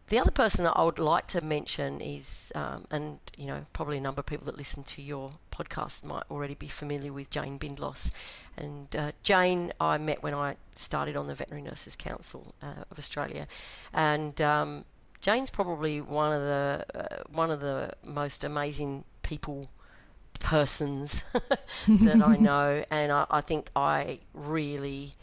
The 0.09 0.21
other 0.21 0.31
person 0.31 0.65
that 0.65 0.75
I 0.75 0.85
would 0.85 1.01
like 1.01 1.27
to 1.29 1.41
mention 1.41 2.01
is, 2.01 2.53
um, 2.55 2.87
and 2.93 3.19
you 3.37 3.47
know, 3.47 3.67
probably 3.73 3.99
a 3.99 4.01
number 4.01 4.21
of 4.21 4.27
people 4.27 4.47
that 4.47 4.57
listen 4.57 4.85
to 4.85 5.03
your 5.03 5.33
podcast 5.51 6.05
might 6.05 6.23
already 6.31 6.55
be 6.55 6.69
familiar 6.69 7.13
with 7.13 7.29
Jane 7.29 7.59
Bindloss. 7.59 8.13
And 8.57 8.95
uh, 8.95 9.13
Jane, 9.25 9.73
I 9.81 9.99
met 9.99 10.23
when 10.23 10.33
I 10.33 10.57
started 10.75 11.17
on 11.17 11.27
the 11.27 11.35
Veterinary 11.35 11.69
Nurses 11.69 11.97
Council 11.97 12.55
uh, 12.63 12.85
of 12.89 12.99
Australia, 12.99 13.49
and 13.93 14.41
um, 14.41 14.85
Jane's 15.21 15.51
probably 15.51 16.01
one 16.01 16.33
of 16.33 16.41
the 16.41 16.87
uh, 16.95 17.23
one 17.29 17.51
of 17.51 17.59
the 17.59 17.93
most 18.05 18.45
amazing 18.45 19.05
people 19.23 19.69
persons 20.39 21.25
that 21.89 22.23
I 22.23 22.37
know, 22.41 22.85
and 22.93 23.11
I, 23.11 23.27
I 23.29 23.41
think 23.41 23.71
I 23.75 24.21
really 24.33 25.15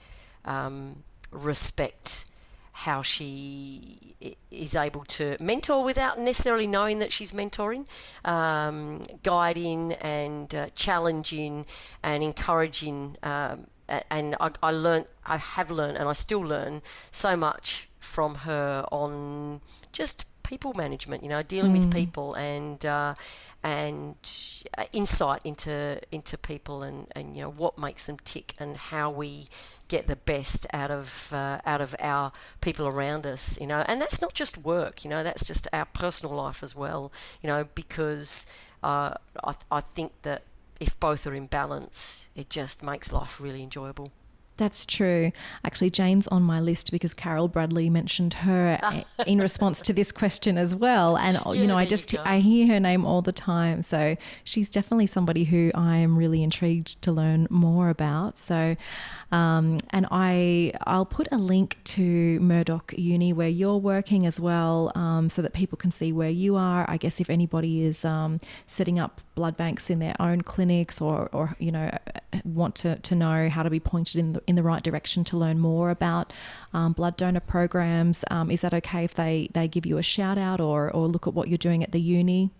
um, 0.43 1.03
respect 1.31 2.25
how 2.73 3.01
she 3.01 4.15
is 4.51 4.75
able 4.75 5.05
to 5.05 5.37
mentor 5.39 5.83
without 5.83 6.19
necessarily 6.19 6.67
knowing 6.67 6.99
that 6.99 7.11
she's 7.11 7.31
mentoring, 7.31 7.85
um, 8.25 9.01
guiding 9.21 9.93
and 9.93 10.53
uh, 10.53 10.67
challenging 10.75 11.65
and 12.01 12.23
encouraging. 12.23 13.15
Um, 13.23 13.67
and 13.87 14.35
I, 14.39 14.51
I 14.61 14.71
learned, 14.71 15.05
I 15.25 15.37
have 15.37 15.69
learned, 15.69 15.97
and 15.97 16.09
I 16.09 16.13
still 16.13 16.41
learn 16.41 16.81
so 17.11 17.35
much 17.35 17.89
from 17.99 18.35
her 18.35 18.85
on 18.91 19.61
just 19.91 20.25
people 20.53 20.73
management. 20.73 21.23
You 21.23 21.29
know, 21.29 21.43
dealing 21.43 21.71
mm. 21.73 21.79
with 21.79 21.91
people 21.91 22.35
and 22.35 22.85
uh, 22.85 23.15
and 23.63 24.15
uh, 24.77 24.83
insight 24.91 25.41
into 25.43 25.99
into 26.11 26.37
people 26.37 26.83
and, 26.83 27.07
and 27.15 27.35
you 27.35 27.41
know 27.41 27.49
what 27.49 27.77
makes 27.77 28.05
them 28.05 28.17
tick 28.25 28.53
and 28.59 28.75
how 28.75 29.09
we 29.09 29.45
get 29.87 30.07
the 30.07 30.17
best 30.17 30.67
out 30.73 30.91
of 30.91 31.31
uh, 31.33 31.59
out 31.65 31.79
of 31.79 31.95
our 31.99 32.33
people 32.59 32.85
around 32.85 33.25
us 33.25 33.59
you 33.61 33.65
know 33.65 33.85
and 33.87 34.01
that's 34.01 34.21
not 34.21 34.33
just 34.33 34.57
work 34.57 35.05
you 35.05 35.09
know 35.09 35.23
that's 35.23 35.45
just 35.45 35.67
our 35.71 35.85
personal 35.85 36.35
life 36.35 36.61
as 36.61 36.75
well 36.75 37.11
you 37.41 37.47
know 37.47 37.65
because 37.73 38.45
uh, 38.83 39.13
I, 39.43 39.53
I 39.71 39.79
think 39.79 40.11
that 40.23 40.43
if 40.81 40.99
both 40.99 41.25
are 41.25 41.33
in 41.33 41.47
balance 41.47 42.27
it 42.35 42.49
just 42.49 42.83
makes 42.83 43.13
life 43.13 43.39
really 43.39 43.63
enjoyable 43.63 44.11
that's 44.63 44.85
true. 44.85 45.33
Actually, 45.65 45.89
Jane's 45.89 46.25
on 46.29 46.41
my 46.41 46.61
list 46.61 46.89
because 46.89 47.13
Carol 47.13 47.49
Bradley 47.49 47.89
mentioned 47.89 48.33
her 48.35 48.79
in 49.27 49.39
response 49.39 49.81
to 49.81 49.91
this 49.91 50.09
question 50.09 50.57
as 50.57 50.73
well. 50.73 51.17
And, 51.17 51.37
yeah, 51.45 51.51
you 51.51 51.67
know, 51.67 51.75
I 51.75 51.85
just, 51.85 52.17
I 52.19 52.39
hear 52.39 52.67
her 52.67 52.79
name 52.79 53.05
all 53.05 53.21
the 53.21 53.33
time. 53.33 53.83
So 53.83 54.15
she's 54.45 54.69
definitely 54.69 55.07
somebody 55.07 55.43
who 55.43 55.69
I 55.75 55.97
am 55.97 56.17
really 56.17 56.41
intrigued 56.43 57.01
to 57.01 57.11
learn 57.11 57.45
more 57.49 57.89
about. 57.89 58.37
So, 58.37 58.77
um, 59.33 59.79
and 59.89 60.05
I, 60.11 60.73
I'll 60.85 61.07
put 61.07 61.27
a 61.31 61.37
link 61.37 61.77
to 61.85 62.39
Murdoch 62.39 62.93
Uni 62.95 63.33
where 63.33 63.49
you're 63.49 63.77
working 63.77 64.27
as 64.27 64.39
well 64.39 64.91
um, 64.93 65.27
so 65.27 65.41
that 65.41 65.53
people 65.53 65.75
can 65.75 65.89
see 65.89 66.13
where 66.13 66.29
you 66.29 66.55
are. 66.55 66.85
I 66.87 66.97
guess 66.97 67.19
if 67.19 67.31
anybody 67.31 67.83
is 67.83 68.05
um, 68.05 68.39
setting 68.67 68.99
up 68.99 69.21
blood 69.33 69.57
banks 69.57 69.89
in 69.89 69.97
their 69.97 70.15
own 70.19 70.41
clinics 70.41 71.01
or, 71.01 71.29
or 71.33 71.55
you 71.57 71.71
know, 71.71 71.89
want 72.45 72.75
to, 72.75 72.97
to 72.97 73.15
know 73.15 73.49
how 73.49 73.63
to 73.63 73.71
be 73.71 73.79
pointed 73.79 74.17
in 74.17 74.33
the, 74.33 74.43
in 74.45 74.53
the 74.53 74.61
right 74.61 74.83
direction 74.83 75.23
to 75.23 75.37
learn 75.37 75.57
more 75.57 75.89
about 75.89 76.31
um, 76.71 76.93
blood 76.93 77.17
donor 77.17 77.39
programs. 77.39 78.23
Um, 78.29 78.51
is 78.51 78.61
that 78.61 78.71
okay 78.75 79.03
if 79.03 79.15
they, 79.15 79.49
they 79.53 79.67
give 79.67 79.87
you 79.87 79.97
a 79.97 80.03
shout 80.03 80.37
out 80.37 80.61
or, 80.61 80.91
or 80.91 81.07
look 81.07 81.25
at 81.25 81.33
what 81.33 81.47
you're 81.47 81.57
doing 81.57 81.83
at 81.83 81.91
the 81.91 81.99
uni? 81.99 82.51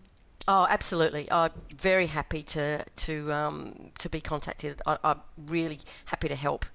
Oh, 0.48 0.68
absolutely! 0.70 1.32
I'm 1.32 1.52
very 1.74 2.08
happy 2.08 2.44
to 2.44 2.84
to 2.84 3.34
um, 3.34 3.92
to 4.00 4.10
be 4.10 4.20
contacted. 4.20 4.82
I, 4.86 4.98
am 5.04 5.22
really 5.38 5.80
happy 6.06 6.28
to 6.28 6.36
help. 6.36 6.66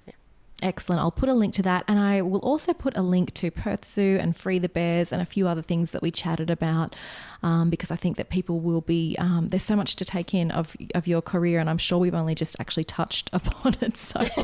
Excellent. 0.60 1.01
I'll 1.01 1.12
put 1.12 1.28
a 1.28 1.35
link 1.35 1.55
to 1.55 1.62
that. 1.62 1.85
And 1.86 2.01
I 2.01 2.20
will 2.20 2.40
also 2.40 2.72
put 2.72 2.97
a 2.97 3.02
link 3.02 3.32
to 3.35 3.51
Perth 3.51 3.85
Zoo 3.85 4.18
and 4.20 4.36
Free 4.36 4.59
the 4.59 4.68
Bears 4.68 5.12
and 5.12 5.22
a 5.22 5.24
few 5.24 5.47
other 5.47 5.62
things 5.62 5.93
that 5.93 6.02
we 6.02 6.10
chatted 6.10 6.51
about 6.51 6.97
um, 7.44 7.70
because 7.70 7.93
I 7.93 7.97
think 7.97 8.16
that 8.16 8.28
people 8.28 8.59
will 8.59 8.80
be, 8.80 9.14
um, 9.20 9.51
there's 9.51 9.62
so 9.62 9.76
much 9.76 9.94
to 9.97 10.05
take 10.05 10.35
in 10.35 10.51
of, 10.51 10.76
of 10.97 11.06
your 11.06 11.22
career. 11.22 11.60
And 11.60 11.70
I'm 11.70 11.78
sure 11.78 11.98
we've 11.98 12.14
only 12.14 12.35
just 12.35 12.56
actually 12.59 12.82
touched 12.85 13.30
upon 13.32 13.76
it. 13.80 13.97
So 13.97 14.18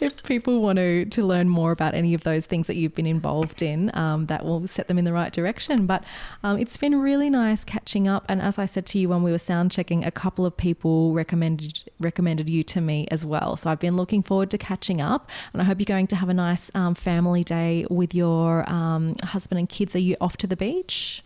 if 0.00 0.22
people 0.22 0.60
want 0.62 0.76
to, 0.76 1.06
to 1.06 1.24
learn 1.24 1.48
more 1.48 1.72
about 1.72 1.94
any 1.94 2.14
of 2.14 2.22
those 2.22 2.46
things 2.46 2.68
that 2.68 2.76
you've 2.76 2.94
been 2.94 3.06
involved 3.06 3.60
in, 3.60 3.90
um, 3.96 4.26
that 4.26 4.44
will 4.44 4.68
set 4.68 4.86
them 4.86 4.98
in 4.98 5.04
the 5.04 5.12
right 5.12 5.32
direction. 5.32 5.86
But 5.86 6.04
um, 6.44 6.58
it's 6.58 6.76
been 6.76 7.00
really 7.00 7.28
nice 7.28 7.64
catching 7.64 8.06
up. 8.06 8.24
And 8.28 8.40
as 8.40 8.56
I 8.56 8.66
said 8.66 8.86
to 8.86 9.00
you 9.00 9.08
when 9.08 9.24
we 9.24 9.32
were 9.32 9.38
sound 9.38 9.72
checking, 9.72 10.04
a 10.04 10.12
couple 10.12 10.46
of 10.46 10.56
people 10.56 11.12
recommended 11.12 11.90
recommended 11.98 12.48
you 12.48 12.62
to 12.62 12.80
me 12.80 13.08
as 13.10 13.24
well. 13.24 13.56
So 13.56 13.68
I've 13.68 13.80
been 13.80 13.96
looking 13.96 14.22
forward 14.22 14.50
to 14.50 14.58
catching 14.58 15.00
up. 15.00 15.28
And 15.52 15.62
I 15.62 15.64
hope 15.64 15.78
you're 15.78 15.84
going 15.84 16.06
to 16.08 16.16
have 16.16 16.28
a 16.28 16.34
nice 16.34 16.70
um, 16.74 16.94
family 16.94 17.44
day 17.44 17.86
with 17.90 18.14
your 18.14 18.68
um, 18.70 19.16
husband 19.22 19.58
and 19.58 19.68
kids. 19.68 19.94
Are 19.94 20.00
you 20.00 20.16
off 20.20 20.36
to 20.38 20.46
the 20.46 20.56
beach? 20.56 21.22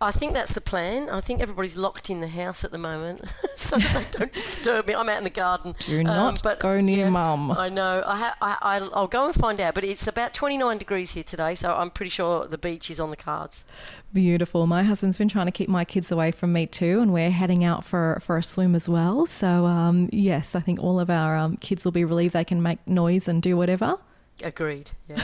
I 0.00 0.10
think 0.10 0.34
that's 0.34 0.52
the 0.52 0.60
plan. 0.60 1.08
I 1.08 1.20
think 1.20 1.40
everybody's 1.40 1.76
locked 1.76 2.10
in 2.10 2.20
the 2.20 2.28
house 2.28 2.64
at 2.64 2.72
the 2.72 2.78
moment, 2.78 3.28
so 3.56 3.76
they 3.76 4.04
don't 4.10 4.32
disturb 4.32 4.88
me. 4.88 4.94
I'm 4.94 5.08
out 5.08 5.18
in 5.18 5.24
the 5.24 5.30
garden. 5.30 5.74
Do 5.78 6.02
not 6.02 6.42
go 6.58 6.80
near 6.80 7.10
mum. 7.10 7.50
I 7.52 7.68
know. 7.68 8.02
I, 8.06 8.16
ha- 8.16 8.36
I 8.40 8.88
I'll 8.92 9.06
go 9.06 9.26
and 9.26 9.34
find 9.34 9.60
out. 9.60 9.74
But 9.74 9.84
it's 9.84 10.06
about 10.06 10.34
29 10.34 10.78
degrees 10.78 11.12
here 11.12 11.22
today, 11.22 11.54
so 11.54 11.74
I'm 11.74 11.90
pretty 11.90 12.10
sure 12.10 12.46
the 12.46 12.58
beach 12.58 12.90
is 12.90 13.00
on 13.00 13.10
the 13.10 13.16
cards. 13.16 13.64
Beautiful. 14.12 14.66
My 14.66 14.82
husband's 14.82 15.18
been 15.18 15.28
trying 15.28 15.46
to 15.46 15.52
keep 15.52 15.68
my 15.68 15.84
kids 15.84 16.12
away 16.12 16.30
from 16.30 16.52
me 16.52 16.66
too, 16.66 17.00
and 17.00 17.12
we're 17.12 17.30
heading 17.30 17.64
out 17.64 17.84
for 17.84 18.20
for 18.22 18.36
a 18.36 18.42
swim 18.42 18.74
as 18.74 18.88
well. 18.88 19.26
So 19.26 19.66
um, 19.66 20.08
yes, 20.12 20.54
I 20.54 20.60
think 20.60 20.80
all 20.80 21.00
of 21.00 21.10
our 21.10 21.36
um, 21.36 21.56
kids 21.56 21.84
will 21.84 21.92
be 21.92 22.04
relieved 22.04 22.34
they 22.34 22.44
can 22.44 22.62
make 22.62 22.86
noise 22.86 23.28
and 23.28 23.42
do 23.42 23.56
whatever. 23.56 23.98
Agreed. 24.42 24.90
Yeah. 25.08 25.22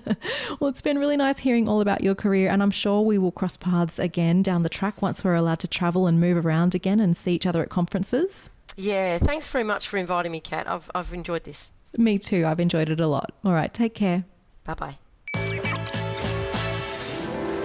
well, 0.60 0.68
it's 0.68 0.80
been 0.80 0.98
really 0.98 1.16
nice 1.16 1.38
hearing 1.38 1.68
all 1.68 1.80
about 1.80 2.02
your 2.02 2.14
career, 2.14 2.50
and 2.50 2.62
I'm 2.62 2.70
sure 2.70 3.02
we 3.02 3.18
will 3.18 3.30
cross 3.30 3.56
paths 3.56 3.98
again 3.98 4.42
down 4.42 4.62
the 4.62 4.68
track 4.68 5.00
once 5.00 5.22
we're 5.22 5.34
allowed 5.34 5.60
to 5.60 5.68
travel 5.68 6.06
and 6.06 6.20
move 6.20 6.44
around 6.44 6.74
again 6.74 6.98
and 6.98 7.16
see 7.16 7.32
each 7.32 7.46
other 7.46 7.62
at 7.62 7.68
conferences. 7.68 8.50
Yeah. 8.76 9.18
Thanks 9.18 9.48
very 9.48 9.64
much 9.64 9.88
for 9.88 9.96
inviting 9.96 10.32
me, 10.32 10.40
Kat. 10.40 10.68
I've 10.68 10.90
I've 10.94 11.12
enjoyed 11.12 11.44
this. 11.44 11.72
Me 11.96 12.18
too. 12.18 12.44
I've 12.46 12.60
enjoyed 12.60 12.90
it 12.90 13.00
a 13.00 13.06
lot. 13.06 13.32
All 13.44 13.52
right. 13.52 13.72
Take 13.72 13.94
care. 13.94 14.24
Bye 14.64 14.74
bye. 14.74 14.98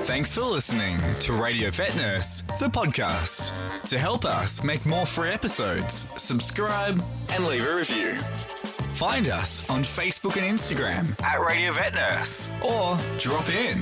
Thanks 0.04 0.36
for 0.36 0.42
listening 0.42 0.98
to 1.22 1.34
Radio 1.34 1.70
Vet 1.70 1.96
Nurse, 1.96 2.42
the 2.60 2.68
podcast. 2.68 3.54
To 3.86 3.98
help 3.98 4.26
us 4.26 4.62
make 4.62 4.86
more 4.86 5.06
free 5.06 5.30
episodes, 5.30 5.94
subscribe 5.94 7.02
and 7.32 7.46
leave 7.46 7.66
a 7.66 7.76
review. 7.76 8.73
Find 8.94 9.28
us 9.28 9.70
on 9.70 9.82
Facebook 9.82 10.38
and 10.38 10.46
Instagram 10.58 11.22
at 11.24 11.46
Radio 11.46 11.74
Vet 11.74 11.96
Nurse 11.96 12.52
or 12.62 12.98
drop 13.18 13.50
in 13.50 13.82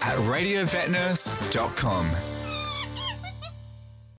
at 0.00 0.16
radiovetnurse.com. 0.18 2.29